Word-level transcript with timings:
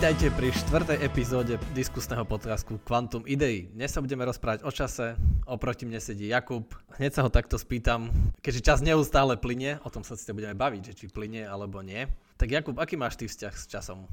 Vítajte 0.00 0.32
pri 0.32 0.48
štvrtej 0.48 0.98
epizóde 1.04 1.60
diskusného 1.76 2.24
podcastu 2.24 2.80
Quantum 2.88 3.20
Idei. 3.28 3.68
Dnes 3.68 3.92
sa 3.92 4.00
budeme 4.00 4.24
rozprávať 4.24 4.64
o 4.64 4.72
čase, 4.72 5.12
oproti 5.44 5.84
mne 5.84 6.00
sedí 6.00 6.32
Jakub. 6.32 6.72
Hneď 6.96 7.20
sa 7.20 7.20
ho 7.20 7.28
takto 7.28 7.60
spýtam, 7.60 8.08
keďže 8.40 8.64
čas 8.64 8.78
neustále 8.80 9.36
plyne, 9.36 9.76
o 9.84 9.92
tom 9.92 10.00
sa 10.00 10.16
si 10.16 10.24
budeme 10.32 10.56
baviť, 10.56 10.82
že 10.88 10.96
či 10.96 11.12
plyne 11.12 11.44
alebo 11.44 11.84
nie. 11.84 12.08
Tak 12.40 12.48
Jakub, 12.48 12.80
aký 12.80 12.96
máš 12.96 13.20
ty 13.20 13.28
vzťah 13.28 13.52
s 13.52 13.68
časom? 13.68 14.08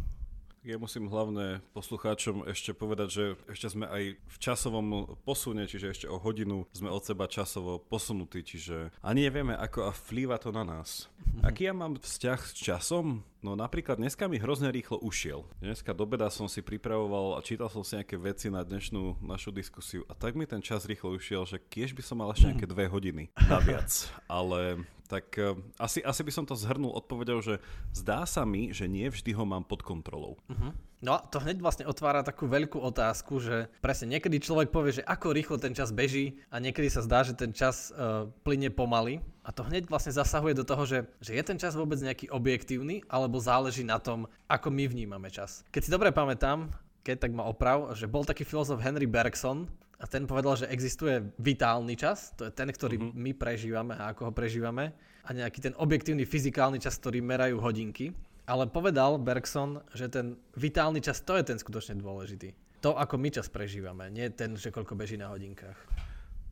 Ja 0.67 0.75
musím 0.75 1.07
hlavne 1.07 1.63
poslucháčom 1.71 2.43
ešte 2.43 2.75
povedať, 2.75 3.07
že 3.07 3.25
ešte 3.47 3.71
sme 3.71 3.87
aj 3.87 4.19
v 4.19 4.37
časovom 4.43 5.15
posune, 5.23 5.63
čiže 5.63 5.95
ešte 5.95 6.07
o 6.11 6.19
hodinu 6.19 6.67
sme 6.75 6.91
od 6.91 6.99
seba 7.07 7.31
časovo 7.31 7.79
posunutí, 7.79 8.43
čiže 8.43 8.91
ani 8.99 9.31
nevieme, 9.31 9.55
ako 9.55 9.87
a 9.87 9.95
vplýva 9.95 10.35
to 10.35 10.51
na 10.51 10.67
nás. 10.67 11.07
Aký 11.47 11.71
ja 11.71 11.73
mám 11.77 11.95
vzťah 11.95 12.39
s 12.43 12.51
časom? 12.51 13.23
No 13.37 13.53
napríklad 13.53 14.01
dneska 14.01 14.25
mi 14.25 14.41
hrozne 14.41 14.73
rýchlo 14.73 14.97
ušiel. 14.97 15.45
Dneska 15.61 15.93
do 15.93 16.09
beda 16.09 16.33
som 16.33 16.49
si 16.49 16.65
pripravoval 16.65 17.37
a 17.37 17.45
čítal 17.45 17.69
som 17.69 17.85
si 17.85 17.93
nejaké 17.93 18.17
veci 18.17 18.49
na 18.49 18.65
dnešnú 18.65 19.21
našu 19.21 19.53
diskusiu 19.53 20.01
a 20.09 20.17
tak 20.17 20.33
mi 20.33 20.49
ten 20.49 20.57
čas 20.57 20.89
rýchlo 20.89 21.13
ušiel, 21.13 21.45
že 21.45 21.61
kiež 21.61 21.93
by 21.93 22.01
som 22.01 22.17
mal 22.17 22.33
ešte 22.33 22.49
nejaké 22.49 22.65
dve 22.65 22.89
hodiny 22.89 23.29
naviac. 23.45 24.09
Ale 24.25 24.81
tak 25.05 25.37
uh, 25.37 25.53
asi, 25.77 26.01
asi 26.01 26.21
by 26.25 26.31
som 26.33 26.49
to 26.49 26.57
zhrnul 26.57 26.97
odpovedou, 26.97 27.39
že 27.45 27.61
zdá 27.93 28.25
sa 28.25 28.41
mi, 28.41 28.73
že 28.73 28.89
nie 28.89 29.05
vždy 29.05 29.37
ho 29.37 29.45
mám 29.45 29.63
pod 29.63 29.85
kontrolou. 29.85 30.41
Uh-huh. 30.49 30.73
No 30.97 31.13
a 31.13 31.21
to 31.21 31.37
hneď 31.37 31.61
vlastne 31.61 31.85
otvára 31.85 32.25
takú 32.25 32.49
veľkú 32.49 32.81
otázku, 32.81 33.37
že 33.37 33.69
presne 33.85 34.17
niekedy 34.17 34.41
človek 34.41 34.73
povie, 34.73 34.97
že 34.97 35.05
ako 35.05 35.29
rýchlo 35.29 35.61
ten 35.61 35.77
čas 35.77 35.93
beží 35.93 36.41
a 36.49 36.57
niekedy 36.57 36.89
sa 36.89 37.05
zdá, 37.05 37.21
že 37.21 37.37
ten 37.37 37.53
čas 37.53 37.93
uh, 37.93 38.25
plyne 38.41 38.73
pomaly. 38.73 39.21
A 39.45 39.53
to 39.53 39.61
hneď 39.61 39.85
vlastne 39.85 40.09
zasahuje 40.09 40.57
do 40.57 40.65
toho, 40.65 40.89
že, 40.89 41.05
že 41.21 41.37
je 41.37 41.43
ten 41.45 41.61
čas 41.61 41.77
vôbec 41.77 42.01
nejaký 42.01 42.33
objektívny, 42.33 43.05
alebo 43.07 43.37
záleží 43.37 43.85
na 43.85 44.01
tom, 44.01 44.25
ako 44.49 44.73
my 44.73 44.89
vnímame 44.89 45.29
čas. 45.29 45.61
Keď 45.69 45.81
si 45.85 45.93
dobre 45.93 46.09
pamätám, 46.09 46.73
keď 47.05 47.29
tak 47.29 47.31
ma 47.31 47.45
oprav, 47.45 47.93
že 47.93 48.09
bol 48.09 48.25
taký 48.25 48.43
filozof 48.43 48.81
Henry 48.81 49.05
Bergson, 49.05 49.69
a 49.97 50.05
ten 50.05 50.29
povedal, 50.29 50.53
že 50.53 50.69
existuje 50.69 51.25
vitálny 51.41 51.97
čas, 51.97 52.29
to 52.37 52.45
je 52.45 52.53
ten, 52.53 52.69
ktorý 52.69 53.01
uh-huh. 53.01 53.17
my 53.17 53.31
prežívame 53.33 53.97
a 53.97 54.13
ako 54.13 54.29
ho 54.29 54.31
prežívame, 54.33 54.93
a 55.27 55.29
nejaký 55.35 55.59
ten 55.59 55.73
objektívny 55.75 56.23
fyzikálny 56.23 56.79
čas, 56.79 56.95
ktorý 57.01 57.19
merajú 57.19 57.59
hodinky. 57.59 58.15
Ale 58.47 58.63
povedal 58.71 59.19
Bergson, 59.19 59.83
že 59.91 60.07
ten 60.07 60.39
vitálny 60.55 61.03
čas, 61.03 61.19
to 61.19 61.35
je 61.35 61.43
ten 61.43 61.59
skutočne 61.59 61.99
dôležitý. 61.99 62.55
To, 62.79 62.95
ako 62.95 63.19
my 63.19 63.27
čas 63.27 63.51
prežívame, 63.51 64.07
nie 64.07 64.31
ten, 64.31 64.55
že 64.55 64.71
koľko 64.71 64.95
beží 64.95 65.19
na 65.19 65.27
hodinkách. 65.27 65.75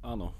Áno, 0.03 0.35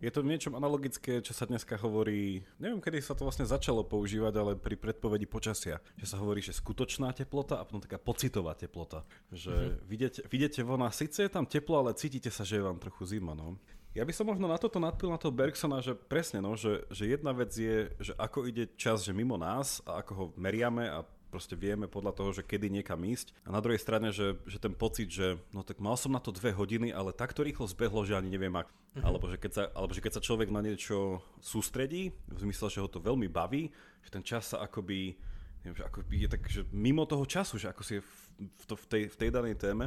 je 0.00 0.08
to 0.08 0.24
niečo 0.24 0.48
analogické, 0.56 1.20
čo 1.20 1.36
sa 1.36 1.44
dneska 1.44 1.76
hovorí, 1.76 2.40
neviem, 2.56 2.80
kedy 2.80 3.04
sa 3.04 3.12
to 3.12 3.28
vlastne 3.28 3.44
začalo 3.44 3.84
používať, 3.84 4.32
ale 4.36 4.52
pri 4.56 4.80
predpovedi 4.80 5.28
počasia, 5.28 5.80
že 6.00 6.08
sa 6.08 6.16
hovorí, 6.20 6.40
že 6.40 6.56
skutočná 6.56 7.12
teplota 7.12 7.60
a 7.60 7.66
potom 7.68 7.84
taká 7.84 8.00
pocitová 8.00 8.56
teplota. 8.56 9.04
Že 9.28 9.54
mm-hmm. 9.54 9.84
vidíte, 9.84 10.20
vidíte 10.28 10.60
von 10.64 10.84
a 10.84 10.90
síce 10.92 11.24
je 11.24 11.30
tam 11.32 11.44
teplo, 11.44 11.84
ale 11.84 11.96
cítite 11.96 12.32
sa, 12.32 12.48
že 12.48 12.60
je 12.60 12.66
vám 12.68 12.80
trochu 12.80 13.04
zima. 13.04 13.36
No. 13.36 13.60
Ja 13.94 14.02
by 14.02 14.10
som 14.10 14.26
možno 14.26 14.50
na 14.50 14.58
toto 14.58 14.82
nadpil 14.82 15.06
na 15.06 15.22
toho 15.22 15.30
Bergsona, 15.30 15.78
že 15.78 15.94
presne, 15.94 16.42
no, 16.42 16.58
že, 16.58 16.82
že 16.90 17.14
jedna 17.14 17.30
vec 17.30 17.54
je, 17.54 17.94
že 18.02 18.10
ako 18.18 18.50
ide 18.50 18.66
čas, 18.74 19.06
že 19.06 19.14
mimo 19.14 19.38
nás 19.38 19.78
a 19.86 20.02
ako 20.02 20.12
ho 20.18 20.24
meriame 20.34 20.90
a 20.90 21.06
proste 21.30 21.54
vieme 21.54 21.86
podľa 21.86 22.14
toho, 22.14 22.30
že 22.34 22.42
kedy 22.42 22.74
niekam 22.74 22.98
ísť. 22.98 23.30
A 23.46 23.54
na 23.54 23.62
druhej 23.62 23.78
strane, 23.78 24.10
že, 24.10 24.34
že 24.50 24.58
ten 24.58 24.74
pocit, 24.74 25.14
že 25.14 25.38
no 25.54 25.62
tak 25.62 25.78
mal 25.78 25.94
som 25.94 26.10
na 26.10 26.18
to 26.18 26.34
dve 26.34 26.50
hodiny, 26.50 26.90
ale 26.90 27.14
takto 27.14 27.46
rýchlo 27.46 27.70
zbehlo, 27.70 28.02
že 28.02 28.18
ani 28.18 28.34
neviem 28.34 28.54
ak. 28.54 28.66
Uh-huh. 28.66 29.02
Alebo, 29.02 29.30
že 29.30 29.38
keď 29.38 29.52
sa, 29.54 29.62
alebo 29.78 29.94
že 29.94 30.02
keď 30.02 30.12
sa 30.18 30.26
človek 30.26 30.50
na 30.50 30.62
niečo 30.62 31.22
sústredí, 31.38 32.10
v 32.30 32.38
zmysle, 32.50 32.70
že 32.74 32.82
ho 32.82 32.90
to 32.90 32.98
veľmi 32.98 33.30
baví, 33.30 33.70
že 34.02 34.10
ten 34.10 34.26
čas 34.26 34.54
sa 34.54 34.62
akoby, 34.66 35.14
neviem, 35.62 35.78
že 35.78 35.86
akoby 35.86 36.14
je 36.26 36.28
tak, 36.34 36.42
že 36.50 36.66
mimo 36.74 37.06
toho 37.06 37.22
času, 37.26 37.62
že 37.62 37.70
ako 37.70 37.82
si 37.86 37.98
je 37.98 38.02
v, 38.02 38.14
v, 38.42 38.64
to, 38.66 38.74
v, 38.74 38.86
tej, 38.90 39.02
v 39.14 39.16
tej 39.22 39.30
danej 39.30 39.54
téme. 39.54 39.86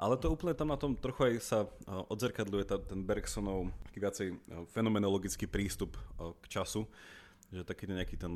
Ale 0.00 0.16
to 0.16 0.32
úplne 0.32 0.56
tam 0.56 0.72
na 0.72 0.80
tom 0.80 0.96
trochu 0.96 1.28
aj 1.28 1.34
sa 1.44 1.58
odzrkadľuje 2.08 2.64
ten 2.88 3.04
Bergsonov 3.04 3.68
viacej 3.92 4.32
fenomenologický 4.72 5.44
prístup 5.44 6.00
k 6.16 6.44
času, 6.48 6.88
že 7.52 7.60
taký 7.68 7.84
nejaký 7.84 8.16
ten 8.16 8.32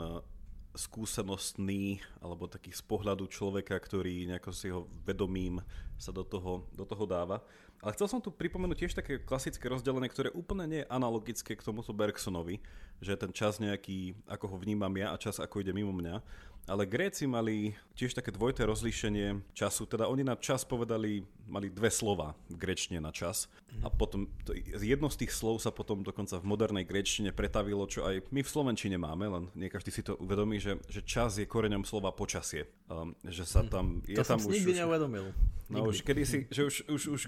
skúsenostný 0.77 2.05
alebo 2.21 2.51
taký 2.51 2.75
z 2.75 2.83
pohľadu 2.85 3.31
človeka, 3.31 3.79
ktorý 3.81 4.29
nejako 4.29 4.51
si 4.53 4.69
ho 4.69 4.91
vedomím 5.09 5.63
sa 5.97 6.13
do 6.13 6.27
toho, 6.27 6.69
do 6.75 6.85
toho 6.85 7.07
dáva. 7.09 7.41
Ale 7.81 7.95
chcel 7.97 8.11
som 8.11 8.21
tu 8.21 8.29
pripomenúť 8.35 8.85
tiež 8.85 8.93
také 8.97 9.23
klasické 9.23 9.65
rozdelenie, 9.71 10.09
ktoré 10.11 10.35
úplne 10.35 10.65
nie 10.67 10.81
je 10.83 10.91
analogické 10.91 11.55
k 11.55 11.65
tomuto 11.65 11.95
Bergsonovi, 11.95 12.59
že 12.99 13.15
ten 13.15 13.31
čas 13.31 13.63
nejaký, 13.63 14.19
ako 14.29 14.53
ho 14.53 14.57
vnímam 14.61 14.93
ja 14.99 15.15
a 15.15 15.21
čas 15.21 15.41
ako 15.41 15.65
ide 15.65 15.73
mimo 15.73 15.95
mňa. 15.95 16.21
Ale 16.65 16.89
Gréci 16.89 17.29
mali 17.29 17.77
tiež 17.93 18.17
také 18.17 18.33
dvojité 18.33 18.65
rozlíšenie 18.65 19.53
času, 19.53 19.85
teda 19.85 20.09
oni 20.09 20.25
na 20.25 20.33
čas 20.33 20.65
povedali, 20.65 21.21
mali 21.45 21.69
dve 21.69 21.93
slova 21.93 22.33
v 22.49 22.57
grečtine 22.57 23.05
na 23.05 23.13
čas 23.13 23.53
a 23.85 23.93
potom 23.93 24.33
to, 24.49 24.57
jedno 24.81 25.13
z 25.13 25.25
tých 25.25 25.33
slov 25.37 25.61
sa 25.61 25.69
potom 25.69 26.01
dokonca 26.01 26.41
v 26.41 26.49
modernej 26.49 26.89
grečtine 26.89 27.37
pretavilo, 27.37 27.85
čo 27.85 28.09
aj 28.09 28.33
my 28.33 28.41
v 28.41 28.49
Slovenčine 28.49 28.97
máme, 28.97 29.29
len 29.29 29.45
nie 29.53 29.69
každý 29.69 29.93
si 29.93 30.01
to 30.01 30.17
uvedomí, 30.17 30.57
že, 30.57 30.81
že 30.89 31.05
čas 31.05 31.37
je 31.37 31.45
koreňom 31.45 31.85
slova 31.85 32.17
počasie. 32.17 32.65
Um, 32.89 33.13
že 33.29 33.45
sa 33.45 33.61
tam... 33.61 34.01
Je 34.09 34.17
to 34.17 34.25
tam 34.25 34.41
som 34.41 34.49
už, 34.49 34.65
nikdy 34.65 34.73
neuvedomil. 34.81 35.37
No 35.69 35.89
už 35.89 36.05
kedy 36.05 36.23
si, 36.29 36.39
že 36.53 36.69
už, 36.69 36.75
už, 36.93 37.03
už 37.09 37.23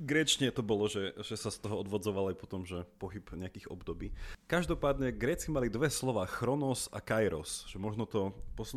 grečne 0.00 0.48
to 0.48 0.64
bolo, 0.64 0.88
že, 0.88 1.12
že 1.20 1.36
sa 1.36 1.52
z 1.52 1.60
toho 1.60 1.76
odvodzoval 1.84 2.32
aj 2.32 2.36
potom, 2.40 2.64
že 2.64 2.88
pohyb 2.96 3.24
nejakých 3.36 3.68
období. 3.68 4.16
Každopádne 4.48 5.12
Gréci 5.12 5.52
mali 5.52 5.68
dve 5.68 5.92
slova, 5.92 6.24
chronos 6.24 6.88
a 6.88 7.04
kairos, 7.04 7.68
že 7.68 7.76
možno 7.76 8.08
to 8.08 8.32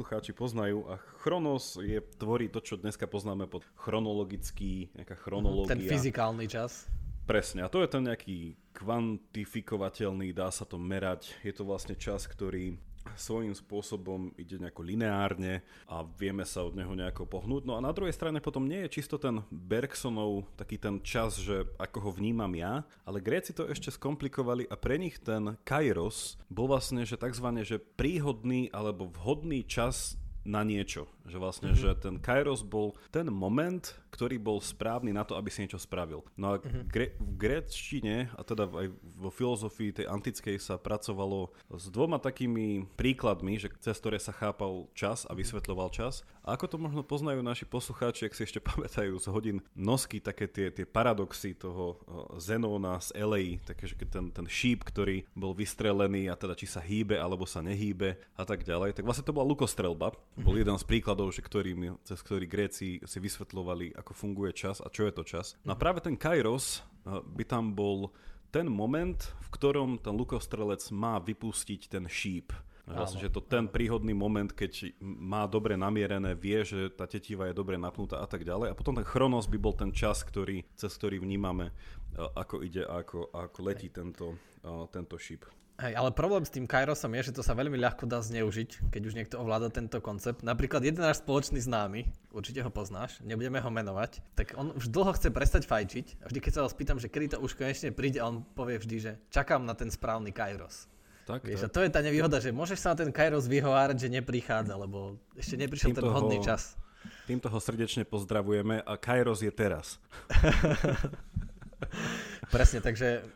poslucháči 0.05 0.38
poznajú 0.38 0.85
a 0.85 1.01
chronos 1.17 1.81
je, 1.81 1.97
tvorí 2.21 2.45
to, 2.45 2.61
čo 2.61 2.77
dneska 2.77 3.09
poznáme 3.09 3.49
pod 3.49 3.66
chronologický, 3.73 4.93
nejaká 4.93 5.17
chronológia. 5.17 5.73
Ten 5.73 5.81
fyzikálny 5.81 6.45
čas. 6.45 6.85
Presne, 7.25 7.66
a 7.66 7.73
to 7.73 7.81
je 7.81 7.89
ten 7.89 8.05
nejaký 8.05 8.53
kvantifikovateľný, 8.77 10.29
dá 10.29 10.53
sa 10.53 10.61
to 10.61 10.77
merať. 10.77 11.33
Je 11.41 11.49
to 11.49 11.66
vlastne 11.66 11.97
čas, 11.97 12.29
ktorý 12.29 12.77
svojím 13.13 13.53
spôsobom 13.53 14.33
ide 14.35 14.57
nejako 14.57 14.81
lineárne 14.81 15.61
a 15.85 16.01
vieme 16.03 16.41
sa 16.43 16.66
od 16.66 16.73
neho 16.73 16.91
nejako 16.97 17.29
pohnúť. 17.29 17.63
No 17.69 17.77
a 17.77 17.85
na 17.85 17.93
druhej 17.93 18.13
strane 18.17 18.41
potom 18.41 18.66
nie 18.66 18.81
je 18.85 18.99
čisto 19.01 19.21
ten 19.21 19.45
Bergsonov 19.53 20.49
taký 20.57 20.81
ten 20.81 20.97
čas, 21.05 21.38
že 21.38 21.69
ako 21.77 22.09
ho 22.09 22.11
vnímam 22.17 22.51
ja, 22.57 22.81
ale 23.05 23.21
Gréci 23.21 23.53
to 23.53 23.69
ešte 23.69 23.93
skomplikovali 23.93 24.66
a 24.67 24.75
pre 24.75 24.97
nich 24.97 25.21
ten 25.21 25.55
Kairos 25.61 26.41
bol 26.49 26.66
vlastne, 26.66 27.05
že 27.05 27.21
tzv. 27.21 27.47
že 27.61 27.77
príhodný 27.77 28.73
alebo 28.73 29.09
vhodný 29.13 29.61
čas 29.66 30.17
na 30.45 30.61
niečo. 30.61 31.09
Že 31.25 31.37
vlastne, 31.41 31.69
mm-hmm. 31.73 31.81
že 31.81 32.01
ten 32.01 32.16
Kairos 32.22 32.61
bol 32.61 32.93
ten 33.09 33.25
moment, 33.33 33.81
ktorý 34.15 34.39
bol 34.39 34.63
správny 34.63 35.11
na 35.11 35.27
to, 35.27 35.35
aby 35.35 35.51
si 35.51 35.67
niečo 35.67 35.75
spravil. 35.75 36.23
No 36.39 36.55
a 36.55 36.63
mm-hmm. 36.63 36.87
gre- 36.87 37.13
v 37.19 37.31
gréčtine, 37.35 38.31
a 38.31 38.41
teda 38.47 38.71
aj 38.71 38.87
vo 39.19 39.27
filozofii 39.27 39.91
tej 39.91 40.07
antickej 40.07 40.55
sa 40.55 40.79
pracovalo 40.79 41.51
s 41.75 41.91
dvoma 41.91 42.15
takými 42.23 42.87
príkladmi, 42.95 43.59
že 43.59 43.67
cez 43.83 43.99
ktoré 43.99 44.21
sa 44.21 44.31
chápal 44.31 44.87
čas 44.95 45.27
a 45.27 45.35
mhm. 45.35 45.43
vysvetľoval 45.43 45.89
čas. 45.91 46.23
A 46.45 46.53
ako 46.53 46.65
to 46.69 46.77
možno 46.77 47.01
poznajú 47.01 47.41
naši 47.41 47.65
poslucháči, 47.65 48.29
ak 48.29 48.37
si 48.37 48.45
ešte 48.45 48.61
pamätajú 48.69 49.17
z 49.17 49.27
hodín 49.33 49.57
nosky, 49.73 50.21
také 50.21 50.45
tie, 50.45 50.69
tie 50.69 50.85
paradoxy 50.85 51.57
toho 51.57 51.99
Zenóna 52.37 53.01
z 53.01 53.17
Elei, 53.17 53.57
také, 53.65 53.89
že 53.89 53.97
ten, 54.05 54.29
ten 54.29 54.45
šíp, 54.45 54.85
ktorý 54.85 55.25
bol 55.33 55.57
vystrelený 55.57 56.29
a 56.29 56.37
teda 56.37 56.53
či 56.53 56.69
sa 56.69 56.79
hýbe 56.79 57.17
alebo 57.17 57.49
sa 57.49 57.65
nehýbe 57.65 58.15
a 58.37 58.43
tak 58.45 58.61
ďalej, 58.61 58.93
tak 58.93 59.03
vlastne 59.03 59.25
to 59.25 59.33
bola 59.33 59.49
lukostrelba. 59.49 60.13
Bol 60.37 60.61
jeden 60.61 60.77
z 60.77 60.85
príkladov, 60.85 61.33
že 61.33 61.41
ktorým, 61.41 61.97
cez 62.05 62.21
ktorý 62.21 62.45
Gréci 62.45 63.01
si 63.01 63.17
vysvetľovali, 63.17 63.97
ako 64.05 64.13
funguje 64.13 64.53
čas 64.53 64.77
a 64.85 64.93
čo 64.93 65.09
je 65.09 65.13
to 65.17 65.25
čas. 65.25 65.57
No 65.66 65.73
a 65.73 65.81
práve 65.81 66.05
ten 66.05 66.13
Kairos 66.13 66.85
eh, 67.09 67.17
by 67.25 67.41
tam 67.49 67.73
bol 67.73 68.13
ten 68.53 68.69
moment, 68.69 69.17
v 69.41 69.49
ktorom 69.49 69.97
ten 69.97 70.13
lukostrelec 70.13 70.85
má 70.93 71.17
vypustiť 71.17 71.89
ten 71.89 72.05
šíp. 72.05 72.53
Vlastne, 72.85 73.17
že 73.17 73.34
to 73.34 73.41
ten 73.41 73.66
príhodný 73.66 74.13
moment, 74.13 74.53
keď 74.53 74.93
má 75.02 75.49
dobre 75.49 75.73
namierené, 75.73 76.37
vie, 76.37 76.61
že 76.61 76.93
tá 76.93 77.09
tetiva 77.09 77.49
je 77.49 77.57
dobre 77.57 77.81
napnutá 77.81 78.22
a 78.22 78.29
tak 78.29 78.46
ďalej. 78.46 78.69
A 78.69 78.78
potom 78.78 78.93
ten 78.93 79.02
chronos 79.02 79.49
by 79.49 79.57
bol 79.57 79.73
ten 79.73 79.90
čas, 79.90 80.22
ktorý, 80.22 80.61
cez 80.78 80.93
ktorý 80.93 81.17
vnímame, 81.17 81.73
eh, 81.73 82.22
ako 82.22 82.61
ide 82.61 82.85
ako, 82.85 83.34
ako 83.34 83.59
letí 83.66 83.90
tento, 83.90 84.37
eh, 84.61 84.85
tento 84.93 85.17
šíp. 85.17 85.49
Hej, 85.75 85.91
ale 85.91 86.16
problém 86.16 86.47
s 86.47 86.55
tým 86.55 86.63
Kairosom 86.63 87.11
je, 87.19 87.27
že 87.27 87.35
to 87.35 87.43
sa 87.43 87.51
veľmi 87.51 87.75
ľahko 87.75 88.07
dá 88.07 88.23
zneužiť, 88.23 88.95
keď 88.95 89.01
už 89.11 89.13
niekto 89.19 89.35
ovláda 89.35 89.67
tento 89.67 89.99
koncept. 89.99 90.39
Napríklad 90.39 90.79
jeden 90.79 91.03
náš 91.03 91.19
spoločný 91.19 91.59
známy, 91.59 92.07
určite 92.31 92.63
ho 92.63 92.72
poznáš, 92.72 93.19
nebudeme 93.19 93.59
ho 93.59 93.67
menovať, 93.67 94.23
tak 94.39 94.55
on 94.55 94.72
už 94.72 94.87
dlho 94.87 95.11
chce 95.19 95.35
prestať 95.35 95.67
fajčiť 95.67 96.23
a 96.23 96.31
vždy, 96.31 96.39
keď 96.39 96.51
sa 96.55 96.61
ho 96.63 96.72
spýtam, 96.72 96.95
že 96.95 97.11
kedy 97.11 97.35
to 97.35 97.43
už 97.43 97.59
konečne 97.59 97.91
príde, 97.91 98.23
on 98.23 98.47
povie 98.55 98.79
vždy, 98.79 98.97
že 99.03 99.11
čakám 99.27 99.67
na 99.67 99.75
ten 99.75 99.91
správny 99.91 100.31
Kairos. 100.31 100.87
Tak, 101.27 101.43
Vieš, 101.43 101.67
tak. 101.67 101.67
A 101.67 101.73
to 101.75 101.79
je 101.83 101.91
tá 101.91 101.99
nevýhoda, 101.99 102.39
že 102.39 102.55
môžeš 102.55 102.79
sa 102.79 102.95
na 102.95 103.03
ten 103.03 103.11
Kairos 103.11 103.51
vyhovárať, 103.51 104.07
že 104.07 104.16
neprichádza, 104.16 104.79
lebo 104.79 105.19
ešte 105.35 105.59
neprišiel 105.59 105.91
týmto 105.91 106.07
ten 106.07 106.07
vhodný 106.07 106.39
ho, 106.39 106.45
čas. 106.45 106.79
Týmto 107.28 107.51
ho 107.51 107.59
srdečne 107.59 108.07
pozdravujeme 108.07 108.79
a 108.79 108.95
Kairos 108.95 109.43
je 109.43 109.51
teraz. 109.51 109.99
Presne, 112.55 112.79
takže 112.79 113.28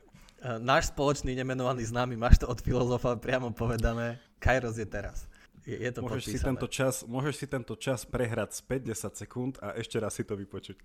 náš 0.59 0.91
spoločný 0.91 1.35
nemenovaný 1.35 1.83
známy, 1.87 2.15
máš 2.15 2.39
to 2.39 2.47
od 2.47 2.59
filozofa 2.63 3.19
priamo 3.19 3.51
povedané, 3.51 4.19
Kairos 4.39 4.79
je 4.79 4.87
teraz. 4.87 5.27
Je, 5.67 5.75
je 5.75 5.91
to 5.91 6.01
môžeš, 6.01 6.33
si 6.33 6.39
tento 6.39 6.67
čas, 6.71 7.03
môžeš 7.05 7.35
si 7.35 7.45
tento 7.45 7.75
čas 7.75 8.07
prehrať 8.07 8.57
z 8.57 8.59
50 8.89 9.21
sekúnd 9.21 9.53
a 9.59 9.75
ešte 9.77 9.99
raz 9.99 10.15
si 10.15 10.23
to 10.23 10.39
vypočuť. 10.39 10.79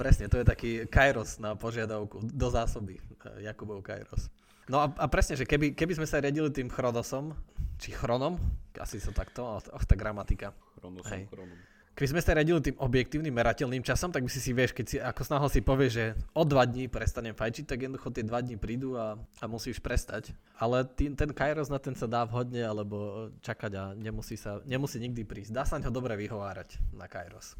Presne, 0.00 0.32
to 0.32 0.40
je 0.40 0.46
taký 0.48 0.70
Kairos 0.88 1.36
na 1.36 1.52
požiadavku 1.54 2.24
do 2.24 2.48
zásoby. 2.48 2.96
Eh, 2.96 3.50
Jakubov 3.50 3.84
Kairos. 3.84 4.32
No 4.70 4.80
a, 4.80 4.86
a 4.86 5.06
presne, 5.10 5.34
že 5.34 5.44
keby, 5.44 5.74
keby 5.74 5.98
sme 5.98 6.06
sa 6.06 6.22
riadili 6.22 6.46
tým 6.54 6.70
Chronosom, 6.70 7.34
či 7.74 7.90
Chronom, 7.90 8.38
asi 8.78 9.02
sa 9.02 9.10
takto, 9.10 9.58
oh, 9.58 9.60
tá 9.60 9.94
gramatika. 9.98 10.54
Chronosom, 10.78 11.10
Hej. 11.10 11.26
Chronom. 11.26 11.58
Keby 12.00 12.16
sme 12.16 12.24
sa 12.24 12.32
riadili 12.32 12.64
tým 12.64 12.80
objektívnym 12.80 13.28
merateľným 13.28 13.84
časom, 13.84 14.08
tak 14.08 14.24
by 14.24 14.32
si 14.32 14.40
si 14.40 14.56
vieš, 14.56 14.72
keď 14.72 14.86
si 14.88 14.96
ako 14.96 15.20
snáho 15.20 15.52
si 15.52 15.60
povie, 15.60 15.92
že 15.92 16.04
o 16.32 16.48
dva 16.48 16.64
dní 16.64 16.88
prestanem 16.88 17.36
fajčiť, 17.36 17.68
tak 17.68 17.84
jednoducho 17.84 18.08
tie 18.08 18.24
dva 18.24 18.40
dní 18.40 18.56
prídu 18.56 18.96
a, 18.96 19.20
a 19.20 19.44
musíš 19.44 19.84
prestať. 19.84 20.32
Ale 20.56 20.88
tý, 20.96 21.12
ten 21.12 21.28
Kairos 21.28 21.68
na 21.68 21.76
ten 21.76 21.92
sa 21.92 22.08
dá 22.08 22.24
vhodne 22.24 22.64
alebo 22.64 23.28
čakať 23.44 23.72
a 23.76 23.84
nemusí, 23.92 24.40
sa, 24.40 24.64
nemusí 24.64 24.96
nikdy 24.96 25.28
prísť. 25.28 25.52
Dá 25.52 25.68
sa 25.68 25.76
ho 25.76 25.92
dobre 25.92 26.16
vyhovárať 26.16 26.80
na 26.96 27.04
Kairos. 27.04 27.52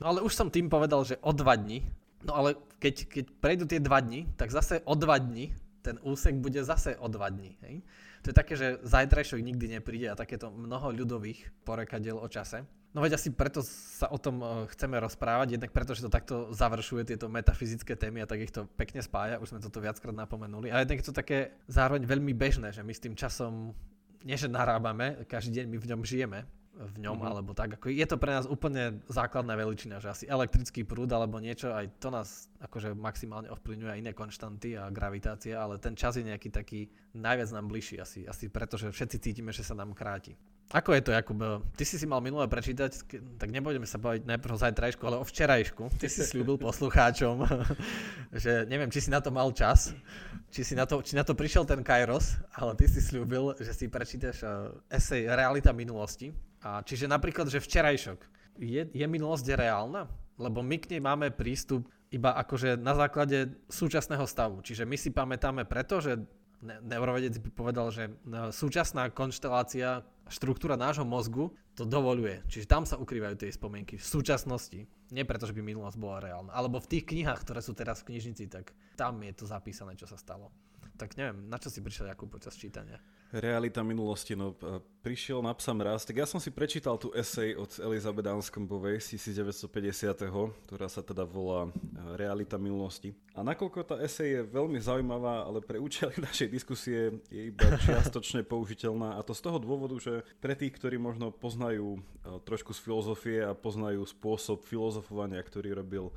No 0.00 0.08
ale 0.08 0.24
už 0.24 0.32
som 0.32 0.48
tým 0.48 0.72
povedal, 0.72 1.04
že 1.04 1.20
o 1.20 1.36
dva 1.36 1.52
dní. 1.52 1.84
No 2.24 2.32
ale 2.32 2.56
keď, 2.80 3.12
keď 3.12 3.24
prejdú 3.44 3.68
tie 3.68 3.76
dva 3.76 4.00
dní, 4.00 4.24
tak 4.40 4.56
zase 4.56 4.80
o 4.88 4.96
dva 4.96 5.20
dní 5.20 5.52
ten 5.84 6.00
úsek 6.00 6.40
bude 6.40 6.64
zase 6.64 6.96
o 6.96 7.12
dva 7.12 7.28
dní. 7.28 7.60
Hej? 7.60 7.84
To 8.22 8.30
je 8.30 8.38
také, 8.38 8.54
že 8.54 8.78
zajtrajšok 8.86 9.42
nikdy 9.42 9.78
nepríde 9.78 10.06
a 10.06 10.18
takéto 10.18 10.54
mnoho 10.54 10.94
ľudových 10.94 11.50
porekadiel 11.66 12.14
o 12.14 12.28
čase. 12.30 12.62
No 12.92 13.00
veď 13.00 13.16
asi 13.16 13.32
preto 13.32 13.64
sa 13.64 14.06
o 14.12 14.20
tom 14.20 14.44
eh, 14.44 14.48
chceme 14.70 15.00
rozprávať, 15.00 15.56
jednak 15.56 15.72
preto, 15.72 15.96
že 15.96 16.06
to 16.06 16.12
takto 16.12 16.52
završuje 16.52 17.08
tieto 17.08 17.26
metafyzické 17.26 17.96
témy 17.96 18.22
a 18.22 18.28
tak 18.28 18.44
ich 18.44 18.54
to 18.54 18.68
pekne 18.78 19.00
spája, 19.00 19.40
už 19.40 19.56
sme 19.56 19.64
toto 19.64 19.80
viackrát 19.80 20.14
napomenuli. 20.14 20.68
A 20.70 20.84
jednak 20.84 21.00
je 21.00 21.08
to 21.08 21.16
také 21.16 21.56
zároveň 21.66 22.04
veľmi 22.04 22.36
bežné, 22.36 22.70
že 22.70 22.84
my 22.84 22.92
s 22.92 23.02
tým 23.02 23.16
časom 23.16 23.72
nie 24.22 24.38
že 24.38 24.46
narábame, 24.46 25.26
každý 25.26 25.58
deň 25.58 25.66
my 25.66 25.78
v 25.82 25.88
ňom 25.90 26.02
žijeme, 26.06 26.46
v 26.72 26.96
ňom, 27.04 27.20
mm-hmm. 27.20 27.30
alebo 27.30 27.50
tak. 27.52 27.76
Ako 27.76 27.92
je 27.92 28.06
to 28.08 28.16
pre 28.16 28.32
nás 28.32 28.48
úplne 28.48 29.04
základná 29.04 29.52
veličina, 29.52 30.00
že 30.00 30.08
asi 30.08 30.24
elektrický 30.24 30.88
prúd 30.88 31.12
alebo 31.12 31.36
niečo, 31.36 31.68
aj 31.68 32.00
to 32.00 32.08
nás 32.08 32.48
akože 32.64 32.96
maximálne 32.96 33.52
ovplyvňuje 33.52 33.90
aj 33.92 34.00
iné 34.00 34.12
konštanty 34.16 34.80
a 34.80 34.88
gravitácia, 34.88 35.60
ale 35.60 35.76
ten 35.76 35.92
čas 35.92 36.16
je 36.16 36.24
nejaký 36.24 36.48
taký 36.48 36.88
najviac 37.12 37.52
nám 37.52 37.68
bližší 37.68 38.00
asi, 38.00 38.24
asi 38.24 38.48
preto, 38.48 38.80
že 38.80 38.88
všetci 38.88 39.16
cítime, 39.20 39.52
že 39.52 39.60
sa 39.60 39.76
nám 39.76 39.92
kráti. 39.92 40.32
Ako 40.72 40.96
je 40.96 41.04
to, 41.04 41.12
Jakub? 41.12 41.36
Ty 41.76 41.84
si 41.84 42.00
si 42.00 42.08
mal 42.08 42.24
minulé 42.24 42.48
prečítať, 42.48 43.04
tak 43.36 43.48
nebudeme 43.52 43.84
sa 43.84 44.00
baviť 44.00 44.24
najprv 44.24 44.52
o 44.56 44.62
zajtrajšku, 44.64 45.04
ale 45.04 45.20
o 45.20 45.24
včerajšku. 45.28 46.00
Ty 46.00 46.08
si 46.08 46.24
slúbil 46.24 46.56
poslucháčom, 46.56 47.44
že 48.42 48.64
neviem, 48.72 48.88
či 48.88 49.04
si 49.04 49.12
na 49.12 49.20
to 49.20 49.28
mal 49.28 49.52
čas, 49.52 49.92
či, 50.48 50.64
si 50.64 50.72
na 50.72 50.88
to, 50.88 51.04
či 51.04 51.12
na 51.12 51.28
to 51.28 51.36
prišiel 51.36 51.68
ten 51.68 51.84
Kairos, 51.84 52.40
ale 52.56 52.72
ty 52.80 52.88
si 52.88 53.04
slúbil, 53.04 53.52
že 53.60 53.76
si 53.76 53.92
prečítaš 53.92 54.40
uh, 54.48 54.72
esej 54.88 55.28
Realita 55.28 55.76
minulosti. 55.76 56.32
A 56.62 56.82
čiže 56.86 57.10
napríklad, 57.10 57.50
že 57.50 57.62
včerajšok. 57.62 58.18
Je, 58.62 58.86
je 58.90 59.06
minulosť 59.06 59.58
reálna? 59.58 60.06
Lebo 60.38 60.62
my 60.62 60.76
k 60.78 60.96
nej 60.96 61.02
máme 61.02 61.34
prístup 61.34 61.86
iba 62.12 62.36
akože 62.36 62.76
na 62.76 62.92
základe 62.92 63.56
súčasného 63.72 64.24
stavu. 64.28 64.60
Čiže 64.60 64.84
my 64.84 64.96
si 65.00 65.10
pamätáme 65.10 65.64
preto, 65.64 65.98
že 65.98 66.20
neurovedec 66.62 67.34
by 67.42 67.50
povedal, 67.50 67.90
že 67.90 68.06
e, 68.06 68.12
súčasná 68.54 69.10
konštelácia, 69.10 70.06
štruktúra 70.30 70.78
nášho 70.78 71.02
mozgu 71.02 71.50
to 71.74 71.82
dovoluje. 71.82 72.44
Čiže 72.46 72.70
tam 72.70 72.84
sa 72.84 73.00
ukrývajú 73.00 73.34
tie 73.40 73.50
spomienky 73.50 73.98
v 73.98 74.04
súčasnosti. 74.04 74.86
Nie 75.10 75.24
preto, 75.26 75.48
že 75.48 75.56
by 75.56 75.64
minulosť 75.64 75.98
bola 75.98 76.22
reálna. 76.22 76.52
Alebo 76.52 76.78
v 76.78 76.90
tých 76.96 77.08
knihách, 77.08 77.42
ktoré 77.42 77.60
sú 77.64 77.72
teraz 77.72 78.04
v 78.04 78.14
knižnici, 78.14 78.46
tak 78.46 78.76
tam 78.94 79.18
je 79.24 79.32
to 79.34 79.44
zapísané, 79.48 79.96
čo 79.98 80.06
sa 80.06 80.20
stalo. 80.20 80.52
Tak 81.00 81.16
neviem, 81.18 81.48
na 81.48 81.56
čo 81.58 81.72
si 81.72 81.82
prišiel 81.82 82.12
Jakub 82.12 82.30
počas 82.30 82.54
čítania? 82.54 83.00
Realita 83.32 83.80
minulosti, 83.80 84.36
no 84.36 84.52
prišiel 85.00 85.40
na 85.40 85.56
psam 85.56 85.80
raz, 85.80 86.04
tak 86.04 86.20
ja 86.20 86.28
som 86.28 86.36
si 86.36 86.52
prečítal 86.52 87.00
tú 87.00 87.08
esej 87.16 87.56
od 87.56 87.72
Elizabeth 87.80 88.28
Anscombovej 88.28 89.00
z 89.00 89.16
1950, 89.16 90.68
ktorá 90.68 90.84
sa 90.84 91.00
teda 91.00 91.24
volá 91.24 91.64
e, 91.64 91.70
Realita 92.20 92.60
minulosti. 92.60 93.16
A 93.32 93.40
nakoľko 93.40 93.88
tá 93.88 93.96
esej 94.04 94.28
je 94.36 94.40
veľmi 94.52 94.76
zaujímavá, 94.76 95.48
ale 95.48 95.64
pre 95.64 95.80
účely 95.80 96.12
našej 96.28 96.52
diskusie 96.52 97.24
je 97.32 97.48
iba 97.48 97.72
čiastočne 97.80 98.44
použiteľná. 98.44 99.16
A 99.16 99.24
to 99.24 99.32
z 99.32 99.48
toho 99.48 99.56
dôvodu, 99.56 99.96
že 99.96 100.28
pre 100.36 100.52
tých, 100.52 100.76
ktorí 100.76 101.00
možno 101.00 101.32
poznajú 101.32 101.96
e, 101.96 102.00
trošku 102.44 102.76
z 102.76 102.84
filozofie 102.84 103.38
a 103.48 103.56
poznajú 103.56 104.04
spôsob 104.04 104.60
filozofovania, 104.68 105.40
ktorý 105.40 105.80
robil 105.80 106.12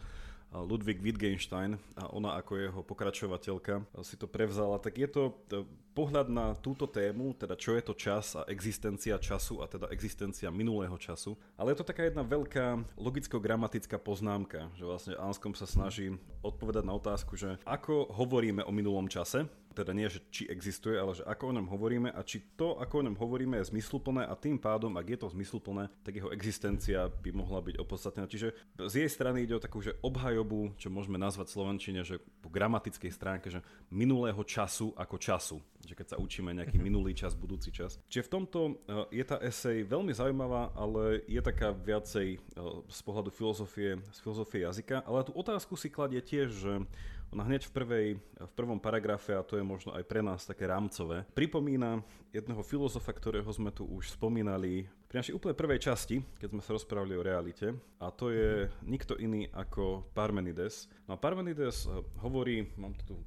Ludwig 0.64 1.02
Wittgenstein 1.02 1.76
a 1.98 2.08
ona 2.14 2.38
ako 2.40 2.54
jeho 2.56 2.82
pokračovateľka 2.86 3.84
si 4.06 4.16
to 4.16 4.30
prevzala, 4.30 4.80
tak 4.80 4.96
je 5.02 5.10
to 5.10 5.24
e, 5.52 5.64
pohľad 5.98 6.28
na 6.30 6.56
túto 6.60 6.86
tému, 6.86 7.34
teda 7.36 7.56
čo 7.58 7.74
je 7.76 7.84
to 7.84 7.94
čas 7.96 8.36
a 8.36 8.48
existencia 8.52 9.16
času 9.18 9.64
a 9.64 9.66
teda 9.66 9.90
existencia 9.92 10.52
minulého 10.54 10.96
času. 11.00 11.36
Ale 11.56 11.74
je 11.74 11.80
to 11.82 11.90
taká 11.90 12.08
jedna 12.08 12.22
veľká 12.22 12.84
logicko-gramatická 13.00 13.98
poznámka, 14.00 14.70
že 14.78 14.84
vlastne 14.86 15.14
Anskom 15.18 15.56
sa 15.58 15.66
snaží 15.66 16.14
odpovedať 16.46 16.84
na 16.86 16.94
otázku, 16.96 17.34
že 17.40 17.58
ako 17.66 18.12
hovoríme 18.14 18.62
o 18.64 18.72
minulom 18.76 19.10
čase, 19.10 19.48
teda 19.76 19.92
nie, 19.92 20.08
že 20.08 20.24
či 20.32 20.48
existuje, 20.48 20.96
ale 20.96 21.12
že 21.12 21.28
ako 21.28 21.52
o 21.52 21.56
ňom 21.60 21.68
hovoríme 21.68 22.10
a 22.10 22.24
či 22.24 22.56
to, 22.56 22.80
ako 22.80 23.04
o 23.04 23.06
ňom 23.12 23.20
hovoríme, 23.20 23.60
je 23.60 23.76
zmysluplné 23.76 24.24
a 24.24 24.34
tým 24.40 24.56
pádom, 24.56 24.96
ak 24.96 25.08
je 25.12 25.20
to 25.20 25.28
zmysluplné, 25.36 25.92
tak 26.08 26.16
jeho 26.16 26.32
existencia 26.32 27.12
by 27.12 27.36
mohla 27.36 27.60
byť 27.60 27.76
opodstatnená. 27.76 28.32
Čiže 28.32 28.56
z 28.80 28.94
jej 29.04 29.10
strany 29.12 29.44
ide 29.44 29.60
o 29.60 29.64
takú, 29.64 29.84
že 29.84 30.00
obhajobu, 30.00 30.80
čo 30.80 30.88
môžeme 30.88 31.20
nazvať 31.20 31.52
Slovenčine, 31.52 32.08
že 32.08 32.24
po 32.40 32.48
gramatickej 32.48 33.12
stránke, 33.12 33.52
že 33.52 33.60
minulého 33.92 34.40
času 34.48 34.96
ako 34.96 35.16
času. 35.20 35.58
Že 35.86 35.94
keď 35.94 36.08
sa 36.16 36.18
učíme 36.18 36.56
nejaký 36.56 36.80
mhm. 36.80 36.86
minulý 36.86 37.12
čas, 37.14 37.36
budúci 37.36 37.70
čas. 37.70 38.00
Čiže 38.08 38.26
v 38.26 38.34
tomto 38.34 38.60
eh, 38.88 39.22
je 39.22 39.24
tá 39.28 39.38
esej 39.44 39.84
veľmi 39.84 40.16
zaujímavá, 40.16 40.72
ale 40.74 41.26
je 41.28 41.42
taká 41.44 41.76
viacej 41.76 42.28
eh, 42.38 42.40
z 42.88 43.00
pohľadu 43.04 43.30
filozofie, 43.34 44.00
z 44.00 44.20
filozofie 44.24 44.64
jazyka. 44.64 45.04
Ale 45.04 45.28
tú 45.28 45.36
otázku 45.36 45.76
si 45.76 45.92
kladie 45.92 46.24
tiež, 46.24 46.50
že 46.54 46.74
ona 47.36 47.52
hneď 47.52 47.68
v, 47.68 47.72
prvej, 47.76 48.08
v 48.40 48.52
prvom 48.56 48.80
paragrafe, 48.80 49.36
a 49.36 49.44
to 49.44 49.60
je 49.60 49.66
možno 49.68 49.92
aj 49.92 50.08
pre 50.08 50.24
nás 50.24 50.48
také 50.48 50.72
rámcové, 50.72 51.28
pripomína 51.36 52.00
jedného 52.32 52.64
filozofa, 52.64 53.12
ktorého 53.12 53.52
sme 53.52 53.76
tu 53.76 53.84
už 53.84 54.16
spomínali 54.16 54.88
pri 55.12 55.20
našej 55.20 55.36
úplne 55.36 55.52
prvej 55.52 55.84
časti, 55.84 56.24
keď 56.40 56.56
sme 56.56 56.64
sa 56.64 56.72
rozprávali 56.80 57.20
o 57.20 57.28
realite, 57.28 57.76
a 58.00 58.08
to 58.08 58.32
je 58.32 58.72
nikto 58.88 59.20
iný 59.20 59.52
ako 59.52 60.08
Parmenides. 60.16 60.88
No 61.12 61.20
a 61.20 61.22
Parmenides 61.22 61.84
eh, 61.84 62.00
hovorí, 62.24 62.72
mám 62.80 62.96
tu 63.04 63.20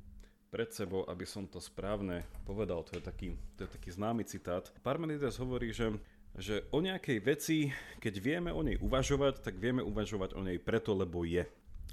pred 0.49 0.73
sebou, 0.73 1.05
aby 1.05 1.29
som 1.29 1.45
to 1.45 1.61
správne 1.61 2.25
povedal, 2.49 2.81
to 2.89 2.97
je 2.97 3.05
taký, 3.05 3.37
to 3.61 3.69
je 3.69 3.71
taký 3.77 3.93
známy 3.93 4.25
citát. 4.25 4.73
Parmenides 4.81 5.37
hovorí, 5.37 5.69
že 5.77 5.93
že 6.39 6.63
o 6.71 6.79
nejakej 6.79 7.19
veci, 7.19 7.59
keď 7.99 8.15
vieme 8.23 8.51
o 8.55 8.63
nej 8.63 8.79
uvažovať, 8.79 9.43
tak 9.43 9.59
vieme 9.59 9.83
uvažovať 9.83 10.39
o 10.39 10.45
nej 10.47 10.63
preto, 10.63 10.95
lebo 10.95 11.27
je. 11.27 11.43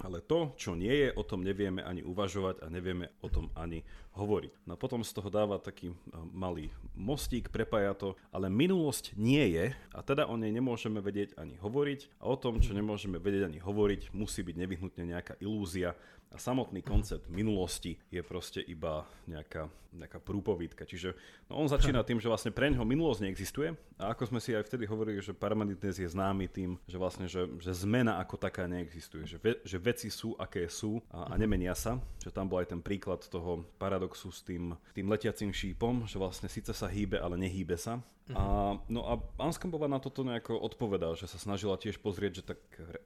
Ale 0.04 0.20
to, 0.20 0.52
čo 0.60 0.76
nie 0.76 0.92
je, 0.92 1.08
o 1.16 1.24
tom 1.24 1.40
nevieme 1.40 1.80
ani 1.80 2.04
uvažovať 2.04 2.60
a 2.60 2.66
nevieme 2.68 3.08
o 3.24 3.28
tom 3.32 3.48
ani 3.56 3.80
hovoriť. 4.16 4.52
No 4.68 4.76
potom 4.80 5.04
z 5.04 5.12
toho 5.12 5.28
dáva 5.28 5.60
taký 5.60 5.92
e, 5.92 5.96
malý 6.32 6.72
mostík, 6.96 7.52
prepája 7.52 7.92
to, 7.92 8.16
ale 8.32 8.48
minulosť 8.48 9.12
nie 9.16 9.44
je 9.52 9.76
a 9.92 10.00
teda 10.00 10.28
o 10.28 10.36
nej 10.40 10.52
nemôžeme 10.52 11.00
vedieť 11.00 11.36
ani 11.36 11.60
hovoriť 11.60 12.20
a 12.20 12.24
o 12.32 12.36
tom, 12.36 12.60
čo 12.60 12.72
nemôžeme 12.72 13.20
vedieť 13.20 13.52
ani 13.52 13.60
hovoriť, 13.60 14.16
musí 14.16 14.40
byť 14.40 14.56
nevyhnutne 14.56 15.04
nejaká 15.04 15.36
ilúzia 15.40 15.92
a 16.32 16.36
samotný 16.36 16.82
koncept 16.82 17.30
minulosti 17.30 17.96
je 18.10 18.20
proste 18.20 18.60
iba 18.60 19.06
nejaká, 19.30 19.70
nejaká 19.94 20.18
prúpovídka. 20.20 20.84
Čiže 20.84 21.14
no 21.48 21.62
on 21.62 21.70
začína 21.70 22.02
tým, 22.02 22.18
že 22.18 22.28
vlastne 22.28 22.52
pre 22.52 22.68
ňoho 22.68 22.84
minulosť 22.84 23.20
neexistuje 23.24 23.72
a 23.96 24.12
ako 24.12 24.34
sme 24.34 24.40
si 24.42 24.52
aj 24.52 24.66
vtedy 24.66 24.84
hovorili, 24.90 25.22
že 25.22 25.32
Parmenides 25.32 26.02
je 26.02 26.08
známy 26.08 26.50
tým, 26.50 26.76
že 26.84 26.96
vlastne, 26.98 27.30
že, 27.30 27.46
že 27.62 27.72
zmena 27.72 28.18
ako 28.20 28.36
taká 28.36 28.66
neexistuje, 28.66 29.24
že, 29.24 29.38
ve, 29.40 29.56
že 29.62 29.78
veci 29.78 30.10
sú, 30.12 30.34
aké 30.36 30.66
sú 30.66 31.00
a, 31.08 31.32
a 31.32 31.34
nemenia 31.38 31.72
sa. 31.72 31.96
Že 32.20 32.34
tam 32.34 32.46
bol 32.50 32.60
aj 32.60 32.74
ten 32.74 32.82
príklad 32.82 33.22
toho 33.24 33.64
paradoxu 33.80 34.28
s 34.34 34.42
tým, 34.42 34.74
tým 34.92 35.06
letiacim 35.08 35.54
šípom, 35.54 36.04
že 36.10 36.18
vlastne 36.18 36.50
síce 36.50 36.74
sa 36.74 36.90
hýbe, 36.90 37.16
ale 37.16 37.38
nehýbe 37.40 37.78
sa. 37.78 38.02
A, 38.34 38.74
no 38.90 39.06
a 39.06 39.22
Anskambova 39.38 39.86
na 39.86 40.02
toto 40.02 40.26
nejako 40.26 40.58
odpovedal, 40.58 41.14
že 41.14 41.30
sa 41.30 41.38
snažila 41.38 41.78
tiež 41.78 42.02
pozrieť, 42.02 42.42
že 42.42 42.46
tak 42.50 42.58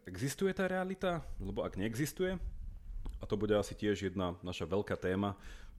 existuje 0.09 0.49
tá 0.57 0.65
realita, 0.65 1.21
lebo 1.37 1.61
ak 1.61 1.77
neexistuje, 1.77 2.41
a 3.21 3.25
to 3.27 3.37
bude 3.37 3.53
asi 3.53 3.77
tiež 3.77 4.11
jedna 4.11 4.35
naša 4.41 4.65
veľká 4.65 4.97
téma, 4.97 5.37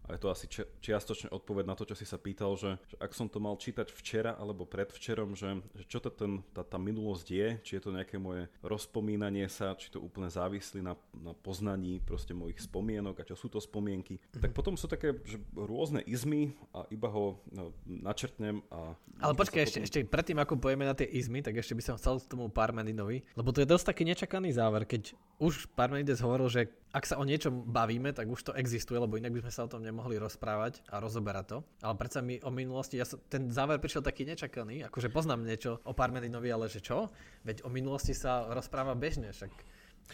a 0.08 0.18
je 0.18 0.20
to 0.20 0.28
asi 0.34 0.46
čiastočne 0.82 1.30
odpoveď 1.30 1.66
na 1.70 1.76
to, 1.78 1.86
čo 1.86 1.96
si 1.96 2.06
sa 2.06 2.18
pýtal, 2.18 2.58
že, 2.58 2.76
že 2.90 2.96
ak 2.98 3.14
som 3.14 3.30
to 3.30 3.38
mal 3.38 3.54
čítať 3.56 3.94
včera 3.94 4.34
alebo 4.36 4.66
predvčerom, 4.66 5.38
že, 5.38 5.62
že 5.78 5.86
čo 5.86 6.02
to 6.02 6.10
ten, 6.10 6.42
tá, 6.52 6.66
tá 6.66 6.82
minulosť 6.82 7.28
je, 7.30 7.48
či 7.62 7.72
je 7.78 7.82
to 7.84 7.94
nejaké 7.94 8.18
moje 8.18 8.50
rozpomínanie 8.66 9.46
sa, 9.46 9.78
či 9.78 9.94
to 9.94 10.02
úplne 10.02 10.28
závislí 10.28 10.82
na, 10.82 10.98
na 11.14 11.38
poznaní 11.38 12.02
proste 12.02 12.34
mojich 12.34 12.60
spomienok 12.66 13.22
a 13.22 13.28
čo 13.28 13.38
sú 13.38 13.48
to 13.48 13.62
spomienky. 13.62 14.18
Mm-hmm. 14.18 14.42
Tak 14.42 14.52
potom 14.58 14.74
sú 14.76 14.90
také 14.90 15.14
že 15.22 15.38
rôzne 15.54 16.02
izmy 16.04 16.58
a 16.74 16.84
iba 16.90 17.08
ho 17.08 17.38
no, 17.54 17.72
načrtnem 17.86 18.66
a... 18.74 18.98
Ale 19.22 19.34
počkaj, 19.38 19.64
ešte, 19.64 19.80
potom... 19.80 19.88
ešte 19.88 20.00
predtým, 20.10 20.38
ako 20.42 20.54
pojeme 20.58 20.84
na 20.84 20.98
tie 20.98 21.06
izmy, 21.06 21.46
tak 21.46 21.62
ešte 21.62 21.78
by 21.78 21.84
som 21.86 21.96
chcel 22.02 22.18
k 22.18 22.32
tomu 22.32 22.50
Parmeninovi, 22.50 23.22
lebo 23.38 23.50
to 23.54 23.62
je 23.62 23.70
dosť 23.70 23.86
taký 23.94 24.04
nečakaný 24.10 24.50
záver, 24.52 24.84
keď 24.90 25.14
už 25.42 25.74
Parmenides 25.74 26.22
hovoril, 26.22 26.50
že 26.50 26.62
ak 26.92 27.08
sa 27.08 27.16
o 27.18 27.26
niečom 27.26 27.66
bavíme, 27.66 28.12
tak 28.12 28.28
už 28.28 28.52
to 28.52 28.54
existuje, 28.54 29.00
lebo 29.00 29.16
inak 29.16 29.32
by 29.32 29.42
sme 29.48 29.54
sa 29.54 29.66
o 29.66 29.72
tom 29.72 29.82
nemohli 29.92 30.16
rozprávať 30.16 30.82
a 30.88 31.04
rozoberať 31.04 31.46
to. 31.46 31.58
Ale 31.84 31.96
predsa 32.00 32.24
mi 32.24 32.40
o 32.42 32.50
minulosti, 32.50 32.98
ja 32.98 33.06
som, 33.06 33.20
ten 33.28 33.52
záver 33.52 33.78
prišiel 33.78 34.02
taký 34.02 34.24
nečakaný, 34.24 34.88
akože 34.88 35.12
poznám 35.12 35.44
niečo 35.44 35.84
o 35.84 35.92
Parmenidovi, 35.92 36.48
ale 36.48 36.72
že 36.72 36.80
čo? 36.80 37.12
Veď 37.44 37.68
o 37.68 37.70
minulosti 37.70 38.16
sa 38.16 38.48
rozpráva 38.50 38.96
bežne, 38.96 39.36
však 39.36 39.52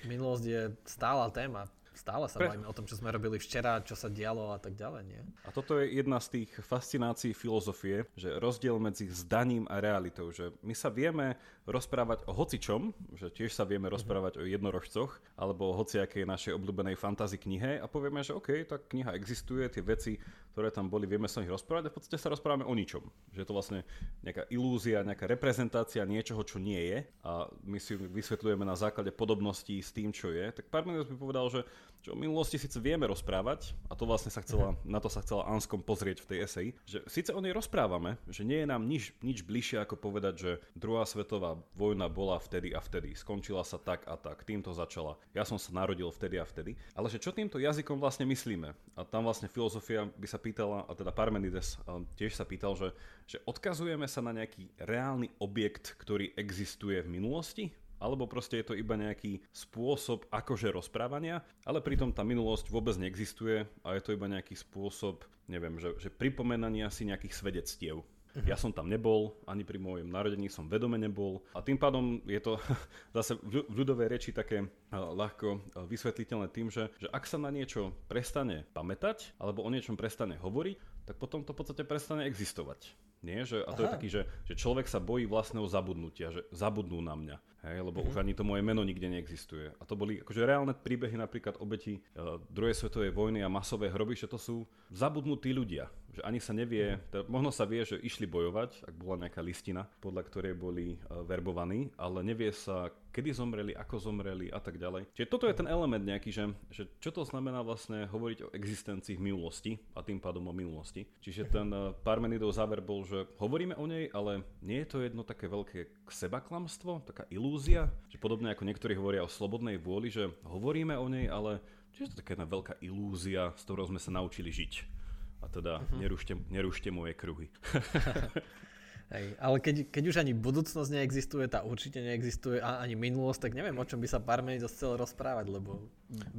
minulosť 0.10 0.44
je 0.44 0.62
stála 0.84 1.30
téma. 1.30 1.70
Stále 1.98 2.30
sa 2.30 2.38
Pre... 2.38 2.48
bavíme 2.54 2.70
o 2.70 2.78
tom, 2.78 2.86
čo 2.86 2.96
sme 2.96 3.10
robili 3.10 3.42
včera, 3.42 3.82
čo 3.82 3.98
sa 3.98 4.08
dialo 4.08 4.54
a 4.54 4.62
tak 4.62 4.78
ďalej, 4.78 5.04
nie? 5.10 5.22
A 5.44 5.50
toto 5.50 5.82
je 5.82 5.90
jedna 5.90 6.22
z 6.22 6.46
tých 6.46 6.52
fascinácií 6.62 7.34
filozofie, 7.34 8.06
že 8.14 8.38
rozdiel 8.38 8.78
medzi 8.78 9.10
zdaním 9.10 9.66
a 9.66 9.82
realitou, 9.82 10.30
že 10.30 10.54
my 10.62 10.78
sa 10.78 10.94
vieme 10.94 11.34
rozprávať 11.66 12.24
o 12.30 12.32
hocičom, 12.32 12.96
že 13.18 13.28
tiež 13.34 13.52
sa 13.52 13.68
vieme 13.68 13.92
rozprávať 13.92 14.40
o 14.40 14.48
jednorožcoch, 14.48 15.20
alebo 15.36 15.74
o 15.74 15.78
hociakej 15.82 16.24
našej 16.24 16.56
obľúbenej 16.56 16.96
fantasy 16.96 17.36
knihe 17.42 17.82
a 17.82 17.86
povieme, 17.90 18.24
že 18.24 18.38
OK, 18.38 18.64
tá 18.70 18.80
kniha 18.80 19.12
existuje, 19.18 19.68
tie 19.68 19.84
veci, 19.84 20.16
ktoré 20.56 20.72
tam 20.72 20.88
boli, 20.88 21.06
vieme 21.06 21.28
sa 21.28 21.38
o 21.38 21.44
nich 21.44 21.52
rozprávať 21.52 21.90
a 21.90 21.92
v 21.92 21.98
podstate 22.00 22.18
sa 22.18 22.32
rozprávame 22.32 22.64
o 22.64 22.74
ničom. 22.74 23.04
Že 23.36 23.40
je 23.44 23.48
to 23.48 23.58
vlastne 23.58 23.80
nejaká 24.24 24.48
ilúzia, 24.50 25.06
nejaká 25.06 25.28
reprezentácia 25.28 26.02
niečoho, 26.08 26.42
čo 26.42 26.58
nie 26.58 26.80
je 26.82 26.98
a 27.28 27.46
my 27.68 27.78
si 27.78 27.94
vysvetľujeme 27.94 28.64
na 28.64 28.74
základe 28.74 29.12
podobností 29.12 29.78
s 29.84 29.92
tým, 29.92 30.16
čo 30.16 30.32
je. 30.32 30.50
Tak 30.50 30.72
Parmenides 30.72 31.12
by 31.12 31.18
povedal, 31.20 31.46
že, 31.52 31.62
že 32.04 32.14
o 32.14 32.18
minulosti 32.18 32.56
síce 32.56 32.78
vieme 32.80 33.08
rozprávať 33.08 33.76
a 33.92 33.94
to 33.96 34.08
vlastne 34.08 34.32
sa 34.32 34.44
chcela, 34.44 34.74
mhm. 34.74 34.88
na 34.88 35.00
to 35.04 35.10
sa 35.12 35.24
chcela 35.24 35.48
Anskom 35.48 35.84
pozrieť 35.84 36.24
v 36.24 36.30
tej 36.30 36.40
eseji, 36.44 36.70
že 36.88 37.04
síce 37.08 37.32
o 37.36 37.44
nej 37.44 37.52
rozprávame, 37.52 38.16
že 38.32 38.48
nie 38.48 38.64
je 38.64 38.68
nám 38.68 38.88
nič, 38.88 39.12
nič 39.20 39.44
bližšie 39.44 39.84
ako 39.84 40.00
povedať, 40.00 40.34
že 40.38 40.52
druhá 40.74 41.04
svetová 41.04 41.60
vojna 41.76 42.08
bola 42.08 42.40
vtedy 42.40 42.72
a 42.72 42.80
vtedy, 42.80 43.16
skončila 43.18 43.64
sa 43.68 43.80
tak 43.82 44.08
a 44.08 44.16
tak, 44.16 44.48
týmto 44.48 44.72
začala. 44.72 45.20
Ja 45.36 45.44
som 45.44 45.60
sa 45.60 45.74
narodil 45.76 46.08
vtedy 46.10 46.40
a 46.40 46.46
vtedy. 46.46 46.80
Ale 46.96 47.12
že 47.12 47.22
čo 47.22 47.36
týmto 47.36 47.60
jazykom 47.60 48.00
vlastne 48.00 48.24
myslíme? 48.30 48.74
A 48.96 49.02
tam 49.04 49.28
vlastne 49.28 49.52
filozofia 49.52 50.08
by 50.18 50.28
sa 50.28 50.40
pýtala, 50.40 50.88
a 50.88 50.92
teda 50.96 51.12
Parmenides 51.12 51.78
tiež 52.16 52.34
sa 52.34 52.48
pýtal, 52.48 52.74
že, 52.80 52.94
že 53.28 53.38
odkazujeme 53.44 54.08
sa 54.08 54.24
na 54.24 54.32
nejaký 54.34 54.70
reálny 54.80 55.34
objekt, 55.38 55.96
ktorý 56.00 56.34
existuje 56.36 57.00
v 57.04 57.12
minulosti? 57.12 57.66
Alebo 57.98 58.30
proste 58.30 58.62
je 58.62 58.74
to 58.74 58.78
iba 58.78 58.94
nejaký 58.98 59.42
spôsob 59.54 60.30
akože 60.30 60.70
rozprávania, 60.74 61.42
ale 61.66 61.82
pritom 61.82 62.14
tá 62.14 62.22
minulosť 62.22 62.70
vôbec 62.70 62.96
neexistuje 62.98 63.66
a 63.84 63.88
je 63.98 64.02
to 64.02 64.14
iba 64.14 64.30
nejaký 64.30 64.54
spôsob, 64.54 65.26
neviem, 65.50 65.78
že, 65.82 65.94
že 65.98 66.10
pripomenania 66.14 66.90
si 66.94 67.10
nejakých 67.10 67.34
svedectiev. 67.34 68.06
Ja 68.46 68.54
som 68.54 68.70
tam 68.70 68.86
nebol, 68.86 69.34
ani 69.50 69.66
pri 69.66 69.82
mojom 69.82 70.14
narodení 70.14 70.46
som 70.46 70.70
vedome 70.70 71.02
nebol 71.02 71.42
a 71.58 71.66
tým 71.66 71.80
pádom 71.82 72.22
je 72.30 72.38
to 72.38 72.62
zase 73.18 73.34
v 73.42 73.66
ľudovej 73.74 74.14
reči 74.14 74.30
také 74.30 74.62
eh, 74.62 74.70
ľahko 74.94 75.48
eh, 75.58 75.60
vysvetliteľné 75.90 76.48
tým, 76.54 76.70
že, 76.70 76.94
že 77.02 77.10
ak 77.10 77.26
sa 77.26 77.42
na 77.42 77.50
niečo 77.50 77.98
prestane 78.06 78.70
pamätať 78.78 79.34
alebo 79.42 79.66
o 79.66 79.74
niečom 79.74 79.98
prestane 79.98 80.38
hovoriť, 80.38 81.10
tak 81.10 81.16
potom 81.18 81.42
to 81.42 81.56
v 81.56 81.60
podstate 81.64 81.84
prestane 81.88 82.30
existovať. 82.30 82.94
Nie? 83.26 83.46
Že, 83.46 83.66
a 83.66 83.72
to 83.74 83.82
Aha. 83.82 83.86
je 83.86 83.94
taký, 83.98 84.08
že, 84.14 84.22
že 84.46 84.54
človek 84.54 84.86
sa 84.86 85.02
bojí 85.02 85.26
vlastného 85.26 85.66
zabudnutia, 85.66 86.30
že 86.30 86.46
zabudnú 86.54 87.02
na 87.02 87.18
mňa. 87.18 87.38
Hej, 87.66 87.84
lebo 87.84 88.00
mm-hmm. 88.00 88.12
už 88.14 88.22
ani 88.22 88.34
to 88.38 88.46
moje 88.46 88.62
meno 88.62 88.86
nikde 88.86 89.10
neexistuje. 89.10 89.74
A 89.76 89.84
to 89.84 89.98
boli 89.98 90.22
akože 90.22 90.46
reálne 90.46 90.78
príbehy 90.78 91.18
napríklad 91.18 91.58
obeti 91.58 92.00
uh, 92.16 92.38
druhej 92.54 92.78
svetovej 92.78 93.12
vojny 93.12 93.42
a 93.42 93.50
masové 93.50 93.90
hroby, 93.90 94.14
že 94.14 94.30
to 94.30 94.38
sú 94.38 94.64
zabudnutí 94.94 95.52
ľudia. 95.52 95.90
Že 96.18 96.26
ani 96.26 96.42
sa 96.42 96.50
nevie, 96.58 96.98
teda, 97.14 97.30
možno 97.30 97.54
sa 97.54 97.70
vie, 97.70 97.86
že 97.86 98.02
išli 98.02 98.26
bojovať, 98.26 98.90
ak 98.90 98.96
bola 98.98 99.30
nejaká 99.30 99.46
listina, 99.46 99.86
podľa 100.02 100.26
ktorej 100.26 100.58
boli 100.58 100.98
uh, 100.98 101.22
verbovaní, 101.22 101.94
ale 101.94 102.26
nevie 102.26 102.50
sa, 102.50 102.90
kedy 103.14 103.38
zomreli, 103.38 103.78
ako 103.78 104.02
zomreli 104.02 104.50
a 104.50 104.58
tak 104.58 104.82
ďalej. 104.82 105.14
Čiže 105.14 105.30
toto 105.30 105.46
je 105.46 105.54
ten 105.54 105.70
element 105.70 106.02
nejaký, 106.02 106.34
že, 106.34 106.50
že 106.74 106.90
čo 106.98 107.14
to 107.14 107.22
znamená 107.22 107.62
vlastne 107.62 108.10
hovoriť 108.10 108.50
o 108.50 108.52
existencii 108.58 109.22
minulosti 109.22 109.78
a 109.94 110.02
tým 110.02 110.18
pádom 110.18 110.50
o 110.50 110.58
minulosti. 110.58 111.06
Čiže 111.22 111.54
ten 111.54 111.70
uh, 111.70 111.94
Parmenidov 112.02 112.50
záver 112.50 112.82
bol, 112.82 113.06
že 113.06 113.30
hovoríme 113.38 113.78
o 113.78 113.86
nej, 113.86 114.10
ale 114.10 114.42
nie 114.66 114.82
je 114.82 114.90
to 114.90 115.06
jedno 115.06 115.22
také 115.22 115.46
veľké 115.46 116.10
sebaklamstvo, 116.10 117.06
taká 117.06 117.30
ilúzia, 117.30 117.94
že 118.10 118.18
podobne 118.18 118.50
ako 118.58 118.66
niektorí 118.66 118.98
hovoria 118.98 119.22
o 119.22 119.30
slobodnej 119.30 119.78
vôli, 119.78 120.10
že 120.10 120.34
hovoríme 120.50 120.98
o 120.98 121.06
nej, 121.14 121.30
ale 121.30 121.62
čiže 121.94 122.18
to 122.18 122.26
taká 122.26 122.34
jedna 122.34 122.50
veľká 122.50 122.74
ilúzia, 122.82 123.54
s 123.54 123.62
ktorou 123.70 123.86
sme 123.86 124.02
sa 124.02 124.10
naučili 124.10 124.50
žiť. 124.50 124.97
A 125.42 125.46
teda 125.48 125.80
uh-huh. 125.80 126.00
nerušte, 126.02 126.34
nerušte 126.50 126.90
moje 126.90 127.14
kruhy. 127.14 127.48
Hej, 129.08 129.40
ale 129.40 129.64
keď, 129.64 129.76
keď 129.88 130.04
už 130.12 130.18
ani 130.20 130.36
budúcnosť 130.36 130.92
neexistuje, 130.92 131.48
tá 131.48 131.64
určite 131.64 132.04
neexistuje 132.04 132.60
a 132.60 132.84
ani 132.84 133.00
minulosť, 133.00 133.48
tak 133.48 133.56
neviem, 133.56 133.80
o 133.80 133.88
čom 133.88 134.04
by 134.04 134.08
sa 134.12 134.20
Parmenides 134.20 134.68
chcel 134.68 135.00
rozprávať, 135.00 135.48
lebo 135.48 135.88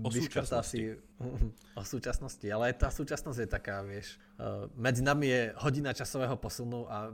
o 0.05 0.11
súčasnosti. 0.13 0.77
Si, 0.77 0.93
o 1.81 1.85
súčasnosti, 1.89 2.45
ale 2.45 2.77
tá 2.77 2.93
súčasnosť 2.93 3.41
je 3.41 3.49
taká, 3.49 3.81
vieš, 3.81 4.21
uh, 4.37 4.69
medzi 4.77 5.01
nami 5.01 5.33
je 5.33 5.43
hodina 5.65 5.97
časového 5.97 6.37
posunu 6.37 6.85
a 6.93 7.09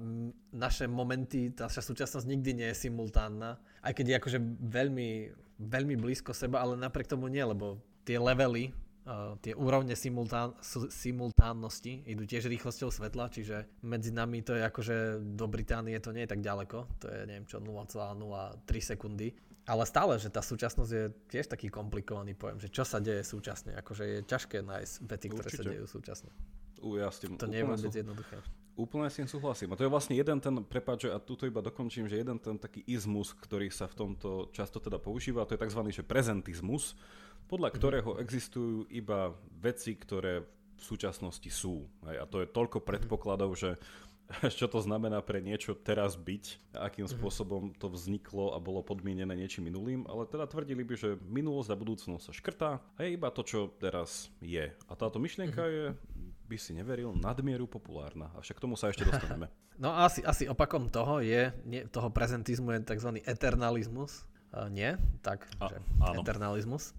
naše 0.50 0.90
momenty, 0.90 1.54
tá 1.54 1.70
naša 1.70 1.86
súčasnosť 1.86 2.26
nikdy 2.26 2.50
nie 2.58 2.68
je 2.74 2.90
simultánna, 2.90 3.54
aj 3.86 3.94
keď 3.94 4.04
je 4.10 4.18
akože 4.18 4.38
veľmi, 4.58 5.10
veľmi 5.62 5.94
blízko 6.02 6.34
seba, 6.34 6.66
ale 6.66 6.74
napriek 6.74 7.06
tomu 7.06 7.30
nie, 7.30 7.46
lebo 7.46 7.78
tie 8.02 8.18
levely 8.18 8.74
Uh, 9.04 9.36
tie 9.44 9.52
úrovne 9.52 9.92
simultán, 9.92 10.56
simultánnosti 10.88 12.08
idú 12.08 12.24
tiež 12.24 12.48
rýchlosťou 12.48 12.88
svetla, 12.88 13.28
čiže 13.28 13.68
medzi 13.84 14.08
nami 14.08 14.40
to 14.40 14.56
je 14.56 14.64
akože 14.64 14.96
do 15.36 15.44
Británie 15.44 16.00
to 16.00 16.08
nie 16.08 16.24
je 16.24 16.32
tak 16.32 16.40
ďaleko, 16.40 16.88
to 17.04 17.12
je 17.12 17.28
neviem 17.28 17.44
čo 17.44 17.60
0,03 17.60 18.64
sekundy. 18.64 19.36
Ale 19.64 19.84
stále, 19.88 20.16
že 20.16 20.28
tá 20.28 20.40
súčasnosť 20.40 20.92
je 20.92 21.04
tiež 21.28 21.52
taký 21.52 21.68
komplikovaný 21.72 22.32
pojem, 22.32 22.64
že 22.64 22.72
čo 22.72 22.84
sa 22.84 23.00
deje 23.00 23.24
súčasne, 23.24 23.76
akože 23.80 24.04
je 24.04 24.18
ťažké 24.24 24.64
nájsť 24.64 24.94
vety, 25.04 25.26
ktoré 25.32 25.48
Určite. 25.48 25.60
sa 25.60 25.72
dejú 25.72 25.86
súčasne. 25.88 26.30
U, 26.84 27.00
ja 27.00 27.08
s 27.08 27.20
tým 27.20 27.40
to 27.40 27.48
nie 27.48 27.60
je 27.60 27.68
vôbec 27.68 27.92
sú... 27.92 27.96
jednoduché. 27.96 28.36
Úplne 28.74 29.06
s 29.06 29.16
tým 29.22 29.28
súhlasím. 29.30 29.70
A 29.70 29.78
to 29.78 29.86
je 29.86 29.92
vlastne 29.92 30.18
jeden 30.18 30.36
ten, 30.42 30.54
prepáč, 30.66 31.06
a 31.06 31.22
tuto 31.22 31.46
iba 31.46 31.62
dokončím, 31.62 32.10
že 32.10 32.18
jeden 32.18 32.42
ten 32.42 32.58
taký 32.58 32.82
izmus, 32.90 33.30
ktorý 33.30 33.70
sa 33.70 33.86
v 33.86 33.94
tomto 33.94 34.50
často 34.50 34.82
teda 34.82 34.98
používa, 34.98 35.46
to 35.46 35.54
je 35.54 35.62
tzv. 35.62 35.80
Že 35.94 36.02
prezentizmus, 36.02 36.98
podľa 37.54 37.70
mhm. 37.70 37.76
ktorého 37.78 38.10
existujú 38.18 38.90
iba 38.90 39.30
veci, 39.62 39.94
ktoré 39.94 40.42
v 40.74 40.82
súčasnosti 40.82 41.46
sú. 41.54 41.86
A 42.02 42.26
to 42.26 42.42
je 42.42 42.50
toľko 42.50 42.82
mhm. 42.82 42.86
predpokladov, 42.90 43.54
že 43.54 43.78
čo 44.58 44.66
to 44.66 44.80
znamená 44.82 45.20
pre 45.22 45.38
niečo 45.38 45.78
teraz 45.78 46.18
byť, 46.18 46.74
akým 46.74 47.06
mhm. 47.06 47.12
spôsobom 47.14 47.62
to 47.78 47.86
vzniklo 47.86 48.56
a 48.56 48.58
bolo 48.58 48.82
podmienené 48.82 49.30
niečím 49.38 49.70
minulým, 49.70 50.02
ale 50.10 50.26
teda 50.26 50.50
tvrdili 50.50 50.82
by, 50.82 50.94
že 50.98 51.10
minulosť 51.30 51.70
a 51.70 51.76
budúcnosť 51.78 52.24
sa 52.26 52.32
škrtá 52.34 52.70
a 52.82 52.98
je 53.06 53.14
iba 53.14 53.30
to, 53.30 53.46
čo 53.46 53.70
teraz 53.78 54.34
je. 54.42 54.74
A 54.90 54.92
táto 54.98 55.22
myšlienka 55.22 55.62
je, 55.62 55.84
by 56.50 56.56
si 56.58 56.74
neveril, 56.74 57.14
nadmieru 57.14 57.70
populárna. 57.70 58.34
A 58.34 58.42
však 58.42 58.58
k 58.58 58.64
tomu 58.66 58.74
sa 58.74 58.90
ešte 58.90 59.06
dostaneme. 59.06 59.46
No 59.74 59.90
asi, 59.90 60.22
asi 60.22 60.46
opakom 60.46 60.86
toho 60.86 61.18
je, 61.18 61.50
nie, 61.66 61.82
toho 61.90 62.06
prezentizmu 62.06 62.78
je 62.78 62.94
tzv. 62.94 63.18
eternalizmus. 63.26 64.22
Uh, 64.54 64.70
nie? 64.70 64.94
Tak, 65.18 65.50
a, 65.58 65.66
že 65.66 65.82
áno. 65.98 66.22
eternalizmus 66.22 66.94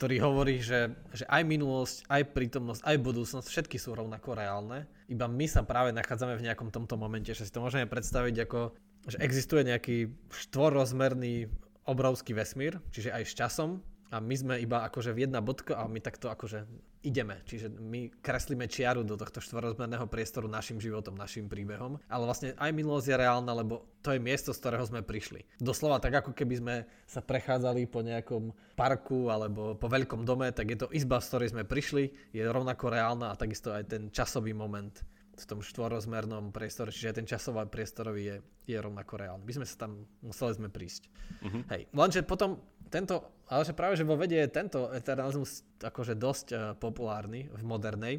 ktorý 0.00 0.16
hovorí, 0.24 0.64
že, 0.64 0.96
že 1.12 1.28
aj 1.28 1.44
minulosť, 1.44 2.08
aj 2.08 2.32
prítomnosť, 2.32 2.80
aj 2.88 2.96
budúcnosť, 3.04 3.44
všetky 3.52 3.76
sú 3.76 3.92
rovnako 3.92 4.32
reálne. 4.32 4.88
Iba 5.12 5.28
my 5.28 5.44
sa 5.44 5.60
práve 5.60 5.92
nachádzame 5.92 6.40
v 6.40 6.48
nejakom 6.48 6.72
tomto 6.72 6.96
momente, 6.96 7.36
že 7.36 7.44
si 7.44 7.52
to 7.52 7.60
môžeme 7.60 7.84
predstaviť 7.84 8.48
ako, 8.48 8.72
že 9.04 9.20
existuje 9.20 9.60
nejaký 9.68 10.08
štvorrozmerný 10.32 11.52
obrovský 11.84 12.32
vesmír, 12.32 12.80
čiže 12.96 13.12
aj 13.12 13.28
s 13.28 13.36
časom, 13.36 13.84
a 14.08 14.24
my 14.24 14.34
sme 14.40 14.54
iba 14.56 14.88
akože 14.88 15.12
v 15.12 15.28
jedna 15.28 15.44
bodka 15.44 15.76
a 15.76 15.84
my 15.84 16.00
takto 16.00 16.32
akože 16.32 16.64
ideme. 17.00 17.40
Čiže 17.48 17.72
my 17.80 18.20
kreslíme 18.20 18.68
čiaru 18.68 19.00
do 19.04 19.16
tohto 19.16 19.40
štvorozmerného 19.40 20.04
priestoru 20.06 20.46
našim 20.46 20.76
životom, 20.76 21.16
našim 21.16 21.48
príbehom. 21.48 21.96
Ale 22.12 22.28
vlastne 22.28 22.52
aj 22.60 22.70
minulosť 22.76 23.06
je 23.08 23.16
reálna, 23.16 23.52
lebo 23.56 23.88
to 24.04 24.12
je 24.12 24.20
miesto, 24.20 24.52
z 24.52 24.60
ktorého 24.60 24.84
sme 24.84 25.00
prišli. 25.00 25.44
Doslova 25.56 25.96
tak, 25.96 26.20
ako 26.20 26.36
keby 26.36 26.54
sme 26.60 26.74
sa 27.08 27.24
prechádzali 27.24 27.88
po 27.88 28.04
nejakom 28.04 28.52
parku 28.76 29.32
alebo 29.32 29.76
po 29.76 29.88
veľkom 29.88 30.28
dome, 30.28 30.52
tak 30.52 30.72
je 30.72 30.78
to 30.84 30.92
izba, 30.92 31.20
z 31.24 31.28
ktorej 31.32 31.48
sme 31.56 31.64
prišli, 31.64 32.36
je 32.36 32.44
rovnako 32.44 32.92
reálna 32.92 33.32
a 33.32 33.38
takisto 33.38 33.72
aj 33.72 33.84
ten 33.88 34.02
časový 34.12 34.52
moment 34.52 34.92
v 35.40 35.44
tom 35.48 35.64
štvorozmernom 35.64 36.52
priestore, 36.52 36.92
čiže 36.92 37.08
aj 37.08 37.16
ten 37.16 37.28
časový 37.28 37.64
priestorový 37.64 38.22
je, 38.28 38.36
je 38.68 38.76
rovnako 38.76 39.16
reálny. 39.16 39.42
My 39.48 39.52
sme 39.56 39.66
sa 39.66 39.88
tam, 39.88 40.04
museli 40.20 40.52
sme 40.52 40.68
prísť. 40.68 41.08
Uh-huh. 41.40 41.64
Hej, 41.72 41.88
lenže 41.96 42.20
potom 42.28 42.60
tento, 42.90 43.22
ale 43.46 43.62
že 43.62 43.72
práve, 43.72 43.94
že 43.94 44.04
vo 44.04 44.18
vede 44.18 44.36
je 44.36 44.50
tento 44.50 44.90
eternalizmus 44.90 45.62
akože 45.78 46.18
dosť 46.18 46.46
uh, 46.50 46.58
populárny 46.74 47.46
v 47.48 47.62
modernej, 47.62 48.14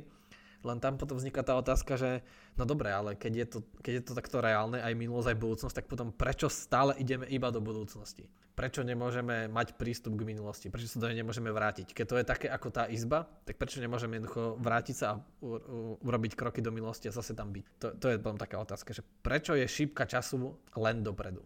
len 0.62 0.78
tam 0.78 0.98
potom 0.98 1.18
vzniká 1.18 1.42
tá 1.42 1.58
otázka, 1.58 1.98
že 1.98 2.22
no 2.54 2.70
dobre, 2.70 2.94
ale 2.94 3.18
keď 3.18 3.34
je, 3.34 3.46
to, 3.50 3.60
keď 3.82 3.94
je 3.98 4.04
to 4.06 4.14
takto 4.14 4.38
reálne, 4.46 4.78
aj 4.78 4.94
minulosť, 4.94 5.34
aj 5.34 5.42
budúcnosť, 5.42 5.76
tak 5.82 5.90
potom 5.90 6.14
prečo 6.14 6.54
stále 6.54 6.94
ideme 7.02 7.26
iba 7.34 7.50
do 7.50 7.58
budúcnosti? 7.58 8.30
Prečo 8.54 8.86
nemôžeme 8.86 9.50
mať 9.50 9.74
prístup 9.80 10.14
k 10.22 10.28
minulosti? 10.28 10.70
Prečo 10.70 10.86
sa 10.86 11.02
do 11.02 11.10
nej 11.10 11.18
nemôžeme 11.18 11.50
vrátiť? 11.50 11.98
Keď 11.98 12.06
to 12.06 12.20
je 12.22 12.26
také 12.28 12.48
ako 12.52 12.70
tá 12.70 12.86
izba, 12.86 13.26
tak 13.42 13.58
prečo 13.58 13.82
nemôžeme 13.82 14.22
jednoducho 14.22 14.62
vrátiť 14.62 14.96
sa 14.96 15.06
a 15.10 15.20
u, 15.42 15.50
u, 15.50 15.78
urobiť 16.06 16.38
kroky 16.38 16.62
do 16.62 16.70
minulosti 16.70 17.10
a 17.10 17.16
zase 17.16 17.34
tam 17.34 17.50
byť? 17.50 17.66
To, 17.82 17.88
to 17.98 18.08
je 18.14 18.22
potom 18.22 18.38
taká 18.38 18.62
otázka, 18.62 18.94
že 18.94 19.02
prečo 19.26 19.58
je 19.58 19.66
šípka 19.66 20.06
času 20.06 20.54
len 20.78 21.02
dopredu? 21.02 21.42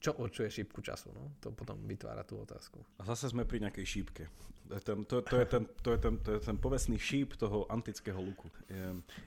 Čo 0.00 0.16
určuje 0.16 0.48
šípku 0.48 0.80
času? 0.80 1.12
No? 1.12 1.36
To 1.44 1.52
potom 1.52 1.76
vytvára 1.84 2.24
tú 2.24 2.40
otázku. 2.40 2.80
A 2.96 3.04
zase 3.04 3.28
sme 3.28 3.44
pri 3.44 3.60
nejakej 3.60 3.84
šípke. 3.84 4.24
Ten, 4.70 5.02
to, 5.02 5.18
to 5.20 5.34
je 5.34 5.46
ten, 5.50 5.66
to 5.82 5.90
je 5.90 5.98
ten, 5.98 6.14
to 6.22 6.30
je 6.38 6.40
ten 6.46 6.56
povestný 6.56 6.94
šíp 6.94 7.34
toho 7.34 7.66
antického 7.66 8.22
luku. 8.22 8.46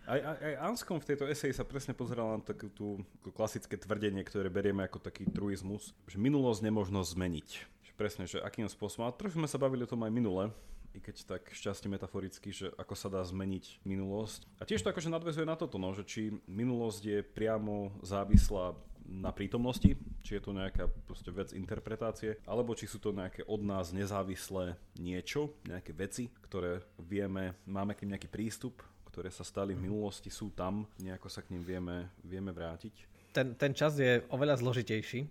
Aj, 0.07 0.15
aj, 0.15 0.37
aj 0.39 0.53
Anskom 0.71 1.03
v 1.03 1.07
tejto 1.13 1.27
eseji 1.27 1.51
sa 1.51 1.67
presne 1.67 1.91
pozeral 1.91 2.31
na 2.31 2.39
takú 2.39 2.71
tú 2.71 3.03
klasické 3.35 3.75
tvrdenie, 3.75 4.23
ktoré 4.23 4.47
berieme 4.47 4.87
ako 4.87 5.03
taký 5.03 5.27
truizmus, 5.27 5.91
že 6.07 6.15
minulosť 6.15 6.63
nemožno 6.63 7.03
zmeniť. 7.03 7.49
Že 7.59 7.93
presne, 7.99 8.23
že 8.23 8.39
akým 8.39 8.71
spôsobom. 8.71 9.03
A 9.03 9.11
trošku 9.11 9.35
sme 9.35 9.51
sa 9.51 9.59
bavili 9.59 9.83
o 9.83 9.91
tom 9.91 10.07
aj 10.07 10.15
minule, 10.15 10.47
i 10.93 11.01
keď 11.01 11.25
tak 11.25 11.43
šťastie 11.51 11.89
metaforicky, 11.89 12.53
že 12.53 12.69
ako 12.77 12.93
sa 12.93 13.09
dá 13.09 13.19
zmeniť 13.25 13.83
minulosť. 13.83 14.45
A 14.61 14.63
tiež 14.63 14.85
to 14.85 14.93
akože 14.93 15.11
nadvezuje 15.11 15.43
na 15.43 15.57
toto, 15.57 15.81
no, 15.81 15.91
že 15.91 16.05
či 16.05 16.39
minulosť 16.45 17.01
je 17.01 17.19
priamo 17.25 17.91
závislá 18.05 18.77
na 19.13 19.29
prítomnosti, 19.29 19.93
či 20.25 20.31
je 20.37 20.41
to 20.41 20.57
nejaká 20.57 20.89
proste 21.05 21.29
vec 21.29 21.53
interpretácie, 21.53 22.41
alebo 22.49 22.73
či 22.73 22.89
sú 22.89 22.97
to 22.97 23.13
nejaké 23.13 23.45
od 23.45 23.61
nás 23.61 23.93
nezávislé 23.93 24.73
niečo, 24.97 25.53
nejaké 25.69 25.93
veci, 25.93 26.33
ktoré 26.49 26.81
vieme, 26.97 27.53
máme 27.69 27.93
k 27.93 28.03
nim 28.03 28.17
nejaký 28.17 28.29
prístup, 28.31 28.81
ktoré 29.13 29.29
sa 29.29 29.45
stali 29.45 29.77
v 29.77 29.85
minulosti, 29.85 30.33
sú 30.33 30.49
tam, 30.57 30.89
nejako 30.97 31.29
sa 31.29 31.45
k 31.45 31.53
nim 31.53 31.61
vieme, 31.61 32.09
vieme 32.25 32.49
vrátiť. 32.49 33.13
Ten, 33.29 33.53
ten 33.53 33.77
čas 33.77 33.97
je 34.01 34.25
oveľa 34.33 34.57
zložitejší. 34.57 35.25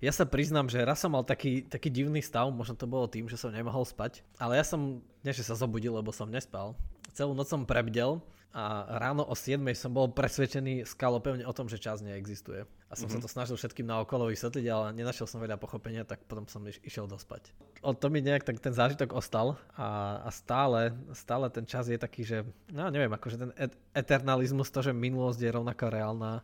Ja 0.00 0.12
sa 0.12 0.28
priznám, 0.28 0.68
že 0.68 0.84
raz 0.84 1.00
som 1.00 1.12
mal 1.12 1.24
taký, 1.24 1.64
taký 1.64 1.88
divný 1.88 2.20
stav, 2.20 2.48
možno 2.52 2.76
to 2.76 2.84
bolo 2.84 3.08
tým, 3.08 3.28
že 3.32 3.40
som 3.40 3.48
nemohol 3.48 3.84
spať, 3.84 4.20
ale 4.36 4.60
ja 4.60 4.64
som, 4.64 5.00
nie 5.24 5.32
že 5.32 5.44
sa 5.44 5.56
zobudil, 5.56 5.92
lebo 5.92 6.12
som 6.12 6.28
nespal, 6.28 6.76
celú 7.16 7.32
noc 7.32 7.48
som 7.48 7.64
prebdel 7.64 8.20
a 8.56 8.86
ráno 8.98 9.26
o 9.26 9.34
7 9.36 9.60
som 9.76 9.92
bol 9.92 10.08
presvedčený 10.08 10.88
skalopevne 10.88 11.44
o 11.44 11.52
tom, 11.52 11.68
že 11.68 11.76
čas 11.76 12.00
neexistuje. 12.00 12.64
A 12.88 12.94
som 12.94 13.04
mm-hmm. 13.04 13.12
sa 13.12 13.18
mhm. 13.18 13.24
to 13.24 13.28
snažil 13.28 13.56
všetkým 13.58 13.84
na 13.84 14.00
okolo 14.00 14.30
vysvetliť, 14.32 14.64
ale 14.70 14.96
nenašiel 14.96 15.28
som 15.28 15.42
veľa 15.42 15.60
pochopenia, 15.60 16.08
tak 16.08 16.24
potom 16.24 16.48
som 16.48 16.64
iš- 16.64 16.80
išiel 16.86 17.04
dospať. 17.04 17.52
O 17.84 17.92
to 17.92 18.08
mi 18.08 18.24
nejak 18.24 18.46
tak 18.46 18.62
ten 18.62 18.72
zážitok 18.72 19.12
ostal 19.12 19.60
a, 19.76 20.22
a 20.24 20.30
stále, 20.32 20.94
stále 21.12 21.50
ten 21.52 21.68
čas 21.68 21.90
je 21.90 21.98
taký, 22.00 22.24
že 22.24 22.48
no 22.72 22.88
neviem, 22.88 23.12
akože 23.12 23.36
ten 23.36 23.50
et- 23.60 23.76
eternalizmus, 23.92 24.72
to, 24.72 24.80
že 24.80 24.96
minulosť 24.96 25.40
je 25.42 25.50
rovnako 25.50 25.84
reálna, 25.92 26.40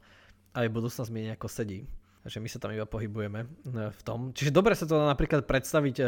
aj 0.52 0.68
budúcnosť 0.68 1.10
mi 1.14 1.30
nejako 1.30 1.48
sedí 1.48 1.88
že 2.22 2.38
my 2.38 2.48
sa 2.50 2.62
tam 2.62 2.70
iba 2.70 2.86
pohybujeme 2.86 3.40
e, 3.42 3.46
v 3.90 4.00
tom. 4.06 4.30
Čiže 4.30 4.54
dobre 4.54 4.78
sa 4.78 4.86
to 4.86 4.94
dá 4.94 5.10
napríklad 5.10 5.42
predstaviť 5.42 5.96
e, 5.98 6.04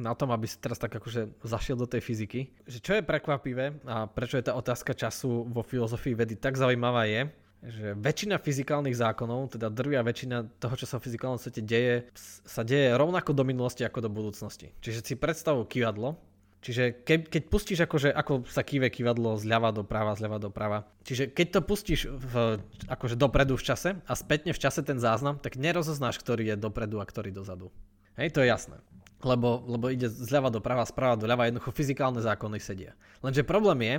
na 0.00 0.12
tom, 0.16 0.32
aby 0.32 0.48
si 0.48 0.56
teraz 0.56 0.80
tak 0.80 0.96
akože 0.96 1.44
zašiel 1.44 1.76
do 1.76 1.84
tej 1.84 2.00
fyziky. 2.00 2.48
Že 2.64 2.78
čo 2.80 2.92
je 2.96 3.02
prekvapivé 3.04 3.80
a 3.84 4.08
prečo 4.08 4.40
je 4.40 4.48
tá 4.48 4.56
otázka 4.56 4.96
času 4.96 5.44
vo 5.44 5.60
filozofii 5.60 6.16
vedy 6.16 6.40
tak 6.40 6.56
zaujímavá 6.56 7.04
je, 7.04 7.28
že 7.58 7.86
väčšina 7.98 8.38
fyzikálnych 8.38 8.94
zákonov, 8.94 9.58
teda 9.58 9.66
drvia 9.66 10.06
väčšina 10.06 10.62
toho, 10.62 10.74
čo 10.78 10.86
sa 10.86 11.02
v 11.02 11.10
fyzikálnom 11.10 11.42
svete 11.42 11.62
deje, 11.66 12.06
sa 12.46 12.62
deje 12.62 12.94
rovnako 12.94 13.34
do 13.34 13.42
minulosti 13.42 13.82
ako 13.82 14.06
do 14.06 14.10
budúcnosti. 14.10 14.70
Čiže 14.78 15.02
si 15.02 15.14
predstavu 15.18 15.66
kývadlo, 15.66 16.14
Čiže 16.58 17.06
ke, 17.06 17.22
keď 17.22 17.42
pustíš 17.46 17.78
akože, 17.86 18.10
ako 18.10 18.42
sa 18.50 18.66
kýve 18.66 18.90
kývadlo 18.90 19.38
zľava 19.38 19.70
doprava, 19.70 20.18
zľava 20.18 20.42
doprava. 20.42 20.78
Čiže 21.06 21.30
keď 21.30 21.46
to 21.54 21.60
pustíš 21.62 22.10
v, 22.10 22.58
akože 22.90 23.14
dopredu 23.14 23.54
v 23.54 23.62
čase 23.62 23.90
a 24.02 24.12
spätne 24.18 24.50
v 24.50 24.58
čase 24.58 24.82
ten 24.82 24.98
záznam, 24.98 25.38
tak 25.38 25.54
nerozoznáš, 25.54 26.18
ktorý 26.18 26.54
je 26.54 26.56
dopredu 26.58 26.98
a 26.98 27.06
ktorý 27.06 27.30
dozadu. 27.30 27.70
Hej, 28.18 28.34
to 28.34 28.42
je 28.42 28.50
jasné. 28.50 28.74
Lebo, 29.22 29.62
lebo 29.66 29.90
ide 29.90 30.10
zľava 30.10 30.50
doprava, 30.50 30.82
sprava 30.82 31.14
doľava, 31.14 31.46
jednoducho 31.46 31.70
fyzikálne 31.70 32.18
zákony 32.22 32.58
sedia. 32.58 32.98
Lenže 33.22 33.46
problém 33.46 33.78
je, 33.82 33.94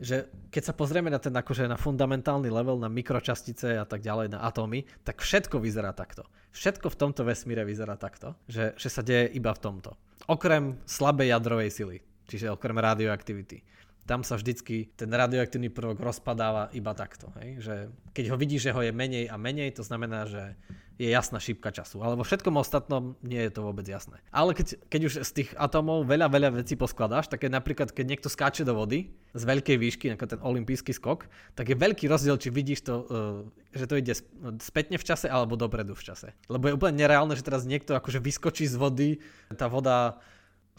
že 0.00 0.16
keď 0.48 0.72
sa 0.72 0.74
pozrieme 0.76 1.12
na 1.12 1.20
ten 1.20 1.36
akože 1.36 1.68
na 1.68 1.76
fundamentálny 1.76 2.48
level, 2.48 2.80
na 2.80 2.88
mikročastice 2.88 3.76
a 3.76 3.84
tak 3.84 4.00
ďalej, 4.00 4.32
na 4.32 4.40
atómy, 4.48 4.88
tak 5.04 5.20
všetko 5.20 5.60
vyzerá 5.60 5.92
takto. 5.92 6.24
Všetko 6.56 6.88
v 6.88 6.96
tomto 6.96 7.22
vesmíre 7.28 7.68
vyzerá 7.68 8.00
takto, 8.00 8.32
že, 8.48 8.72
že 8.80 8.88
sa 8.88 9.04
deje 9.04 9.28
iba 9.36 9.52
v 9.52 9.60
tomto. 9.60 9.92
Okrem 10.30 10.78
slabej 10.86 11.34
jadrovej 11.34 11.70
sily, 11.74 11.96
čiže 12.30 12.54
okrem 12.54 12.78
radioaktivity. 12.78 13.66
Tam 14.10 14.26
sa 14.26 14.34
vždycky 14.34 14.90
ten 14.98 15.06
radioaktívny 15.06 15.70
prvok 15.70 16.02
rozpadáva 16.02 16.74
iba 16.74 16.90
takto. 16.98 17.30
Hej? 17.38 17.62
Že 17.62 17.74
keď 18.10 18.24
ho 18.34 18.36
vidíš, 18.36 18.66
že 18.66 18.74
ho 18.74 18.82
je 18.82 18.90
menej 18.90 19.30
a 19.30 19.38
menej, 19.38 19.70
to 19.70 19.86
znamená, 19.86 20.26
že 20.26 20.58
je 21.00 21.08
jasná 21.08 21.40
šípka 21.40 21.72
času. 21.72 22.04
Ale 22.04 22.12
vo 22.12 22.26
všetkom 22.28 22.60
ostatnom 22.60 23.16
nie 23.24 23.40
je 23.40 23.54
to 23.56 23.64
vôbec 23.64 23.88
jasné. 23.88 24.20
Ale 24.28 24.52
keď, 24.52 24.76
keď 24.92 25.00
už 25.08 25.14
z 25.24 25.30
tých 25.32 25.50
atómov 25.56 26.04
veľa, 26.04 26.28
veľa 26.28 26.60
vecí 26.60 26.76
poskladáš, 26.76 27.32
tak 27.32 27.46
je 27.46 27.50
napríklad, 27.54 27.88
keď 27.88 28.04
niekto 28.04 28.28
skáče 28.28 28.68
do 28.68 28.76
vody 28.76 29.08
z 29.32 29.42
veľkej 29.48 29.76
výšky, 29.80 30.06
ako 30.12 30.36
ten 30.36 30.40
olimpijský 30.44 30.92
skok, 30.92 31.24
tak 31.56 31.72
je 31.72 31.76
veľký 31.80 32.04
rozdiel, 32.04 32.36
či 32.36 32.52
vidíš 32.52 32.84
to, 32.84 32.94
uh, 33.00 33.40
že 33.72 33.88
to 33.88 33.96
ide 33.96 34.12
spätne 34.60 35.00
v 35.00 35.06
čase 35.08 35.24
alebo 35.24 35.56
dopredu 35.56 35.96
v 35.96 36.04
čase. 36.04 36.36
Lebo 36.52 36.68
je 36.68 36.76
úplne 36.76 37.00
nereálne, 37.00 37.32
že 37.32 37.48
teraz 37.48 37.64
niekto 37.64 37.96
akože 37.96 38.20
vyskočí 38.20 38.68
z 38.68 38.76
vody, 38.76 39.10
tá 39.56 39.72
voda 39.72 40.20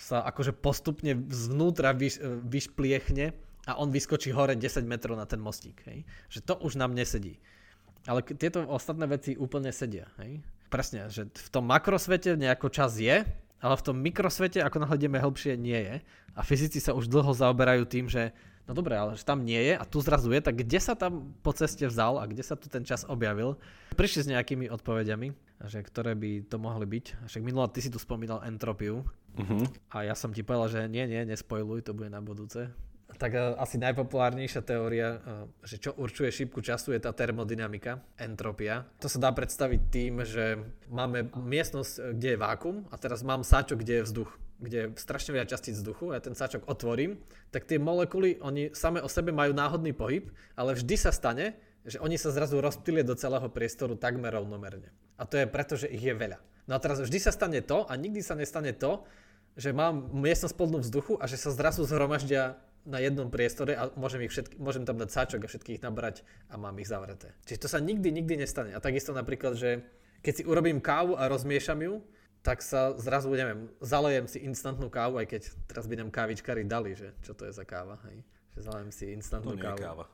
sa 0.02 0.26
akože 0.26 0.58
postupne 0.58 1.14
zvnútra 1.30 1.94
vyš, 1.94 2.18
vyšpliechne 2.50 3.38
a 3.70 3.78
on 3.78 3.94
vyskočí 3.94 4.34
hore 4.34 4.58
10 4.58 4.82
metrov 4.90 5.14
na 5.14 5.30
ten 5.30 5.38
mostík. 5.38 5.78
Hej? 5.86 6.02
Že 6.34 6.40
to 6.42 6.54
už 6.66 6.82
nám 6.82 6.98
nesedí. 6.98 7.38
Ale 8.10 8.26
tieto 8.26 8.66
ostatné 8.66 9.06
veci 9.06 9.38
úplne 9.38 9.70
sedia. 9.70 10.10
Hej? 10.18 10.42
Presne, 10.74 11.06
že 11.14 11.30
v 11.30 11.50
tom 11.54 11.70
makrosvete 11.70 12.34
nejako 12.34 12.74
čas 12.74 12.98
je, 12.98 13.22
ale 13.62 13.76
v 13.78 13.86
tom 13.86 14.02
mikrosvete, 14.02 14.58
ako 14.66 14.82
nahľadíme 14.82 15.22
hĺbšie, 15.22 15.54
nie 15.54 15.78
je. 15.78 15.96
A 16.34 16.42
fyzici 16.42 16.82
sa 16.82 16.98
už 16.98 17.06
dlho 17.06 17.30
zaoberajú 17.30 17.86
tým, 17.86 18.10
že 18.10 18.34
no 18.66 18.72
dobre, 18.74 18.94
ale 18.98 19.18
že 19.18 19.26
tam 19.26 19.42
nie 19.46 19.60
je 19.72 19.74
a 19.78 19.84
tu 19.86 20.02
zrazu 20.02 20.30
je, 20.34 20.42
tak 20.42 20.62
kde 20.62 20.80
sa 20.82 20.94
tam 20.94 21.34
po 21.42 21.52
ceste 21.56 21.86
vzal 21.88 22.22
a 22.22 22.28
kde 22.30 22.44
sa 22.46 22.60
tu 22.60 22.68
ten 22.68 22.86
čas 22.86 23.08
objavil? 23.08 23.58
Prišli 23.96 24.26
s 24.26 24.32
nejakými 24.32 24.70
odpovediami, 24.70 25.34
že 25.66 25.80
ktoré 25.86 26.18
by 26.18 26.50
to 26.50 26.58
mohli 26.58 26.86
byť. 26.86 27.30
Však 27.30 27.42
minulá 27.46 27.70
ty 27.70 27.82
si 27.82 27.94
tu 27.94 27.98
spomínal 28.02 28.42
entropiu, 28.46 29.06
Uh-huh. 29.38 29.64
A 29.92 30.04
ja 30.04 30.16
som 30.16 30.36
ti 30.36 30.44
povedal, 30.44 30.68
že 30.68 30.80
nie, 30.92 31.08
nie, 31.08 31.24
nespojluj, 31.24 31.88
to 31.88 31.96
bude 31.96 32.12
na 32.12 32.20
budúce. 32.20 32.68
Tak 33.12 33.32
uh, 33.36 33.60
asi 33.60 33.76
najpopulárnejšia 33.80 34.64
teória, 34.64 35.20
uh, 35.20 35.48
že 35.64 35.80
čo 35.80 35.96
určuje 35.96 36.32
šípku 36.32 36.64
času, 36.64 36.96
je 36.96 37.02
tá 37.04 37.12
termodynamika, 37.12 38.00
entropia. 38.20 38.88
To 39.04 39.08
sa 39.12 39.20
dá 39.20 39.30
predstaviť 39.32 39.82
tým, 39.92 40.14
že 40.24 40.60
máme 40.92 41.32
miestnosť, 41.36 42.16
kde 42.18 42.30
je 42.36 42.40
vákum 42.40 42.76
a 42.92 42.96
teraz 43.00 43.24
mám 43.24 43.44
sáčok, 43.44 43.84
kde 43.84 44.02
je 44.02 44.08
vzduch 44.08 44.32
kde 44.62 44.78
je 44.78 44.88
strašne 44.96 45.34
veľa 45.34 45.50
častíc 45.50 45.76
vzduchu 45.82 46.14
ja 46.14 46.22
ten 46.22 46.38
sáčok 46.38 46.70
otvorím, 46.70 47.18
tak 47.50 47.66
tie 47.66 47.82
molekuly, 47.82 48.38
oni 48.46 48.72
same 48.78 49.02
o 49.02 49.10
sebe 49.10 49.34
majú 49.34 49.58
náhodný 49.58 49.92
pohyb, 49.92 50.30
ale 50.54 50.78
vždy 50.78 50.96
sa 50.96 51.10
stane, 51.10 51.58
že 51.82 51.98
oni 51.98 52.14
sa 52.16 52.30
zrazu 52.30 52.62
rozptýlia 52.62 53.02
do 53.02 53.18
celého 53.18 53.50
priestoru 53.50 53.98
takmer 53.98 54.30
rovnomerne. 54.30 54.94
A 55.18 55.26
to 55.26 55.42
je 55.42 55.50
preto, 55.50 55.74
že 55.74 55.90
ich 55.90 56.06
je 56.06 56.14
veľa. 56.14 56.38
No 56.70 56.78
a 56.78 56.80
teraz 56.80 57.02
vždy 57.02 57.18
sa 57.18 57.34
stane 57.34 57.58
to 57.66 57.90
a 57.90 57.94
nikdy 57.98 58.22
sa 58.22 58.38
nestane 58.38 58.70
to, 58.78 59.02
že 59.58 59.74
mám 59.74 60.14
miestnosť 60.14 60.56
plnú 60.56 60.80
vzduchu 60.80 61.18
a 61.18 61.26
že 61.26 61.42
sa 61.42 61.52
zrazu 61.52 61.84
zhromaždia 61.84 62.62
na 62.86 62.98
jednom 62.98 63.30
priestore 63.30 63.78
a 63.78 63.90
môžem, 63.94 64.26
ich 64.26 64.34
všetky, 64.34 64.58
môžem 64.58 64.86
tam 64.86 64.98
dať 64.98 65.10
sáčok 65.10 65.46
a 65.46 65.52
všetkých 65.52 65.86
nabrať 65.86 66.26
a 66.50 66.58
mám 66.58 66.74
ich 66.82 66.90
zavreté. 66.90 67.34
Čiže 67.46 67.62
to 67.62 67.68
sa 67.70 67.78
nikdy, 67.82 68.10
nikdy 68.10 68.42
nestane. 68.42 68.74
A 68.74 68.82
takisto 68.82 69.14
napríklad, 69.14 69.54
že 69.54 69.86
keď 70.26 70.34
si 70.34 70.44
urobím 70.46 70.82
kávu 70.82 71.18
a 71.18 71.30
rozmiešam 71.30 71.82
ju, 71.82 72.02
tak 72.42 72.66
sa 72.66 72.98
zrazu, 72.98 73.30
neviem, 73.30 73.70
zalejem 73.82 74.26
si 74.26 74.42
instantnú 74.42 74.90
kávu, 74.90 75.22
aj 75.22 75.30
keď 75.30 75.42
teraz 75.70 75.86
by 75.86 75.96
nám 76.02 76.10
kávičkári 76.10 76.66
dali, 76.66 76.98
že 76.98 77.14
čo 77.22 77.38
to 77.38 77.46
je 77.46 77.54
za 77.54 77.66
káva, 77.66 78.02
hej. 78.10 78.26
Že 78.58 78.60
zalejem 78.66 78.92
si 78.92 79.06
instantnú 79.14 79.54
to 79.56 79.62
kávu. 79.62 79.78
Nie 79.78 79.82
je 79.82 79.86
káva. 79.86 80.06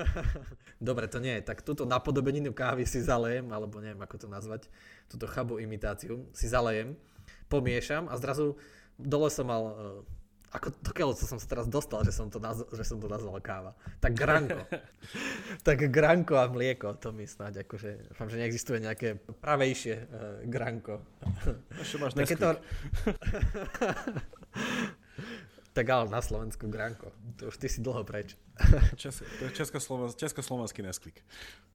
Dobre, 0.88 1.04
to 1.12 1.20
nie 1.20 1.36
je. 1.38 1.42
Tak 1.44 1.60
túto 1.60 1.84
napodobeninu 1.84 2.56
kávy 2.56 2.88
si 2.88 3.04
zalejem, 3.04 3.52
alebo 3.52 3.84
neviem, 3.84 4.00
ako 4.00 4.16
to 4.24 4.28
nazvať, 4.32 4.72
túto 5.12 5.28
chabú 5.28 5.60
imitáciu 5.60 6.24
si 6.32 6.48
zalejem 6.48 6.96
pomiešam 7.52 8.08
a 8.08 8.16
zrazu 8.16 8.56
dole 8.96 9.28
som 9.28 9.44
mal 9.44 9.62
uh, 9.68 9.74
ako 10.52 10.68
to 10.84 10.92
co 10.92 11.24
som 11.24 11.40
sa 11.40 11.48
teraz 11.48 11.64
dostal, 11.64 12.04
že 12.04 12.12
som 12.12 12.28
to, 12.28 12.36
nazval, 12.36 12.68
že 12.76 12.84
som 12.84 13.00
to 13.00 13.08
nazval 13.08 13.40
káva. 13.40 13.72
Tak 14.04 14.12
granko. 14.12 14.60
tak 15.66 15.88
granko 15.88 16.36
a 16.36 16.44
mlieko, 16.52 17.00
to 17.00 17.08
mi 17.16 17.24
snáď 17.24 17.64
akože, 17.64 18.12
dúfam, 18.12 18.28
že 18.28 18.36
neexistuje 18.36 18.84
nejaké 18.84 19.16
pravejšie 19.40 19.94
uh, 19.96 20.04
granko. 20.44 21.00
Ešte 21.80 21.96
máš 21.96 22.12
to... 22.44 22.52
Tak 25.72 25.88
ale 25.88 26.12
na 26.12 26.20
Slovensku 26.20 26.68
Granko. 26.68 27.16
To 27.40 27.48
už 27.48 27.56
ty 27.56 27.68
si 27.68 27.80
dlho 27.80 28.04
preč. 28.04 28.36
Čes, 29.00 29.24
Československý, 29.56 30.20
Československý 30.20 30.80
Neskvik. 30.84 31.24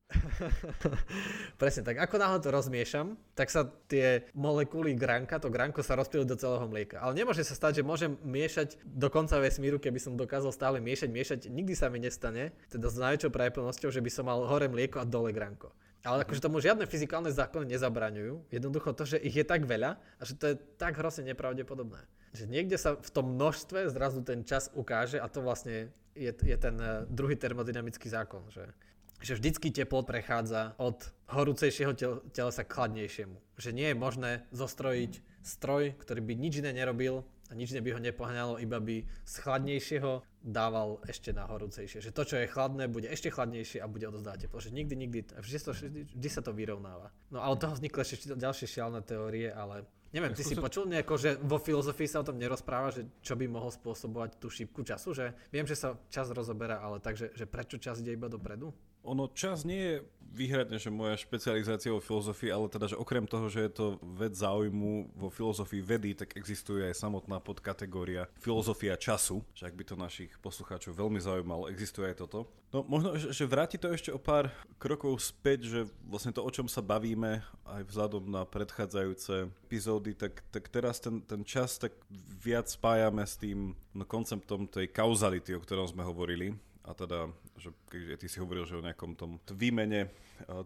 Presne 1.62 1.82
tak. 1.84 1.98
Ako 2.00 2.16
náhle 2.22 2.40
to 2.40 2.54
rozmiešam, 2.54 3.18
tak 3.34 3.50
sa 3.50 3.68
tie 3.92 4.24
molekuly 4.38 4.96
granka, 4.96 5.42
to 5.42 5.52
granko 5.52 5.84
sa 5.84 6.00
rozpíli 6.00 6.24
do 6.24 6.38
celého 6.40 6.64
mlieka. 6.70 7.02
Ale 7.02 7.18
nemôže 7.18 7.44
sa 7.44 7.58
stať, 7.58 7.82
že 7.82 7.88
môžem 7.88 8.16
miešať 8.24 8.80
do 8.86 9.10
konca 9.12 9.42
vesmíru, 9.42 9.82
keby 9.82 10.00
som 10.00 10.16
dokázal 10.16 10.54
stále 10.54 10.78
miešať, 10.80 11.10
miešať. 11.12 11.40
Nikdy 11.50 11.74
sa 11.76 11.92
mi 11.92 12.00
nestane, 12.00 12.56
teda 12.72 12.88
s 12.88 13.02
najväčšou 13.02 13.34
pravdepodobnosťou, 13.34 13.90
že 13.92 14.00
by 14.00 14.12
som 14.14 14.30
mal 14.30 14.46
hore 14.46 14.70
mlieko 14.72 15.02
a 15.02 15.10
dole 15.10 15.34
granko. 15.36 15.74
Ale 16.08 16.24
akože 16.24 16.40
tomu 16.40 16.64
žiadne 16.64 16.88
fyzikálne 16.88 17.28
zákony 17.36 17.76
nezabraňujú. 17.76 18.48
Jednoducho 18.48 18.96
to, 18.96 19.04
že 19.04 19.20
ich 19.20 19.36
je 19.36 19.44
tak 19.44 19.68
veľa 19.68 20.00
a 20.00 20.22
že 20.24 20.40
to 20.40 20.56
je 20.56 20.56
tak 20.80 20.96
hrozne 20.96 21.28
nepravdepodobné 21.36 22.00
že 22.38 22.46
niekde 22.46 22.78
sa 22.78 22.94
v 22.94 23.10
tom 23.10 23.34
množstve 23.34 23.90
zrazu 23.90 24.22
ten 24.22 24.46
čas 24.46 24.70
ukáže 24.78 25.18
a 25.18 25.26
to 25.26 25.42
vlastne 25.42 25.90
je, 26.14 26.30
je 26.30 26.58
ten 26.58 26.78
eh, 26.78 27.02
druhý 27.10 27.34
termodynamický 27.34 28.14
zákon, 28.14 28.46
že 28.54 28.70
že 29.18 29.34
vždycky 29.34 29.74
teplo 29.74 30.06
prechádza 30.06 30.78
od 30.78 31.10
horúcejšieho 31.34 31.98
telesa 32.30 32.62
k 32.62 32.70
chladnejšiemu. 32.70 33.38
Že 33.58 33.70
nie 33.74 33.88
je 33.90 33.98
možné 33.98 34.32
zostrojiť 34.54 35.42
stroj, 35.42 35.98
ktorý 35.98 36.22
by 36.22 36.34
nič 36.38 36.62
iné 36.62 36.70
nerobil 36.70 37.26
a 37.48 37.52
nič 37.56 37.72
by 37.72 37.96
ho 37.96 38.02
nepohňalo, 38.04 38.60
iba 38.60 38.78
by 38.84 39.08
z 39.24 39.36
chladnejšieho 39.40 40.12
dával 40.44 41.00
ešte 41.08 41.32
na 41.32 41.48
horúcejšie. 41.48 42.04
Že 42.04 42.12
to, 42.12 42.24
čo 42.24 42.36
je 42.44 42.52
chladné, 42.52 42.92
bude 42.92 43.08
ešte 43.08 43.32
chladnejšie 43.32 43.80
a 43.84 43.88
bude 43.88 44.08
odozdávať 44.08 44.48
teplo. 44.48 44.60
Že 44.60 44.72
nikdy, 44.76 44.96
nikdy, 44.96 45.20
vždy, 45.40 45.58
to, 45.60 45.72
vždy, 45.72 46.00
vždy 46.12 46.30
sa 46.32 46.42
to 46.44 46.52
vyrovnáva. 46.52 47.12
No 47.32 47.44
ale 47.44 47.56
od 47.56 47.62
toho 47.64 47.74
vznikli 47.76 48.02
ešte 48.04 48.36
ďalšie 48.36 48.68
šialné 48.68 49.00
teórie, 49.04 49.52
ale 49.52 49.88
Neviem, 50.16 50.32
ty 50.32 50.40
si 50.40 50.56
počul 50.56 50.88
nejako, 50.88 51.20
že 51.20 51.36
vo 51.44 51.60
filozofii 51.60 52.08
sa 52.08 52.24
o 52.24 52.28
tom 52.28 52.40
nerozpráva, 52.40 52.96
že 52.96 53.12
čo 53.20 53.36
by 53.36 53.44
mohol 53.52 53.68
spôsobovať 53.68 54.40
tú 54.40 54.48
šípku 54.48 54.88
času, 54.88 55.12
že 55.12 55.36
viem, 55.52 55.68
že 55.68 55.76
sa 55.76 56.00
čas 56.08 56.32
rozoberá, 56.32 56.80
ale 56.80 57.04
takže, 57.04 57.36
že 57.36 57.44
prečo 57.44 57.76
čas 57.76 58.00
ide 58.00 58.16
iba 58.16 58.32
dopredu? 58.32 58.72
Ono 59.08 59.32
čas 59.32 59.64
nie 59.64 59.80
je 59.80 59.96
výhradne, 60.38 60.78
že 60.78 60.92
moja 60.92 61.16
špecializácia 61.16 61.90
vo 61.90 62.04
filozofii, 62.04 62.52
ale 62.52 62.68
teda, 62.68 62.92
že 62.92 63.00
okrem 63.00 63.26
toho, 63.26 63.48
že 63.48 63.66
je 63.66 63.72
to 63.72 63.86
ved 64.04 64.36
záujmu 64.36 65.16
vo 65.16 65.32
filozofii 65.32 65.82
vedy, 65.82 66.12
tak 66.14 66.36
existuje 66.36 66.86
aj 66.86 67.00
samotná 67.00 67.40
podkategória 67.42 68.28
filozofia 68.38 69.00
času, 69.00 69.42
že 69.56 69.66
ak 69.66 69.74
by 69.74 69.84
to 69.88 69.96
našich 69.98 70.32
poslucháčov 70.44 70.94
veľmi 70.94 71.18
zaujímalo, 71.18 71.72
existuje 71.72 72.12
aj 72.12 72.22
toto. 72.22 72.46
No 72.70 72.84
možno, 72.84 73.16
že, 73.16 73.48
vráti 73.48 73.80
to 73.80 73.88
ešte 73.90 74.12
o 74.12 74.20
pár 74.20 74.52
krokov 74.76 75.24
späť, 75.24 75.72
že 75.72 75.80
vlastne 76.04 76.36
to, 76.36 76.44
o 76.44 76.52
čom 76.52 76.68
sa 76.68 76.84
bavíme, 76.84 77.40
aj 77.64 77.82
vzhľadom 77.88 78.28
na 78.28 78.44
predchádzajúce 78.44 79.48
epizódy, 79.66 80.12
tak, 80.14 80.44
tak 80.52 80.68
teraz 80.68 81.00
ten, 81.00 81.24
ten 81.24 81.48
čas 81.48 81.80
tak 81.80 81.96
viac 82.44 82.68
spájame 82.68 83.24
s 83.24 83.40
tým 83.40 83.72
no, 83.96 84.04
konceptom 84.04 84.68
tej 84.68 84.92
kauzality, 84.92 85.56
o 85.56 85.64
ktorom 85.64 85.88
sme 85.88 86.04
hovorili, 86.04 86.60
a 86.88 86.96
teda, 86.96 87.28
že 87.58 87.74
keď 87.90 88.22
ty 88.22 88.28
si 88.30 88.38
hovoril, 88.38 88.64
že 88.64 88.78
o 88.78 88.86
nejakom 88.86 89.18
tom 89.18 89.42
výmene 89.50 90.10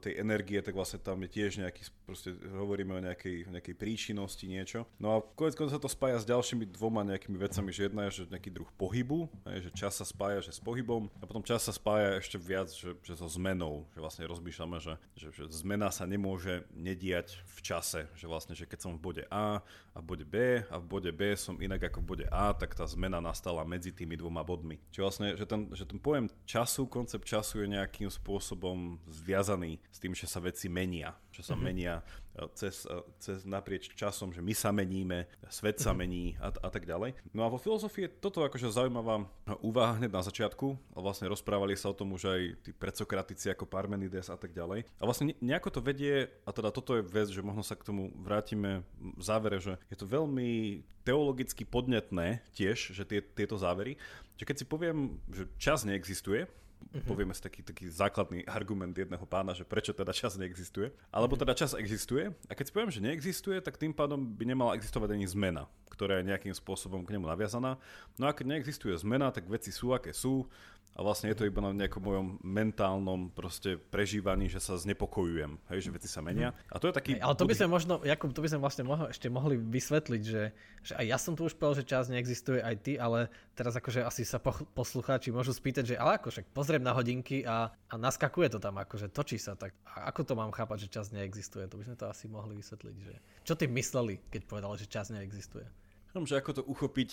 tej 0.03 0.19
energie, 0.19 0.59
tak 0.59 0.75
vlastne 0.75 0.99
tam 0.99 1.23
je 1.23 1.29
tiež 1.31 1.63
nejaký, 1.63 1.87
proste 2.03 2.35
hovoríme 2.35 2.91
o 2.99 3.01
nejakej, 3.01 3.47
nejakej 3.47 3.75
príčinnosti, 3.79 4.43
niečo. 4.43 4.83
No 4.99 5.15
a 5.15 5.17
konec 5.35 5.55
sa 5.55 5.79
to 5.79 5.87
spája 5.87 6.19
s 6.19 6.27
ďalšími 6.27 6.67
dvoma 6.75 7.07
nejakými 7.07 7.39
vecami, 7.39 7.71
že 7.71 7.87
jedna 7.87 8.11
je, 8.11 8.23
že 8.23 8.31
nejaký 8.35 8.51
druh 8.51 8.67
pohybu, 8.75 9.31
že 9.47 9.71
čas 9.71 9.95
sa 9.95 10.03
spája 10.03 10.43
že 10.43 10.51
s 10.57 10.61
pohybom 10.61 11.07
a 11.21 11.25
potom 11.25 11.45
čas 11.45 11.63
sa 11.63 11.71
spája 11.71 12.19
ešte 12.19 12.35
viac, 12.35 12.67
že, 12.67 12.97
že 12.99 13.13
so 13.15 13.27
zmenou, 13.31 13.87
že 13.95 13.99
vlastne 14.03 14.23
rozmýšľame, 14.27 14.77
že, 14.83 14.99
že, 15.15 15.27
že 15.31 15.43
zmena 15.51 15.87
sa 15.93 16.03
nemôže 16.03 16.67
nediať 16.75 17.39
v 17.45 17.59
čase, 17.63 18.11
že 18.17 18.25
vlastne, 18.27 18.57
že 18.57 18.67
keď 18.67 18.79
som 18.83 18.91
v 18.97 19.03
bode 19.03 19.23
A 19.31 19.63
a 19.91 19.97
v 19.99 20.05
bode 20.07 20.25
B 20.27 20.63
a 20.67 20.75
v 20.79 20.85
bode 20.87 21.11
B 21.11 21.35
som 21.35 21.59
inak 21.59 21.91
ako 21.91 22.03
v 22.03 22.07
bode 22.07 22.27
A, 22.31 22.51
tak 22.55 22.75
tá 22.75 22.83
zmena 22.87 23.19
nastala 23.19 23.63
medzi 23.63 23.91
tými 23.91 24.15
dvoma 24.15 24.43
bodmi. 24.43 24.79
Čiže 24.91 25.03
vlastne, 25.03 25.27
že 25.35 25.45
ten, 25.47 25.67
že 25.71 25.83
ten 25.83 25.99
pojem 25.99 26.31
času, 26.47 26.80
koncept 26.87 27.25
času 27.25 27.65
je 27.65 27.73
nejakým 27.73 28.09
spôsobom 28.09 29.01
zviazaný 29.09 29.81
s 29.89 29.97
tým, 29.97 30.13
že 30.13 30.29
sa 30.29 30.39
veci 30.39 30.69
menia. 30.69 31.13
Že 31.31 31.41
sa 31.41 31.55
mm-hmm. 31.55 31.63
menia 31.63 31.93
e, 32.35 32.43
cez, 32.53 32.83
e, 32.83 32.97
cez 33.17 33.47
naprieč 33.47 33.91
časom, 33.95 34.35
že 34.35 34.43
my 34.43 34.51
sa 34.51 34.69
meníme, 34.75 35.27
svet 35.47 35.79
sa 35.79 35.95
mhm. 35.95 35.97
mení 35.97 36.25
a, 36.39 36.51
a 36.51 36.69
tak 36.69 36.83
ďalej. 36.83 37.15
No 37.31 37.47
a 37.47 37.51
vo 37.51 37.61
filozofii 37.61 38.07
je 38.07 38.15
toto 38.19 38.43
akože 38.43 38.71
zaujímavá 38.71 39.25
úvaha 39.63 39.97
hneď 39.97 40.11
na 40.11 40.23
začiatku. 40.23 40.75
A 40.95 40.99
vlastne 40.99 41.31
rozprávali 41.31 41.75
sa 41.79 41.91
o 41.91 41.97
tom 41.97 42.11
už 42.13 42.23
aj 42.27 42.41
tí 42.67 42.71
predsokratici 42.75 43.51
ako 43.51 43.67
Parmenides 43.67 44.27
a 44.27 44.35
tak 44.35 44.51
ďalej. 44.51 44.87
A 44.99 45.03
vlastne 45.07 45.33
nejako 45.39 45.79
to 45.79 45.81
vedie, 45.81 46.27
a 46.43 46.49
teda 46.51 46.69
toto 46.71 46.99
je 46.99 47.03
vec, 47.03 47.31
že 47.31 47.45
možno 47.45 47.63
sa 47.63 47.79
k 47.79 47.87
tomu 47.87 48.11
vrátime 48.19 48.83
v 48.99 49.23
závere, 49.23 49.57
že 49.63 49.79
je 49.87 49.97
to 49.97 50.05
veľmi 50.07 50.81
teologicky 51.01 51.65
podnetné 51.65 52.45
tiež, 52.53 52.93
že 52.93 53.03
tie, 53.05 53.19
tieto 53.21 53.57
závery, 53.57 53.97
že 54.37 54.45
keď 54.45 54.55
si 54.57 54.65
poviem, 54.65 55.17
že 55.29 55.49
čas 55.57 55.85
neexistuje, 55.85 56.45
Uh-huh. 56.81 57.07
Povieme 57.07 57.31
si 57.31 57.39
taký, 57.39 57.61
taký 57.63 57.87
základný 57.87 58.43
argument 58.57 58.91
jedného 58.91 59.23
pána, 59.29 59.53
že 59.53 59.63
prečo 59.63 59.93
teda 59.93 60.11
čas 60.11 60.35
neexistuje. 60.35 60.91
Alebo 61.13 61.37
teda 61.37 61.53
čas 61.53 61.77
existuje. 61.77 62.33
A 62.49 62.53
keď 62.57 62.65
si 62.67 62.73
poviem, 62.73 62.91
že 62.91 63.05
neexistuje, 63.05 63.61
tak 63.61 63.77
tým 63.79 63.93
pádom 63.95 64.19
by 64.19 64.43
nemala 64.43 64.75
existovať 64.75 65.15
ani 65.15 65.25
zmena, 65.29 65.69
ktorá 65.93 66.19
je 66.19 66.29
nejakým 66.29 66.51
spôsobom 66.51 67.05
k 67.05 67.15
nemu 67.15 67.29
naviazaná. 67.29 67.79
No 68.19 68.25
a 68.27 68.35
keď 68.35 68.57
neexistuje 68.57 68.91
zmena, 68.99 69.31
tak 69.31 69.47
veci 69.47 69.69
sú, 69.71 69.95
aké 69.95 70.11
sú. 70.11 70.49
A 70.91 71.07
vlastne 71.07 71.31
je 71.31 71.39
to 71.39 71.47
iba 71.47 71.63
na 71.63 71.71
nejakom 71.71 72.03
mojom 72.03 72.27
mentálnom 72.43 73.31
proste 73.31 73.79
prežívaní, 73.79 74.51
že 74.51 74.59
sa 74.59 74.75
znepokojujem, 74.75 75.55
hej, 75.71 75.87
že 75.87 75.89
veci 75.95 76.11
sa 76.11 76.19
menia. 76.19 76.51
A 76.67 76.83
to 76.83 76.91
je 76.91 76.93
taký... 76.93 77.11
Ale 77.15 77.31
to 77.39 77.47
by 77.47 77.55
sme 77.55 77.71
možno, 77.71 78.03
Jakub, 78.03 78.35
to 78.35 78.43
by 78.43 78.51
sme 78.51 78.59
vlastne 78.59 78.83
mohli, 78.83 79.07
ešte 79.07 79.31
mohli 79.31 79.55
vysvetliť, 79.55 80.21
že, 80.21 80.51
že 80.83 80.93
aj 80.99 81.05
ja 81.07 81.15
som 81.15 81.33
tu 81.39 81.47
už 81.47 81.55
povedal, 81.55 81.79
že 81.79 81.87
čas 81.87 82.11
neexistuje 82.11 82.59
aj 82.59 82.75
ty, 82.83 82.99
ale 82.99 83.31
teraz 83.55 83.79
akože 83.79 84.03
asi 84.03 84.27
sa 84.27 84.43
poslucháči 84.75 85.31
môžu 85.31 85.55
spýtať, 85.55 85.95
že 85.95 85.99
ale 85.99 86.19
ako 86.19 86.27
však 86.27 86.51
pozriem 86.51 86.83
na 86.83 86.91
hodinky 86.91 87.47
a, 87.47 87.71
a 87.71 87.93
naskakuje 87.95 88.51
to 88.51 88.59
tam, 88.59 88.75
akože 88.75 89.07
točí 89.15 89.39
sa, 89.39 89.55
tak 89.55 89.71
a 89.87 90.11
ako 90.11 90.27
to 90.27 90.33
mám 90.35 90.51
chápať, 90.51 90.87
že 90.87 90.93
čas 91.01 91.15
neexistuje? 91.15 91.71
To 91.71 91.79
by 91.79 91.87
sme 91.87 91.95
to 91.95 92.11
asi 92.11 92.27
mohli 92.27 92.59
vysvetliť, 92.59 92.95
že 92.99 93.13
čo 93.47 93.55
ty 93.55 93.71
mysleli, 93.71 94.19
keď 94.27 94.41
povedali, 94.43 94.75
že 94.75 94.91
čas 94.91 95.07
neexistuje? 95.07 95.63
Že 96.11 96.43
ako 96.43 96.51
to 96.59 96.63
uchopiť 96.67 97.09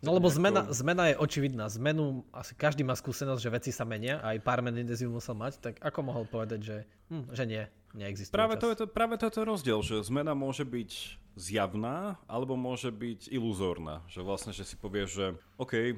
No 0.00 0.16
lebo 0.16 0.32
zmena, 0.32 0.64
zmena 0.72 1.12
je 1.12 1.20
očividná. 1.20 1.68
Zmenu, 1.68 2.24
asi 2.32 2.56
každý 2.56 2.80
má 2.80 2.96
skúsenosť, 2.96 3.40
že 3.40 3.50
veci 3.52 3.70
sa 3.70 3.84
menia, 3.84 4.16
aj 4.24 4.40
pár 4.40 4.64
Menendez 4.64 5.04
ju 5.04 5.12
musel 5.12 5.36
mať, 5.36 5.60
tak 5.60 5.74
ako 5.84 6.00
mohol 6.00 6.24
povedať, 6.24 6.60
že, 6.64 6.76
hm, 7.12 7.24
že 7.36 7.44
nie, 7.44 7.62
neexistuje 7.94 8.34
práve 8.34 8.54
čas. 8.56 8.62
To 8.62 8.68
je 8.70 8.76
to, 8.82 8.84
práve 8.86 9.14
to 9.18 9.24
je 9.26 9.34
to 9.34 9.42
rozdiel, 9.42 9.78
že 9.82 10.02
zmena 10.06 10.34
môže 10.36 10.62
byť 10.62 10.90
zjavná, 11.38 12.18
alebo 12.26 12.58
môže 12.58 12.90
byť 12.90 13.30
iluzórna. 13.30 14.02
Že 14.10 14.20
vlastne, 14.26 14.52
že 14.52 14.66
si 14.66 14.74
povie, 14.76 15.06
že 15.06 15.38
OK, 15.56 15.96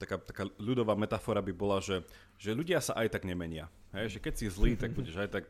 taká, 0.00 0.18
taká 0.18 0.44
ľudová 0.58 0.98
metafora 0.98 1.44
by 1.44 1.52
bola, 1.54 1.78
že, 1.78 2.02
že 2.40 2.56
ľudia 2.56 2.82
sa 2.82 2.98
aj 2.98 3.14
tak 3.14 3.22
nemenia. 3.28 3.70
Hej, 3.92 4.16
že 4.16 4.18
keď 4.24 4.34
si 4.40 4.46
zlý, 4.48 4.72
tak 4.74 4.90
budeš 4.98 5.20
aj 5.20 5.28
tak 5.28 5.44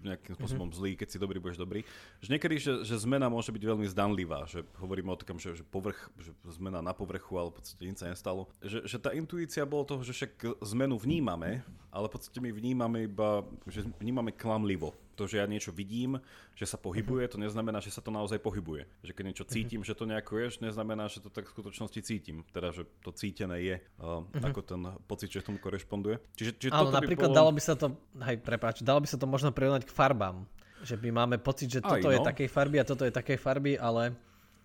nejakým 0.00 0.34
spôsobom 0.40 0.68
mhm. 0.72 0.74
zlý, 0.74 0.90
keď 0.96 1.08
si 1.12 1.18
dobrý, 1.20 1.38
budeš 1.38 1.60
dobrý. 1.60 1.84
Že 2.24 2.28
niekedy, 2.32 2.56
že, 2.56 2.72
že 2.82 2.96
zmena 2.96 3.28
môže 3.28 3.52
byť 3.52 3.62
veľmi 3.62 3.86
zdanlivá, 3.92 4.48
že 4.48 4.64
hovoríme 4.80 5.12
o 5.12 5.20
takom, 5.20 5.36
že, 5.36 5.54
že, 5.60 5.64
povrch, 5.64 6.08
že 6.16 6.32
zmena 6.48 6.80
na 6.80 6.96
povrchu, 6.96 7.36
ale 7.36 7.52
v 7.52 7.56
podstate 7.60 7.84
nič 7.84 8.00
sa 8.00 8.08
nestalo. 8.08 8.48
Že, 8.64 8.88
že 8.88 8.96
tá 8.96 9.12
intuícia 9.12 9.68
bolo 9.68 9.84
toho, 9.84 10.00
že 10.00 10.16
však 10.16 10.64
zmenu 10.64 10.96
vnímame, 10.96 11.60
ale 11.94 12.10
v 12.10 12.18
podstate 12.18 12.42
my 12.42 12.50
vnímame 12.50 13.06
iba, 13.06 13.46
že 13.70 13.86
vnímame 14.02 14.34
klamlivo 14.34 14.90
to, 15.14 15.30
že 15.30 15.38
ja 15.38 15.46
niečo 15.46 15.70
vidím, 15.70 16.18
že 16.58 16.66
sa 16.66 16.74
pohybuje, 16.74 17.30
to 17.30 17.38
neznamená, 17.38 17.78
že 17.78 17.94
sa 17.94 18.02
to 18.02 18.10
naozaj 18.10 18.42
pohybuje. 18.42 18.82
Že 19.06 19.12
keď 19.14 19.24
niečo 19.24 19.46
cítim, 19.46 19.80
že 19.86 19.94
to 19.94 20.10
nejako 20.10 20.42
je, 20.42 20.58
neznamená, 20.58 21.06
že 21.06 21.22
to 21.22 21.30
tak 21.30 21.46
v 21.46 21.54
skutočnosti 21.54 22.00
cítim. 22.02 22.42
Teda, 22.50 22.74
že 22.74 22.82
to 23.00 23.14
cítené 23.14 23.62
je, 23.62 23.76
uh, 24.02 24.26
uh-huh. 24.26 24.50
ako 24.50 24.60
ten 24.66 24.82
pocit, 25.06 25.30
že 25.30 25.46
tomu 25.46 25.62
korešponduje. 25.62 26.18
Čiže, 26.34 26.52
čiže 26.58 26.70
Ale 26.74 26.90
napríklad 26.90 27.30
by 27.30 27.32
bolo... 27.32 27.40
dalo 27.46 27.50
by 27.54 27.62
sa 27.62 27.74
to, 27.78 27.94
hej, 28.26 28.36
prepáč, 28.42 28.82
dalo 28.82 28.98
by 28.98 29.08
sa 29.08 29.16
to 29.16 29.26
možno 29.30 29.54
prirovnať 29.54 29.86
k 29.86 29.94
farbám. 29.94 30.44
Že 30.82 31.00
my 31.00 31.10
máme 31.24 31.36
pocit, 31.40 31.70
že 31.70 31.80
toto 31.80 32.10
Aj, 32.10 32.12
no. 32.12 32.14
je 32.18 32.20
takej 32.20 32.48
farby 32.50 32.76
a 32.82 32.84
toto 32.84 33.06
je 33.06 33.12
takej 33.14 33.38
farby, 33.40 33.78
ale 33.78 34.18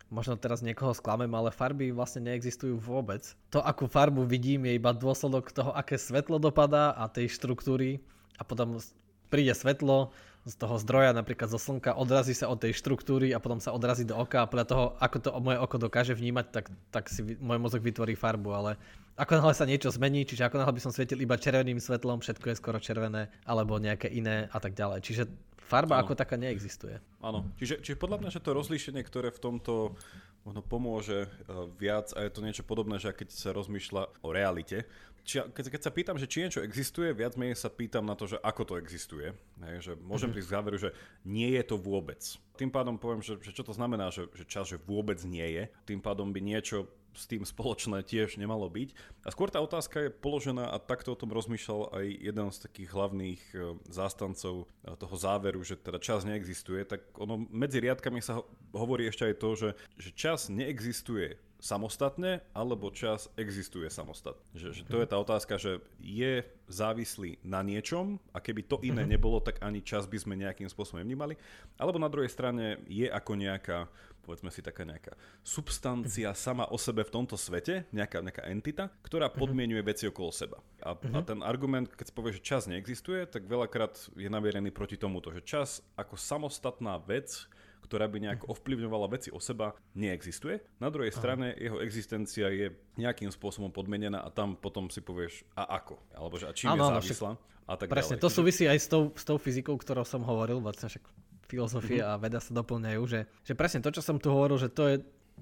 možno 0.10 0.38
teraz 0.38 0.66
niekoho 0.66 0.94
sklamem, 0.94 1.30
ale 1.34 1.54
farby 1.54 1.94
vlastne 1.94 2.26
neexistujú 2.26 2.82
vôbec. 2.82 3.24
To, 3.54 3.62
akú 3.62 3.86
farbu 3.86 4.26
vidím, 4.26 4.66
je 4.66 4.78
iba 4.78 4.94
dôsledok 4.94 5.54
toho, 5.54 5.72
aké 5.74 5.98
svetlo 5.98 6.42
dopadá 6.42 6.94
a 6.98 7.06
tej 7.10 7.30
štruktúry 7.34 8.02
a 8.38 8.44
potom 8.46 8.82
príde 9.30 9.54
svetlo, 9.54 10.10
z 10.48 10.56
toho 10.56 10.80
zdroja, 10.80 11.12
napríklad 11.12 11.52
zo 11.52 11.60
slnka, 11.60 12.00
odrazí 12.00 12.32
sa 12.32 12.48
od 12.48 12.64
tej 12.64 12.72
štruktúry 12.72 13.36
a 13.36 13.44
potom 13.44 13.60
sa 13.60 13.76
odrazí 13.76 14.08
do 14.08 14.16
oka 14.16 14.42
a 14.42 14.50
podľa 14.50 14.66
toho, 14.66 14.86
ako 14.98 15.18
to 15.20 15.30
moje 15.44 15.58
oko 15.60 15.76
dokáže 15.76 16.14
vnímať, 16.16 16.46
tak, 16.50 16.66
tak 16.90 17.12
si 17.12 17.22
môj 17.38 17.60
mozog 17.60 17.84
vytvorí 17.84 18.16
farbu, 18.16 18.50
ale 18.56 18.72
ako 19.20 19.36
náhle 19.36 19.52
sa 19.52 19.68
niečo 19.68 19.92
zmení, 19.92 20.24
čiže 20.24 20.48
ako 20.48 20.64
náhle 20.64 20.80
by 20.80 20.82
som 20.82 20.96
svietil 20.96 21.20
iba 21.20 21.36
červeným 21.36 21.84
svetlom, 21.84 22.24
všetko 22.24 22.56
je 22.56 22.60
skoro 22.60 22.80
červené, 22.80 23.28
alebo 23.44 23.76
nejaké 23.76 24.08
iné 24.08 24.48
a 24.48 24.58
tak 24.64 24.80
ďalej. 24.80 25.04
Čiže 25.04 25.24
farba 25.70 26.02
ano. 26.02 26.10
ako 26.10 26.18
taká 26.18 26.34
neexistuje. 26.36 26.98
Áno, 27.22 27.46
čiže, 27.62 27.86
čiže 27.86 28.02
podľa 28.02 28.26
mňa, 28.26 28.30
že 28.34 28.42
to 28.42 28.58
rozlíšenie, 28.58 29.06
ktoré 29.06 29.30
v 29.30 29.40
tomto 29.40 29.94
možno 30.42 30.66
pomôže 30.66 31.30
uh, 31.30 31.70
viac 31.78 32.10
a 32.18 32.26
je 32.26 32.32
to 32.34 32.42
niečo 32.42 32.64
podobné, 32.66 32.98
že 32.98 33.14
keď 33.14 33.30
sa 33.30 33.50
rozmýšľa 33.54 34.26
o 34.26 34.30
realite, 34.34 34.90
či, 35.30 35.46
keď, 35.46 35.66
keď 35.78 35.82
sa 35.86 35.92
pýtam, 35.94 36.18
že 36.18 36.26
či 36.26 36.42
niečo 36.42 36.66
existuje, 36.66 37.14
viac 37.14 37.38
menej 37.38 37.54
sa 37.54 37.70
pýtam 37.70 38.02
na 38.02 38.18
to, 38.18 38.26
že 38.26 38.42
ako 38.42 38.66
to 38.66 38.74
existuje. 38.82 39.30
Hej, 39.62 39.76
že 39.86 39.92
môžem 40.02 40.32
mm-hmm. 40.32 40.34
prísť 40.34 40.50
k 40.50 40.56
záveru, 40.58 40.78
že 40.80 40.90
nie 41.22 41.54
je 41.54 41.64
to 41.70 41.76
vôbec. 41.78 42.18
Tým 42.58 42.74
pádom 42.74 42.98
poviem, 42.98 43.22
že, 43.22 43.38
že 43.38 43.54
čo 43.54 43.62
to 43.62 43.76
znamená, 43.76 44.10
že, 44.10 44.26
že 44.34 44.48
čas, 44.50 44.72
že 44.72 44.82
vôbec 44.82 45.22
nie 45.28 45.46
je. 45.46 45.64
Tým 45.86 46.02
pádom 46.02 46.34
by 46.34 46.42
niečo 46.42 46.90
s 47.14 47.26
tým 47.26 47.44
spoločné 47.44 48.06
tiež 48.06 48.38
nemalo 48.38 48.70
byť. 48.70 48.90
A 49.26 49.30
skôr 49.34 49.50
tá 49.52 49.60
otázka 49.60 50.08
je 50.08 50.16
položená 50.16 50.70
a 50.72 50.78
takto 50.80 51.14
o 51.14 51.20
tom 51.20 51.34
rozmýšľal 51.34 51.92
aj 51.96 52.06
jeden 52.08 52.48
z 52.50 52.58
takých 52.64 52.90
hlavných 52.94 53.42
e, 53.52 53.56
zástancov 53.90 54.66
e, 54.66 54.96
toho 54.96 55.16
záveru, 55.18 55.62
že 55.62 55.76
teda 55.76 56.00
čas 56.00 56.24
neexistuje, 56.24 56.86
tak 56.86 57.04
ono 57.18 57.46
medzi 57.50 57.84
riadkami 57.84 58.24
sa 58.24 58.42
hovorí 58.72 59.10
ešte 59.10 59.30
aj 59.30 59.36
to, 59.38 59.50
že, 59.58 59.70
že 59.98 60.10
čas 60.16 60.48
neexistuje 60.48 61.38
samostatne, 61.60 62.40
alebo 62.56 62.88
čas 62.90 63.28
existuje 63.36 63.92
samostatne. 63.92 64.40
Že, 64.56 64.68
že 64.72 64.84
to 64.88 65.04
je 65.04 65.08
tá 65.12 65.20
otázka, 65.20 65.60
že 65.60 65.84
je 66.00 66.48
závislý 66.72 67.44
na 67.44 67.60
niečom 67.60 68.16
a 68.32 68.40
keby 68.40 68.64
to 68.64 68.80
iné 68.80 69.04
mm-hmm. 69.04 69.12
nebolo, 69.12 69.44
tak 69.44 69.60
ani 69.60 69.84
čas 69.84 70.08
by 70.08 70.18
sme 70.18 70.40
nejakým 70.40 70.72
spôsobom 70.72 71.04
vnímali. 71.04 71.36
Alebo 71.76 72.00
na 72.00 72.08
druhej 72.08 72.32
strane 72.32 72.80
je 72.88 73.12
ako 73.12 73.36
nejaká 73.36 73.92
povedzme 74.30 74.54
si 74.54 74.62
taká 74.62 74.86
nejaká 74.86 75.18
substancia 75.42 76.30
sama 76.38 76.70
o 76.70 76.78
sebe 76.78 77.02
v 77.02 77.10
tomto 77.10 77.34
svete, 77.34 77.90
nejaká, 77.90 78.22
nejaká 78.22 78.46
entita, 78.46 78.94
ktorá 79.02 79.34
mhm. 79.34 79.36
podmienuje 79.42 79.82
veci 79.82 80.06
okolo 80.06 80.30
seba. 80.30 80.62
A, 80.86 80.94
a 80.94 81.18
mhm. 81.18 81.26
ten 81.26 81.40
argument, 81.42 81.90
keď 81.90 82.14
povie, 82.14 82.38
že 82.38 82.46
čas 82.46 82.70
neexistuje, 82.70 83.26
tak 83.26 83.50
veľakrát 83.50 83.98
je 84.14 84.30
namierený 84.30 84.70
proti 84.70 85.02
tomuto, 85.02 85.34
že 85.34 85.42
čas 85.42 85.82
ako 85.98 86.14
samostatná 86.14 87.02
vec, 87.02 87.50
ktorá 87.82 88.06
by 88.06 88.22
nejak 88.22 88.46
mhm. 88.46 88.54
ovplyvňovala 88.54 89.08
veci 89.10 89.34
o 89.34 89.42
seba, 89.42 89.74
neexistuje. 89.98 90.62
Na 90.78 90.94
druhej 90.94 91.10
strane 91.10 91.58
jeho 91.58 91.82
existencia 91.82 92.54
je 92.54 92.70
nejakým 93.02 93.34
spôsobom 93.34 93.74
podmenená 93.74 94.22
a 94.22 94.30
tam 94.30 94.54
potom 94.54 94.94
si 94.94 95.02
povieš 95.02 95.42
a 95.58 95.66
ako, 95.82 95.98
alebo 96.14 96.38
že 96.38 96.46
a 96.46 96.54
čím 96.54 96.70
ano, 96.70 96.94
je 96.94 97.02
závislá. 97.02 97.32
A 97.70 97.78
tak 97.78 97.90
presne, 97.90 98.18
ďalej. 98.18 98.26
to 98.26 98.30
súvisí 98.34 98.66
aj 98.66 98.78
s 98.82 98.88
tou, 98.90 99.14
s 99.14 99.22
tou 99.26 99.38
fyzikou, 99.38 99.78
ktorou 99.78 100.02
som 100.02 100.26
hovoril, 100.26 100.58
vlastne 100.58 100.90
však 100.90 101.06
filozofie 101.50 102.06
mm-hmm. 102.06 102.16
a 102.16 102.22
veda 102.22 102.40
sa 102.40 102.54
doplňajú, 102.54 103.02
že, 103.10 103.26
že 103.42 103.54
presne 103.58 103.82
to, 103.82 103.90
čo 103.90 104.06
som 104.06 104.22
tu 104.22 104.30
hovoril, 104.30 104.62
že 104.62 104.70
to 104.70 104.84
je 104.86 104.96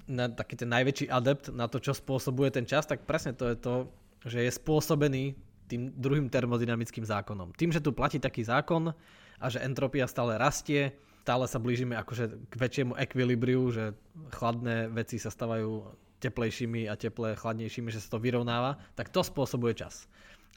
na, 0.07 0.31
taký 0.31 0.55
ten 0.55 0.71
najväčší 0.71 1.11
adept 1.11 1.51
na 1.51 1.67
to, 1.67 1.83
čo 1.83 1.91
spôsobuje 1.91 2.55
ten 2.55 2.63
čas, 2.63 2.87
tak 2.87 3.03
presne 3.03 3.35
to 3.35 3.51
je 3.51 3.57
to, 3.59 3.75
že 4.23 4.39
je 4.47 4.51
spôsobený 4.55 5.35
tým 5.67 5.91
druhým 5.99 6.31
termodynamickým 6.31 7.03
zákonom. 7.03 7.51
Tým, 7.59 7.75
že 7.75 7.83
tu 7.83 7.91
platí 7.91 8.23
taký 8.23 8.47
zákon 8.47 8.95
a 9.37 9.45
že 9.51 9.59
entropia 9.59 10.07
stále 10.07 10.39
rastie, 10.39 10.95
stále 11.27 11.43
sa 11.43 11.59
blížime 11.59 11.99
akože 11.99 12.47
k 12.47 12.53
väčšiemu 12.55 12.95
ekvilibriu, 12.95 13.67
že 13.75 13.91
chladné 14.31 14.87
veci 14.87 15.19
sa 15.19 15.27
stávajú 15.27 15.83
teplejšími 16.23 16.87
a 16.89 16.95
teplé 16.95 17.35
chladnejšími, 17.35 17.93
že 17.93 18.01
sa 18.01 18.15
to 18.15 18.23
vyrovnáva, 18.23 18.79
tak 18.95 19.11
to 19.11 19.21
spôsobuje 19.21 19.77
čas. 19.77 20.07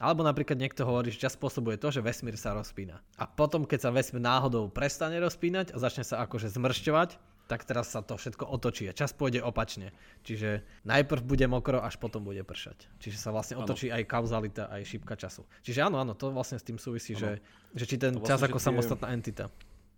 Alebo 0.01 0.25
napríklad 0.25 0.57
niekto 0.57 0.81
hovorí, 0.81 1.13
že 1.13 1.21
čas 1.21 1.37
spôsobuje 1.37 1.77
to, 1.77 1.93
že 1.93 2.01
vesmír 2.01 2.33
sa 2.33 2.57
rozpína. 2.57 2.97
A 3.21 3.29
potom, 3.29 3.69
keď 3.69 3.85
sa 3.85 3.89
vesmír 3.93 4.25
náhodou 4.25 4.65
prestane 4.73 5.21
rozpínať 5.21 5.71
a 5.71 5.77
začne 5.77 6.01
sa 6.01 6.25
akože 6.25 6.49
zmršťovať, 6.49 7.21
tak 7.51 7.67
teraz 7.67 7.91
sa 7.91 7.99
to 7.99 8.15
všetko 8.15 8.47
otočí 8.47 8.87
a 8.87 8.95
čas 8.95 9.11
pôjde 9.11 9.43
opačne. 9.43 9.91
Čiže 10.23 10.63
najprv 10.87 11.21
bude 11.21 11.45
mokro, 11.51 11.83
až 11.83 11.99
potom 11.99 12.23
bude 12.23 12.41
pršať. 12.47 12.87
Čiže 13.03 13.17
sa 13.19 13.35
vlastne 13.35 13.59
otočí 13.59 13.91
ano. 13.91 13.99
aj 13.99 14.03
kauzalita, 14.07 14.63
aj 14.71 14.81
šípka 14.87 15.19
času. 15.19 15.43
Čiže 15.59 15.83
áno, 15.83 15.99
áno, 15.99 16.15
to 16.15 16.31
vlastne 16.31 16.55
s 16.55 16.63
tým 16.63 16.79
súvisí, 16.79 17.11
že, 17.11 17.43
že 17.75 17.83
či 17.83 17.99
ten 17.99 18.15
vlastne, 18.15 18.31
čas 18.31 18.41
ako 18.47 18.55
tie... 18.55 18.65
samostatná 18.71 19.11
entita. 19.11 19.51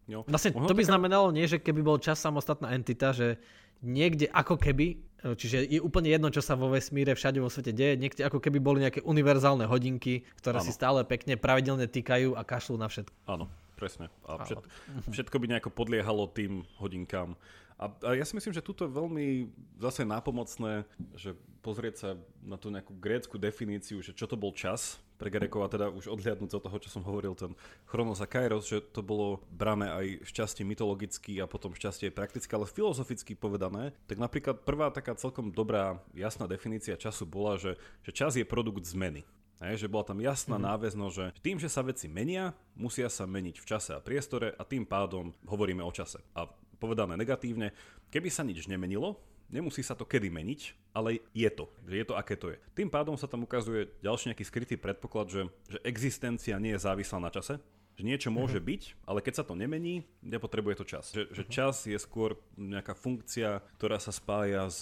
Jo. 0.10 0.26
Vlastne 0.26 0.52
to 0.52 0.74
by 0.74 0.84
znamenalo 0.84 1.30
nie, 1.30 1.46
že 1.46 1.62
keby 1.62 1.86
bol 1.86 2.02
čas 2.02 2.18
samostatná 2.20 2.74
entita, 2.74 3.14
že 3.14 3.38
niekde 3.86 4.28
ako 4.34 4.58
keby, 4.58 4.98
čiže 5.32 5.64
je 5.64 5.80
úplne 5.80 6.12
jedno, 6.12 6.28
čo 6.28 6.44
sa 6.44 6.60
vo 6.60 6.68
vesmíre 6.68 7.16
všade 7.16 7.40
vo 7.40 7.48
svete 7.48 7.72
deje, 7.72 7.96
niekde 7.96 8.28
ako 8.28 8.44
keby 8.44 8.60
boli 8.60 8.84
nejaké 8.84 9.00
univerzálne 9.08 9.64
hodinky, 9.64 10.28
ktoré 10.44 10.60
ano. 10.60 10.68
si 10.68 10.76
stále 10.76 11.08
pekne 11.08 11.40
pravidelne 11.40 11.88
týkajú 11.88 12.36
a 12.36 12.44
kašľú 12.44 12.76
na 12.76 12.92
všetko. 12.92 13.16
Áno, 13.32 13.48
presne. 13.80 14.12
A 14.28 14.44
všet, 14.44 14.60
všetko 15.08 15.36
by 15.40 15.46
nejako 15.56 15.72
podliehalo 15.72 16.28
tým 16.28 16.68
hodinkám. 16.76 17.40
A, 17.80 17.90
a 18.04 18.10
ja 18.20 18.28
si 18.28 18.36
myslím, 18.36 18.54
že 18.54 18.64
tuto 18.64 18.86
je 18.86 18.92
veľmi 18.92 19.50
zase 19.82 20.04
nápomocné, 20.04 20.84
že 21.16 21.34
pozrieť 21.64 21.96
sa 21.96 22.10
na 22.44 22.60
tú 22.60 22.70
nejakú 22.70 22.94
grécku 23.00 23.40
definíciu, 23.40 24.04
že 24.04 24.12
čo 24.12 24.28
to 24.28 24.36
bol 24.36 24.52
čas 24.52 25.00
pre 25.18 25.30
Grekov 25.30 25.66
a 25.66 25.72
teda 25.72 25.88
už 25.94 26.10
odhliadnúť 26.10 26.58
od 26.58 26.64
toho, 26.66 26.78
čo 26.82 26.90
som 26.90 27.06
hovoril, 27.06 27.38
ten 27.38 27.54
Chronos 27.88 28.20
a 28.20 28.28
Kairos, 28.28 28.68
že 28.68 28.82
to 28.82 29.06
bolo 29.06 29.40
brané 29.54 29.88
aj 29.90 30.06
šťastie 30.28 30.64
mytologicky 30.68 31.40
a 31.40 31.50
potom 31.50 31.72
šťastie 31.72 32.12
praktické, 32.12 32.52
ale 32.54 32.70
filozoficky 32.70 33.38
povedané, 33.38 33.94
tak 34.10 34.20
napríklad 34.20 34.66
prvá 34.66 34.90
taká 34.90 35.16
celkom 35.16 35.54
dobrá, 35.54 36.02
jasná 36.18 36.50
definícia 36.50 37.00
času 37.00 37.24
bola, 37.24 37.56
že, 37.56 37.78
že 38.04 38.12
čas 38.12 38.36
je 38.36 38.46
produkt 38.46 38.84
zmeny. 38.84 39.24
Hej, 39.64 39.86
že 39.86 39.92
bola 39.92 40.04
tam 40.04 40.20
jasná 40.20 40.60
mm-hmm. 40.60 40.70
náväznosť, 40.76 41.16
že 41.16 41.26
tým, 41.40 41.56
že 41.56 41.72
sa 41.72 41.86
veci 41.86 42.12
menia, 42.12 42.52
musia 42.76 43.08
sa 43.08 43.24
meniť 43.24 43.64
v 43.64 43.66
čase 43.70 43.96
a 43.96 44.04
priestore 44.04 44.52
a 44.52 44.64
tým 44.68 44.84
pádom 44.84 45.32
hovoríme 45.48 45.80
o 45.80 45.94
čase. 45.94 46.20
A 46.36 46.50
povedané 46.84 47.16
negatívne, 47.16 47.72
keby 48.12 48.28
sa 48.28 48.44
nič 48.44 48.68
nemenilo, 48.68 49.24
Nemusí 49.54 49.86
sa 49.86 49.94
to 49.94 50.10
kedy 50.10 50.34
meniť, 50.34 50.90
ale 50.98 51.22
je 51.30 51.46
to, 51.54 51.70
že 51.86 52.02
je 52.02 52.06
to 52.10 52.18
aké 52.18 52.34
to 52.34 52.50
je. 52.50 52.58
Tým 52.74 52.90
pádom 52.90 53.14
sa 53.14 53.30
tam 53.30 53.46
ukazuje 53.46 53.86
ďalší 54.02 54.34
nejaký 54.34 54.46
skrytý 54.50 54.76
predpoklad, 54.82 55.30
že, 55.30 55.42
že 55.70 55.78
existencia 55.86 56.58
nie 56.58 56.74
je 56.74 56.82
závislá 56.82 57.22
na 57.22 57.30
čase, 57.30 57.62
že 57.94 58.02
niečo 58.02 58.34
môže 58.34 58.58
uh-huh. 58.58 58.74
byť, 58.74 59.06
ale 59.06 59.22
keď 59.22 59.34
sa 59.38 59.46
to 59.46 59.54
nemení, 59.54 60.02
nepotrebuje 60.26 60.82
to 60.82 60.86
čas. 60.90 61.14
Že, 61.14 61.30
že 61.30 61.44
čas 61.46 61.86
je 61.86 61.94
skôr 62.02 62.34
nejaká 62.58 62.98
funkcia, 62.98 63.62
ktorá 63.78 64.02
sa 64.02 64.10
spája 64.10 64.66
s 64.66 64.82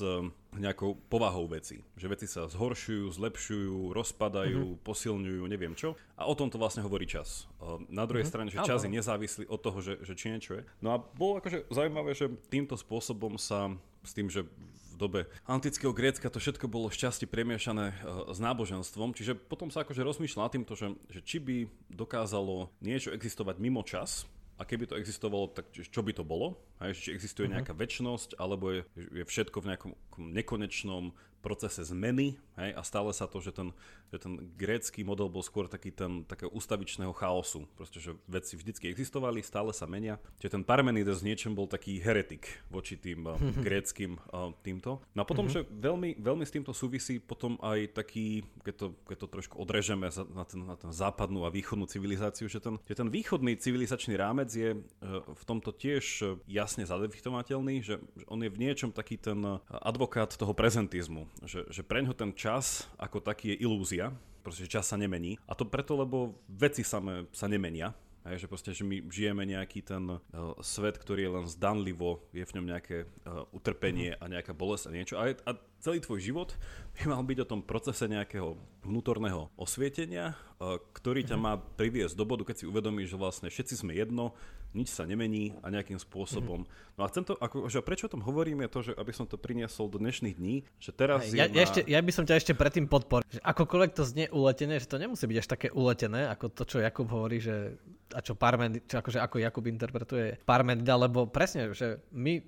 nejakou 0.55 0.95
povahou 1.12 1.51
veci. 1.51 1.84
Že 1.99 2.07
veci 2.07 2.27
sa 2.31 2.47
zhoršujú, 2.47 3.12
zlepšujú, 3.12 3.91
rozpadajú, 3.91 4.63
uh-huh. 4.63 4.84
posilňujú, 4.88 5.43
neviem 5.51 5.75
čo. 5.75 5.99
A 6.15 6.23
o 6.23 6.36
tom 6.39 6.47
to 6.47 6.55
vlastne 6.55 6.88
hovorí 6.88 7.03
čas. 7.03 7.51
Na 7.91 8.07
druhej 8.07 8.23
uh-huh. 8.23 8.31
strane, 8.31 8.47
že 8.47 8.63
čas 8.63 8.88
je 8.88 8.91
nezávislý 8.95 9.43
od 9.51 9.60
toho, 9.60 9.84
že, 9.84 9.99
že 10.07 10.15
či 10.15 10.31
niečo 10.31 10.55
je. 10.55 10.63
No 10.79 10.95
a 10.95 11.03
bolo 11.03 11.43
akože 11.43 11.67
zaujímavé, 11.67 12.15
že 12.15 12.31
týmto 12.47 12.79
spôsobom 12.79 13.36
sa 13.36 13.75
s 14.02 14.12
tým, 14.14 14.28
že 14.30 14.46
v 14.46 14.96
dobe 14.98 15.20
antického 15.50 15.94
Grécka 15.96 16.30
to 16.30 16.38
všetko 16.38 16.70
bolo 16.70 16.94
šťastie 16.94 17.26
premiešané 17.26 17.94
e, 17.94 17.96
s 18.34 18.40
náboženstvom, 18.42 19.18
čiže 19.18 19.34
potom 19.34 19.74
sa 19.74 19.82
akože 19.82 20.06
rozmýšľa 20.06 20.54
týmto, 20.54 20.78
že, 20.78 20.94
že 21.10 21.20
či 21.26 21.38
by 21.42 21.58
dokázalo 21.90 22.70
niečo 22.82 23.14
existovať 23.14 23.56
mimo 23.58 23.82
čas, 23.82 24.30
a 24.62 24.66
keby 24.66 24.86
to 24.86 24.94
existovalo, 25.02 25.50
tak 25.50 25.74
čo 25.74 26.06
by 26.06 26.14
to 26.14 26.22
bolo? 26.22 26.54
Hej, 26.86 26.94
či 27.02 27.10
existuje 27.18 27.50
mhm. 27.50 27.54
nejaká 27.58 27.74
väčšnosť, 27.74 28.38
alebo 28.38 28.70
je, 28.70 28.82
je 28.94 29.26
všetko 29.26 29.58
v 29.58 29.70
nejakom 29.74 29.92
nekonečnom 30.22 31.18
procese 31.41 31.82
zmeny 31.82 32.38
hej, 32.62 32.71
a 32.77 32.82
stále 32.86 33.10
sa 33.12 33.25
to, 33.25 33.41
že 33.41 33.51
ten, 33.51 33.73
že 34.13 34.21
ten 34.21 34.38
grécky 34.56 35.01
model 35.01 35.27
bol 35.27 35.41
skôr 35.41 35.65
taký 35.65 35.89
ten 35.89 36.23
takého 36.30 36.54
ustavičného 36.54 37.12
chaosu. 37.12 37.65
Proste, 37.73 37.97
že 37.97 38.13
veci 38.30 38.54
vždycky 38.56 38.88
existovali, 38.93 39.41
stále 39.41 39.73
sa 39.73 39.89
menia. 39.89 40.21
Čiže 40.38 40.62
ten 40.62 40.63
Parmenides 40.63 41.25
v 41.25 41.34
niečom 41.34 41.58
bol 41.58 41.65
taký 41.65 41.97
heretik 41.97 42.62
voči 42.69 42.95
tým 42.95 43.25
uh, 43.25 43.36
gréckým 43.65 44.21
uh, 44.30 44.54
týmto. 44.62 45.01
No 45.17 45.25
a 45.25 45.25
potom, 45.25 45.49
mm-hmm. 45.49 45.65
že 45.65 45.82
veľmi, 45.82 46.10
veľmi 46.21 46.45
s 46.45 46.54
týmto 46.54 46.71
súvisí 46.71 47.17
potom 47.17 47.58
aj 47.65 47.97
taký, 47.97 48.45
keď 48.62 48.75
to, 48.77 48.88
keď 49.10 49.17
to 49.25 49.27
trošku 49.27 49.56
odrežeme 49.58 50.08
na 50.32 50.45
ten, 50.45 50.62
na 50.62 50.75
ten 50.77 50.93
západnú 50.93 51.43
a 51.43 51.49
východnú 51.49 51.89
civilizáciu, 51.89 52.45
že 52.45 52.62
ten, 52.62 52.77
že 52.86 52.93
ten 52.93 53.10
východný 53.10 53.58
civilizačný 53.58 54.13
rámec 54.13 54.54
je 54.54 54.77
uh, 54.77 54.80
v 55.25 55.43
tomto 55.49 55.73
tiež 55.73 56.38
jasne 56.45 56.86
zadefinovateľný, 56.86 57.82
že, 57.82 57.97
že 57.97 58.25
on 58.30 58.43
je 58.45 58.54
v 58.54 58.62
niečom 58.62 58.93
taký 58.93 59.17
ten 59.17 59.39
advokát 59.71 60.36
toho 60.36 60.51
prezentizmu 60.51 61.31
že, 61.46 61.65
že 61.72 61.82
preňho 61.82 62.13
ten 62.13 62.36
čas 62.36 62.86
ako 63.00 63.24
taký 63.24 63.56
je 63.56 63.65
ilúzia, 63.65 64.13
proste 64.41 64.65
čas 64.65 64.89
sa 64.89 64.98
nemení. 64.98 65.38
A 65.46 65.54
to 65.54 65.65
preto, 65.65 65.98
lebo 65.98 66.36
veci 66.50 66.82
samé 66.82 67.30
sa 67.32 67.46
nemenia. 67.46 67.94
Hej, 68.22 68.46
že 68.46 68.52
proste, 68.54 68.70
že 68.70 68.86
my 68.86 69.02
žijeme 69.10 69.50
nejaký 69.50 69.82
ten 69.82 70.06
uh, 70.06 70.22
svet, 70.62 71.02
ktorý 71.02 71.26
je 71.26 71.32
len 71.41 71.46
zdanlivo, 71.50 72.22
je 72.30 72.46
v 72.46 72.54
ňom 72.54 72.65
nejaké 72.70 72.98
uh, 73.10 73.50
utrpenie 73.50 74.13
a 74.13 74.30
nejaká 74.30 74.54
bolesť 74.54 74.86
a 74.86 74.91
niečo. 74.94 75.15
A, 75.17 75.34
a 75.34 75.58
celý 75.82 76.06
tvoj 76.06 76.22
život 76.22 76.54
by 77.02 77.10
mal 77.10 77.26
byť 77.26 77.38
o 77.41 77.50
tom 77.50 77.65
procese 77.65 78.06
nejakého 78.06 78.62
vnútorného 78.86 79.50
osvietenia, 79.58 80.38
uh, 80.62 80.78
ktorý 80.94 81.26
ťa 81.26 81.34
mhm. 81.34 81.41
má 81.41 81.58
priviesť 81.58 82.13
do 82.13 82.30
bodu, 82.30 82.46
keď 82.46 82.62
si 82.62 82.70
uvedomíš, 82.70 83.10
že 83.10 83.17
vlastne 83.17 83.50
všetci 83.50 83.82
sme 83.82 83.98
jedno, 83.98 84.38
nič 84.71 84.91
sa 84.91 85.03
nemení 85.03 85.55
a 85.60 85.67
nejakým 85.67 85.99
spôsobom. 85.99 86.63
Mm-hmm. 86.63 86.95
No 86.99 87.01
a 87.03 87.07
chcem 87.12 87.23
to, 87.27 87.36
ako, 87.36 87.67
že 87.67 87.84
prečo 87.84 88.07
o 88.07 88.13
tom 88.13 88.23
hovorím 88.23 88.63
je 88.67 88.69
to, 88.71 88.79
že 88.91 88.91
aby 88.95 89.12
som 89.12 89.25
to 89.27 89.36
priniesol 89.36 89.91
do 89.91 89.99
dnešných 89.99 90.36
dní, 90.38 90.63
že 90.79 90.91
teraz 90.95 91.27
je 91.27 91.39
ja, 91.39 91.47
na... 91.47 91.63
ešte, 91.63 91.81
ja 91.88 91.99
by 91.99 92.12
som 92.12 92.23
ťa 92.27 92.39
ešte 92.39 92.53
predtým 92.55 92.88
podporil, 92.88 93.27
že 93.27 93.41
akokoľvek 93.43 93.91
to 93.91 94.03
znie 94.07 94.27
uletené, 94.31 94.79
že 94.79 94.88
to 94.88 95.01
nemusí 95.01 95.27
byť 95.27 95.38
až 95.39 95.47
také 95.47 95.67
uletené, 95.71 96.27
ako 96.31 96.51
to, 96.51 96.63
čo 96.67 96.77
Jakub 96.84 97.07
hovorí, 97.12 97.43
že 97.43 97.79
a 98.12 98.19
čo 98.19 98.36
Parmen, 98.36 98.84
čo 98.84 98.99
akože 98.99 99.23
ako 99.23 99.39
Jakub 99.39 99.65
interpretuje 99.71 100.43
Parmenida, 100.43 100.99
lebo 100.99 101.31
presne, 101.31 101.71
že 101.71 102.03
my 102.12 102.43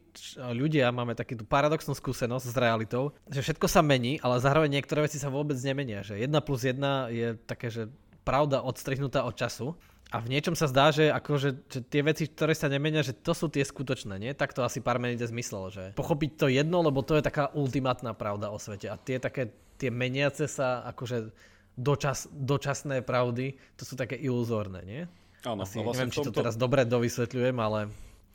ľudia 0.51 0.91
máme 0.91 1.15
takú 1.15 1.39
tú 1.39 1.47
paradoxnú 1.47 1.95
skúsenosť 1.95 2.45
s 2.51 2.55
realitou, 2.59 3.15
že 3.31 3.39
všetko 3.39 3.67
sa 3.71 3.79
mení, 3.79 4.19
ale 4.19 4.43
zároveň 4.43 4.79
niektoré 4.79 5.07
veci 5.07 5.19
sa 5.19 5.31
vôbec 5.31 5.55
nemenia, 5.63 6.03
že 6.03 6.19
1 6.19 6.29
plus 6.43 6.67
1 6.67 7.15
je 7.15 7.27
také, 7.47 7.71
že 7.71 7.87
pravda 8.27 8.63
odstrihnutá 8.63 9.23
od 9.23 9.35
času 9.35 9.75
a 10.13 10.21
v 10.21 10.29
niečom 10.29 10.53
sa 10.53 10.69
zdá, 10.69 10.93
že, 10.93 11.09
akože, 11.09 11.49
že 11.69 11.79
tie 11.81 12.05
veci, 12.05 12.29
ktoré 12.29 12.53
sa 12.53 12.69
nemenia, 12.69 13.01
že 13.01 13.17
to 13.17 13.33
sú 13.33 13.49
tie 13.49 13.65
skutočné, 13.65 14.21
nie? 14.21 14.31
Tak 14.37 14.53
to 14.53 14.61
asi 14.61 14.77
Parmenides 14.77 15.33
myslel, 15.33 15.73
že 15.73 15.83
pochopiť 15.97 16.31
to 16.37 16.47
jedno, 16.53 16.85
lebo 16.85 17.01
to 17.01 17.17
je 17.17 17.25
taká 17.25 17.49
ultimátna 17.57 18.13
pravda 18.13 18.53
o 18.53 18.61
svete. 18.61 18.93
A 18.93 18.95
tie 19.01 19.17
také, 19.17 19.49
tie 19.81 19.89
meniace 19.89 20.45
sa, 20.45 20.85
akože 20.93 21.33
dočas, 21.73 22.29
dočasné 22.29 23.01
pravdy, 23.01 23.57
to 23.73 23.83
sú 23.89 23.97
také 23.97 24.13
iluzórne, 24.21 24.85
nie? 24.85 25.01
Áno, 25.49 25.65
asi, 25.65 25.81
vlastne 25.81 26.05
neviem, 26.05 26.13
či 26.13 26.21
to 26.21 26.29
teraz 26.29 26.55
dobre 26.55 26.85
dovysvetľujem, 26.85 27.57
ale... 27.57 27.89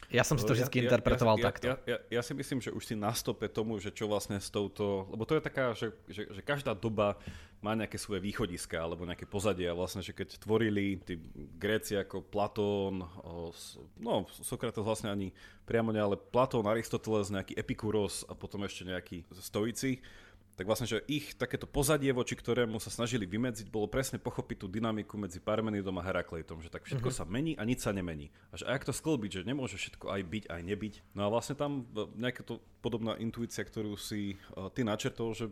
Ja 0.09 0.25
som 0.25 0.41
si 0.41 0.49
to 0.49 0.57
vždy 0.57 0.73
ja, 0.73 0.85
interpretoval 0.89 1.37
ja, 1.37 1.45
takto. 1.53 1.67
Ja, 1.69 1.77
ja, 1.85 1.99
ja 2.09 2.23
si 2.25 2.33
myslím, 2.33 2.65
že 2.65 2.73
už 2.73 2.81
si 2.81 2.97
na 2.97 3.13
stope 3.13 3.45
tomu, 3.45 3.77
že 3.77 3.93
čo 3.93 4.09
vlastne 4.09 4.41
s 4.41 4.49
touto... 4.49 5.05
Lebo 5.13 5.29
to 5.29 5.37
je 5.37 5.43
taká, 5.45 5.77
že, 5.77 5.93
že, 6.09 6.25
že 6.33 6.41
každá 6.41 6.73
doba 6.73 7.21
má 7.59 7.75
nejaké 7.75 7.99
svoje 7.99 8.23
východiska 8.23 8.79
alebo 8.79 9.03
nejaké 9.03 9.27
pozadie 9.27 9.67
a 9.67 9.75
vlastne, 9.75 9.99
že 9.99 10.15
keď 10.15 10.39
tvorili 10.39 11.03
tí 11.03 11.19
Gréci 11.59 11.99
ako 11.99 12.23
Platón, 12.23 13.03
no 13.99 14.31
Sokrates 14.31 14.79
vlastne 14.79 15.11
ani 15.11 15.35
priamo 15.67 15.91
nie, 15.91 15.99
ale 15.99 16.15
Platón, 16.15 16.71
Aristoteles, 16.71 17.35
nejaký 17.35 17.59
Epikuros 17.59 18.23
a 18.31 18.39
potom 18.39 18.63
ešte 18.63 18.87
nejakí 18.87 19.27
stoici, 19.43 19.99
tak 20.59 20.67
vlastne, 20.67 20.91
že 20.91 21.07
ich 21.07 21.39
takéto 21.39 21.71
pozadie, 21.71 22.11
voči 22.11 22.35
ktorému 22.35 22.83
sa 22.83 22.91
snažili 22.91 23.31
vymedziť, 23.31 23.71
bolo 23.71 23.87
presne 23.87 24.19
pochopiť 24.19 24.57
tú 24.59 24.67
dynamiku 24.67 25.15
medzi 25.15 25.39
Parmenidom 25.39 25.95
a 25.99 26.03
Herakleitom, 26.03 26.59
že 26.59 26.67
tak 26.67 26.83
všetko 26.83 27.15
mm-hmm. 27.15 27.23
sa 27.23 27.31
mení 27.31 27.53
a 27.55 27.63
nič 27.63 27.87
sa 27.87 27.95
nemení. 27.95 28.35
A 28.51 28.59
že 28.59 28.67
ak 28.67 28.83
to 28.83 28.91
sklbiť, 28.91 29.31
že 29.39 29.47
nemôže 29.47 29.79
všetko 29.79 30.11
aj 30.11 30.23
byť, 30.27 30.45
aj 30.51 30.63
nebyť. 30.67 30.95
No 31.15 31.27
a 31.27 31.29
vlastne 31.31 31.55
tam 31.55 31.87
nejaká 32.19 32.43
to 32.43 32.59
podobná 32.83 33.15
intuícia, 33.23 33.63
ktorú 33.63 33.95
si 33.95 34.35
ty 34.75 34.83
načrtol, 34.83 35.31
že 35.31 35.47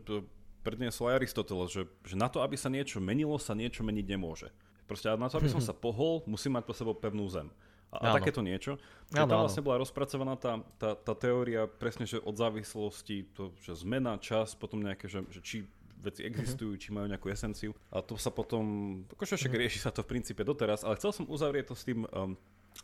predniesol 0.67 1.15
aj 1.15 1.23
Aristoteles, 1.23 1.71
že, 1.71 1.87
že 2.03 2.19
na 2.19 2.27
to, 2.27 2.43
aby 2.43 2.59
sa 2.59 2.67
niečo 2.67 2.99
menilo, 2.99 3.39
sa 3.39 3.55
niečo 3.55 3.87
meniť 3.87 4.07
nemôže. 4.11 4.51
Proste 4.91 5.15
na 5.15 5.31
to, 5.31 5.39
aby 5.39 5.47
som 5.47 5.63
sa 5.71 5.71
pohol, 5.71 6.27
musím 6.27 6.59
mať 6.59 6.67
po 6.67 6.75
sebou 6.75 6.99
pevnú 6.99 7.31
zem. 7.31 7.47
A, 7.95 8.11
a 8.11 8.19
takéto 8.19 8.43
niečo. 8.43 8.83
Áno, 9.15 9.31
tam 9.31 9.47
vlastne 9.47 9.63
bola 9.63 9.79
rozpracovaná 9.79 10.35
tá, 10.35 10.59
tá, 10.75 10.99
tá 10.99 11.15
teória 11.15 11.71
presne, 11.71 12.03
že 12.03 12.19
od 12.19 12.35
závislosti, 12.35 13.31
to, 13.31 13.55
že 13.63 13.79
zmena, 13.79 14.19
čas, 14.19 14.59
potom 14.59 14.83
nejaké, 14.83 15.07
že, 15.07 15.23
že 15.31 15.41
či 15.41 15.57
veci 16.03 16.27
existujú, 16.27 16.75
uh-huh. 16.75 16.83
či 16.83 16.95
majú 16.95 17.07
nejakú 17.07 17.31
esenciu. 17.31 17.73
A 17.89 18.03
to 18.03 18.19
sa 18.19 18.35
potom, 18.35 18.63
akože 19.07 19.39
však 19.39 19.55
uh-huh. 19.55 19.63
rieši 19.65 19.79
sa 19.81 19.95
to 19.95 20.03
v 20.03 20.19
princípe 20.19 20.43
doteraz, 20.43 20.83
ale 20.83 20.99
chcel 20.99 21.15
som 21.15 21.31
uzavrieť 21.31 21.73
to 21.73 21.75
s 21.79 21.87
tým 21.87 22.05
um, 22.11 22.35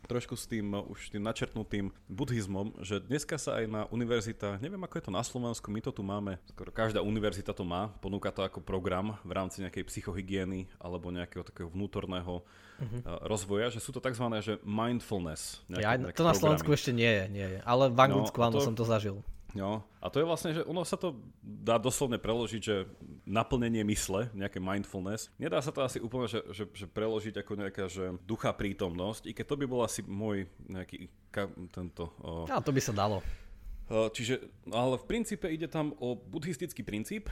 trošku 0.07 0.35
s 0.38 0.48
tým 0.48 0.72
už 0.72 1.12
tým 1.12 1.22
načrtnutým 1.24 1.92
buddhizmom, 2.09 2.78
že 2.81 3.00
dneska 3.02 3.37
sa 3.37 3.61
aj 3.61 3.64
na 3.68 3.83
univerzitách, 3.90 4.61
neviem 4.61 4.81
ako 4.85 4.94
je 4.98 5.05
to 5.09 5.12
na 5.12 5.24
Slovensku, 5.24 5.68
my 5.68 5.81
to 5.85 5.90
tu 5.92 6.02
máme, 6.07 6.38
skoro 6.48 6.72
každá 6.72 7.05
univerzita 7.05 7.52
to 7.52 7.64
má, 7.66 7.92
ponúka 8.00 8.33
to 8.33 8.44
ako 8.44 8.62
program 8.62 9.18
v 9.26 9.33
rámci 9.33 9.61
nejakej 9.61 9.85
psychohygieny 9.88 10.70
alebo 10.81 11.12
nejakého 11.12 11.44
takého 11.44 11.68
vnútorného 11.68 12.42
uh-huh. 12.42 13.00
rozvoja, 13.26 13.68
že 13.68 13.81
sú 13.83 13.92
to 13.94 14.00
tzv. 14.00 14.24
Že 14.42 14.59
mindfulness. 14.64 15.62
Nejaké, 15.70 15.85
ja, 15.85 16.14
to 16.14 16.24
na 16.24 16.35
Slovensku 16.35 16.68
ešte 16.72 16.90
nie 16.90 17.09
je, 17.09 17.24
nie 17.31 17.46
je, 17.46 17.59
ale 17.62 17.92
v 17.92 17.98
Anglicku 17.98 18.38
no, 18.40 18.44
áno 18.48 18.57
to, 18.59 18.66
som 18.66 18.74
to 18.74 18.87
zažil. 18.87 19.20
No, 19.52 19.84
a 20.00 20.08
to 20.08 20.16
je 20.16 20.24
vlastne, 20.24 20.56
že 20.56 20.64
ono 20.64 20.80
sa 20.80 20.96
to 20.96 21.20
dá 21.44 21.76
doslovne 21.76 22.16
preložiť, 22.16 22.62
že 22.64 22.88
naplnenie 23.28 23.84
mysle, 23.84 24.32
nejaké 24.32 24.56
mindfulness. 24.56 25.28
Nedá 25.36 25.60
sa 25.60 25.68
to 25.68 25.84
asi 25.84 26.00
úplne, 26.00 26.24
že, 26.24 26.40
že, 26.56 26.64
že 26.72 26.86
preložiť 26.88 27.36
ako 27.36 27.52
nejaká 27.60 27.84
že 27.84 28.16
ducha 28.24 28.48
prítomnosť, 28.56 29.28
i 29.28 29.36
keď 29.36 29.46
to 29.52 29.60
by 29.60 29.66
bol 29.68 29.84
asi 29.84 30.00
môj 30.08 30.48
nejaký 30.64 31.12
tento... 31.68 32.16
O... 32.24 32.48
A 32.48 32.64
to 32.64 32.72
by 32.72 32.80
sa 32.80 32.96
dalo. 32.96 33.20
Čiže, 33.92 34.40
ale 34.72 34.96
v 34.96 35.04
princípe 35.04 35.44
ide 35.52 35.68
tam 35.68 35.92
o 36.00 36.16
buddhistický 36.16 36.80
princíp, 36.80 37.28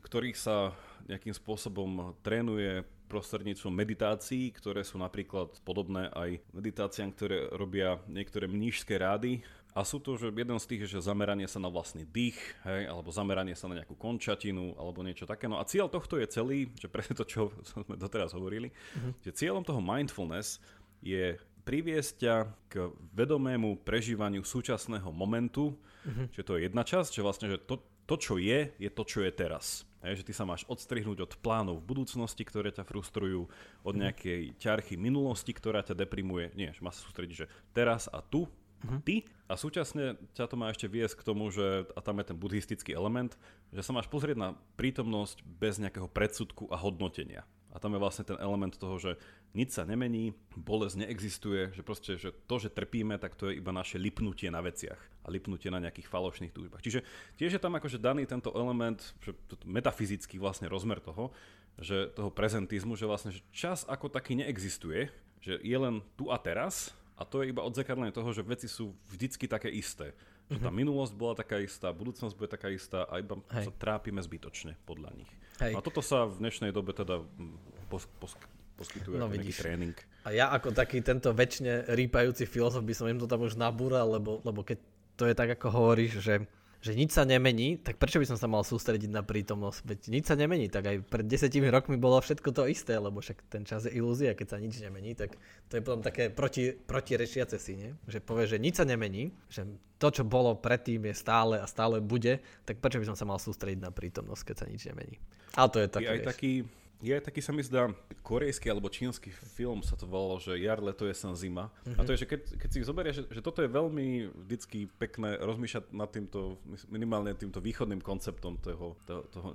ktorý 0.00 0.32
sa 0.32 0.72
nejakým 1.04 1.36
spôsobom 1.36 2.16
trénuje 2.24 2.88
prostredníctvom 3.04 3.68
meditácií, 3.68 4.48
ktoré 4.56 4.80
sú 4.80 4.96
napríklad 4.96 5.60
podobné 5.60 6.08
aj 6.16 6.40
meditáciám, 6.56 7.12
ktoré 7.12 7.52
robia 7.52 8.00
niektoré 8.08 8.48
mnížské 8.48 8.96
rády 8.96 9.44
a 9.74 9.82
sú 9.82 9.98
to, 9.98 10.14
že 10.14 10.30
jeden 10.30 10.58
z 10.62 10.68
tých 10.70 10.80
je, 10.86 10.88
že 10.96 11.10
zameranie 11.10 11.50
sa 11.50 11.58
na 11.58 11.66
vlastný 11.66 12.06
dých, 12.06 12.38
hej, 12.62 12.86
alebo 12.86 13.10
zameranie 13.10 13.58
sa 13.58 13.66
na 13.66 13.82
nejakú 13.82 13.98
končatinu, 13.98 14.78
alebo 14.78 15.02
niečo 15.02 15.26
také. 15.26 15.50
No 15.50 15.58
a 15.58 15.66
cieľ 15.66 15.90
tohto 15.90 16.14
je 16.14 16.30
celý, 16.30 16.70
že 16.78 16.86
presne 16.86 17.18
to, 17.18 17.26
čo 17.26 17.50
sme 17.74 17.98
doteraz 17.98 18.38
hovorili, 18.38 18.70
mm-hmm. 18.70 19.26
že 19.26 19.34
cieľom 19.34 19.66
toho 19.66 19.82
mindfulness 19.82 20.62
je 21.02 21.34
priviesť 21.66 22.12
ťa 22.22 22.36
k 22.70 22.74
vedomému 23.18 23.82
prežívaniu 23.82 24.46
súčasného 24.46 25.10
momentu, 25.10 25.74
mm-hmm. 26.06 26.26
že 26.30 26.42
to 26.46 26.54
je 26.54 26.70
jedna 26.70 26.86
časť, 26.86 27.10
že 27.10 27.26
vlastne, 27.26 27.50
že 27.50 27.58
to, 27.58 27.82
to, 28.06 28.14
čo 28.14 28.38
je, 28.38 28.70
je 28.78 28.90
to, 28.94 29.02
čo 29.02 29.26
je 29.26 29.32
teraz. 29.34 29.82
Hej, 30.06 30.22
že 30.22 30.26
ty 30.30 30.32
sa 30.36 30.44
máš 30.44 30.68
odstrihnúť 30.68 31.24
od 31.24 31.32
plánov 31.40 31.80
v 31.80 31.88
budúcnosti, 31.88 32.44
ktoré 32.44 32.70
ťa 32.70 32.86
frustrujú, 32.86 33.50
od 33.82 33.94
mhm. 33.96 34.00
nejakej 34.06 34.42
ťarchy 34.62 34.94
minulosti, 34.94 35.50
ktorá 35.50 35.82
ťa 35.82 35.98
deprimuje. 35.98 36.54
Nie, 36.54 36.70
že 36.70 36.84
máš 36.84 37.02
sa 37.02 37.10
sústrediť, 37.10 37.36
že 37.42 37.50
teraz 37.74 38.06
a 38.06 38.22
tu 38.22 38.46
uh-huh. 38.84 39.00
ty 39.02 39.24
a 39.44 39.60
súčasne 39.60 40.16
ťa 40.32 40.48
to 40.48 40.56
má 40.56 40.72
ešte 40.72 40.88
viesť 40.88 41.20
k 41.20 41.26
tomu, 41.26 41.52
že, 41.52 41.84
a 41.92 42.00
tam 42.00 42.20
je 42.20 42.32
ten 42.32 42.38
buddhistický 42.38 42.96
element, 42.96 43.36
že 43.72 43.84
sa 43.84 43.92
máš 43.92 44.08
pozrieť 44.08 44.36
na 44.40 44.48
prítomnosť 44.80 45.44
bez 45.44 45.76
nejakého 45.76 46.08
predsudku 46.08 46.68
a 46.72 46.76
hodnotenia. 46.80 47.44
A 47.74 47.82
tam 47.82 47.90
je 47.90 47.98
vlastne 47.98 48.22
ten 48.22 48.38
element 48.38 48.70
toho, 48.78 49.02
že 49.02 49.18
nič 49.50 49.74
sa 49.74 49.82
nemení, 49.82 50.30
bolesť 50.54 51.04
neexistuje, 51.04 51.74
že 51.74 51.82
proste, 51.82 52.14
že 52.14 52.30
to, 52.46 52.62
že 52.62 52.70
trpíme, 52.70 53.18
tak 53.18 53.34
to 53.34 53.50
je 53.50 53.58
iba 53.58 53.74
naše 53.74 53.98
lipnutie 53.98 54.46
na 54.46 54.62
veciach 54.62 54.98
a 55.26 55.28
lipnutie 55.28 55.74
na 55.74 55.82
nejakých 55.82 56.06
falošných 56.06 56.54
túžbách. 56.54 56.86
Čiže 56.86 57.02
tiež 57.34 57.58
je 57.58 57.62
tam 57.62 57.74
akože 57.74 57.98
daný 57.98 58.30
tento 58.30 58.54
element, 58.54 59.02
že 59.18 59.34
metafyzický 59.66 60.38
vlastne 60.38 60.70
rozmer 60.70 61.02
toho, 61.02 61.34
že 61.82 62.14
toho 62.14 62.30
prezentizmu, 62.30 62.94
že 62.94 63.10
vlastne 63.10 63.34
že 63.34 63.42
čas 63.50 63.82
ako 63.90 64.06
taký 64.06 64.38
neexistuje, 64.38 65.10
že 65.42 65.58
je 65.58 65.76
len 65.76 65.98
tu 66.14 66.30
a 66.30 66.38
teraz 66.38 66.94
a 67.14 67.22
to 67.22 67.42
je 67.42 67.54
iba 67.54 67.62
odzakadlenie 67.62 68.10
toho, 68.10 68.34
že 68.34 68.42
veci 68.42 68.66
sú 68.66 68.90
vždycky 69.06 69.46
také 69.46 69.70
isté. 69.70 70.14
Že 70.50 70.60
tá 70.60 70.70
mhm. 70.70 70.76
minulosť 70.84 71.12
bola 71.16 71.34
taká 71.38 71.56
istá, 71.62 71.88
budúcnosť 71.94 72.34
bude 72.36 72.50
taká 72.50 72.68
istá 72.68 73.08
a 73.08 73.16
iba 73.22 73.40
Hej. 73.54 73.70
sa 73.70 73.72
trápime 73.72 74.20
zbytočne 74.20 74.76
podľa 74.84 75.14
nich. 75.16 75.30
Hej. 75.62 75.72
No 75.72 75.80
a 75.80 75.86
toto 75.86 76.02
sa 76.02 76.26
v 76.26 76.42
dnešnej 76.42 76.74
dobe 76.74 76.92
teda 76.92 77.22
mm, 77.22 77.88
pos, 77.88 78.04
pos, 78.18 78.34
poskytuje 78.74 79.16
no, 79.16 79.30
nejaký 79.30 79.54
tréning. 79.54 79.96
A 80.26 80.34
ja 80.34 80.50
ako 80.50 80.74
taký 80.74 81.00
tento 81.00 81.30
väčšine 81.30 81.94
rýpajúci 81.94 82.44
filozof 82.44 82.82
by 82.82 82.92
som 82.92 83.06
im 83.06 83.22
to 83.22 83.30
tam 83.30 83.46
už 83.46 83.54
nabúral, 83.54 84.18
lebo, 84.18 84.42
lebo 84.42 84.66
keď 84.66 84.82
to 85.14 85.30
je 85.30 85.34
tak, 85.38 85.54
ako 85.54 85.70
hovoríš, 85.70 86.18
že 86.18 86.42
že 86.84 86.92
nič 86.92 87.16
sa 87.16 87.24
nemení, 87.24 87.80
tak 87.80 87.96
prečo 87.96 88.20
by 88.20 88.28
som 88.28 88.36
sa 88.36 88.44
mal 88.44 88.60
sústrediť 88.60 89.08
na 89.08 89.24
prítomnosť? 89.24 89.88
Veď 89.88 90.00
nič 90.12 90.24
sa 90.28 90.36
nemení, 90.36 90.68
tak 90.68 90.84
aj 90.84 90.96
pred 91.08 91.24
desetimi 91.24 91.72
rokmi 91.72 91.96
bolo 91.96 92.20
všetko 92.20 92.52
to 92.52 92.68
isté, 92.68 93.00
lebo 93.00 93.24
však 93.24 93.40
ten 93.48 93.64
čas 93.64 93.88
je 93.88 93.96
ilúzia, 93.96 94.36
keď 94.36 94.52
sa 94.52 94.58
nič 94.60 94.84
nemení, 94.84 95.16
tak 95.16 95.32
to 95.72 95.80
je 95.80 95.82
potom 95.82 96.04
také 96.04 96.28
proti, 96.28 96.76
protirečiace 96.76 97.56
si, 97.56 97.80
nie? 97.80 97.96
Že 98.04 98.20
povie, 98.20 98.44
že 98.44 98.60
nič 98.60 98.76
sa 98.76 98.84
nemení, 98.84 99.32
že 99.48 99.64
to, 99.96 100.12
čo 100.12 100.28
bolo 100.28 100.60
predtým 100.60 101.08
je 101.08 101.16
stále 101.16 101.56
a 101.56 101.64
stále 101.64 102.04
bude, 102.04 102.44
tak 102.68 102.84
prečo 102.84 103.00
by 103.00 103.08
som 103.08 103.16
sa 103.16 103.24
mal 103.24 103.40
sústrediť 103.40 103.80
na 103.80 103.88
prítomnosť, 103.88 104.52
keď 104.52 104.56
sa 104.60 104.66
nič 104.68 104.84
nemení? 104.92 105.16
Ale 105.56 105.72
to 105.72 105.78
je 105.80 105.88
také, 105.88 106.12
aj 106.12 106.36
taký, 106.36 106.68
je 107.02 107.16
taký 107.18 107.40
sa 107.42 107.50
mi 107.50 107.62
zdá, 107.64 107.90
korejský 108.22 108.70
alebo 108.70 108.88
čínsky 108.88 109.28
film 109.30 109.82
sa 109.82 109.98
to 109.98 110.06
volalo, 110.08 110.40
že 110.40 110.56
jar, 110.62 110.80
leto, 110.80 111.04
jesen, 111.04 111.34
zima. 111.36 111.68
Mm-hmm. 111.84 111.98
A 111.98 112.00
to 112.06 112.10
je, 112.14 112.18
že 112.22 112.26
keď, 112.30 112.40
keď 112.56 112.68
si 112.70 112.78
zoberieš, 112.86 113.14
že, 113.14 113.24
že 113.34 113.40
toto 113.44 113.60
je 113.60 113.68
veľmi 113.68 114.32
vždycky 114.46 114.88
pekné 114.96 115.36
rozmýšľať 115.42 115.84
nad 115.92 116.08
týmto, 116.08 116.56
minimálne 116.88 117.34
týmto 117.36 117.60
východným 117.60 118.00
konceptom 118.00 118.56
toho, 118.62 118.96
toho, 119.04 119.22
toho 119.28 119.48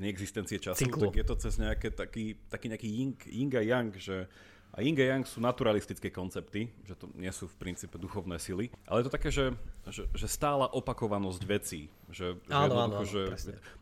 neexistencie 0.00 0.58
času, 0.58 0.88
Cyklu. 0.88 1.12
tak 1.12 1.20
je 1.20 1.26
to 1.28 1.36
cez 1.36 1.54
nejaké 1.60 1.88
taký, 1.92 2.34
taký 2.48 2.66
nejaký 2.72 2.88
yin, 2.88 3.10
yin 3.28 3.50
a 3.54 3.62
yang, 3.62 3.92
že 3.94 4.26
a 4.70 4.86
Yin 4.86 4.94
a 5.02 5.06
Yang 5.18 5.34
sú 5.34 5.38
naturalistické 5.42 6.14
koncepty, 6.14 6.70
že 6.86 6.94
to 6.94 7.10
nie 7.18 7.30
sú 7.34 7.50
v 7.50 7.58
princípe 7.58 7.98
duchovné 7.98 8.38
sily, 8.38 8.70
ale 8.86 9.02
je 9.02 9.06
to 9.10 9.16
také, 9.18 9.30
že, 9.34 9.50
že, 9.90 10.06
že 10.14 10.26
stála 10.30 10.70
opakovanosť 10.70 11.42
vecí. 11.42 11.90
Že, 12.06 12.38
áno, 12.46 12.74
áno, 12.78 12.94
áno, 13.02 13.06
že, 13.06 13.34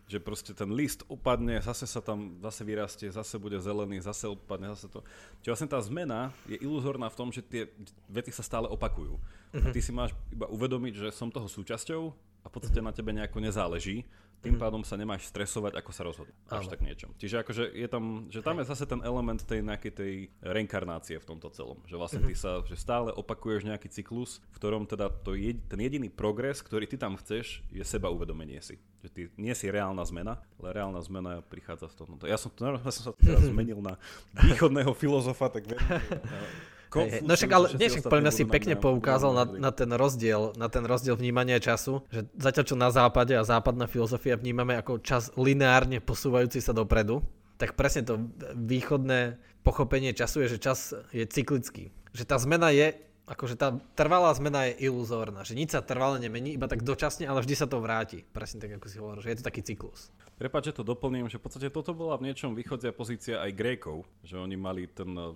že 0.08 0.18
proste 0.20 0.56
ten 0.56 0.72
list 0.72 1.04
upadne, 1.12 1.60
zase 1.60 1.84
sa 1.84 2.00
tam, 2.00 2.40
zase 2.40 2.64
vyrastie, 2.64 3.08
zase 3.12 3.36
bude 3.36 3.60
zelený, 3.60 4.00
zase 4.00 4.32
odpadne, 4.32 4.72
zase 4.72 4.88
to. 4.88 5.04
Čiže 5.44 5.50
vlastne 5.52 5.70
tá 5.70 5.80
zmena 5.84 6.32
je 6.48 6.56
iluzorná 6.56 7.12
v 7.12 7.18
tom, 7.20 7.28
že 7.28 7.44
tie 7.44 7.68
vety 8.08 8.32
sa 8.32 8.40
stále 8.40 8.64
opakujú. 8.72 9.20
Uh-huh. 9.20 9.64
A 9.64 9.68
ty 9.68 9.84
si 9.84 9.92
máš 9.92 10.16
iba 10.32 10.48
uvedomiť, 10.48 11.04
že 11.04 11.08
som 11.12 11.28
toho 11.28 11.48
súčasťou 11.52 12.02
a 12.42 12.46
v 12.48 12.52
podstate 12.52 12.80
uh-huh. 12.80 12.88
na 12.88 12.96
tebe 12.96 13.12
nejako 13.12 13.44
nezáleží 13.44 14.08
tým 14.38 14.54
mhm. 14.54 14.62
pádom 14.62 14.82
sa 14.86 14.94
nemáš 14.94 15.26
stresovať, 15.26 15.74
ako 15.82 15.90
sa 15.90 16.02
rozhodnúť. 16.06 16.36
Až 16.46 16.70
tak 16.70 16.80
niečo. 16.86 17.10
Čiže 17.18 17.42
akože 17.42 17.64
je 17.74 17.88
tam, 17.90 18.30
že 18.30 18.40
tam 18.40 18.62
je 18.62 18.70
zase 18.70 18.86
ten 18.86 19.02
element 19.02 19.42
tej 19.42 19.66
nejakej 19.66 19.92
tej 19.92 20.12
reinkarnácie 20.38 21.18
v 21.18 21.26
tomto 21.26 21.50
celom. 21.50 21.82
Že 21.90 21.96
vlastne 21.98 22.20
ty 22.22 22.34
mhm. 22.34 22.40
sa 22.40 22.50
že 22.62 22.78
stále 22.78 23.10
opakuješ 23.10 23.66
nejaký 23.66 23.90
cyklus, 23.90 24.38
v 24.54 24.56
ktorom 24.62 24.86
teda 24.86 25.10
to 25.10 25.34
je, 25.34 25.58
ten 25.66 25.80
jediný 25.82 26.06
progres, 26.06 26.62
ktorý 26.62 26.86
ty 26.86 26.94
tam 26.94 27.18
chceš, 27.18 27.66
je 27.74 27.82
seba 27.82 28.14
uvedomenie 28.14 28.62
si. 28.62 28.78
Že 29.02 29.08
ty 29.10 29.20
nie 29.34 29.54
si 29.58 29.66
reálna 29.70 30.02
zmena, 30.06 30.38
ale 30.58 30.74
reálna 30.74 31.02
zmena 31.02 31.42
prichádza 31.42 31.90
z 31.90 31.94
toho. 31.98 32.14
Ja 32.26 32.38
som, 32.38 32.50
ja 32.54 32.92
som 32.94 33.02
sa 33.10 33.12
teraz 33.18 33.42
zmenil 33.50 33.82
na 33.82 33.98
východného 34.38 34.94
filozofa, 34.94 35.50
tak 35.50 35.66
viem, 35.66 35.78
Konfúcius, 36.88 37.24
no 37.28 37.32
však 37.36 37.52
ale 37.52 37.66
nie, 37.76 37.88
však 37.92 38.08
podľa 38.08 38.32
si 38.32 38.44
pekne 38.48 38.74
poukázal 38.80 39.32
na, 39.36 39.44
na, 39.44 39.70
ten 39.76 39.92
rozdiel, 39.92 40.56
na 40.56 40.72
ten 40.72 40.84
rozdiel 40.88 41.20
vnímania 41.20 41.60
času, 41.60 42.00
že 42.08 42.24
zatiaľ 42.40 42.64
čo 42.64 42.76
na 42.80 42.88
západe 42.88 43.36
a 43.36 43.44
západná 43.44 43.84
filozofia 43.84 44.40
vnímame 44.40 44.72
ako 44.80 45.04
čas 45.04 45.28
lineárne 45.36 46.00
posúvajúci 46.00 46.64
sa 46.64 46.72
dopredu, 46.72 47.20
tak 47.60 47.76
presne 47.76 48.08
to 48.08 48.14
východné 48.56 49.36
pochopenie 49.60 50.16
času 50.16 50.46
je, 50.46 50.56
že 50.56 50.64
čas 50.64 50.96
je 51.12 51.28
cyklický. 51.28 51.92
Že 52.16 52.24
tá 52.24 52.40
zmena 52.40 52.72
je, 52.72 52.96
akože 53.28 53.60
tá 53.60 53.76
trvalá 53.92 54.32
zmena 54.32 54.72
je 54.72 54.88
iluzórna, 54.88 55.44
že 55.44 55.52
nič 55.52 55.76
sa 55.76 55.84
trvale 55.84 56.16
nemení, 56.16 56.56
iba 56.56 56.64
tak 56.64 56.80
dočasne, 56.80 57.28
ale 57.28 57.44
vždy 57.44 57.54
sa 57.54 57.68
to 57.68 57.84
vráti. 57.84 58.24
Presne 58.32 58.64
tak, 58.64 58.80
ako 58.80 58.86
si 58.88 58.96
hovoril, 58.96 59.20
že 59.20 59.30
je 59.36 59.38
to 59.42 59.44
taký 59.44 59.60
cyklus. 59.60 60.08
Prepač, 60.38 60.70
že 60.70 60.78
to 60.78 60.86
doplním, 60.86 61.26
že 61.26 61.42
v 61.42 61.50
podstate 61.50 61.66
toto 61.66 61.90
bola 61.90 62.14
v 62.14 62.30
niečom 62.30 62.54
východzia 62.54 62.94
pozícia 62.94 63.42
aj 63.42 63.58
Grékov, 63.58 64.06
že 64.22 64.38
oni 64.38 64.54
mali 64.54 64.86
ten, 64.86 65.10
eh, 65.10 65.34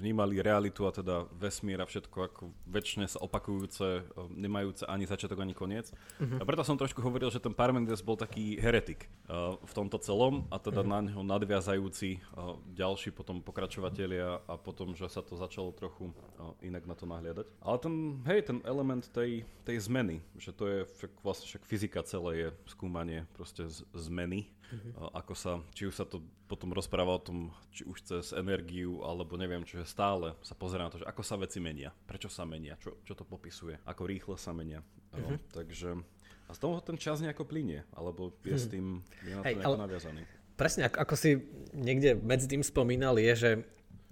vnímali 0.00 0.40
realitu 0.40 0.88
a 0.88 0.96
teda 0.96 1.28
vesmír 1.36 1.76
a 1.76 1.84
všetko 1.84 2.16
ako 2.24 2.42
väčšine 2.64 3.04
sa 3.04 3.20
opakujúce, 3.20 4.00
eh, 4.00 4.04
nemajúce 4.32 4.88
ani 4.88 5.04
začiatok, 5.04 5.44
ani 5.44 5.52
koniec. 5.52 5.92
Uh-huh. 6.16 6.40
A 6.40 6.42
preto 6.48 6.64
som 6.64 6.80
trošku 6.80 7.04
hovoril, 7.04 7.28
že 7.28 7.36
ten 7.36 7.52
Parmenides 7.52 8.00
bol 8.00 8.16
taký 8.16 8.56
heretik 8.56 9.12
uh, 9.28 9.60
v 9.60 9.72
tomto 9.76 10.00
celom 10.00 10.48
a 10.48 10.56
teda 10.56 10.80
uh-huh. 10.80 10.92
na 10.96 10.98
neho 11.04 11.20
nadviazajúci 11.20 12.24
uh, 12.32 12.56
ďalší 12.72 13.12
potom 13.12 13.44
pokračovatelia 13.44 14.40
a 14.48 14.56
potom, 14.56 14.96
že 14.96 15.04
sa 15.12 15.20
to 15.20 15.36
začalo 15.36 15.76
trochu 15.76 16.08
uh, 16.08 16.56
inak 16.64 16.88
na 16.88 16.96
to 16.96 17.04
nahliadať. 17.04 17.44
Ale 17.60 17.76
ten, 17.76 17.94
hej, 18.24 18.40
ten 18.48 18.58
element 18.64 19.04
tej, 19.12 19.44
tej 19.68 19.76
zmeny, 19.84 20.24
že 20.40 20.56
to 20.56 20.64
je 20.64 20.78
však, 20.96 21.12
vlastne 21.20 21.44
však 21.44 21.62
fyzika 21.68 22.00
celé 22.08 22.48
je 22.48 22.48
skúmanie 22.64 23.28
proste 23.36 23.68
z, 23.68 23.84
zmeny 23.92 24.29
zmeny, 24.30 24.46
uh-huh. 24.70 25.10
ako 25.18 25.34
sa, 25.34 25.52
či 25.74 25.90
už 25.90 25.94
sa 25.98 26.06
to 26.06 26.22
potom 26.46 26.70
rozpráva 26.70 27.18
o 27.18 27.22
tom, 27.22 27.50
či 27.74 27.82
už 27.82 27.98
cez 28.06 28.24
energiu, 28.30 29.02
alebo 29.02 29.34
neviem, 29.34 29.66
čo 29.66 29.82
je 29.82 29.86
stále 29.86 30.38
sa 30.46 30.54
pozerá 30.54 30.86
na 30.86 30.94
to, 30.94 31.02
že 31.02 31.10
ako 31.10 31.22
sa 31.26 31.34
veci 31.34 31.58
menia, 31.58 31.90
prečo 32.06 32.30
sa 32.30 32.46
menia, 32.46 32.78
čo, 32.78 33.02
čo 33.02 33.18
to 33.18 33.26
popisuje, 33.26 33.82
ako 33.82 34.06
rýchlo 34.06 34.38
sa 34.38 34.54
menia. 34.54 34.86
Uh-huh. 35.10 35.34
No, 35.34 35.42
takže 35.50 35.98
a 36.46 36.50
z 36.54 36.58
toho 36.62 36.78
ten 36.78 36.98
čas 36.98 37.18
nejako 37.18 37.46
plinie, 37.46 37.82
alebo 37.90 38.30
je 38.46 38.54
uh-huh. 38.54 38.62
s 38.62 38.70
tým 38.70 39.02
je 39.26 39.34
na 39.34 39.42
to 39.42 39.46
hey, 39.50 39.54
nejako 39.58 39.74
ale... 39.74 39.84
naviazaný. 39.90 40.22
Presne, 40.54 40.92
ako, 40.92 40.96
ako 41.08 41.14
si 41.16 41.30
niekde 41.72 42.20
medzi 42.20 42.46
tým 42.46 42.62
spomínal, 42.62 43.18
je, 43.18 43.34
že 43.34 43.50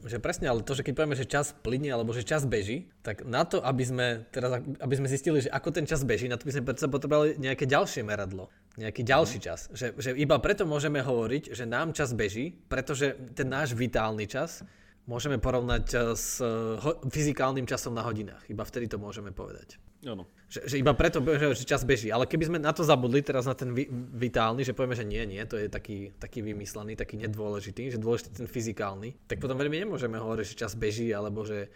že 0.07 0.23
presne, 0.23 0.47
ale 0.47 0.63
to, 0.63 0.79
že 0.79 0.87
keď 0.87 0.95
povieme, 0.95 1.19
že 1.19 1.27
čas 1.27 1.51
plinie 1.51 1.91
alebo 1.91 2.15
že 2.15 2.23
čas 2.23 2.47
beží, 2.47 2.87
tak 3.03 3.27
na 3.27 3.43
to, 3.43 3.59
aby 3.59 3.83
sme, 3.83 4.07
teraz, 4.31 4.63
aby 4.63 4.95
sme 4.95 5.11
zistili, 5.11 5.43
že 5.43 5.51
ako 5.51 5.75
ten 5.75 5.91
čas 5.91 6.07
beží, 6.07 6.31
na 6.31 6.39
to 6.39 6.47
by 6.47 6.55
sme 6.55 6.71
predsa 6.71 6.87
potrebovali 6.87 7.35
nejaké 7.35 7.67
ďalšie 7.67 8.07
meradlo, 8.07 8.47
nejaký 8.79 9.03
ďalší 9.03 9.39
mhm. 9.43 9.45
čas. 9.45 9.61
Že, 9.75 9.87
že 9.99 10.11
iba 10.15 10.39
preto 10.39 10.63
môžeme 10.63 11.03
hovoriť, 11.03 11.53
že 11.53 11.67
nám 11.67 11.91
čas 11.93 12.15
beží, 12.15 12.55
pretože 12.71 13.19
ten 13.35 13.51
náš 13.51 13.75
vitálny 13.75 14.31
čas 14.31 14.63
môžeme 15.11 15.41
porovnať 15.41 15.85
eh, 15.97 15.99
s 16.15 16.39
eh, 16.39 16.47
ho- 16.79 17.01
fyzikálnym 17.09 17.67
časom 17.67 17.97
na 17.97 18.07
hodinách. 18.07 18.47
Iba 18.47 18.63
vtedy 18.63 18.87
to 18.87 19.03
môžeme 19.03 19.35
povedať. 19.35 19.81
Áno. 20.07 20.31
Že, 20.47 20.61
že 20.71 20.77
iba 20.79 20.95
preto, 20.95 21.19
že 21.27 21.67
čas 21.67 21.83
beží. 21.83 22.15
Ale 22.15 22.31
keby 22.31 22.45
sme 22.47 22.59
na 22.63 22.71
to 22.71 22.87
zabudli 22.87 23.19
teraz 23.19 23.51
na 23.51 23.59
ten 23.59 23.75
vi- 23.75 23.91
vitálny, 24.15 24.63
že 24.63 24.71
povieme, 24.71 24.95
že 24.95 25.03
nie, 25.03 25.27
nie, 25.27 25.43
to 25.43 25.59
je 25.59 25.67
taký, 25.67 26.15
taký 26.23 26.47
vymyslený, 26.47 26.95
taký 26.95 27.19
nedôležitý, 27.19 27.91
že 27.91 27.99
dôležitý 27.99 28.47
ten 28.47 28.47
fyzikálny, 28.47 29.27
tak 29.27 29.43
potom 29.43 29.59
veľmi 29.59 29.83
nemôžeme 29.83 30.15
hovoriť, 30.15 30.55
že 30.55 30.55
čas 30.55 30.79
beží, 30.79 31.11
alebo 31.11 31.43
že, 31.43 31.67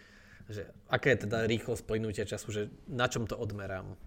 že 0.47 0.71
aká 0.87 1.11
je 1.11 1.27
teda 1.27 1.43
rýchlosť 1.51 1.83
plynutia 1.83 2.23
času, 2.23 2.47
že 2.55 2.61
na 2.87 3.11
čom 3.11 3.27
to 3.27 3.35
odmerám. 3.35 3.99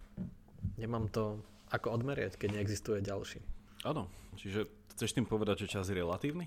Nemám 0.81 1.13
to 1.13 1.45
ako 1.71 1.95
odmerieť, 1.97 2.39
keď 2.39 2.61
neexistuje 2.61 3.03
ďalší. 3.03 3.41
Áno, 3.83 4.11
čiže 4.39 4.67
chceš 4.95 5.15
tým 5.15 5.27
povedať, 5.27 5.67
že 5.67 5.79
čas 5.79 5.91
je 5.91 5.99
relatívny? 5.99 6.47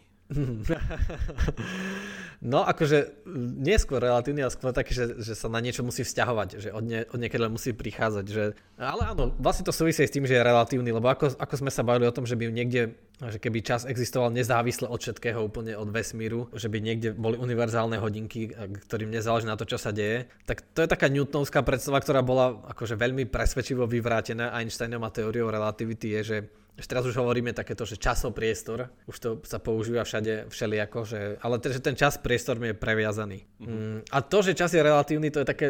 No 2.39 2.63
akože 2.63 3.27
nie 3.35 3.75
skôr 3.75 3.99
relatívne, 3.99 4.47
ale 4.47 4.55
skôr 4.55 4.71
taký, 4.71 4.95
že, 4.95 5.19
že 5.19 5.35
sa 5.35 5.51
na 5.51 5.59
niečo 5.59 5.83
musí 5.83 6.07
vzťahovať, 6.07 6.49
že 6.55 6.69
od, 6.71 6.83
ne, 6.87 7.03
od 7.03 7.19
niekedy 7.19 7.51
musí 7.51 7.75
prichádzať. 7.75 8.25
Že, 8.31 8.43
ale 8.79 9.11
áno, 9.11 9.35
vlastne 9.35 9.67
to 9.67 9.75
súvisí 9.75 10.07
s 10.07 10.15
tým, 10.15 10.23
že 10.23 10.39
je 10.39 10.47
relatívny, 10.47 10.87
lebo 10.95 11.11
ako, 11.11 11.35
ako 11.35 11.55
sme 11.59 11.67
sa 11.67 11.83
bavili 11.83 12.07
o 12.07 12.15
tom, 12.15 12.23
že 12.23 12.39
by 12.39 12.47
niekde, 12.47 12.95
že 13.19 13.43
keby 13.43 13.59
čas 13.59 13.83
existoval 13.83 14.31
nezávisle 14.31 14.87
od 14.87 15.03
všetkého, 15.03 15.43
úplne 15.43 15.75
od 15.75 15.91
vesmíru, 15.91 16.47
že 16.55 16.71
by 16.71 16.79
niekde 16.79 17.11
boli 17.11 17.35
univerzálne 17.35 17.99
hodinky, 17.99 18.55
ktorým 18.87 19.11
nezáleží 19.11 19.43
na 19.43 19.59
to, 19.59 19.67
čo 19.67 19.75
sa 19.75 19.91
deje, 19.91 20.31
tak 20.47 20.63
to 20.71 20.79
je 20.79 20.87
taká 20.87 21.11
Newtonovská 21.11 21.59
predstava, 21.59 21.99
ktorá 21.99 22.23
bola 22.23 22.55
akože 22.71 22.95
veľmi 22.95 23.27
presvedčivo 23.27 23.83
vyvrátená 23.83 24.55
Einsteinom 24.55 25.03
a 25.03 25.11
teóriou 25.11 25.51
relativity 25.51 26.15
je, 26.15 26.21
že 26.23 26.37
teraz 26.87 27.03
už 27.03 27.15
hovoríme 27.19 27.51
takéto, 27.51 27.83
že 27.83 27.99
časopriestor, 27.99 28.87
už 29.09 29.17
to 29.19 29.29
sa 29.43 29.59
používa 29.59 30.07
všade 30.07 30.47
všelijako, 30.47 30.99
že, 31.03 31.19
ale 31.43 31.59
ten, 31.59 31.71
že 31.75 31.81
ten 31.83 31.95
čas 31.95 32.15
priestor 32.15 32.55
je 32.61 32.71
previazaný. 32.71 33.43
Mm-hmm. 33.59 34.15
A 34.15 34.17
to, 34.23 34.39
že 34.39 34.55
čas 34.55 34.71
je 34.71 34.79
relatívny, 34.79 35.27
to 35.27 35.43
je 35.43 35.47
také, 35.47 35.67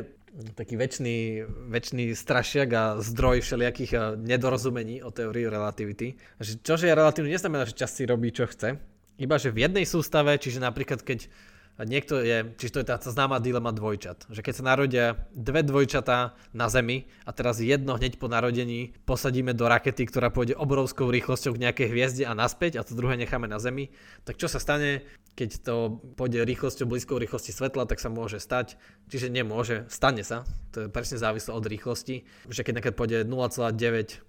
taký 0.53 0.77
väčší, 0.77 1.43
väčší 1.73 2.13
strašiak 2.13 2.69
a 2.73 2.83
zdroj 3.01 3.41
všelijakých 3.41 3.91
eh, 3.93 4.01
nedorozumení 4.21 5.01
o 5.01 5.09
teórii 5.09 5.49
relativity. 5.49 6.13
Že 6.37 6.53
čo, 6.61 6.73
že 6.77 6.87
je 6.91 6.97
relatívny, 6.97 7.33
neznamená, 7.33 7.65
že 7.65 7.77
čas 7.77 7.89
si 7.95 8.05
robí, 8.05 8.29
čo 8.29 8.45
chce. 8.45 8.77
Iba, 9.19 9.35
že 9.35 9.51
v 9.51 9.67
jednej 9.67 9.83
sústave, 9.83 10.39
čiže 10.39 10.63
napríklad 10.63 11.03
keď 11.03 11.27
niekto 11.87 12.19
je, 12.19 12.55
čiže 12.59 12.73
to 12.75 12.79
je 12.83 12.87
tá 12.89 12.97
známa 12.99 13.39
dilema 13.39 13.71
dvojčat, 13.71 14.27
že 14.27 14.43
keď 14.43 14.53
sa 14.55 14.63
narodia 14.63 15.05
dve 15.31 15.63
dvojčatá 15.63 16.35
na 16.51 16.67
Zemi 16.67 17.07
a 17.23 17.31
teraz 17.31 17.63
jedno 17.63 17.95
hneď 17.95 18.19
po 18.19 18.27
narodení 18.27 18.97
posadíme 19.07 19.55
do 19.55 19.67
rakety, 19.67 20.03
ktorá 20.07 20.27
pôjde 20.27 20.59
obrovskou 20.59 21.07
rýchlosťou 21.07 21.55
k 21.55 21.61
nejakej 21.63 21.87
hviezde 21.87 22.23
a 22.27 22.35
naspäť 22.35 22.79
a 22.79 22.85
to 22.87 22.97
druhé 22.99 23.15
necháme 23.15 23.47
na 23.47 23.63
Zemi, 23.63 23.95
tak 24.27 24.35
čo 24.35 24.51
sa 24.51 24.59
stane, 24.59 25.07
keď 25.39 25.63
to 25.63 26.03
pôjde 26.19 26.43
rýchlosťou 26.43 26.87
blízkou 26.87 27.15
rýchlosti 27.15 27.55
svetla, 27.55 27.87
tak 27.87 28.03
sa 28.03 28.11
môže 28.11 28.43
stať, 28.43 28.75
čiže 29.07 29.31
nemôže, 29.31 29.87
stane 29.87 30.27
sa, 30.27 30.43
to 30.75 30.85
je 30.85 30.87
presne 30.91 31.15
závislo 31.15 31.55
od 31.55 31.63
rýchlosti, 31.63 32.27
že 32.51 32.61
keď 32.67 32.83
nejaké 32.83 32.91
pôjde 32.91 33.23
0,9 33.23 34.28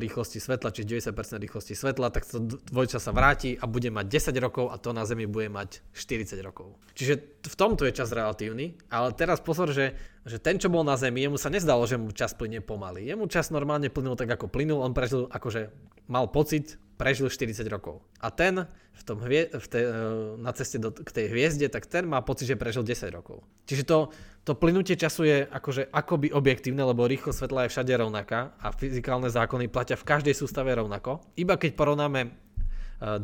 rýchlosti 0.00 0.40
svetla, 0.40 0.72
čiže 0.72 1.12
90% 1.12 1.36
rýchlosti 1.36 1.76
svetla, 1.76 2.08
tak 2.08 2.24
to 2.24 2.40
dvojča 2.44 2.96
sa 2.96 3.12
vráti 3.12 3.60
a 3.60 3.68
bude 3.68 3.92
mať 3.92 4.32
10 4.32 4.36
rokov 4.40 4.72
a 4.72 4.80
to 4.80 4.96
na 4.96 5.04
Zemi 5.04 5.28
bude 5.28 5.52
mať 5.52 5.84
40 5.92 6.40
rokov. 6.40 6.80
Čiže 6.96 7.44
v 7.44 7.56
tomto 7.56 7.84
je 7.84 7.92
čas 7.92 8.08
relatívny, 8.08 8.80
ale 8.88 9.12
teraz 9.12 9.44
pozor, 9.44 9.68
že, 9.68 9.92
že 10.24 10.40
ten, 10.40 10.56
čo 10.56 10.72
bol 10.72 10.80
na 10.80 10.96
Zemi, 10.96 11.20
jemu 11.20 11.36
sa 11.36 11.52
nezdalo, 11.52 11.84
že 11.84 12.00
mu 12.00 12.08
čas 12.16 12.32
plyne 12.32 12.64
pomaly. 12.64 13.04
Jemu 13.04 13.28
čas 13.28 13.52
normálne 13.52 13.92
plynul 13.92 14.16
tak, 14.16 14.32
ako 14.32 14.48
plynul, 14.48 14.80
on 14.80 14.96
prežil, 14.96 15.28
akože 15.28 15.68
mal 16.08 16.32
pocit, 16.32 16.80
prežil 17.00 17.32
40 17.32 17.64
rokov. 17.72 18.04
A 18.20 18.28
ten 18.28 18.68
v 18.92 19.02
tom 19.08 19.16
hvie, 19.24 19.48
v 19.48 19.66
te, 19.72 19.80
e, 19.80 19.88
na 20.36 20.52
ceste 20.52 20.76
do, 20.76 20.92
k 20.92 21.08
tej 21.08 21.32
hviezde, 21.32 21.72
tak 21.72 21.88
ten 21.88 22.04
má 22.04 22.20
pocit, 22.20 22.44
že 22.44 22.60
prežil 22.60 22.84
10 22.84 23.08
rokov. 23.08 23.40
Čiže 23.64 23.88
to, 23.88 24.12
to 24.44 24.52
plynutie 24.52 25.00
času 25.00 25.24
je 25.24 25.38
akože 25.48 25.88
akoby 25.88 26.28
objektívne, 26.36 26.84
lebo 26.84 27.08
rýchlosť 27.08 27.40
svetla 27.40 27.64
je 27.64 27.72
všade 27.72 27.92
rovnaká 27.96 28.52
a 28.60 28.68
fyzikálne 28.76 29.32
zákony 29.32 29.72
platia 29.72 29.96
v 29.96 30.04
každej 30.04 30.36
sústave 30.36 30.76
rovnako. 30.76 31.24
Iba 31.40 31.56
keď 31.56 31.72
porovnáme 31.72 32.20
e, 32.28 32.30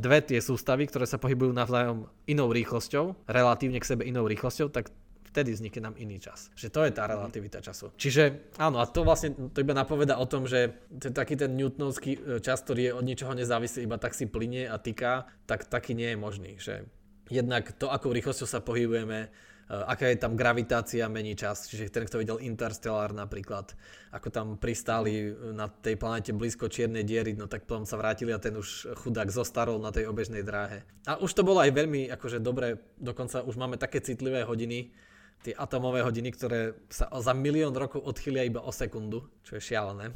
dve 0.00 0.24
tie 0.24 0.40
sústavy, 0.40 0.88
ktoré 0.88 1.04
sa 1.04 1.20
pohybujú 1.20 1.52
navzájom 1.52 2.08
inou 2.24 2.48
rýchlosťou, 2.48 3.28
relatívne 3.28 3.76
k 3.76 3.88
sebe 3.92 4.08
inou 4.08 4.24
rýchlosťou, 4.24 4.72
tak 4.72 4.88
vtedy 5.36 5.52
vznikne 5.52 5.92
nám 5.92 6.00
iný 6.00 6.16
čas. 6.16 6.48
Že 6.56 6.72
to 6.72 6.80
je 6.88 6.92
tá 6.96 7.04
relativita 7.04 7.60
času. 7.60 7.92
Čiže 8.00 8.56
áno, 8.56 8.80
a 8.80 8.88
to 8.88 9.04
vlastne 9.04 9.52
to 9.52 9.60
iba 9.60 9.76
napoveda 9.76 10.16
o 10.16 10.24
tom, 10.24 10.48
že 10.48 10.72
ten, 10.96 11.12
taký 11.12 11.36
ten 11.36 11.52
newtonovský 11.52 12.16
e, 12.16 12.20
čas, 12.40 12.64
ktorý 12.64 12.88
je 12.88 12.96
od 12.96 13.04
ničoho 13.04 13.36
nezávislý, 13.36 13.84
iba 13.84 14.00
tak 14.00 14.16
si 14.16 14.24
plinie 14.24 14.64
a 14.64 14.80
týka, 14.80 15.28
tak 15.44 15.68
taký 15.68 15.92
nie 15.92 16.16
je 16.16 16.16
možný. 16.16 16.52
Že 16.56 16.88
jednak 17.28 17.68
to, 17.76 17.92
akou 17.92 18.16
rýchlosťou 18.16 18.48
sa 18.48 18.64
pohybujeme, 18.64 19.28
e, 19.28 19.28
aká 19.68 20.08
je 20.08 20.16
tam 20.16 20.40
gravitácia, 20.40 21.04
mení 21.12 21.36
čas. 21.36 21.68
Čiže 21.68 21.92
ten, 21.92 22.08
kto 22.08 22.16
videl 22.16 22.40
Interstellar 22.40 23.12
napríklad, 23.12 23.76
ako 24.16 24.32
tam 24.32 24.46
pristáli 24.56 25.36
na 25.52 25.68
tej 25.68 26.00
planete 26.00 26.32
blízko 26.32 26.72
čiernej 26.72 27.04
diery, 27.04 27.36
no 27.36 27.44
tak 27.44 27.68
potom 27.68 27.84
sa 27.84 28.00
vrátili 28.00 28.32
a 28.32 28.40
ten 28.40 28.56
už 28.56 28.96
chudák 29.04 29.28
zostarol 29.28 29.76
na 29.84 29.92
tej 29.92 30.08
obežnej 30.08 30.40
dráhe. 30.40 30.80
A 31.04 31.20
už 31.20 31.36
to 31.36 31.44
bolo 31.44 31.60
aj 31.60 31.76
veľmi 31.76 32.08
akože 32.08 32.40
dobre, 32.40 32.80
dokonca 32.96 33.44
už 33.44 33.60
máme 33.60 33.76
také 33.76 34.00
citlivé 34.00 34.40
hodiny, 34.48 34.96
tie 35.42 35.54
atomové 35.54 36.02
hodiny, 36.02 36.32
ktoré 36.32 36.74
sa 36.88 37.10
za 37.10 37.32
milión 37.36 37.74
rokov 37.76 38.02
odchylia 38.02 38.46
iba 38.46 38.64
o 38.64 38.72
sekundu, 38.72 39.26
čo 39.44 39.58
je 39.58 39.62
šialené, 39.62 40.10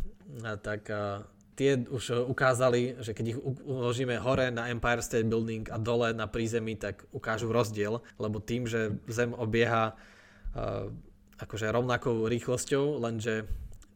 tak 0.65 0.91
tie 1.55 1.77
už 1.77 2.25
ukázali, 2.27 2.99
že 3.05 3.13
keď 3.13 3.25
ich 3.37 3.39
uložíme 3.69 4.17
hore 4.17 4.49
na 4.49 4.73
Empire 4.73 5.05
State 5.05 5.29
Building 5.29 5.69
a 5.69 5.77
dole 5.77 6.17
na 6.17 6.25
prízemí, 6.25 6.75
tak 6.81 7.05
ukážu 7.13 7.53
rozdiel, 7.53 8.01
lebo 8.17 8.41
tým, 8.41 8.65
že 8.65 8.97
Zem 9.07 9.37
obieha 9.37 9.93
akože 11.37 11.69
rovnakou 11.69 12.27
rýchlosťou, 12.27 12.99
lenže 13.01 13.45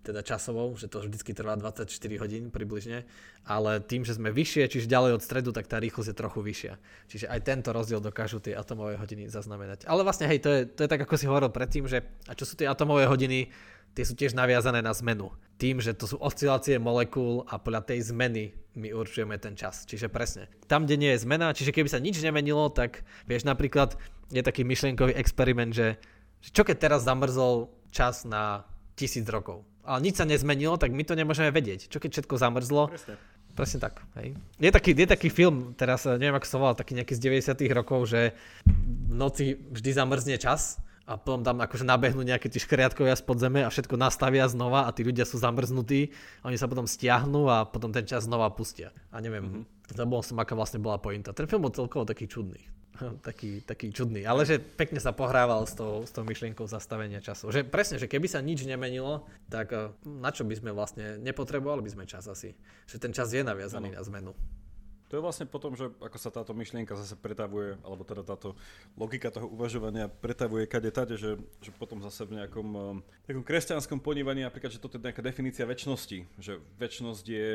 teda 0.04 0.20
časovou, 0.20 0.76
že 0.76 0.86
to 0.92 1.00
vždycky 1.00 1.32
trvá 1.32 1.56
24 1.56 1.88
hodín 2.20 2.52
približne, 2.52 3.08
ale 3.48 3.80
tým, 3.80 4.04
že 4.04 4.20
sme 4.20 4.28
vyššie, 4.28 4.68
čiže 4.68 4.86
ďalej 4.86 5.16
od 5.16 5.22
stredu, 5.24 5.50
tak 5.56 5.64
tá 5.64 5.80
rýchlosť 5.80 6.12
je 6.12 6.16
trochu 6.16 6.40
vyššia. 6.44 6.72
Čiže 7.08 7.26
aj 7.32 7.40
tento 7.40 7.72
rozdiel 7.72 8.04
dokážu 8.04 8.44
tie 8.44 8.52
atomové 8.52 9.00
hodiny 9.00 9.32
zaznamenať. 9.32 9.88
Ale 9.88 10.04
vlastne 10.04 10.28
hej, 10.28 10.44
to 10.44 10.48
je, 10.52 10.60
to 10.68 10.80
je 10.84 10.92
tak, 10.92 11.00
ako 11.00 11.16
si 11.16 11.24
hovoril 11.24 11.48
predtým, 11.48 11.88
že 11.88 12.04
a 12.28 12.36
čo 12.36 12.44
sú 12.44 12.60
tie 12.60 12.68
atomové 12.68 13.08
hodiny, 13.08 13.48
tie 13.94 14.04
sú 14.04 14.12
tiež 14.18 14.36
naviazané 14.36 14.82
na 14.84 14.92
zmenu. 14.92 15.30
Tým, 15.56 15.78
že 15.78 15.94
to 15.94 16.10
sú 16.10 16.16
oscilácie 16.18 16.76
molekúl 16.82 17.46
a 17.46 17.56
podľa 17.56 17.94
tej 17.94 18.10
zmeny 18.10 18.52
my 18.74 18.90
určujeme 18.90 19.38
ten 19.38 19.54
čas. 19.54 19.86
Čiže 19.86 20.10
presne. 20.10 20.50
Tam, 20.66 20.84
kde 20.84 20.98
nie 20.98 21.10
je 21.14 21.22
zmena, 21.22 21.54
čiže 21.54 21.70
keby 21.70 21.88
sa 21.88 22.02
nič 22.02 22.18
nemenilo, 22.18 22.68
tak 22.74 23.06
vieš 23.30 23.46
napríklad, 23.46 23.94
je 24.34 24.42
taký 24.42 24.66
myšlienkový 24.66 25.14
experiment, 25.14 25.70
že, 25.70 25.96
že 26.42 26.50
čo 26.50 26.66
keď 26.66 26.76
teraz 26.90 27.06
zamrzol 27.06 27.70
čas 27.94 28.26
na 28.26 28.66
tisíc 28.98 29.26
rokov 29.30 29.62
ale 29.84 30.00
nič 30.04 30.18
sa 30.18 30.26
nezmenilo, 30.26 30.80
tak 30.80 30.90
my 30.90 31.04
to 31.04 31.14
nemôžeme 31.14 31.52
vedieť. 31.52 31.92
Čo 31.92 32.00
keď 32.00 32.10
všetko 32.20 32.34
zamrzlo? 32.40 32.90
Presne. 32.90 33.14
Presne 33.54 33.78
tak. 33.78 34.02
Hej. 34.18 34.34
Je, 34.58 34.70
taký, 34.74 34.90
je 34.98 35.06
taký 35.06 35.30
film, 35.30 35.78
teraz 35.78 36.08
eh, 36.10 36.18
neviem 36.18 36.34
ako 36.34 36.48
sa 36.48 36.56
volal, 36.58 36.74
taký 36.74 36.98
nejaký 36.98 37.14
z 37.14 37.20
90 37.54 37.70
rokov, 37.70 38.10
že 38.10 38.34
v 38.66 39.14
noci 39.14 39.54
vždy 39.54 39.90
zamrzne 39.94 40.36
čas 40.42 40.82
a 41.06 41.20
potom 41.20 41.44
tam 41.44 41.60
akože 41.60 41.86
nabehnú 41.86 42.24
nejaké 42.24 42.48
tí 42.50 42.58
škriatkovia 42.58 43.14
spod 43.14 43.38
zeme 43.38 43.62
a 43.62 43.68
všetko 43.68 43.94
nastavia 43.94 44.48
znova 44.50 44.88
a 44.88 44.90
tí 44.90 45.04
ľudia 45.04 45.28
sú 45.28 45.36
zamrznutí, 45.36 46.10
oni 46.42 46.56
sa 46.56 46.66
potom 46.66 46.88
stiahnu 46.88 47.46
a 47.46 47.68
potom 47.68 47.92
ten 47.92 48.08
čas 48.08 48.26
znova 48.26 48.48
pustia. 48.50 48.90
A 49.12 49.20
neviem, 49.20 49.44
mm-hmm 49.44 49.74
Zabol 49.92 50.24
som, 50.24 50.40
aká 50.40 50.56
vlastne 50.56 50.80
bola 50.80 50.96
pointa. 50.96 51.36
Ten 51.36 51.44
film 51.44 51.60
bol 51.60 51.74
celkovo 51.74 52.08
taký 52.08 52.24
čudný. 52.24 52.56
Taký, 53.22 53.60
taký 53.66 53.90
čudný, 53.90 54.22
ale 54.22 54.46
že 54.46 54.62
pekne 54.62 55.02
sa 55.02 55.10
pohrával 55.10 55.66
s 55.66 55.74
tou, 55.74 56.06
s 56.06 56.14
tou 56.14 56.22
myšlienkou 56.22 56.66
zastavenia 56.70 57.18
času. 57.18 57.50
Že 57.50 57.66
presne, 57.66 57.96
že 57.98 58.06
keby 58.06 58.30
sa 58.30 58.38
nič 58.38 58.62
nemenilo, 58.62 59.26
tak 59.50 59.74
eh, 59.74 59.90
na 60.06 60.30
čo 60.30 60.46
by 60.46 60.54
sme 60.54 60.70
vlastne 60.70 61.18
nepotrebovali 61.18 61.82
by 61.82 61.90
sme 61.90 62.04
čas 62.06 62.26
asi. 62.30 62.54
Že 62.86 62.96
ten 63.02 63.12
čas 63.12 63.34
je 63.34 63.42
naviazaný 63.42 63.94
ano. 63.94 63.98
na 63.98 64.02
zmenu. 64.06 64.32
To 65.12 65.20
je 65.20 65.22
vlastne 65.22 65.46
potom, 65.46 65.78
že 65.78 65.92
ako 66.02 66.18
sa 66.18 66.32
táto 66.32 66.56
myšlienka 66.56 66.96
zase 66.98 67.14
pretavuje, 67.14 67.78
alebo 67.86 68.02
teda 68.02 68.26
táto 68.26 68.58
logika 68.98 69.30
toho 69.30 69.46
uvažovania 69.46 70.10
pretavuje 70.10 70.66
kade 70.66 70.90
tade, 70.90 71.14
že, 71.14 71.38
že 71.62 71.70
potom 71.76 72.02
zase 72.02 72.26
v 72.26 72.42
nejakom 72.42 72.68
eh, 72.74 72.82
takom 73.26 73.44
kresťanskom 73.44 73.98
ponívaní, 73.98 74.46
napríklad, 74.46 74.70
že 74.70 74.82
toto 74.82 74.96
je 74.98 75.04
nejaká 75.04 75.22
definícia 75.22 75.66
väčšnosti, 75.66 76.18
že 76.38 76.62
väčšnosť 76.78 77.24
je, 77.26 77.48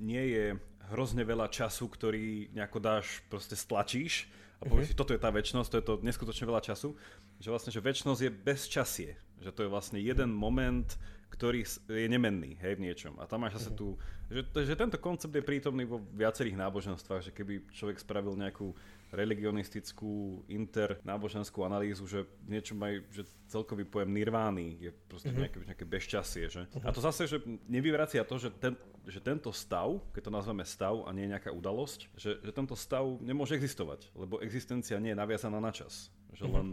nie 0.00 0.24
je 0.32 0.46
hrozne 0.88 1.26
veľa 1.26 1.50
času, 1.50 1.90
ktorý 1.90 2.54
nejako 2.54 2.78
dáš, 2.78 3.20
proste 3.26 3.58
stlačíš, 3.58 4.30
a 4.56 4.62
povieš 4.64 4.92
mm-hmm. 4.92 4.96
si, 4.96 5.00
toto 5.00 5.12
je 5.12 5.20
tá 5.20 5.28
väčšnosť, 5.28 5.68
to 5.68 5.76
je 5.76 5.84
to 5.84 5.94
neskutočne 6.00 6.48
veľa 6.48 6.64
času, 6.64 6.96
že 7.36 7.48
vlastne, 7.52 7.70
že 7.72 7.84
väčšnosť 7.84 8.20
je 8.24 8.30
bez 8.32 8.60
časie, 8.64 9.12
že 9.44 9.52
to 9.52 9.68
je 9.68 9.72
vlastne 9.72 10.00
jeden 10.00 10.32
moment, 10.32 10.96
ktorý 11.28 11.68
je 11.92 12.08
nemenný, 12.08 12.56
hej, 12.64 12.80
v 12.80 12.88
niečom. 12.88 13.20
A 13.20 13.28
tam 13.28 13.44
máš 13.44 13.60
zase 13.60 13.74
mhm. 13.74 13.76
tu, 13.76 13.86
že, 14.32 14.40
že 14.64 14.74
tento 14.78 14.96
koncept 14.96 15.34
je 15.34 15.44
prítomný 15.44 15.84
vo 15.84 16.00
viacerých 16.16 16.56
náboženstvách, 16.56 17.28
že 17.28 17.34
keby 17.36 17.68
človek 17.76 18.00
spravil 18.00 18.32
nejakú 18.32 18.72
religionistickú 19.14 20.42
internáboženskú 20.50 21.62
analýzu, 21.62 22.06
že 22.10 22.26
niečo 22.46 22.74
majú, 22.74 23.06
že 23.14 23.22
celkový 23.46 23.86
pojem 23.86 24.10
nirvány 24.10 24.82
je 24.82 24.90
proste 25.06 25.30
mm-hmm. 25.30 25.42
nejaké, 25.46 25.58
nejaké 25.70 25.86
bezčasie. 25.86 26.44
Že? 26.50 26.62
Mm-hmm. 26.66 26.86
A 26.86 26.90
to 26.90 27.00
zase, 27.00 27.22
že 27.30 27.38
nevyvracia 27.70 28.26
to, 28.26 28.36
že, 28.36 28.50
ten, 28.58 28.74
že 29.06 29.22
tento 29.22 29.54
stav, 29.54 30.02
keď 30.10 30.22
to 30.26 30.32
nazveme 30.34 30.64
stav 30.66 31.06
a 31.06 31.14
nie 31.14 31.30
nejaká 31.30 31.54
udalosť, 31.54 32.10
že, 32.18 32.42
že 32.42 32.50
tento 32.50 32.74
stav 32.74 33.06
nemôže 33.22 33.54
existovať, 33.54 34.10
lebo 34.18 34.42
existencia 34.42 34.98
nie 34.98 35.14
je 35.14 35.20
naviazaná 35.22 35.62
na 35.62 35.70
čas. 35.70 36.10
Že 36.34 36.50
mm-hmm. 36.50 36.56
len, 36.58 36.68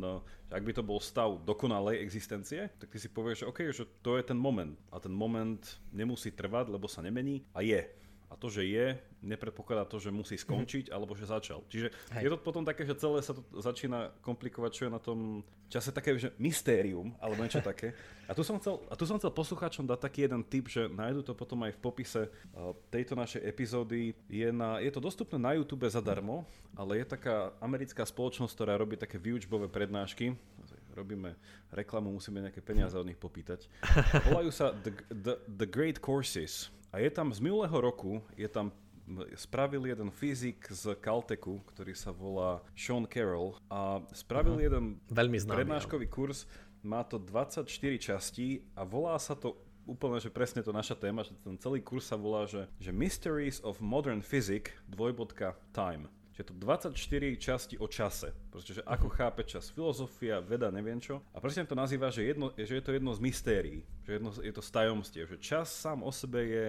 že 0.50 0.54
ak 0.58 0.64
by 0.66 0.74
to 0.74 0.84
bol 0.84 1.00
stav 1.00 1.30
dokonalej 1.46 2.02
existencie, 2.02 2.74
tak 2.82 2.90
ty 2.90 2.98
si 2.98 3.08
povieš, 3.08 3.46
že 3.46 3.50
OK, 3.50 3.60
že 3.70 3.86
to 4.02 4.18
je 4.18 4.24
ten 4.26 4.36
moment. 4.36 4.74
A 4.90 4.98
ten 4.98 5.14
moment 5.14 5.62
nemusí 5.94 6.34
trvať, 6.34 6.74
lebo 6.74 6.90
sa 6.90 7.06
nemení 7.06 7.46
a 7.54 7.62
je. 7.62 8.03
A 8.34 8.36
to, 8.36 8.50
že 8.50 8.66
je, 8.66 8.98
nepredpokladá 9.22 9.86
to, 9.86 10.02
že 10.02 10.10
musí 10.10 10.36
mhm. 10.36 10.42
skončiť, 10.42 10.86
mm-hmm. 10.90 10.98
alebo 10.98 11.14
že 11.14 11.30
začal. 11.30 11.62
Čiže 11.70 11.94
Hej. 12.18 12.22
je 12.26 12.30
to 12.34 12.38
potom 12.42 12.66
také, 12.66 12.82
že 12.84 12.98
celé 12.98 13.22
sa 13.22 13.38
to 13.38 13.46
začína 13.62 14.10
komplikovať, 14.26 14.72
čo 14.74 14.84
je 14.90 14.92
na 14.92 14.98
tom 14.98 15.46
čase 15.70 15.94
také, 15.94 16.18
že 16.18 16.34
mystérium, 16.42 17.14
alebo 17.22 17.46
niečo 17.46 17.62
také. 17.72 17.94
A 18.26 18.34
tu 18.34 18.42
som 18.42 18.58
chcel, 18.58 18.82
a 18.90 18.98
tu 18.98 19.06
som 19.06 19.22
chcel 19.22 19.30
poslucháčom 19.30 19.86
dať 19.86 20.00
taký 20.02 20.20
jeden 20.26 20.42
tip, 20.42 20.66
že 20.66 20.90
nájdu 20.90 21.22
to 21.22 21.34
potom 21.38 21.62
aj 21.64 21.78
v 21.78 21.80
popise 21.80 22.22
uh, 22.26 22.74
tejto 22.90 23.14
našej 23.14 23.46
epizódy. 23.46 24.18
Je, 24.26 24.50
na, 24.50 24.82
je 24.82 24.90
to 24.90 25.00
dostupné 25.00 25.38
na 25.38 25.54
YouTube 25.54 25.86
zadarmo, 25.86 26.50
ale 26.74 27.02
je 27.02 27.06
taká 27.14 27.54
americká 27.62 28.02
spoločnosť, 28.02 28.54
ktorá 28.58 28.74
robí 28.82 28.98
také 28.98 29.22
výučbové 29.22 29.70
prednášky 29.70 30.34
robíme 30.94 31.34
reklamu, 31.74 32.14
musíme 32.14 32.38
nejaké 32.38 32.62
peniaze 32.62 32.94
od 32.94 33.10
nich 33.10 33.18
popýtať. 33.18 33.66
Volajú 34.30 34.54
sa 34.54 34.78
The, 34.78 34.94
The, 35.10 35.34
The 35.50 35.68
Great 35.68 35.98
Courses 35.98 36.70
a 36.94 37.02
je 37.02 37.10
tam 37.10 37.34
z 37.34 37.42
minulého 37.42 37.74
roku, 37.82 38.22
je 38.38 38.46
tam 38.46 38.70
spravil 39.36 39.90
jeden 39.90 40.14
fyzik 40.14 40.70
z 40.72 40.96
Caltechu, 41.02 41.60
ktorý 41.74 41.92
sa 41.92 42.14
volá 42.14 42.64
Sean 42.72 43.04
Carroll 43.04 43.60
a 43.68 44.00
spravil 44.16 44.62
uh-huh. 44.62 44.68
jeden 44.70 44.84
Veľmi 45.12 45.42
známy, 45.42 45.58
prednáškový 45.66 46.08
ale. 46.08 46.14
kurz, 46.14 46.48
má 46.86 47.04
to 47.04 47.20
24 47.20 47.68
častí 48.00 48.64
a 48.78 48.88
volá 48.88 49.20
sa 49.20 49.36
to 49.36 49.60
úplne, 49.84 50.20
že 50.24 50.32
presne 50.32 50.64
to 50.64 50.72
naša 50.72 50.96
téma, 50.96 51.28
že 51.28 51.36
ten 51.44 51.60
celý 51.60 51.84
kurz 51.84 52.08
sa 52.08 52.16
volá, 52.16 52.48
že, 52.48 52.72
že 52.80 52.96
Mysteries 52.96 53.60
of 53.60 53.84
Modern 53.84 54.24
Physics, 54.24 54.72
dvojbodka, 54.88 55.60
time. 55.76 56.08
Čiže 56.34 56.50
to 56.50 56.54
24 56.58 56.98
časti 57.38 57.76
o 57.78 57.86
čase. 57.86 58.34
Pretože 58.50 58.82
ako 58.84 59.06
uh-huh. 59.06 59.18
chápe 59.22 59.42
čas 59.46 59.70
filozofia, 59.70 60.42
veda, 60.42 60.74
neviem 60.74 60.98
čo. 60.98 61.22
A 61.30 61.38
presne 61.38 61.66
to 61.70 61.78
nazýva, 61.78 62.10
že, 62.10 62.26
jedno, 62.26 62.50
že 62.58 62.74
je 62.74 62.84
to 62.84 62.90
jedno 62.90 63.14
z 63.14 63.22
mystérií. 63.22 63.80
Že 64.10 64.12
jedno, 64.18 64.30
je 64.42 64.54
to 64.54 64.62
z 64.66 64.70
tajomstiev. 64.74 65.26
Že 65.30 65.38
čas 65.38 65.70
sám 65.70 66.02
o 66.02 66.10
sebe 66.10 66.42
je 66.42 66.66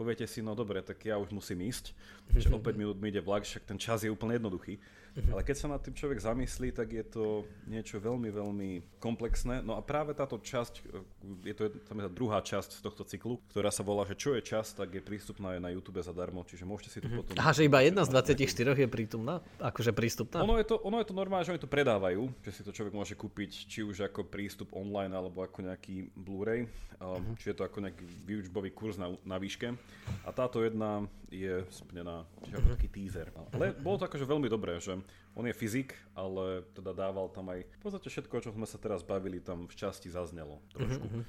poviete 0.00 0.24
si, 0.24 0.40
no 0.40 0.56
dobre, 0.56 0.80
tak 0.80 0.96
ja 1.04 1.20
už 1.20 1.28
musím 1.28 1.68
ísť, 1.68 1.92
že 2.32 2.48
o 2.48 2.56
5 2.56 2.72
minút 2.72 2.96
mi 2.96 3.12
ide 3.12 3.20
vlak, 3.20 3.44
však 3.44 3.68
ten 3.68 3.76
čas 3.76 4.00
je 4.00 4.08
úplne 4.08 4.40
jednoduchý. 4.40 4.80
Uh-huh. 5.16 5.34
Ale 5.34 5.42
keď 5.42 5.56
sa 5.58 5.66
nad 5.66 5.82
tým 5.82 5.94
človek 5.96 6.22
zamyslí, 6.22 6.70
tak 6.70 6.94
je 6.94 7.04
to 7.04 7.24
niečo 7.66 7.98
veľmi, 7.98 8.30
veľmi 8.30 8.70
komplexné. 9.02 9.62
No 9.66 9.74
a 9.74 9.82
práve 9.82 10.14
táto 10.14 10.38
časť, 10.38 10.74
e, 10.86 11.50
je 11.50 11.54
to 11.56 11.62
tam 11.82 11.98
je 11.98 12.04
tá 12.06 12.12
druhá 12.12 12.38
časť 12.38 12.78
z 12.78 12.80
tohto 12.84 13.02
cyklu, 13.02 13.42
ktorá 13.50 13.74
sa 13.74 13.82
volá, 13.82 14.06
že 14.06 14.14
čo 14.14 14.38
je 14.38 14.42
čas, 14.44 14.70
tak 14.70 14.94
je 14.94 15.02
prístupná 15.02 15.58
aj 15.58 15.60
na 15.66 15.70
YouTube 15.74 15.98
zadarmo, 15.98 16.46
čiže 16.46 16.62
môžete 16.62 16.90
si 16.94 16.98
to 17.02 17.10
uh-huh. 17.10 17.26
potom... 17.26 17.34
Aha, 17.34 17.50
že 17.50 17.66
iba 17.66 17.82
jedna 17.82 18.06
z 18.06 18.10
24 18.14 18.86
je 18.86 18.88
prítomná? 18.88 19.42
Akože 19.58 19.90
prístupná? 19.90 20.46
Ono 20.46 20.54
je 20.60 20.66
to, 20.68 20.78
ono 20.78 21.02
je 21.02 21.06
to 21.10 21.14
normálne, 21.16 21.42
že 21.42 21.52
oni 21.58 21.62
to 21.62 21.70
predávajú, 21.70 22.30
že 22.46 22.50
si 22.54 22.62
to 22.62 22.70
človek 22.70 22.94
môže 22.94 23.18
kúpiť 23.18 23.50
či 23.66 23.80
už 23.82 24.06
ako 24.06 24.30
prístup 24.30 24.70
online, 24.78 25.10
alebo 25.10 25.42
ako 25.42 25.66
nejaký 25.66 26.14
Blu-ray, 26.14 26.70
uh-huh. 27.02 27.34
či 27.40 27.50
je 27.50 27.56
to 27.58 27.66
ako 27.66 27.82
nejaký 27.82 28.04
výučbový 28.28 28.70
kurz 28.70 28.94
na, 28.94 29.10
na 29.26 29.42
výške. 29.42 29.74
A 30.22 30.30
táto 30.30 30.62
jedna 30.62 31.02
je 31.30 31.64
splnená, 31.70 32.26
čiže 32.44 32.58
ako 32.60 32.68
taký 32.76 32.88
teaser. 32.90 33.28
Ale 33.54 33.72
bolo 33.74 34.02
to 34.02 34.06
akože 34.10 34.26
veľmi 34.26 34.48
dobré, 34.50 34.76
že 34.82 34.99
on 35.34 35.46
je 35.46 35.54
fyzik, 35.54 35.94
ale 36.18 36.66
teda 36.74 36.90
dával 36.92 37.30
tam 37.30 37.48
aj 37.54 37.62
v 37.62 37.78
podstate 37.80 38.10
všetko, 38.10 38.32
o 38.34 38.44
čom 38.44 38.52
sme 38.58 38.66
sa 38.66 38.78
teraz 38.82 39.06
bavili, 39.06 39.38
tam 39.38 39.70
v 39.70 39.74
časti 39.74 40.10
zaznelo 40.10 40.58
trošku. 40.74 41.06
Uh-huh. 41.06 41.22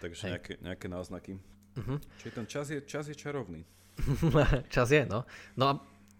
Takže 0.00 0.32
nejaké, 0.32 0.52
nejaké 0.64 0.86
náznaky. 0.88 1.32
Uh-huh. 1.76 2.00
Čiže 2.20 2.32
ten 2.32 2.46
čas 2.48 2.66
je, 2.72 2.80
čas 2.82 3.04
je 3.06 3.16
čarovný. 3.16 3.62
čas 4.74 4.88
je, 4.88 5.04
no. 5.04 5.28
No 5.54 5.64
a 5.68 5.72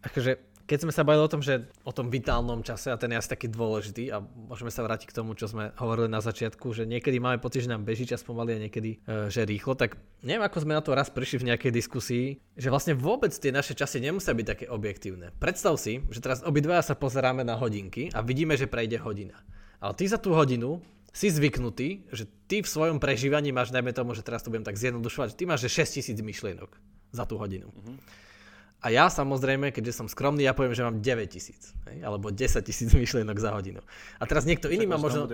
akože 0.04 0.51
keď 0.64 0.78
sme 0.88 0.92
sa 0.94 1.02
bavili 1.02 1.24
o 1.26 1.32
tom, 1.32 1.42
že 1.42 1.66
o 1.82 1.92
tom 1.92 2.08
vitálnom 2.08 2.62
čase 2.62 2.88
a 2.88 2.96
ten 2.96 3.12
je 3.12 3.20
asi 3.20 3.30
taký 3.30 3.50
dôležitý 3.50 4.08
a 4.14 4.22
môžeme 4.22 4.70
sa 4.70 4.86
vrátiť 4.86 5.10
k 5.10 5.16
tomu, 5.16 5.34
čo 5.34 5.50
sme 5.50 5.74
hovorili 5.76 6.08
na 6.08 6.22
začiatku, 6.22 6.72
že 6.72 6.88
niekedy 6.88 7.18
máme 7.18 7.42
pocit, 7.42 7.66
že 7.66 7.72
nám 7.72 7.82
beží 7.82 8.06
čas 8.06 8.22
pomaly 8.22 8.56
a 8.56 8.62
niekedy, 8.68 9.02
e, 9.02 9.28
že 9.28 9.44
rýchlo, 9.44 9.74
tak 9.74 9.98
neviem, 10.22 10.44
ako 10.46 10.62
sme 10.62 10.78
na 10.78 10.82
to 10.82 10.94
raz 10.94 11.10
prišli 11.10 11.42
v 11.42 11.48
nejakej 11.54 11.72
diskusii, 11.74 12.26
že 12.56 12.68
vlastne 12.70 12.94
vôbec 12.94 13.34
tie 13.34 13.50
naše 13.50 13.74
časy 13.74 14.00
nemusia 14.00 14.32
byť 14.32 14.46
také 14.46 14.64
objektívne. 14.70 15.34
Predstav 15.42 15.76
si, 15.76 16.02
že 16.08 16.22
teraz 16.22 16.40
obidvaja 16.46 16.82
sa 16.82 16.94
pozeráme 16.94 17.42
na 17.42 17.58
hodinky 17.58 18.10
a 18.14 18.22
vidíme, 18.22 18.54
že 18.54 18.70
prejde 18.70 19.02
hodina. 19.02 19.36
Ale 19.82 19.98
ty 19.98 20.06
za 20.06 20.18
tú 20.18 20.32
hodinu 20.32 20.78
si 21.12 21.28
zvyknutý, 21.28 22.08
že 22.08 22.24
ty 22.48 22.64
v 22.64 22.68
svojom 22.68 22.96
prežívaní 22.96 23.52
máš, 23.52 23.70
najmä 23.70 23.92
tomu, 23.92 24.16
že 24.16 24.24
teraz 24.24 24.40
to 24.40 24.48
budem 24.48 24.64
tak 24.64 24.80
zjednodušovať, 24.80 25.36
že 25.36 25.38
ty 25.38 25.44
máš 25.44 25.68
že 25.68 25.84
6000 25.84 26.24
myšlienok 26.24 26.70
za 27.12 27.28
tú 27.28 27.36
hodinu. 27.36 27.68
Uh-huh. 27.68 28.00
A 28.82 28.90
ja 28.90 29.06
samozrejme, 29.06 29.70
keďže 29.70 30.02
som 30.02 30.06
skromný, 30.10 30.42
ja 30.42 30.58
poviem, 30.58 30.74
že 30.74 30.82
mám 30.82 30.98
9 30.98 31.06
tisíc, 31.30 31.70
alebo 32.02 32.34
10 32.34 32.66
tisíc 32.66 32.90
myšlienok 32.98 33.38
za 33.38 33.54
hodinu. 33.54 33.78
A 34.18 34.26
teraz 34.26 34.42
niekto 34.42 34.66
iný 34.66 34.90
má 34.90 34.98
možno... 34.98 35.30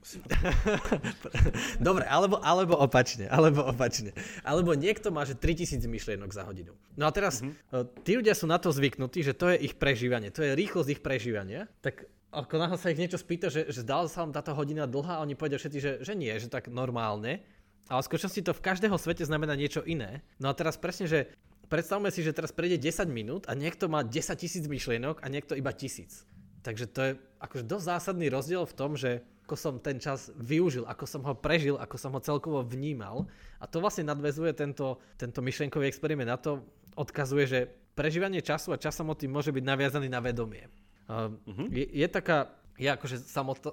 Dobre, 1.80 2.04
alebo, 2.08 2.40
alebo 2.40 2.74
opačne, 2.76 3.28
alebo 3.28 3.68
opačne. 3.68 4.16
Alebo 4.44 4.72
niekto 4.72 5.12
má, 5.12 5.28
že 5.28 5.36
3000 5.36 5.84
myšlienok 5.84 6.30
za 6.32 6.44
hodinu. 6.44 6.72
No 6.96 7.08
a 7.08 7.10
teraz, 7.12 7.40
mm-hmm. 7.40 8.04
tí 8.04 8.16
ľudia 8.16 8.32
sú 8.32 8.48
na 8.48 8.56
to 8.56 8.72
zvyknutí, 8.72 9.24
že 9.24 9.36
to 9.36 9.52
je 9.52 9.60
ich 9.60 9.74
prežívanie, 9.76 10.32
to 10.32 10.44
je 10.44 10.56
rýchlosť 10.56 10.88
ich 10.88 11.04
prežívania, 11.04 11.68
tak 11.84 12.08
ako 12.30 12.54
náhle 12.56 12.78
sa 12.78 12.94
ich 12.94 13.00
niečo 13.00 13.18
spýta, 13.18 13.50
že, 13.50 13.66
že 13.68 13.82
zdala 13.82 14.06
sa 14.06 14.22
vám 14.22 14.32
táto 14.32 14.54
hodina 14.54 14.86
dlhá 14.86 15.20
a 15.20 15.22
oni 15.26 15.34
povedia 15.34 15.58
všetci, 15.58 15.78
že, 15.82 15.92
že 16.00 16.14
nie, 16.14 16.30
že 16.38 16.46
tak 16.46 16.70
normálne, 16.70 17.42
ale 17.90 18.00
v 18.00 18.06
skutočnosti 18.06 18.46
to 18.46 18.54
v 18.54 18.62
každého 18.62 18.94
svete 18.94 19.26
znamená 19.26 19.58
niečo 19.58 19.82
iné. 19.82 20.22
No 20.38 20.46
a 20.46 20.54
teraz 20.54 20.78
presne, 20.78 21.10
že 21.10 21.34
predstavme 21.70 22.10
si, 22.10 22.26
že 22.26 22.34
teraz 22.34 22.50
prejde 22.50 22.82
10 22.82 23.06
minút 23.06 23.46
a 23.46 23.54
niekto 23.54 23.86
má 23.86 24.02
10 24.02 24.10
tisíc 24.34 24.66
myšlienok 24.66 25.22
a 25.22 25.26
niekto 25.30 25.54
iba 25.54 25.70
tisíc. 25.70 26.26
Takže 26.60 26.84
to 26.90 27.00
je 27.00 27.10
akože 27.40 27.64
dosť 27.64 27.84
zásadný 27.86 28.26
rozdiel 28.28 28.68
v 28.68 28.76
tom, 28.76 28.98
že 28.98 29.24
ako 29.48 29.56
som 29.56 29.74
ten 29.82 29.98
čas 29.98 30.30
využil, 30.36 30.84
ako 30.86 31.04
som 31.08 31.22
ho 31.24 31.34
prežil, 31.34 31.74
ako 31.80 31.96
som 31.96 32.14
ho 32.14 32.20
celkovo 32.20 32.62
vnímal. 32.62 33.26
A 33.58 33.66
to 33.66 33.80
vlastne 33.82 34.06
nadvezuje 34.06 34.52
tento, 34.52 35.00
tento 35.16 35.40
myšlienkový 35.40 35.88
experiment 35.88 36.28
na 36.28 36.38
to, 36.38 36.62
odkazuje, 36.94 37.44
že 37.48 37.60
prežívanie 37.96 38.44
času 38.44 38.70
a 38.70 38.78
časomoty 38.78 39.26
môže 39.26 39.50
byť 39.50 39.64
naviazaný 39.64 40.06
na 40.06 40.20
vedomie. 40.22 40.70
Uh, 41.10 41.34
uh-huh. 41.50 41.66
je, 41.74 41.82
je 41.90 42.06
taká 42.06 42.59
je 42.80 42.88
akože 42.88 43.20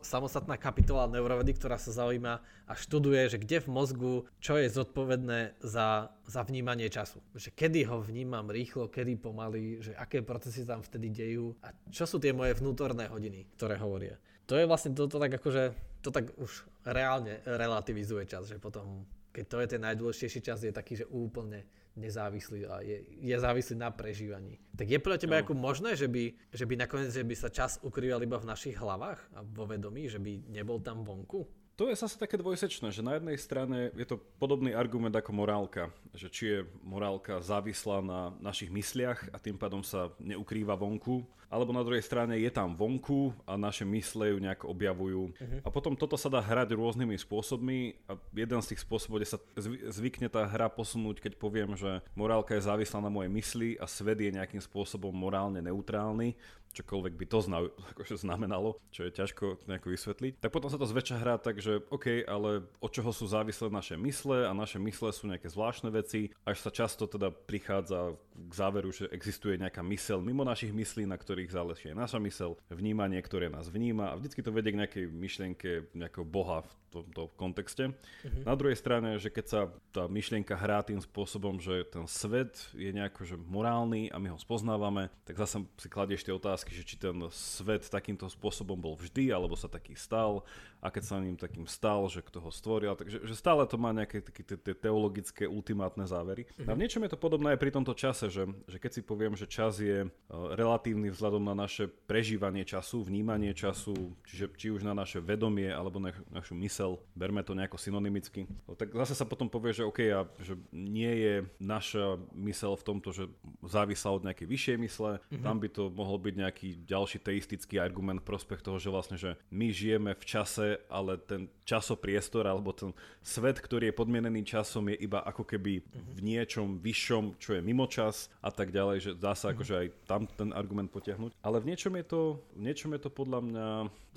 samostatná 0.04 0.60
kapitola 0.60 1.08
neurovedy, 1.08 1.56
ktorá 1.56 1.80
sa 1.80 1.96
zaujíma 1.96 2.44
a 2.68 2.74
študuje, 2.76 3.32
že 3.32 3.40
kde 3.40 3.64
v 3.64 3.72
mozgu, 3.72 4.14
čo 4.44 4.60
je 4.60 4.68
zodpovedné 4.68 5.64
za, 5.64 6.12
za 6.28 6.44
vnímanie 6.44 6.92
času. 6.92 7.24
Že 7.32 7.56
kedy 7.56 7.88
ho 7.88 8.04
vnímam 8.04 8.52
rýchlo, 8.52 8.92
kedy 8.92 9.16
pomaly, 9.16 9.80
že 9.80 9.96
aké 9.96 10.20
procesy 10.20 10.68
tam 10.68 10.84
vtedy 10.84 11.08
dejú 11.16 11.56
a 11.64 11.72
čo 11.88 12.04
sú 12.04 12.20
tie 12.20 12.36
moje 12.36 12.60
vnútorné 12.60 13.08
hodiny, 13.08 13.48
ktoré 13.56 13.80
hovoria. 13.80 14.20
To 14.52 14.60
je 14.60 14.68
vlastne 14.68 14.92
to, 14.92 15.08
to 15.08 15.24
tak 15.24 15.32
akože, 15.40 15.72
to 16.04 16.12
tak 16.12 16.36
už 16.36 16.68
reálne 16.84 17.40
relativizuje 17.48 18.28
čas, 18.28 18.52
že 18.52 18.60
potom, 18.60 19.08
keď 19.32 19.46
to 19.48 19.58
je 19.64 19.68
ten 19.72 19.82
najdôležitejší 19.88 20.40
čas, 20.44 20.68
je 20.68 20.76
taký, 20.76 21.00
že 21.00 21.08
úplne 21.08 21.64
nezávislý 21.98 22.70
a 22.70 22.80
je, 22.86 23.04
je 23.18 23.36
závislý 23.36 23.76
na 23.82 23.90
prežívaní. 23.90 24.62
Tak 24.78 24.88
je 24.88 25.02
podľa 25.02 25.20
teba 25.20 25.36
no. 25.38 25.42
ako 25.44 25.54
možné, 25.58 25.98
že 25.98 26.06
by, 26.06 26.54
že 26.54 26.64
by 26.70 26.74
nakoniec 26.78 27.10
že 27.10 27.26
by 27.26 27.36
sa 27.36 27.50
čas 27.50 27.82
ukrýval 27.82 28.22
iba 28.22 28.38
v 28.38 28.46
našich 28.46 28.78
hlavách 28.78 29.20
a 29.34 29.42
vo 29.42 29.66
vedomí, 29.66 30.06
že 30.06 30.22
by 30.22 30.48
nebol 30.54 30.78
tam 30.78 31.02
vonku? 31.02 31.50
To 31.78 31.86
je 31.90 31.98
zase 31.98 32.18
také 32.18 32.42
dvojsečné, 32.42 32.90
že 32.90 33.06
na 33.06 33.22
jednej 33.22 33.38
strane 33.38 33.94
je 33.94 34.06
to 34.10 34.18
podobný 34.42 34.74
argument 34.74 35.14
ako 35.14 35.30
morálka, 35.30 35.94
že 36.18 36.28
či 36.34 36.44
je 36.50 36.60
morálka 36.82 37.40
závislá 37.40 38.02
na 38.02 38.34
našich 38.42 38.74
mysliach 38.74 39.30
a 39.30 39.38
tým 39.38 39.56
pádom 39.56 39.86
sa 39.86 40.10
neukrýva 40.18 40.74
vonku, 40.74 41.22
alebo 41.48 41.72
na 41.72 41.84
druhej 41.84 42.04
strane 42.04 42.36
je 42.36 42.52
tam 42.52 42.76
vonku 42.76 43.32
a 43.48 43.56
naše 43.56 43.88
mysle 43.88 44.36
ju 44.36 44.38
nejak 44.44 44.68
objavujú. 44.68 45.32
Uh-huh. 45.32 45.60
A 45.64 45.70
potom 45.72 45.96
toto 45.96 46.20
sa 46.20 46.28
dá 46.28 46.44
hrať 46.44 46.76
rôznymi 46.76 47.16
spôsobmi 47.16 47.96
a 48.12 48.20
jeden 48.36 48.60
z 48.60 48.76
tých 48.76 48.84
spôsobov, 48.84 49.24
kde 49.24 49.32
sa 49.32 49.40
zvykne 49.88 50.28
tá 50.28 50.44
hra 50.44 50.68
posunúť, 50.68 51.24
keď 51.24 51.40
poviem, 51.40 51.80
že 51.80 52.04
morálka 52.20 52.52
je 52.52 52.68
závislá 52.68 53.00
na 53.00 53.08
mojej 53.08 53.32
mysli 53.32 53.70
a 53.80 53.88
svet 53.88 54.20
je 54.20 54.36
nejakým 54.36 54.60
spôsobom 54.60 55.16
morálne 55.16 55.64
neutrálny, 55.64 56.36
čokoľvek 56.78 57.14
by 57.18 57.26
to 57.26 57.40
zna, 57.42 57.58
akože 57.96 58.16
znamenalo, 58.22 58.78
čo 58.94 59.08
je 59.08 59.12
ťažko 59.16 59.66
nejako 59.66 59.88
vysvetliť, 59.94 60.34
tak 60.44 60.54
potom 60.54 60.70
sa 60.70 60.78
to 60.78 60.86
zväčša 60.86 61.18
hrá 61.22 61.36
tak, 61.42 61.64
že 61.64 61.82
OK, 61.90 62.28
ale 62.28 62.68
od 62.78 62.92
čoho 62.94 63.10
sú 63.10 63.26
závislé 63.26 63.74
naše 63.74 63.96
mysle 63.98 64.46
a 64.46 64.54
naše 64.54 64.78
mysle 64.78 65.10
sú 65.10 65.26
nejaké 65.26 65.50
zvláštne 65.50 65.90
veci, 65.90 66.07
až 66.48 66.58
sa 66.64 66.72
často 66.72 67.10
teda 67.10 67.34
prichádza 67.34 68.16
k 68.38 68.52
záveru, 68.54 68.94
že 68.94 69.10
existuje 69.10 69.58
nejaká 69.58 69.82
mysel 69.84 70.24
mimo 70.24 70.46
našich 70.46 70.72
myslí, 70.72 71.04
na 71.10 71.18
ktorých 71.18 71.52
záleží 71.52 71.92
aj 71.92 71.98
naša 71.98 72.20
mysel, 72.24 72.56
vnímanie, 72.72 73.20
ktoré 73.20 73.52
nás 73.52 73.68
vníma 73.68 74.14
a 74.14 74.18
vždycky 74.18 74.40
to 74.46 74.54
vedie 74.54 74.72
k 74.72 74.80
nejakej 74.86 75.06
myšlienke 75.10 75.70
nejakého 75.98 76.24
boha 76.24 76.64
v 76.64 76.72
tomto 77.06 77.30
kontexte. 77.38 77.94
Uh-huh. 77.94 78.44
Na 78.48 78.56
druhej 78.58 78.80
strane, 78.80 79.20
že 79.22 79.30
keď 79.30 79.46
sa 79.46 79.62
tá 79.94 80.10
myšlienka 80.10 80.56
hrá 80.58 80.82
tým 80.82 80.98
spôsobom, 80.98 81.62
že 81.62 81.86
ten 81.90 82.06
svet 82.10 82.72
je 82.74 82.90
nejako 82.90 83.28
že 83.28 83.36
morálny 83.38 84.10
a 84.10 84.18
my 84.18 84.34
ho 84.34 84.40
spoznávame, 84.40 85.12
tak 85.28 85.38
zase 85.38 85.66
si 85.78 85.88
kladieš 85.92 86.26
tie 86.26 86.34
otázky, 86.34 86.72
že 86.74 86.88
či 86.88 86.96
ten 86.96 87.18
svet 87.34 87.86
takýmto 87.90 88.32
spôsobom 88.32 88.80
bol 88.80 88.96
vždy, 88.96 89.30
alebo 89.34 89.54
sa 89.60 89.68
taký 89.68 89.98
stal 89.98 90.48
a 90.78 90.94
keď 90.94 91.04
sa 91.04 91.18
ním 91.18 91.36
takým 91.36 91.66
stal, 91.66 92.06
že 92.08 92.22
kto 92.22 92.38
ho 92.40 92.52
stvoril. 92.54 92.94
Takže 92.94 93.26
že 93.26 93.34
stále 93.34 93.66
to 93.66 93.82
má 93.82 93.90
nejaké 93.92 94.22
tie 94.22 94.76
teologické 94.78 95.50
ultimátne 95.50 96.06
závery. 96.06 96.46
Uh-huh. 96.46 96.70
A 96.70 96.78
v 96.78 96.82
niečom 96.86 97.04
je 97.04 97.12
to 97.12 97.20
podobné 97.20 97.58
aj 97.58 97.60
pri 97.60 97.74
tomto 97.74 97.98
čase, 97.98 98.30
že, 98.30 98.46
že 98.70 98.78
keď 98.78 98.92
si 98.94 99.02
poviem, 99.02 99.34
že 99.34 99.50
čas 99.50 99.82
je 99.82 100.06
uh, 100.06 100.12
relatívny 100.56 101.10
vzhľadom 101.12 101.44
na 101.44 101.58
naše 101.58 101.90
prežívanie 101.90 102.64
času, 102.64 103.04
vnímanie 103.04 103.52
času, 103.52 104.16
čiže 104.24 104.46
či 104.56 104.68
už 104.72 104.86
na 104.86 104.94
naše 104.94 105.18
vedomie 105.20 105.68
alebo 105.68 105.98
na 105.98 106.14
našu 106.32 106.56
mysel, 106.62 106.87
berme 107.12 107.44
to 107.44 107.52
nejako 107.52 107.76
synonymicky, 107.76 108.48
no, 108.64 108.78
tak 108.80 108.96
zase 108.96 109.18
sa 109.18 109.28
potom 109.28 109.52
povie, 109.52 109.76
že 109.76 109.84
OK, 109.84 110.00
a 110.14 110.24
že 110.40 110.56
nie 110.72 111.12
je 111.12 111.36
naša 111.60 112.22
mysel 112.38 112.80
v 112.80 112.86
tomto, 112.88 113.10
že 113.12 113.28
závislá 113.66 114.16
od 114.16 114.24
nejakej 114.24 114.48
vyššej 114.48 114.78
mysle, 114.88 115.12
uh-huh. 115.20 115.44
tam 115.44 115.60
by 115.60 115.68
to 115.68 115.92
mohol 115.92 116.16
byť 116.16 116.36
nejaký 116.38 116.68
ďalší 116.88 117.20
teistický 117.20 117.82
argument 117.82 118.24
prospech 118.24 118.64
toho, 118.64 118.78
že 118.80 118.94
vlastne, 118.94 119.18
že 119.20 119.36
my 119.52 119.68
žijeme 119.74 120.16
v 120.16 120.24
čase, 120.24 120.80
ale 120.88 121.20
ten 121.20 121.52
časopriestor 121.68 122.48
alebo 122.48 122.72
ten 122.72 122.96
svet, 123.20 123.60
ktorý 123.60 123.92
je 123.92 124.00
podmienený 124.00 124.48
časom, 124.48 124.88
je 124.88 124.96
iba 125.04 125.20
ako 125.26 125.44
keby 125.44 125.84
v 126.16 126.20
niečom 126.24 126.80
vyššom, 126.80 127.36
čo 127.42 127.60
je 127.60 127.62
mimo 127.66 127.84
čas 127.92 128.32
a 128.40 128.54
tak 128.54 128.72
ďalej, 128.72 128.98
že 129.04 129.12
dá 129.18 129.36
sa 129.36 129.52
akože 129.52 129.74
aj 129.76 129.88
tam 130.08 130.24
ten 130.30 130.56
argument 130.56 130.88
potiahnuť. 130.88 131.36
Ale 131.44 131.60
v 131.60 131.74
niečom 131.74 131.94
je 132.00 132.06
to, 132.08 132.22
v 132.56 132.62
niečom 132.72 132.94
je 132.96 133.02
to 133.04 133.10
podľa 133.12 133.40
mňa 133.44 133.68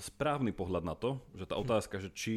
správny 0.00 0.54
pohľad 0.54 0.84
na 0.84 0.94
to, 0.96 1.20
že 1.36 1.48
tá 1.48 1.56
otázka, 1.58 2.00
že 2.00 2.10
či 2.12 2.34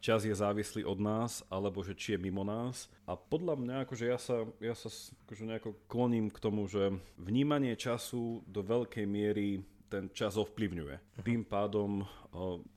čas 0.00 0.24
je 0.24 0.34
závislý 0.34 0.84
od 0.84 0.98
nás, 1.00 1.42
alebo 1.50 1.82
že 1.82 1.96
či 1.96 2.14
je 2.14 2.22
mimo 2.22 2.44
nás. 2.46 2.88
A 3.08 3.14
podľa 3.14 3.58
mňa, 3.58 3.74
akože 3.84 4.04
ja 4.06 4.18
sa, 4.18 4.46
ja 4.62 4.74
sa 4.76 4.88
akože 5.26 5.44
nejako 5.44 5.70
kloním 5.90 6.30
k 6.30 6.38
tomu, 6.38 6.68
že 6.70 6.94
vnímanie 7.18 7.74
času 7.74 8.44
do 8.46 8.60
veľkej 8.62 9.06
miery 9.08 9.62
ten 9.86 10.10
čas 10.10 10.34
ovplyvňuje. 10.34 10.96
Uh-huh. 10.98 11.24
Tým 11.24 11.46
pádom 11.46 12.02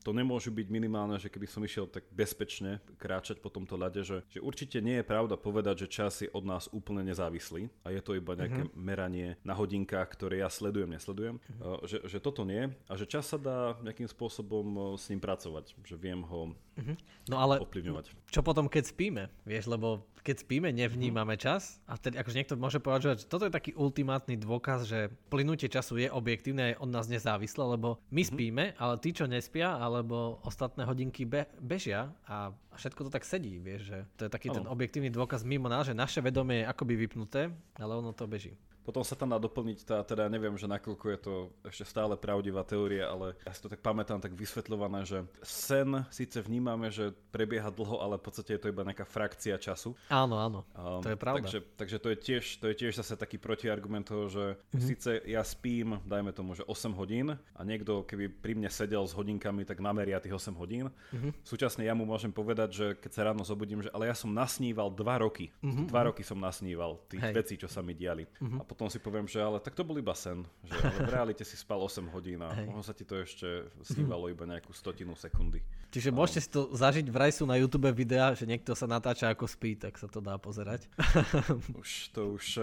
to 0.00 0.10
nemôže 0.10 0.48
byť 0.48 0.66
minimálne, 0.72 1.20
že 1.20 1.28
keby 1.28 1.46
som 1.46 1.62
išiel 1.62 1.86
tak 1.86 2.08
bezpečne 2.10 2.80
kráčať 2.96 3.38
po 3.38 3.52
tomto 3.52 3.76
ľade, 3.76 4.00
že, 4.02 4.24
že 4.32 4.40
určite 4.40 4.80
nie 4.80 5.00
je 5.00 5.06
pravda 5.06 5.36
povedať, 5.36 5.86
že 5.86 5.92
čas 5.92 6.24
je 6.24 6.28
od 6.32 6.44
nás 6.46 6.66
úplne 6.72 7.04
nezávislý 7.04 7.68
a 7.84 7.92
je 7.92 8.00
to 8.00 8.16
iba 8.16 8.36
nejaké 8.36 8.66
uh-huh. 8.66 8.76
meranie 8.76 9.36
na 9.44 9.52
hodinkách, 9.52 10.08
ktoré 10.16 10.42
ja 10.42 10.48
sledujem, 10.48 10.90
nesledujem, 10.90 11.36
o, 11.60 11.84
že, 11.84 12.00
že 12.08 12.18
toto 12.18 12.42
nie 12.42 12.72
a 12.88 12.92
že 12.96 13.04
čas 13.04 13.28
sa 13.28 13.38
dá 13.38 13.76
nejakým 13.84 14.08
spôsobom 14.08 14.96
s 14.96 15.08
ním 15.12 15.20
pracovať, 15.20 15.76
že 15.84 15.96
viem 16.00 16.24
ho 16.24 16.52
uh-huh. 16.52 16.96
no 17.28 17.36
ale 17.36 17.60
ovplyvňovať. 17.60 18.32
Čo 18.32 18.40
potom, 18.40 18.66
keď 18.66 18.84
spíme, 18.88 19.22
vieš, 19.44 19.68
lebo 19.68 20.08
keď 20.20 20.36
spíme, 20.44 20.68
nevnímame 20.70 21.34
čas 21.40 21.80
a 21.88 21.96
tedy 21.96 22.20
akože 22.20 22.36
niekto 22.36 22.60
môže 22.60 22.78
povedať, 22.78 23.24
že 23.24 23.28
toto 23.28 23.48
je 23.48 23.52
taký 23.52 23.72
ultimátny 23.72 24.36
dôkaz, 24.36 24.84
že 24.84 25.08
plynutie 25.32 25.72
času 25.72 25.96
je 25.96 26.08
objektívne 26.12 26.72
aj 26.72 26.74
od 26.84 26.90
nás 26.92 27.06
nezávislé, 27.08 27.64
lebo 27.64 27.96
my 28.12 28.20
mm-hmm. 28.20 28.28
spíme, 28.28 28.64
ale 28.76 28.94
tí, 29.00 29.10
čo 29.16 29.24
nespia, 29.50 29.74
alebo 29.74 30.38
ostatné 30.46 30.86
hodinky 30.86 31.26
be- 31.26 31.50
bežia 31.58 32.14
a 32.30 32.54
všetko 32.78 33.04
to 33.04 33.10
tak 33.10 33.26
sedí, 33.26 33.58
vieš, 33.58 33.90
že 33.90 33.98
to 34.14 34.22
je 34.26 34.30
taký 34.30 34.54
oh. 34.54 34.62
ten 34.62 34.64
objektívny 34.70 35.10
dôkaz 35.10 35.42
mimo 35.42 35.66
nás, 35.66 35.90
že 35.90 35.94
naše 35.94 36.22
vedomie 36.22 36.62
je 36.62 36.70
akoby 36.70 36.94
vypnuté, 36.94 37.50
ale 37.74 37.92
ono 37.98 38.14
to 38.14 38.30
beží. 38.30 38.54
Potom 38.80 39.04
sa 39.04 39.14
tam 39.14 39.30
dá 39.30 39.38
doplniť 39.38 39.78
tá, 39.84 40.00
teda 40.02 40.26
neviem, 40.32 40.56
že 40.56 40.64
nakoľko 40.64 41.06
je 41.12 41.18
to 41.20 41.34
ešte 41.68 41.84
stále 41.84 42.16
pravdivá 42.16 42.64
teória, 42.64 43.06
ale 43.06 43.36
ja 43.44 43.52
si 43.52 43.60
to 43.60 43.68
tak 43.68 43.84
pamätám 43.84 44.18
tak 44.18 44.32
vysvetľované, 44.32 45.04
že 45.04 45.22
sen 45.44 46.04
síce 46.08 46.40
vnímame, 46.40 46.88
že 46.88 47.12
prebieha 47.30 47.68
dlho, 47.68 48.00
ale 48.00 48.16
v 48.16 48.24
podstate 48.24 48.56
je 48.56 48.60
to 48.60 48.70
iba 48.72 48.82
nejaká 48.82 49.04
frakcia 49.04 49.60
času. 49.60 49.92
Áno, 50.08 50.40
áno, 50.40 50.60
um, 50.74 51.04
to 51.04 51.12
je 51.12 51.18
pravda. 51.18 51.44
Takže, 51.44 51.60
takže 51.76 51.96
to, 52.00 52.08
je 52.12 52.18
tiež, 52.18 52.44
to 52.58 52.66
je 52.72 52.76
tiež 52.76 52.92
zase 52.96 53.14
taký 53.20 53.36
protiargument 53.36 54.08
toho, 54.08 54.32
že 54.32 54.44
mm-hmm. 54.56 54.80
síce 54.80 55.10
ja 55.28 55.42
spím, 55.44 56.00
dajme 56.08 56.32
tomu, 56.32 56.56
že 56.56 56.64
8 56.64 56.96
hodín 56.96 57.36
a 57.36 57.60
niekto 57.60 58.02
keby 58.08 58.32
pri 58.32 58.56
mne 58.56 58.70
sedel 58.72 59.04
s 59.04 59.12
hodinkami, 59.12 59.68
tak 59.68 59.84
nameria 59.84 60.18
tých 60.18 60.34
8 60.34 60.56
hodín. 60.56 60.88
Mm-hmm. 61.12 61.44
Súčasne 61.44 61.84
ja 61.84 61.92
mu 61.92 62.08
môžem 62.08 62.32
povedať, 62.32 62.70
že 62.72 62.86
keď 62.96 63.10
sa 63.12 63.22
ráno 63.30 63.44
zobudím, 63.44 63.84
že 63.84 63.92
ale 63.92 64.08
ja 64.08 64.16
som 64.16 64.32
nasníval 64.32 64.88
2 64.90 65.24
roky. 65.24 65.52
Mm-hmm. 65.60 65.86
2 65.92 66.08
roky 66.08 66.22
som 66.24 66.40
nasníval 66.40 66.98
tých 67.10 67.22
Hej. 67.22 67.34
vecí, 67.36 67.54
čo 67.60 67.68
sa 67.68 67.84
mi 67.84 67.92
diali. 67.92 68.24
Mm-hmm. 68.24 68.58
A 68.58 68.62
potom 68.70 68.86
si 68.86 69.02
poviem, 69.02 69.26
že 69.26 69.42
ale 69.42 69.58
tak 69.58 69.74
to 69.74 69.82
bol 69.82 69.98
iba 69.98 70.14
sen, 70.14 70.46
že 70.62 70.78
ale 70.78 71.02
v 71.02 71.10
realite 71.10 71.42
si 71.42 71.58
spal 71.58 71.82
8 71.82 72.06
hodín 72.14 72.38
a 72.38 72.54
možno 72.70 72.86
sa 72.86 72.94
ti 72.94 73.02
to 73.02 73.18
ešte 73.18 73.66
snívalo 73.82 74.30
iba 74.30 74.46
nejakú 74.46 74.70
stotinu 74.70 75.18
sekundy. 75.18 75.58
Čiže 75.90 76.14
môžete 76.14 76.40
si 76.46 76.48
to 76.54 76.70
zažiť 76.70 77.10
v 77.10 77.16
rajsu 77.18 77.50
na 77.50 77.58
YouTube 77.58 77.90
videa, 77.90 78.30
že 78.38 78.46
niekto 78.46 78.78
sa 78.78 78.86
natáča 78.86 79.34
ako 79.34 79.50
spí, 79.50 79.74
tak 79.74 79.98
sa 79.98 80.06
to 80.06 80.22
dá 80.22 80.38
pozerať. 80.38 80.86
Už 81.82 82.14
to 82.14 82.38
už... 82.38 82.62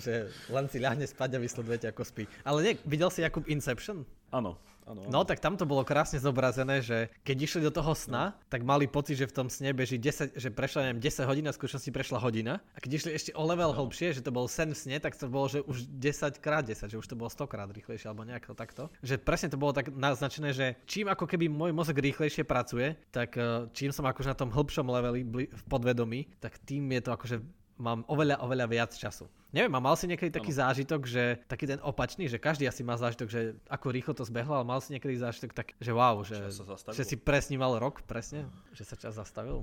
že 0.00 0.32
len 0.48 0.66
si 0.72 0.80
ľahne 0.80 1.04
spať 1.06 1.36
a 1.36 1.42
vysledujete 1.44 1.86
ako 1.92 2.02
spí. 2.08 2.24
Ale 2.42 2.64
nie, 2.64 2.72
videl 2.88 3.12
si 3.12 3.20
Jakub 3.20 3.46
Inception? 3.46 4.02
Áno. 4.32 4.58
Ano. 4.84 5.00
No 5.08 5.20
tak 5.24 5.40
tam 5.40 5.56
to 5.56 5.64
bolo 5.64 5.80
krásne 5.80 6.20
zobrazené, 6.20 6.84
že 6.84 7.08
keď 7.24 7.36
išli 7.48 7.60
do 7.64 7.72
toho 7.72 7.96
sna, 7.96 8.36
no. 8.36 8.36
tak 8.52 8.60
mali 8.68 8.84
pocit, 8.84 9.16
že 9.16 9.26
v 9.28 9.36
tom 9.36 9.48
sne 9.48 9.72
beží 9.72 9.96
10, 9.96 10.36
že 10.36 10.48
prešla 10.52 10.92
neviem, 10.92 11.00
10 11.00 11.24
hodín 11.24 11.46
a 11.48 11.52
v 11.52 11.58
skutočnosti 11.58 11.90
prešla 11.90 12.18
hodina. 12.20 12.60
A 12.76 12.78
keď 12.84 12.90
išli 13.00 13.10
ešte 13.16 13.30
o 13.32 13.42
level 13.48 13.72
no. 13.72 13.76
hlbšie, 13.80 14.12
že 14.12 14.20
to 14.20 14.28
bol 14.28 14.44
sen 14.44 14.76
v 14.76 14.78
sne, 14.78 14.96
tak 15.00 15.16
to 15.16 15.24
bolo, 15.24 15.48
že 15.48 15.64
už 15.64 15.88
10 15.88 16.36
krát 16.44 16.68
10, 16.68 16.92
že 16.92 17.00
už 17.00 17.06
to 17.08 17.16
bolo 17.16 17.32
100 17.32 17.48
krát 17.48 17.68
rýchlejšie 17.72 18.12
alebo 18.12 18.28
nejako 18.28 18.52
takto. 18.52 18.92
Že 19.00 19.24
presne 19.24 19.48
to 19.48 19.56
bolo 19.56 19.72
tak 19.72 19.88
naznačené, 19.88 20.52
že 20.52 20.76
čím 20.84 21.08
ako 21.08 21.24
keby 21.24 21.48
môj 21.48 21.72
mozog 21.72 21.96
rýchlejšie 21.96 22.44
pracuje, 22.44 22.92
tak 23.08 23.40
eh, 23.40 23.64
čím 23.72 23.88
som 23.88 24.04
akože 24.04 24.32
na 24.32 24.38
tom 24.38 24.52
hĺbšom 24.52 24.84
leveli 24.84 25.24
v 25.48 25.62
podvedomí, 25.64 26.28
tak 26.44 26.60
tým 26.60 26.92
je 26.92 27.00
to 27.00 27.10
akože 27.16 27.36
mám 27.78 28.06
oveľa, 28.06 28.40
oveľa 28.42 28.66
viac 28.70 28.92
času. 28.94 29.26
Neviem, 29.54 29.70
a 29.74 29.80
mal 29.82 29.94
si 29.94 30.10
niekedy 30.10 30.34
taký 30.34 30.50
ano. 30.50 30.60
zážitok, 30.66 31.00
že 31.06 31.38
taký 31.46 31.70
ten 31.70 31.78
opačný, 31.78 32.26
že 32.26 32.42
každý 32.42 32.66
asi 32.66 32.82
má 32.82 32.98
zážitok, 32.98 33.28
že 33.30 33.54
ako 33.70 33.86
rýchlo 33.94 34.12
to 34.14 34.26
zbehlo, 34.26 34.58
ale 34.58 34.66
mal 34.66 34.82
si 34.82 34.94
niekedy 34.94 35.14
zážitok 35.14 35.54
tak, 35.54 35.78
že 35.78 35.94
wow, 35.94 36.22
že, 36.26 36.50
že 36.90 37.04
si 37.06 37.14
presníval 37.14 37.78
rok 37.78 38.02
presne, 38.02 38.50
že 38.74 38.82
sa 38.82 38.98
čas 38.98 39.14
zastavil? 39.14 39.62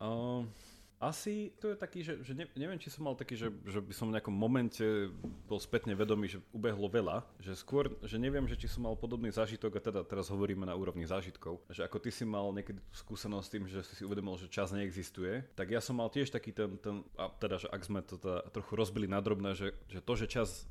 Uh, 0.00 0.48
asi 0.98 1.54
to 1.62 1.70
je 1.70 1.76
taký, 1.78 2.02
že, 2.02 2.18
že 2.26 2.34
ne, 2.34 2.50
neviem, 2.58 2.78
či 2.78 2.90
som 2.90 3.06
mal 3.06 3.14
taký, 3.14 3.38
že, 3.38 3.54
že 3.66 3.78
by 3.78 3.94
som 3.94 4.10
v 4.10 4.18
nejakom 4.18 4.34
momente 4.34 4.82
bol 5.46 5.62
spätne 5.62 5.94
vedomý, 5.94 6.26
že 6.26 6.42
ubehlo 6.50 6.90
veľa, 6.90 7.22
že 7.38 7.54
skôr, 7.54 7.94
že 8.02 8.18
neviem, 8.18 8.50
že 8.50 8.58
či 8.58 8.66
som 8.66 8.84
mal 8.84 8.98
podobný 8.98 9.30
zážitok, 9.30 9.78
a 9.78 9.80
teda 9.80 10.00
teraz 10.02 10.26
hovoríme 10.28 10.66
na 10.66 10.74
úrovni 10.74 11.06
zážitkov, 11.06 11.62
že 11.70 11.86
ako 11.86 12.02
ty 12.02 12.10
si 12.10 12.26
mal 12.26 12.50
niekedy 12.50 12.82
tú 12.82 12.94
skúsenosť 12.98 13.46
s 13.46 13.52
tým, 13.54 13.64
že 13.70 13.80
si 13.86 13.94
si 13.98 14.02
uvedomil, 14.02 14.34
že 14.42 14.50
čas 14.50 14.74
neexistuje, 14.74 15.46
tak 15.54 15.70
ja 15.70 15.78
som 15.78 16.02
mal 16.02 16.10
tiež 16.10 16.34
taký 16.34 16.50
ten, 16.50 16.74
ten 16.82 17.06
a 17.14 17.30
teda, 17.30 17.62
že 17.62 17.68
ak 17.70 17.82
sme 17.86 18.02
to 18.02 18.18
teda 18.18 18.50
trochu 18.50 18.72
rozbili 18.74 19.06
na 19.06 19.22
drobné, 19.22 19.54
že, 19.54 19.78
že 19.86 20.02
to, 20.02 20.12
že 20.18 20.26
čas 20.26 20.66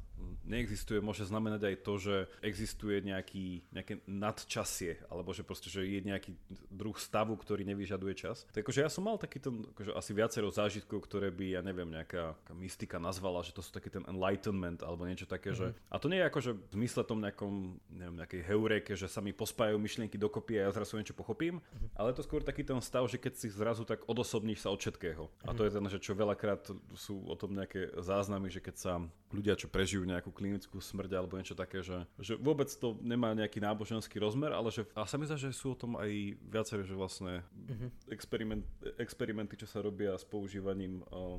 neexistuje, 0.48 1.04
môže 1.04 1.28
znamenať 1.28 1.62
aj 1.68 1.76
to, 1.84 1.94
že 2.00 2.16
existuje 2.40 3.04
nejaký, 3.04 3.68
nejaké 3.76 4.00
nadčasie, 4.08 4.98
alebo 5.12 5.36
že 5.36 5.44
proste, 5.44 5.68
že 5.68 5.84
je 5.84 6.00
nejaký 6.02 6.32
druh 6.72 6.96
stavu, 6.96 7.36
ktorý 7.36 7.68
nevyžaduje 7.68 8.16
čas. 8.16 8.48
Tak 8.56 8.64
akože 8.64 8.84
ja 8.88 8.90
som 8.90 9.06
mal 9.06 9.20
taký 9.20 9.44
ten, 9.44 9.68
akože 9.76 9.92
asi 9.94 10.12
viacero 10.16 10.48
zážitkov, 10.48 11.04
ktoré 11.04 11.30
by, 11.30 11.60
ja 11.60 11.62
neviem, 11.62 11.92
nejaká, 11.92 12.34
nejaká 12.34 12.54
mystika 12.64 12.98
nazvala, 12.98 13.44
že 13.44 13.52
to 13.52 13.60
sú 13.60 13.76
taký 13.76 13.92
ten 13.92 14.08
enlightenment, 14.08 14.82
alebo 14.82 15.04
niečo 15.04 15.28
také, 15.28 15.52
mm-hmm. 15.52 15.76
že... 15.76 15.76
Mhm. 15.76 15.92
A 15.92 15.96
to 16.00 16.08
nie 16.08 16.20
je 16.24 16.30
akože 16.32 16.52
v 16.56 16.74
zmysle 16.80 17.04
tom 17.04 17.20
nejakom, 17.20 17.54
neviem, 17.92 18.16
nejakej 18.18 18.42
heureke, 18.48 18.94
že 18.96 19.12
sa 19.12 19.20
mi 19.20 19.36
pospájajú 19.36 19.78
myšlienky 19.78 20.16
dokopy 20.16 20.64
a 20.64 20.72
ja 20.72 20.72
zrazu 20.72 20.96
niečo 20.98 21.14
pochopím, 21.14 21.60
mm-hmm. 21.60 22.00
ale 22.00 22.16
to 22.16 22.24
skôr 22.24 22.42
taký 22.42 22.64
ten 22.64 22.80
stav, 22.80 23.04
že 23.12 23.20
keď 23.20 23.34
si 23.36 23.52
zrazu 23.52 23.84
tak 23.84 24.08
odosobníš 24.08 24.64
sa 24.64 24.72
od 24.72 24.80
všetkého. 24.80 25.28
Mm-hmm. 25.28 25.48
A 25.48 25.52
to 25.52 25.62
mhm. 25.62 25.68
je 25.68 25.72
ten, 25.76 25.86
že 25.92 26.00
čo 26.00 26.12
veľakrát 26.16 26.72
sú 26.96 27.28
o 27.28 27.36
tom 27.36 27.54
nejaké 27.54 27.92
záznamy, 28.00 28.48
že 28.48 28.64
keď 28.64 28.76
sa 28.80 28.94
ľudia, 29.36 29.60
čo 29.60 29.68
prežijú 29.68 30.07
nejakú 30.08 30.32
klinickú 30.32 30.80
smrť 30.80 31.12
alebo 31.20 31.36
niečo 31.36 31.54
také, 31.54 31.84
že, 31.84 32.08
že 32.18 32.40
vôbec 32.40 32.72
to 32.72 32.96
nemá 33.04 33.36
nejaký 33.36 33.60
náboženský 33.60 34.18
rozmer, 34.24 34.56
ale 34.56 34.72
že, 34.72 34.88
a 34.96 35.04
sa 35.04 35.20
mi 35.20 35.28
zdá, 35.28 35.36
že 35.36 35.52
sú 35.52 35.76
o 35.76 35.80
tom 35.80 36.00
aj 36.00 36.40
viaceré, 36.48 36.88
že 36.88 36.96
vlastne 36.96 37.44
uh-huh. 37.44 37.90
experiment, 38.08 38.64
experimenty, 38.96 39.60
čo 39.60 39.68
sa 39.68 39.84
robia 39.84 40.16
s 40.16 40.24
používaním 40.24 41.04
uh, 41.12 41.38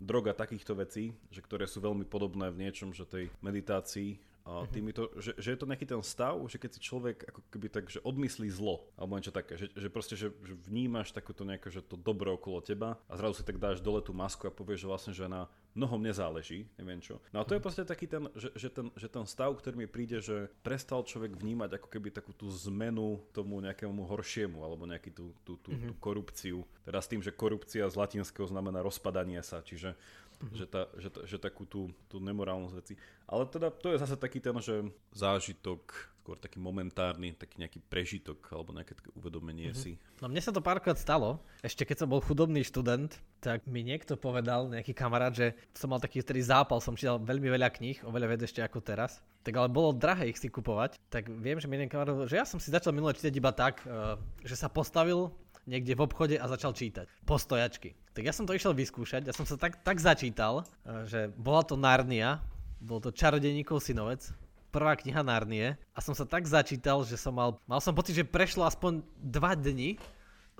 drog 0.00 0.32
a 0.32 0.34
takýchto 0.36 0.72
vecí, 0.76 1.12
že 1.28 1.44
ktoré 1.44 1.68
sú 1.68 1.84
veľmi 1.84 2.08
podobné 2.08 2.48
v 2.48 2.68
niečom, 2.68 2.92
že 2.96 3.08
tej 3.08 3.28
meditácii 3.44 4.29
a 4.44 4.64
mhm. 4.64 5.20
že, 5.20 5.32
že 5.36 5.48
je 5.52 5.58
to 5.58 5.68
nejaký 5.68 5.86
ten 5.86 6.00
stav, 6.00 6.40
že 6.48 6.56
keď 6.56 6.70
si 6.76 6.80
človek 6.80 7.28
ako 7.28 7.40
keby 7.52 7.66
tak, 7.68 7.84
že 7.92 8.00
odmyslí 8.00 8.48
zlo, 8.48 8.88
alebo 8.96 9.14
niečo 9.20 9.34
také, 9.34 9.60
že, 9.60 9.68
že 9.76 9.88
proste, 9.92 10.16
že, 10.16 10.32
že 10.42 10.54
vnímaš 10.66 11.12
takúto 11.12 11.44
nejaké, 11.44 11.68
že 11.68 11.84
to 11.84 12.00
dobro 12.00 12.34
okolo 12.34 12.64
teba 12.64 12.96
a 13.06 13.12
zrazu 13.20 13.40
si 13.40 13.44
tak 13.44 13.60
dáš 13.60 13.84
dole 13.84 14.00
tú 14.00 14.16
masku 14.16 14.48
a 14.48 14.54
povieš, 14.54 14.84
že 14.84 14.88
vlastne, 14.88 15.12
že 15.12 15.28
na 15.28 15.46
mnohom 15.76 16.02
nezáleží, 16.02 16.66
neviem 16.74 16.98
čo. 16.98 17.22
No 17.30 17.42
a 17.42 17.46
to 17.46 17.54
je 17.54 17.60
mhm. 17.62 17.64
proste 17.64 17.82
taký 17.86 18.08
ten, 18.10 18.26
že, 18.34 18.48
že, 18.56 18.68
ten, 18.72 18.86
že 18.96 19.06
ten 19.06 19.24
stav, 19.28 19.52
ktorý 19.54 19.84
mi 19.84 19.88
príde, 19.88 20.18
že 20.18 20.50
prestal 20.64 21.04
človek 21.06 21.36
vnímať 21.36 21.78
ako 21.78 21.88
keby 21.92 22.08
takú 22.10 22.32
tú 22.34 22.50
zmenu 22.70 23.22
tomu 23.30 23.60
nejakému 23.62 24.02
horšiemu, 24.08 24.64
alebo 24.64 24.88
nejaký 24.88 25.14
tú, 25.14 25.36
tú, 25.46 25.60
tú, 25.60 25.70
tú 25.76 25.92
korupciu. 26.02 26.66
Teda 26.82 26.98
s 26.98 27.06
tým, 27.06 27.22
že 27.22 27.30
korupcia 27.30 27.86
z 27.86 27.94
latinského 27.94 28.48
znamená 28.50 28.82
rozpadanie 28.82 29.38
sa, 29.46 29.62
čiže 29.62 29.94
mm-hmm. 30.40 30.56
že, 30.56 30.66
tá, 30.66 30.82
že, 30.96 31.08
že 31.28 31.36
takú 31.36 31.68
tú, 31.68 31.92
tú 32.08 32.18
nemorálnosť 32.18 32.74
veci. 32.74 32.94
Ale 33.28 33.46
teda 33.46 33.68
to 33.70 33.92
je 33.92 34.00
zase 34.00 34.16
taký 34.16 34.40
ten, 34.40 34.56
že 34.58 34.82
zážitok, 35.12 36.10
skôr 36.30 36.36
taký 36.38 36.62
momentárny, 36.62 37.34
taký 37.34 37.58
nejaký 37.58 37.80
prežitok 37.90 38.38
alebo 38.54 38.70
nejaké 38.70 38.94
také 38.94 39.10
uvedomenie 39.18 39.74
mm-hmm. 39.74 39.82
si. 39.82 39.98
No 40.22 40.30
mne 40.30 40.38
sa 40.38 40.54
to 40.54 40.62
párkrát 40.62 40.94
stalo, 40.94 41.42
ešte 41.58 41.82
keď 41.82 42.06
som 42.06 42.08
bol 42.12 42.22
chudobný 42.22 42.62
študent, 42.62 43.18
tak 43.42 43.66
mi 43.66 43.82
niekto 43.82 44.14
povedal, 44.14 44.70
nejaký 44.70 44.94
kamarát, 44.94 45.34
že 45.34 45.58
som 45.74 45.90
mal 45.90 45.98
taký 45.98 46.22
ktorý 46.22 46.38
zápal, 46.46 46.78
som 46.78 46.94
čítal 46.94 47.18
veľmi 47.18 47.50
veľa 47.50 47.74
kníh, 47.74 47.98
oveľa 48.06 48.26
viac 48.30 48.42
ešte 48.46 48.62
ako 48.62 48.78
teraz. 48.78 49.18
Tak 49.42 49.58
ale 49.58 49.72
bolo 49.72 49.90
drahé 49.90 50.30
ich 50.30 50.38
si 50.38 50.46
kupovať, 50.46 51.02
tak 51.10 51.26
viem, 51.26 51.58
že 51.58 51.66
mi 51.66 51.80
jeden 51.80 51.90
kamarát 51.90 52.28
že 52.28 52.38
ja 52.38 52.46
som 52.46 52.62
si 52.62 52.70
začal 52.70 52.94
minule 52.94 53.16
čítať 53.16 53.32
iba 53.34 53.50
tak, 53.50 53.82
eh, 53.82 54.14
že 54.46 54.54
sa 54.54 54.70
postavil 54.70 55.34
niekde 55.66 55.98
v 55.98 56.04
obchode 56.06 56.36
a 56.38 56.46
začal 56.46 56.72
čítať. 56.72 57.10
Postojačky. 57.26 57.96
Tak 58.10 58.22
ja 58.26 58.34
som 58.34 58.42
to 58.42 58.56
išiel 58.56 58.74
vyskúšať, 58.74 59.22
ja 59.22 59.34
som 59.34 59.46
sa 59.46 59.54
tak, 59.54 59.78
tak 59.86 60.02
začítal, 60.02 60.66
eh, 60.82 61.06
že 61.06 61.20
bola 61.38 61.62
to 61.62 61.78
Narnia, 61.78 62.42
bol 62.82 62.98
to 62.98 63.14
Čarodeníkov 63.14 63.78
synovec, 63.78 64.26
prvá 64.74 64.98
kniha 64.98 65.22
Narnie 65.22 65.78
a 65.94 65.98
som 66.02 66.14
sa 66.14 66.26
tak 66.26 66.46
začítal, 66.46 67.02
že 67.06 67.18
som 67.18 67.34
mal, 67.34 67.58
mal 67.66 67.78
som 67.82 67.94
pocit, 67.94 68.18
že 68.18 68.26
prešlo 68.26 68.66
aspoň 68.66 69.02
dva 69.18 69.54
dni, 69.54 69.98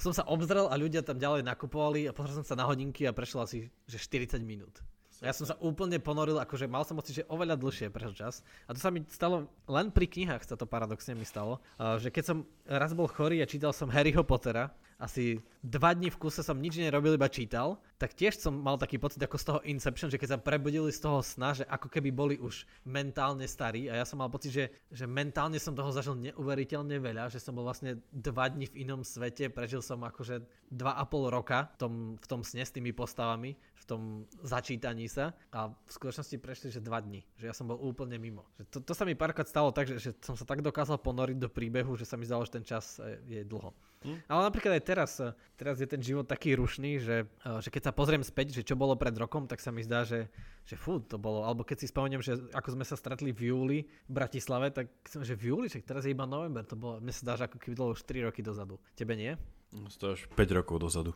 som 0.01 0.17
sa 0.17 0.25
obzrel 0.25 0.65
a 0.67 0.75
ľudia 0.81 1.05
tam 1.05 1.21
ďalej 1.21 1.45
nakupovali 1.45 2.09
a 2.09 2.17
pozrel 2.17 2.41
som 2.41 2.47
sa 2.47 2.57
na 2.57 2.65
hodinky 2.65 3.05
a 3.05 3.13
prešlo 3.13 3.45
asi 3.45 3.69
že 3.85 4.01
40 4.01 4.41
minút. 4.41 4.81
Ja 5.21 5.37
som 5.37 5.45
sa 5.45 5.53
úplne 5.61 6.01
ponoril, 6.01 6.41
akože 6.41 6.65
mal 6.65 6.81
som 6.89 6.97
pocit, 6.97 7.21
že 7.21 7.29
oveľa 7.29 7.61
dlhšie 7.61 7.93
prešiel 7.93 8.17
čas. 8.17 8.41
A 8.65 8.73
to 8.73 8.81
sa 8.81 8.89
mi 8.89 9.05
stalo, 9.05 9.53
len 9.69 9.93
pri 9.93 10.09
knihách 10.09 10.49
sa 10.49 10.57
to 10.57 10.65
paradoxne 10.65 11.13
mi 11.13 11.29
stalo, 11.29 11.61
že 12.01 12.09
keď 12.09 12.25
som 12.25 12.39
raz 12.65 12.97
bol 12.97 13.05
chorý 13.05 13.45
a 13.45 13.47
čítal 13.51 13.77
som 13.77 13.93
Harryho 13.93 14.25
Pottera, 14.25 14.73
asi 15.01 15.41
dva 15.65 15.97
dní 15.97 16.13
v 16.13 16.21
kuse 16.21 16.45
som 16.45 16.61
nič 16.61 16.77
nerobil, 16.77 17.17
iba 17.17 17.29
čítal, 17.33 17.81
tak 17.97 18.13
tiež 18.13 18.37
som 18.37 18.53
mal 18.53 18.77
taký 18.77 19.01
pocit 19.01 19.21
ako 19.21 19.37
z 19.41 19.45
toho 19.49 19.61
Inception, 19.65 20.13
že 20.13 20.21
keď 20.21 20.37
sa 20.37 20.39
prebudili 20.41 20.93
z 20.93 21.01
toho 21.01 21.25
sna, 21.25 21.57
že 21.57 21.65
ako 21.65 21.89
keby 21.89 22.13
boli 22.13 22.37
už 22.37 22.69
mentálne 22.85 23.49
starí 23.49 23.89
a 23.89 23.97
ja 23.97 24.05
som 24.05 24.21
mal 24.21 24.29
pocit, 24.29 24.53
že, 24.53 24.65
že 24.93 25.09
mentálne 25.09 25.57
som 25.57 25.73
toho 25.73 25.89
zažil 25.89 26.17
neuveriteľne 26.21 27.01
veľa, 27.01 27.33
že 27.33 27.41
som 27.41 27.57
bol 27.57 27.65
vlastne 27.65 28.01
dva 28.13 28.53
dní 28.53 28.69
v 28.69 28.85
inom 28.85 29.01
svete, 29.01 29.49
prežil 29.49 29.81
som 29.81 30.05
akože 30.05 30.45
dva 30.69 30.97
a 31.01 31.05
pol 31.09 31.33
roka 31.33 31.73
v 31.75 31.77
tom, 31.81 31.93
v 32.21 32.27
tom 32.29 32.41
sne 32.45 32.65
s 32.65 32.73
tými 32.73 32.93
postavami, 32.93 33.57
v 33.57 33.85
tom 33.89 34.01
začítaní 34.45 35.09
sa 35.09 35.33
a 35.53 35.73
v 35.73 35.91
skutočnosti 35.91 36.37
prešli, 36.37 36.69
že 36.69 36.85
dva 36.85 37.01
dní, 37.01 37.25
že 37.41 37.49
ja 37.49 37.55
som 37.57 37.69
bol 37.69 37.81
úplne 37.81 38.21
mimo. 38.21 38.45
Že 38.61 38.65
to, 38.69 38.79
to 38.85 38.93
sa 38.93 39.09
mi 39.09 39.17
párkrát 39.17 39.49
stalo 39.49 39.73
tak, 39.73 39.89
že, 39.89 39.97
že 39.97 40.11
som 40.21 40.37
sa 40.37 40.45
tak 40.45 40.61
dokázal 40.61 41.01
ponoriť 41.01 41.37
do 41.41 41.49
príbehu, 41.49 41.97
že 41.97 42.05
sa 42.05 42.21
mi 42.21 42.29
zdalo, 42.29 42.45
že 42.45 42.61
ten 42.61 42.65
čas 42.65 43.01
je 43.25 43.41
dlho. 43.45 43.73
Hm? 44.01 44.17
Ale 44.33 44.41
napríklad 44.49 44.81
aj 44.81 44.85
teraz, 44.85 45.11
eh, 45.21 45.37
teraz 45.61 45.77
je 45.77 45.85
ten 45.85 46.01
život 46.01 46.25
taký 46.25 46.57
rušný, 46.57 46.97
že, 46.97 47.29
eh, 47.29 47.59
že 47.61 47.69
keď 47.69 47.91
sa 47.91 47.93
pozriem 47.93 48.25
späť, 48.25 48.57
že 48.57 48.65
čo 48.65 48.73
bolo 48.73 48.97
pred 48.97 49.13
rokom, 49.13 49.45
tak 49.45 49.61
sa 49.61 49.69
mi 49.69 49.85
zdá, 49.85 50.09
že, 50.09 50.33
že 50.65 50.81
fú, 50.81 51.05
to 51.05 51.21
bolo, 51.21 51.45
alebo 51.45 51.69
keď 51.69 51.85
si 51.85 51.93
spomeniem, 51.93 52.25
že 52.25 52.41
ako 52.57 52.81
sme 52.81 52.85
sa 52.89 52.97
stretli 52.97 53.29
v 53.37 53.53
júli 53.53 53.79
v 53.85 54.13
Bratislave, 54.13 54.73
tak 54.73 54.89
som, 55.05 55.21
že 55.21 55.37
v 55.37 55.53
júli, 55.53 55.67
že 55.69 55.85
teraz 55.85 56.09
je 56.09 56.17
iba 56.17 56.25
november, 56.25 56.65
to 56.65 56.81
bolo, 56.81 56.97
mne 56.97 57.13
sa 57.13 57.25
zdá, 57.29 57.33
že 57.37 57.45
ako 57.53 57.61
keby 57.61 57.75
to 57.77 57.93
už 57.93 58.01
3 58.09 58.25
roky 58.25 58.41
dozadu. 58.41 58.81
Tebe 58.97 59.13
nie? 59.21 59.37
To 59.71 60.19
až 60.19 60.27
5 60.35 60.59
rokov 60.59 60.83
dozadu. 60.83 61.15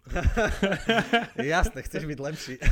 Jasné, 1.35 1.83
chceš 1.83 2.07
byť 2.07 2.19
lepší. 2.23 2.55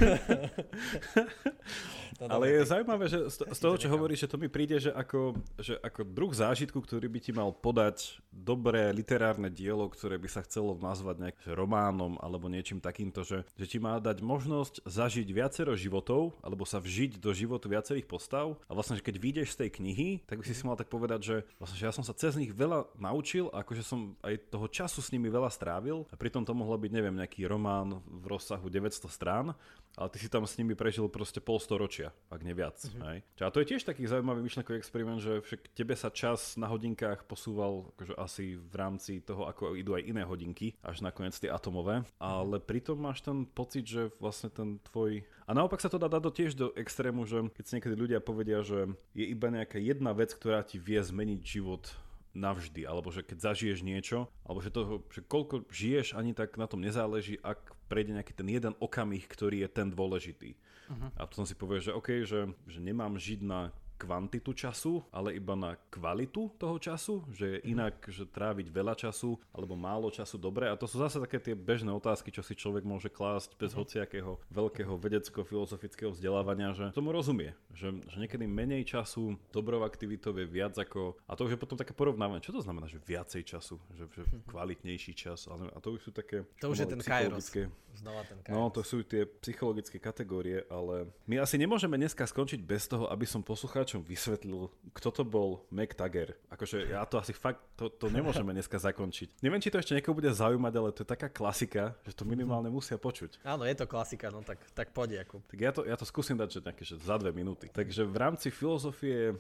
Ale 2.23 2.55
je 2.55 2.71
zaujímavé, 2.71 3.11
že 3.11 3.19
z 3.35 3.59
toho, 3.59 3.75
čo 3.75 3.91
hovoríš, 3.91 4.27
že 4.27 4.31
to 4.31 4.39
mi 4.39 4.47
príde, 4.47 4.79
že 4.79 4.95
ako, 4.95 5.35
že 5.59 5.75
ako 5.83 6.07
druh 6.07 6.31
zážitku, 6.31 6.79
ktorý 6.79 7.11
by 7.11 7.19
ti 7.19 7.33
mal 7.35 7.51
podať 7.51 8.23
dobré 8.31 8.95
literárne 8.95 9.51
dielo, 9.51 9.91
ktoré 9.91 10.23
by 10.23 10.29
sa 10.31 10.47
chcelo 10.47 10.79
nazvať 10.79 11.19
nejak 11.19 11.39
románom 11.59 12.15
alebo 12.23 12.47
niečím 12.47 12.79
takýmto, 12.79 13.27
že, 13.27 13.43
že 13.59 13.67
ti 13.67 13.83
má 13.83 13.99
dať 13.99 14.23
možnosť 14.23 14.87
zažiť 14.87 15.27
viacero 15.35 15.75
životov 15.75 16.39
alebo 16.47 16.63
sa 16.63 16.79
vžiť 16.79 17.19
do 17.19 17.35
životu 17.35 17.67
viacerých 17.67 18.07
postav 18.07 18.55
a 18.71 18.73
vlastne, 18.77 19.03
že 19.03 19.07
keď 19.07 19.19
vyjdeš 19.19 19.59
z 19.59 19.67
tej 19.67 19.71
knihy, 19.83 20.09
tak 20.23 20.39
by 20.39 20.45
si 20.47 20.55
si 20.55 20.63
mal 20.63 20.79
tak 20.79 20.87
povedať, 20.87 21.21
že, 21.27 21.37
vlastne, 21.59 21.75
že 21.81 21.87
ja 21.91 21.95
som 21.95 22.07
sa 22.07 22.15
cez 22.15 22.39
nich 22.39 22.55
veľa 22.55 22.87
naučil 23.03 23.51
a 23.51 23.67
akože 23.67 23.83
som 23.83 24.15
aj 24.23 24.47
toho 24.47 24.71
času 24.71 25.03
s 25.03 25.11
nimi 25.11 25.27
veľa 25.27 25.51
strávil 25.51 25.72
strávil 25.73 26.05
a 26.13 26.21
pritom 26.21 26.45
to 26.45 26.53
mohlo 26.53 26.77
byť, 26.77 26.93
neviem, 26.93 27.17
nejaký 27.17 27.49
román 27.49 28.05
v 28.05 28.29
rozsahu 28.29 28.69
900 28.69 29.09
strán, 29.09 29.57
ale 29.97 30.09
ty 30.13 30.21
si 30.21 30.29
tam 30.29 30.45
s 30.45 30.61
nimi 30.61 30.77
prežil 30.77 31.09
proste 31.09 31.41
pol 31.41 31.57
storočia, 31.57 32.13
ak 32.29 32.45
nie 32.45 32.53
viac. 32.53 32.77
Mm-hmm. 32.77 33.01
Hej? 33.09 33.19
A 33.41 33.49
to 33.49 33.65
je 33.65 33.73
tiež 33.73 33.89
taký 33.89 34.05
zaujímavý 34.05 34.45
myšlenkový 34.45 34.77
experiment, 34.77 35.25
že 35.25 35.41
však 35.41 35.73
tebe 35.73 35.97
sa 35.97 36.13
čas 36.13 36.61
na 36.61 36.69
hodinkách 36.69 37.25
posúval 37.25 37.89
akože 37.97 38.15
asi 38.21 38.45
v 38.61 38.75
rámci 38.77 39.25
toho, 39.25 39.49
ako 39.49 39.73
idú 39.73 39.97
aj 39.97 40.05
iné 40.05 40.29
hodinky, 40.29 40.77
až 40.85 41.01
nakoniec 41.01 41.33
tie 41.41 41.49
atomové, 41.49 42.05
ale 42.21 42.61
pritom 42.61 43.01
máš 43.01 43.25
ten 43.25 43.49
pocit, 43.49 43.89
že 43.89 44.13
vlastne 44.21 44.53
ten 44.53 44.77
tvoj... 44.93 45.25
A 45.49 45.57
naopak 45.57 45.81
sa 45.81 45.89
to 45.89 45.97
dá 45.97 46.13
dať 46.13 46.25
tiež 46.37 46.53
do 46.53 46.69
extrému, 46.77 47.25
že 47.25 47.49
keď 47.57 47.65
si 47.65 47.73
niekedy 47.81 47.97
ľudia 47.97 48.21
povedia, 48.21 48.61
že 48.61 48.93
je 49.17 49.25
iba 49.25 49.49
nejaká 49.49 49.81
jedna 49.81 50.13
vec, 50.13 50.37
ktorá 50.37 50.61
ti 50.61 50.77
vie 50.77 51.01
zmeniť 51.01 51.41
život 51.41 51.89
navždy, 52.33 52.89
alebo 52.89 53.13
že 53.13 53.21
keď 53.25 53.53
zažiješ 53.53 53.85
niečo, 53.85 54.29
alebo 54.45 54.65
že, 54.65 54.73
to, 54.73 55.05
že 55.13 55.21
koľko 55.25 55.69
žiješ, 55.69 56.17
ani 56.17 56.33
tak 56.33 56.57
na 56.57 56.65
tom 56.65 56.81
nezáleží, 56.81 57.37
ak 57.45 57.77
prejde 57.93 58.17
nejaký 58.17 58.33
ten 58.33 58.49
jeden 58.49 58.75
okamih, 58.81 59.25
ktorý 59.29 59.65
je 59.65 59.69
ten 59.69 59.93
dôležitý. 59.93 60.57
Uh-huh. 60.89 61.09
A 61.17 61.29
potom 61.29 61.45
si 61.45 61.53
povieš, 61.53 61.93
že 61.93 61.97
OK, 61.97 62.09
že, 62.25 62.41
že 62.69 62.79
nemám 62.81 63.21
žiť 63.21 63.41
na 63.45 63.69
kvantitu 64.03 64.51
času, 64.51 65.07
ale 65.15 65.39
iba 65.39 65.55
na 65.55 65.79
kvalitu 65.95 66.51
toho 66.59 66.83
času, 66.83 67.23
že 67.31 67.47
je 67.47 67.59
mhm. 67.63 67.67
inak, 67.79 67.95
že 68.11 68.27
tráviť 68.27 68.67
veľa 68.75 68.99
času 68.99 69.39
alebo 69.55 69.79
málo 69.79 70.11
času 70.11 70.43
dobre 70.43 70.67
a 70.67 70.75
to 70.75 70.91
sú 70.91 70.99
zase 70.99 71.23
také 71.23 71.39
tie 71.39 71.55
bežné 71.55 71.95
otázky, 71.95 72.35
čo 72.35 72.43
si 72.43 72.59
človek 72.59 72.83
môže 72.83 73.07
klásť 73.07 73.55
bez 73.55 73.71
mhm. 73.71 73.79
hociakého 73.79 74.33
veľkého 74.51 74.99
vedecko-filozofického 74.99 76.11
vzdelávania, 76.11 76.75
že 76.75 76.91
tomu 76.91 77.15
rozumie, 77.15 77.55
že, 77.71 77.95
že 78.11 78.17
niekedy 78.19 78.51
menej 78.51 78.83
času 78.83 79.39
dobrou 79.55 79.87
aktivitou 79.87 80.35
je 80.35 80.49
viac 80.49 80.75
ako, 80.75 81.15
a 81.31 81.39
to 81.39 81.47
už 81.47 81.55
je 81.55 81.63
potom 81.63 81.79
také 81.79 81.95
porovnávanie, 81.95 82.43
čo 82.43 82.51
to 82.51 82.65
znamená, 82.65 82.91
že 82.91 82.99
viacej 82.99 83.47
času, 83.47 83.79
že, 83.95 84.11
že 84.11 84.27
mhm. 84.27 84.51
kvalitnejší 84.51 85.13
čas, 85.15 85.47
a 85.47 85.79
to 85.79 85.95
už 85.95 86.01
sú 86.03 86.11
také... 86.11 86.43
To 86.59 86.75
už 86.75 86.83
je 86.83 86.89
ten 86.91 87.03
kairos. 87.05 87.53
Znova 87.93 88.25
ten 88.25 88.41
kairos. 88.41 88.57
No, 88.57 88.73
to 88.73 88.81
sú 88.81 89.05
tie 89.05 89.29
psychologické 89.45 90.01
kategórie, 90.01 90.65
ale 90.73 91.13
my 91.29 91.45
asi 91.45 91.61
nemôžeme 91.61 92.01
dneska 92.01 92.25
skončiť 92.25 92.65
bez 92.65 92.89
toho, 92.89 93.05
aby 93.13 93.29
som 93.29 93.45
poslucháč 93.45 93.92
poslucháčom 93.93 94.09
vysvetlil, 94.09 94.73
kto 94.97 95.09
to 95.13 95.23
bol 95.25 95.49
Mac 95.69 95.93
Tagger. 95.93 96.33
Akože 96.49 96.89
ja 96.89 97.05
to 97.05 97.21
asi 97.21 97.37
fakt, 97.37 97.61
to, 97.77 97.93
to 97.93 98.09
nemôžeme 98.09 98.49
dneska 98.57 98.81
zakončiť. 98.81 99.45
Neviem, 99.45 99.61
či 99.61 99.69
to 99.69 99.81
ešte 99.81 99.93
niekoho 99.93 100.17
bude 100.17 100.33
zaujímať, 100.33 100.73
ale 100.73 100.89
to 100.97 101.05
je 101.05 101.09
taká 101.13 101.29
klasika, 101.29 101.93
že 102.09 102.17
to 102.17 102.25
minimálne 102.25 102.73
musia 102.73 102.97
počuť. 102.97 103.45
Áno, 103.45 103.69
je 103.69 103.77
to 103.77 103.85
klasika, 103.85 104.33
no 104.33 104.41
tak, 104.41 104.65
tak 104.73 104.97
poď, 104.97 105.25
Jakub. 105.25 105.45
Tak 105.45 105.59
ja 105.61 105.71
to, 105.77 105.85
ja 105.85 105.97
to 105.99 106.09
skúsim 106.09 106.41
dať 106.41 106.49
že 106.49 106.61
nejaké, 106.65 106.85
že 106.89 106.97
za 106.97 107.17
dve 107.21 107.37
minúty. 107.37 107.69
Takže 107.69 108.09
v 108.09 108.17
rámci 108.17 108.49
filozofie 108.49 109.33
e, 109.33 109.35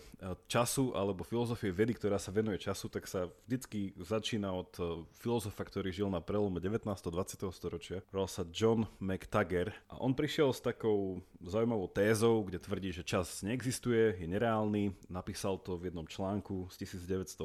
času 0.48 0.92
alebo 0.92 1.24
filozofie 1.24 1.72
vedy, 1.72 1.96
ktorá 1.96 2.20
sa 2.20 2.28
venuje 2.28 2.60
času, 2.60 2.92
tak 2.92 3.08
sa 3.08 3.32
vždycky 3.48 3.96
začína 3.96 4.52
od 4.52 4.72
e, 4.76 4.82
filozofa, 5.16 5.64
ktorý 5.64 5.88
žil 5.88 6.08
na 6.12 6.20
prelome 6.20 6.60
19. 6.60 6.84
a 6.84 7.10
20. 7.10 7.48
storočia. 7.56 8.04
Volal 8.12 8.28
sa 8.28 8.44
John 8.52 8.84
McTagger 9.00 9.72
a 9.88 9.96
on 10.02 10.12
prišiel 10.12 10.52
s 10.52 10.60
takou 10.60 11.24
zaujímavou 11.44 11.86
tézou, 11.86 12.42
kde 12.42 12.58
tvrdí, 12.58 12.92
že 12.92 13.06
čas 13.06 13.42
neexistuje, 13.42 14.16
je 14.18 14.26
nereálny. 14.26 14.92
Napísal 15.10 15.58
to 15.58 15.78
v 15.78 15.90
jednom 15.90 16.06
článku 16.06 16.68
z 16.70 16.86
1908, 16.86 17.42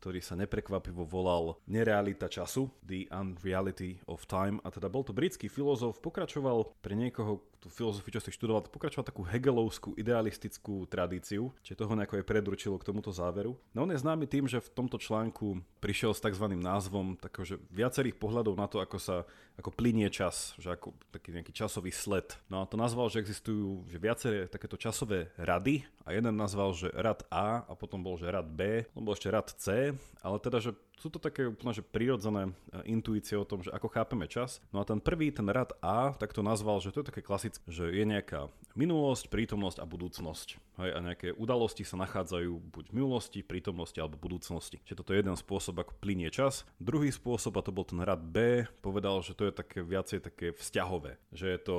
ktorý 0.00 0.20
sa 0.20 0.34
neprekvapivo 0.36 1.04
volal 1.04 1.56
Nerealita 1.68 2.28
času, 2.28 2.70
The 2.84 3.08
Unreality 3.12 4.00
of 4.08 4.24
Time. 4.28 4.60
A 4.64 4.70
teda 4.72 4.88
bol 4.88 5.04
to 5.04 5.16
britský 5.16 5.48
filozof, 5.48 6.00
pokračoval 6.00 6.72
pre 6.80 6.96
niekoho, 6.96 7.44
tú 7.62 7.70
filozofiu, 7.70 8.10
čo 8.10 8.20
si 8.20 8.34
študoval, 8.34 8.66
pokračoval 8.66 9.06
takú 9.06 9.22
hegelovskú 9.22 9.94
idealistickú 9.94 10.90
tradíciu, 10.90 11.54
čiže 11.62 11.78
toho 11.78 11.94
nejako 11.94 12.18
aj 12.18 12.26
predručilo 12.26 12.74
k 12.82 12.90
tomuto 12.90 13.14
záveru. 13.14 13.54
No 13.70 13.86
on 13.86 13.94
je 13.94 14.02
známy 14.02 14.26
tým, 14.26 14.50
že 14.50 14.58
v 14.58 14.72
tomto 14.74 14.98
článku 14.98 15.62
prišiel 15.78 16.10
s 16.10 16.18
tzv. 16.18 16.50
názvom 16.58 17.14
takého, 17.14 17.46
že 17.46 17.56
viacerých 17.70 18.18
pohľadov 18.18 18.58
na 18.58 18.66
to, 18.66 18.82
ako 18.82 18.98
sa 18.98 19.16
ako 19.54 19.70
plinie 19.70 20.10
čas, 20.10 20.58
že 20.58 20.74
ako 20.74 20.96
taký 21.14 21.30
nejaký 21.30 21.54
časový 21.54 21.94
sled. 21.94 22.34
No 22.50 22.64
a 22.64 22.68
to 22.68 22.74
nazval, 22.74 23.06
že 23.12 23.22
existujú 23.22 23.86
že 23.86 24.00
viaceré 24.00 24.50
takéto 24.50 24.74
časové 24.74 25.30
rady, 25.38 25.86
a 26.02 26.10
jeden 26.10 26.34
nazval, 26.34 26.74
že 26.74 26.90
rad 26.90 27.22
A 27.30 27.62
a 27.62 27.72
potom 27.78 28.02
bol, 28.02 28.18
že 28.18 28.26
rad 28.26 28.46
B, 28.50 28.82
potom 28.90 29.06
bol 29.06 29.14
ešte 29.14 29.30
rad 29.30 29.48
C, 29.54 29.94
ale 30.18 30.36
teda, 30.42 30.58
že 30.58 30.74
sú 31.02 31.10
to 31.10 31.18
také 31.18 31.50
úplne 31.50 31.74
že 31.74 31.82
prírodzené 31.82 32.54
e, 32.70 32.94
intuície 32.94 33.34
o 33.34 33.42
tom, 33.42 33.66
že 33.66 33.74
ako 33.74 33.90
chápeme 33.90 34.30
čas. 34.30 34.62
No 34.70 34.78
a 34.78 34.86
ten 34.86 35.02
prvý, 35.02 35.34
ten 35.34 35.50
rad 35.50 35.74
A, 35.82 36.14
tak 36.14 36.30
to 36.30 36.46
nazval, 36.46 36.78
že 36.78 36.94
to 36.94 37.02
je 37.02 37.10
také 37.10 37.26
klasické, 37.26 37.66
že 37.66 37.90
je 37.90 38.04
nejaká 38.06 38.46
minulosť, 38.78 39.26
prítomnosť 39.26 39.82
a 39.82 39.84
budúcnosť. 39.90 40.62
Hej, 40.78 40.90
a 40.94 40.98
nejaké 41.02 41.28
udalosti 41.34 41.82
sa 41.82 41.98
nachádzajú 42.00 42.48
buď 42.72 42.84
v 42.88 42.96
minulosti, 42.96 43.40
prítomnosti 43.42 43.98
alebo 43.98 44.16
budúcnosti. 44.16 44.80
Čiže 44.86 44.98
toto 45.02 45.12
je 45.12 45.20
jeden 45.20 45.36
spôsob, 45.36 45.82
ako 45.82 45.92
plinie 45.98 46.30
čas. 46.32 46.64
Druhý 46.78 47.12
spôsob, 47.12 47.58
a 47.58 47.66
to 47.66 47.74
bol 47.74 47.84
ten 47.84 48.00
rad 48.00 48.22
B, 48.22 48.64
povedal, 48.80 49.20
že 49.20 49.36
to 49.36 49.50
je 49.50 49.52
také 49.52 49.84
viacej 49.84 50.24
také 50.24 50.46
vzťahové. 50.54 51.18
Že 51.34 51.46
je 51.50 51.58
to, 51.60 51.76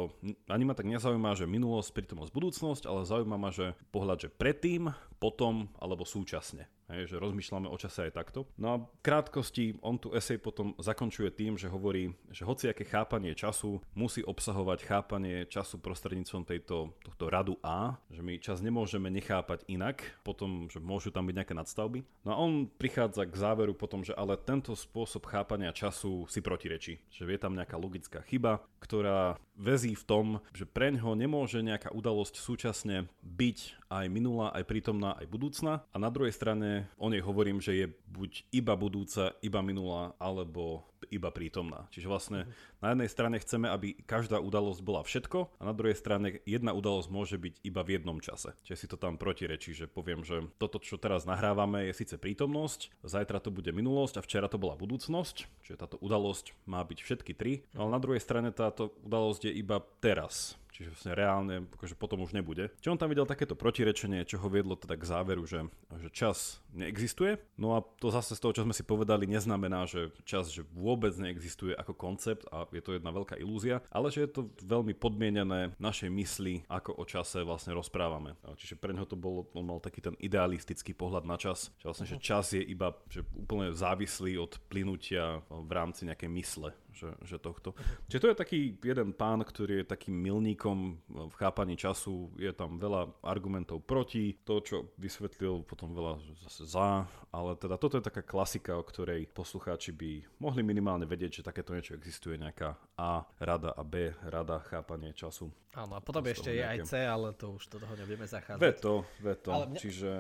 ani 0.52 0.68
ma 0.68 0.78
tak 0.78 0.86
nezaujíma, 0.86 1.34
že 1.34 1.50
minulosť, 1.50 1.90
prítomnosť, 1.96 2.30
budúcnosť, 2.36 2.84
ale 2.86 3.08
zaujíma 3.08 3.38
ma, 3.40 3.50
že 3.50 3.74
pohľad, 3.90 4.28
že 4.28 4.30
predtým, 4.30 4.94
potom 5.18 5.72
alebo 5.80 6.04
súčasne. 6.04 6.68
Hej, 6.92 7.16
že 7.16 7.22
rozmýšľame 7.22 7.72
o 7.72 7.78
čase 7.80 8.10
aj 8.10 8.14
takto. 8.16 8.44
No 8.60 8.68
a 8.68 8.76
v 8.84 9.02
krátkosti 9.06 9.80
on 9.80 9.96
tu 9.96 10.12
esej 10.12 10.40
potom 10.40 10.76
zakončuje 10.76 11.32
tým, 11.32 11.56
že 11.56 11.72
hovorí, 11.72 12.12
že 12.28 12.44
hociaké 12.44 12.84
chápanie 12.84 13.32
času 13.32 13.80
musí 13.96 14.20
obsahovať 14.20 14.80
chápanie 14.84 15.48
času 15.48 15.80
prostredníctvom 15.80 16.44
tejto, 16.44 16.92
tohto 17.00 17.26
radu 17.32 17.56
A, 17.64 17.96
že 18.12 18.20
my 18.20 18.36
čas 18.44 18.60
nemôžeme 18.60 19.08
nechápať 19.08 19.64
inak, 19.72 20.04
potom, 20.28 20.68
že 20.68 20.84
môžu 20.84 21.10
tam 21.14 21.28
byť 21.32 21.36
nejaké 21.40 21.56
nadstavby. 21.56 22.00
No 22.28 22.30
a 22.36 22.40
on 22.40 22.68
prichádza 22.68 23.24
k 23.24 23.36
záveru 23.36 23.72
potom, 23.72 24.04
že 24.04 24.12
ale 24.12 24.36
tento 24.36 24.76
spôsob 24.76 25.24
chápania 25.28 25.72
času 25.72 26.28
si 26.28 26.44
protirečí, 26.44 27.00
že 27.08 27.24
je 27.24 27.40
tam 27.40 27.56
nejaká 27.56 27.80
logická 27.80 28.20
chyba, 28.28 28.60
ktorá 28.84 29.40
väzí 29.56 29.94
v 29.94 30.08
tom, 30.08 30.26
že 30.52 30.66
preňho 30.66 31.14
nemôže 31.14 31.62
nejaká 31.62 31.94
udalosť 31.94 32.42
súčasne 32.42 33.06
byť 33.22 33.88
aj 33.94 34.06
minulá, 34.10 34.50
aj 34.58 34.66
prítomná, 34.66 35.14
aj 35.22 35.30
budúcna. 35.30 35.86
A 35.94 35.98
na 36.02 36.10
druhej 36.10 36.34
strane 36.34 36.73
o 36.98 37.08
nej 37.10 37.22
hovorím, 37.22 37.60
že 37.60 37.74
je 37.76 37.88
buď 38.10 38.32
iba 38.54 38.74
budúca, 38.78 39.36
iba 39.42 39.60
minulá, 39.66 40.14
alebo 40.22 40.88
iba 41.12 41.30
prítomná. 41.30 41.86
Čiže 41.92 42.08
vlastne 42.08 42.40
na 42.80 42.96
jednej 42.96 43.10
strane 43.12 43.38
chceme, 43.38 43.68
aby 43.68 43.98
každá 44.08 44.40
udalosť 44.40 44.82
bola 44.82 45.02
všetko 45.04 45.60
a 45.60 45.64
na 45.68 45.74
druhej 45.76 45.98
strane 45.98 46.40
jedna 46.48 46.72
udalosť 46.72 47.10
môže 47.12 47.38
byť 47.38 47.62
iba 47.68 47.82
v 47.84 48.00
jednom 48.00 48.18
čase. 48.24 48.56
Čiže 48.64 48.80
si 48.80 48.88
to 48.88 48.98
tam 48.98 49.20
protirečí, 49.20 49.76
že 49.76 49.92
poviem, 49.92 50.24
že 50.24 50.48
toto, 50.58 50.80
čo 50.80 50.96
teraz 50.96 51.28
nahrávame, 51.28 51.92
je 51.92 52.00
síce 52.06 52.16
prítomnosť, 52.16 53.04
zajtra 53.04 53.44
to 53.44 53.52
bude 53.52 53.70
minulosť 53.70 54.20
a 54.20 54.26
včera 54.26 54.48
to 54.48 54.62
bola 54.62 54.80
budúcnosť, 54.80 55.36
čiže 55.68 55.80
táto 55.80 55.98
udalosť 56.00 56.56
má 56.66 56.82
byť 56.82 57.00
všetky 57.04 57.34
tri, 57.36 57.68
ale 57.76 57.90
na 57.92 58.00
druhej 58.00 58.24
strane 58.24 58.50
táto 58.56 58.96
udalosť 59.04 59.52
je 59.52 59.54
iba 59.60 59.84
teraz. 60.00 60.56
Čiže 60.74 60.90
vlastne 60.90 61.14
reálne, 61.14 61.56
akože 61.70 61.94
potom 61.94 62.26
už 62.26 62.34
nebude. 62.34 62.74
Čiže 62.82 62.98
on 62.98 63.00
tam 63.00 63.14
videl 63.14 63.30
takéto 63.30 63.54
protirečenie, 63.54 64.26
čo 64.26 64.42
ho 64.42 64.50
viedlo 64.50 64.74
teda 64.74 64.98
k 64.98 65.06
záveru, 65.06 65.46
že, 65.46 65.70
že 66.02 66.10
čas 66.10 66.58
neexistuje. 66.74 67.38
No 67.62 67.78
a 67.78 67.86
to 68.02 68.10
zase 68.10 68.34
z 68.34 68.42
toho, 68.42 68.58
čo 68.58 68.66
sme 68.66 68.74
si 68.74 68.82
povedali, 68.82 69.30
neznamená, 69.30 69.86
že 69.86 70.10
čas 70.26 70.50
že 70.50 70.66
vôbec 70.74 71.14
neexistuje 71.14 71.78
ako 71.78 71.94
koncept 71.94 72.50
a 72.50 72.66
je 72.74 72.82
to 72.82 72.98
jedna 72.98 73.14
veľká 73.14 73.38
ilúzia, 73.38 73.86
ale 73.94 74.10
že 74.10 74.26
je 74.26 74.30
to 74.34 74.42
veľmi 74.66 74.98
podmienené 74.98 75.78
našej 75.78 76.10
mysli, 76.10 76.66
ako 76.66 76.98
o 76.98 77.06
čase 77.06 77.46
vlastne 77.46 77.78
rozprávame. 77.78 78.34
Čiže 78.58 78.82
pre 78.82 78.98
neho 78.98 79.06
to 79.06 79.14
bolo, 79.14 79.46
on 79.54 79.70
mal 79.70 79.78
taký 79.78 80.02
ten 80.02 80.18
idealistický 80.18 80.98
pohľad 80.98 81.30
na 81.30 81.38
čas, 81.38 81.70
že 81.78 81.86
vlastne, 81.86 82.10
že 82.10 82.18
čas 82.18 82.50
je 82.58 82.66
iba 82.66 82.98
že 83.14 83.22
úplne 83.38 83.70
závislý 83.70 84.42
od 84.42 84.58
plynutia 84.74 85.46
v 85.54 85.70
rámci 85.70 86.10
nejakej 86.10 86.30
mysle 86.34 86.74
že, 86.94 87.10
že 87.26 87.38
tohto. 87.42 87.74
Čiže 88.08 88.22
to 88.22 88.30
je 88.32 88.38
taký 88.38 88.60
jeden 88.80 89.12
pán, 89.12 89.42
ktorý 89.42 89.82
je 89.82 89.92
takým 89.92 90.14
milníkom 90.14 91.02
v 91.10 91.36
chápaní 91.36 91.76
času, 91.76 92.32
je 92.38 92.54
tam 92.54 92.78
veľa 92.78 93.10
argumentov 93.26 93.82
proti, 93.84 94.38
to, 94.46 94.62
čo 94.62 94.78
vysvetlil 95.02 95.66
potom 95.66 95.92
veľa 95.92 96.22
zase 96.46 96.64
za, 96.70 97.10
ale 97.34 97.58
teda 97.58 97.76
toto 97.82 97.98
je 97.98 98.06
taká 98.06 98.22
klasika, 98.22 98.78
o 98.78 98.86
ktorej 98.86 99.26
poslucháči 99.34 99.92
by 99.92 100.12
mohli 100.38 100.62
minimálne 100.62 101.10
vedieť, 101.10 101.42
že 101.42 101.48
takéto 101.50 101.74
niečo 101.74 101.98
existuje, 101.98 102.38
nejaká 102.38 102.78
A 102.96 103.26
rada 103.42 103.74
a 103.74 103.82
B 103.82 104.14
rada 104.30 104.62
chápanie 104.70 105.12
času. 105.18 105.50
Áno, 105.74 105.98
a 105.98 106.02
potom 106.06 106.22
ešte 106.30 106.54
je 106.54 106.62
aj 106.62 106.86
C, 106.86 107.02
ale 107.02 107.34
to 107.34 107.58
už 107.58 107.66
do 107.74 107.82
toho 107.82 107.98
nebudeme 107.98 108.30
zachádzať. 108.30 108.62
Veto, 108.62 109.02
veto, 109.26 109.50
mňa... 109.50 109.80
čiže... 109.82 110.12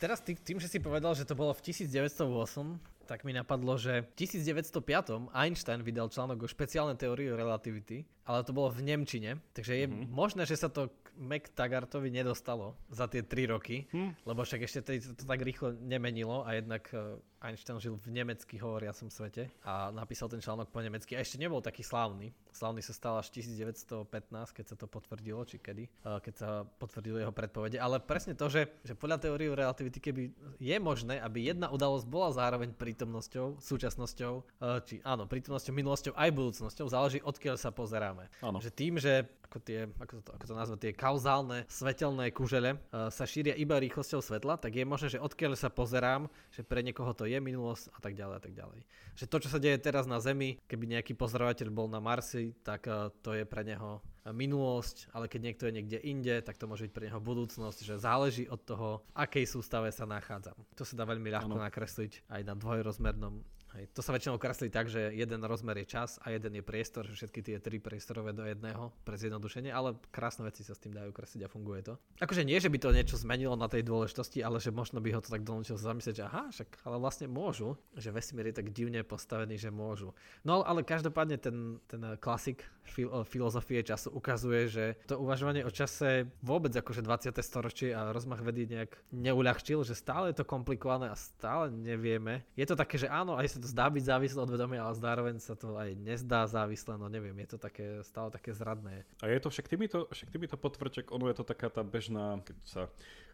Teraz 0.00 0.24
tý, 0.24 0.32
tým, 0.34 0.56
že 0.56 0.72
si 0.72 0.80
povedal, 0.80 1.12
že 1.12 1.28
to 1.28 1.36
bolo 1.36 1.52
v 1.52 1.60
1908, 1.68 3.01
tak 3.12 3.28
mi 3.28 3.36
napadlo, 3.36 3.76
že 3.76 4.08
v 4.08 4.24
1905 4.24 5.36
Einstein 5.36 5.84
vydal 5.84 6.08
článok 6.08 6.48
o 6.48 6.48
špeciálnej 6.48 6.96
teórii 6.96 7.28
relativity, 7.28 8.08
ale 8.24 8.40
to 8.40 8.56
bolo 8.56 8.72
v 8.72 8.88
Nemčine, 8.88 9.36
takže 9.52 9.84
je 9.84 9.84
mm-hmm. 9.84 10.08
možné, 10.08 10.48
že 10.48 10.56
sa 10.56 10.72
to 10.72 10.88
Mac 11.20 11.52
Tagartovi 11.52 12.08
nedostalo 12.08 12.72
za 12.88 13.04
tie 13.12 13.20
3 13.20 13.52
roky, 13.52 13.84
hm. 13.92 14.24
lebo 14.24 14.40
však 14.48 14.64
ešte 14.64 14.80
to, 14.80 15.12
to 15.12 15.24
tak 15.28 15.44
rýchlo 15.44 15.76
nemenilo 15.76 16.40
a 16.48 16.56
jednak 16.56 16.88
e, 16.88 17.20
Einstein 17.42 17.82
žil 17.82 17.98
v 17.98 18.14
nemecky 18.14 18.54
hovoriacom 18.62 19.10
svete 19.10 19.50
a 19.66 19.90
napísal 19.90 20.30
ten 20.30 20.38
článok 20.38 20.70
po 20.70 20.78
nemecky 20.78 21.18
a 21.18 21.22
ešte 21.26 21.42
nebol 21.42 21.58
taký 21.58 21.82
slávny. 21.82 22.30
Slávny 22.54 22.80
sa 22.86 22.94
stal 22.94 23.18
až 23.18 23.34
1915, 23.34 24.06
keď 24.54 24.64
sa 24.70 24.76
to 24.78 24.86
potvrdilo, 24.86 25.42
či 25.42 25.58
kedy, 25.58 25.90
e, 25.90 26.20
keď 26.22 26.34
sa 26.38 26.50
potvrdilo 26.78 27.18
jeho 27.18 27.34
predpovede. 27.34 27.82
Ale 27.82 27.98
presne 27.98 28.38
to, 28.38 28.46
že, 28.46 28.70
že 28.86 28.94
podľa 28.94 29.26
teórie 29.26 29.50
relativity, 29.50 29.98
keby 29.98 30.22
je 30.62 30.76
možné, 30.78 31.18
aby 31.18 31.50
jedna 31.50 31.66
udalosť 31.74 32.06
bola 32.06 32.30
zároveň 32.30 32.70
prítomnosťou, 32.78 33.58
súčasnosťou, 33.58 34.32
e, 34.38 34.42
či 34.86 34.94
áno, 35.02 35.26
prítomnosťou, 35.26 35.74
minulosťou 35.74 36.14
aj 36.14 36.30
budúcnosťou, 36.30 36.86
záleží 36.86 37.18
odkiaľ 37.26 37.58
sa 37.58 37.74
pozeráme. 37.74 38.30
Áno. 38.38 38.62
Že 38.62 38.70
tým, 38.70 38.94
že 39.02 39.26
ako 39.52 39.60
tie, 39.68 39.84
ako 40.00 40.24
to, 40.24 40.30
ako 40.32 40.44
to 40.48 40.54
nazvať, 40.56 40.78
tie 40.80 40.92
kauzálne 40.96 41.68
svetelné 41.68 42.32
kužele 42.32 42.80
uh, 42.88 43.12
sa 43.12 43.28
šíria 43.28 43.52
iba 43.52 43.76
rýchlosťou 43.76 44.24
svetla, 44.24 44.56
tak 44.56 44.80
je 44.80 44.88
možné, 44.88 45.12
že 45.12 45.20
odkiaľ 45.20 45.60
sa 45.60 45.68
pozerám, 45.68 46.32
že 46.48 46.64
pre 46.64 46.80
niekoho 46.80 47.12
to 47.12 47.28
je 47.28 47.31
minulosť 47.40 47.94
a 47.94 47.98
tak 48.02 48.18
ďalej 48.18 48.36
a 48.36 48.42
tak 48.42 48.52
ďalej. 48.52 48.80
Že 49.16 49.24
to, 49.30 49.36
čo 49.46 49.48
sa 49.48 49.58
deje 49.62 49.78
teraz 49.78 50.04
na 50.04 50.18
Zemi, 50.18 50.60
keby 50.68 50.98
nejaký 50.98 51.16
pozorovateľ 51.16 51.68
bol 51.72 51.88
na 51.88 52.02
Marsi, 52.02 52.52
tak 52.66 52.90
uh, 52.90 53.08
to 53.22 53.32
je 53.38 53.46
pre 53.46 53.62
neho 53.64 54.02
minulosť, 54.30 55.10
ale 55.10 55.26
keď 55.26 55.40
niekto 55.42 55.66
je 55.66 55.74
niekde 55.74 55.98
inde, 55.98 56.34
tak 56.46 56.54
to 56.54 56.70
môže 56.70 56.86
byť 56.86 56.94
pre 56.94 57.06
neho 57.10 57.18
budúcnosť, 57.18 57.78
že 57.82 57.98
záleží 57.98 58.46
od 58.46 58.62
toho, 58.62 59.02
v 59.02 59.18
akej 59.18 59.50
sústave 59.50 59.90
sa 59.90 60.06
nachádzam. 60.06 60.54
To 60.78 60.86
sa 60.86 60.94
dá 60.94 61.02
veľmi 61.02 61.26
ľahko 61.26 61.58
ano. 61.58 61.66
nakresliť 61.66 62.30
aj 62.30 62.42
na 62.46 62.54
dvojrozmernom 62.54 63.42
Hej, 63.72 63.88
to 63.96 64.04
sa 64.04 64.12
väčšinou 64.12 64.36
kreslí 64.36 64.68
tak, 64.68 64.92
že 64.92 65.16
jeden 65.16 65.40
rozmer 65.48 65.80
je 65.80 65.96
čas 65.96 66.20
a 66.20 66.28
jeden 66.28 66.60
je 66.60 66.62
priestor, 66.64 67.08
že 67.08 67.16
všetky 67.16 67.40
tie 67.40 67.56
tri 67.56 67.80
priestorové 67.80 68.36
do 68.36 68.44
jedného 68.44 68.92
pre 69.00 69.16
zjednodušenie, 69.16 69.72
ale 69.72 69.96
krásne 70.12 70.44
veci 70.44 70.60
sa 70.60 70.76
s 70.76 70.82
tým 70.84 70.92
dajú 70.92 71.08
kresliť 71.08 71.48
a 71.48 71.48
funguje 71.48 71.80
to. 71.80 71.94
Akože 72.20 72.44
nie, 72.44 72.60
že 72.60 72.68
by 72.68 72.76
to 72.76 72.92
niečo 72.92 73.16
zmenilo 73.16 73.56
na 73.56 73.72
tej 73.72 73.80
dôležitosti, 73.88 74.44
ale 74.44 74.60
že 74.60 74.76
možno 74.76 75.00
by 75.00 75.16
ho 75.16 75.24
to 75.24 75.32
tak 75.32 75.40
donúčil 75.40 75.80
zamyslieť, 75.80 76.20
že 76.20 76.24
aha, 76.28 76.52
však 76.52 76.68
ale 76.84 77.00
vlastne 77.00 77.32
môžu, 77.32 77.80
že 77.96 78.12
vesmír 78.12 78.52
je 78.52 78.60
tak 78.60 78.68
divne 78.76 79.00
postavený, 79.08 79.56
že 79.56 79.72
môžu. 79.72 80.12
No 80.44 80.60
ale 80.60 80.84
každopádne 80.84 81.40
ten, 81.40 81.80
ten 81.88 82.20
klasik 82.20 82.68
fil- 82.84 83.24
filozofie 83.24 83.80
času 83.80 84.12
ukazuje, 84.12 84.68
že 84.68 84.84
to 85.08 85.16
uvažovanie 85.16 85.64
o 85.64 85.72
čase 85.72 86.28
vôbec 86.44 86.76
akože 86.76 87.00
20. 87.00 87.40
storočie 87.40 87.96
a 87.96 88.12
rozmach 88.12 88.44
vedy 88.44 88.68
nejak 88.68 89.00
neuľahčil, 89.16 89.80
že 89.80 89.96
stále 89.96 90.28
je 90.28 90.42
to 90.42 90.44
komplikované 90.44 91.08
a 91.08 91.16
stále 91.16 91.72
nevieme. 91.72 92.44
Je 92.52 92.68
to 92.68 92.76
také, 92.76 93.00
že 93.00 93.08
áno, 93.08 93.40
aj 93.40 93.48
sa 93.48 93.61
to 93.62 93.68
zdá 93.70 93.86
byť 93.86 94.02
závislé 94.02 94.38
od 94.42 94.50
vedomia, 94.50 94.82
ale 94.82 94.98
zároveň 94.98 95.36
sa 95.38 95.54
to 95.54 95.78
aj 95.78 95.94
nezdá 95.94 96.44
závislé, 96.50 96.98
no 96.98 97.06
neviem, 97.06 97.34
je 97.46 97.54
to 97.54 97.58
také, 97.62 98.02
stále 98.02 98.34
také 98.34 98.50
zradné. 98.50 99.06
A 99.22 99.30
je 99.30 99.38
to 99.38 99.48
však 99.48 99.70
týmito, 99.70 100.10
však 100.10 100.28
týmito 100.34 100.58
potvrček, 100.58 101.14
ono 101.14 101.30
je 101.30 101.36
to 101.38 101.46
taká 101.46 101.70
tá 101.70 101.86
bežná, 101.86 102.42
keď 102.42 102.56
sa 102.66 102.82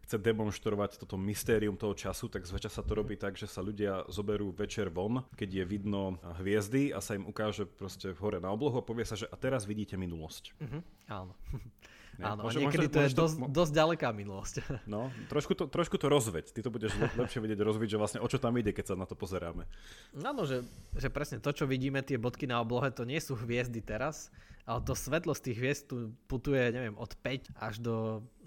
chce 0.04 0.16
demonstrovať 0.20 1.00
toto 1.00 1.20
mystérium 1.20 1.76
toho 1.76 1.92
času, 1.92 2.32
tak 2.32 2.48
zväčša 2.48 2.80
sa 2.80 2.82
to 2.84 2.92
robí 2.96 3.16
tak, 3.16 3.36
že 3.36 3.44
sa 3.44 3.60
ľudia 3.60 4.08
zoberú 4.08 4.52
večer 4.56 4.88
von, 4.88 5.24
keď 5.36 5.48
je 5.60 5.64
vidno 5.64 6.16
hviezdy 6.40 6.96
a 6.96 7.04
sa 7.04 7.16
im 7.16 7.28
ukáže 7.28 7.68
proste 7.68 8.16
hore 8.16 8.40
na 8.40 8.48
oblohu 8.48 8.80
a 8.80 8.86
povie 8.86 9.04
sa, 9.04 9.20
že 9.20 9.28
a 9.28 9.36
teraz 9.36 9.68
vidíte 9.68 10.00
minulosť. 10.00 10.56
Uh-huh, 10.60 10.80
áno. 11.12 11.32
Áno, 12.18 12.50
môže, 12.50 12.58
niekedy 12.58 12.90
môže, 12.90 12.94
to 12.94 13.00
je 13.06 13.10
dosť, 13.14 13.36
to, 13.38 13.46
dosť 13.46 13.72
ďaleká 13.72 14.08
minulosť. 14.10 14.54
No, 14.90 15.12
trošku 15.30 15.54
to, 15.54 15.70
trošku 15.70 16.00
to 16.00 16.10
rozveď. 16.10 16.50
Ty 16.50 16.60
to 16.66 16.70
budeš 16.72 16.96
lepšie 17.14 17.38
vedieť 17.38 17.60
rozviť, 17.62 17.88
že 17.94 17.98
vlastne 18.00 18.20
o 18.24 18.26
čo 18.26 18.42
tam 18.42 18.56
ide, 18.58 18.74
keď 18.74 18.90
sa 18.90 18.94
na 18.98 19.06
to 19.06 19.14
pozeráme. 19.14 19.68
Áno, 20.24 20.42
že, 20.48 20.66
že 20.96 21.12
presne 21.12 21.38
to, 21.38 21.54
čo 21.54 21.68
vidíme, 21.68 22.02
tie 22.02 22.18
bodky 22.18 22.48
na 22.48 22.58
oblohe, 22.58 22.90
to 22.90 23.06
nie 23.06 23.20
sú 23.22 23.38
hviezdy 23.38 23.78
teraz, 23.84 24.32
ale 24.66 24.82
to 24.82 24.98
svetlo 24.98 25.32
z 25.36 25.44
tých 25.48 25.58
hviezd 25.60 25.82
tu 25.88 25.96
putuje, 26.26 26.60
neviem, 26.74 26.96
od 26.98 27.14
5 27.20 27.56
až 27.56 27.74
do 27.78 27.94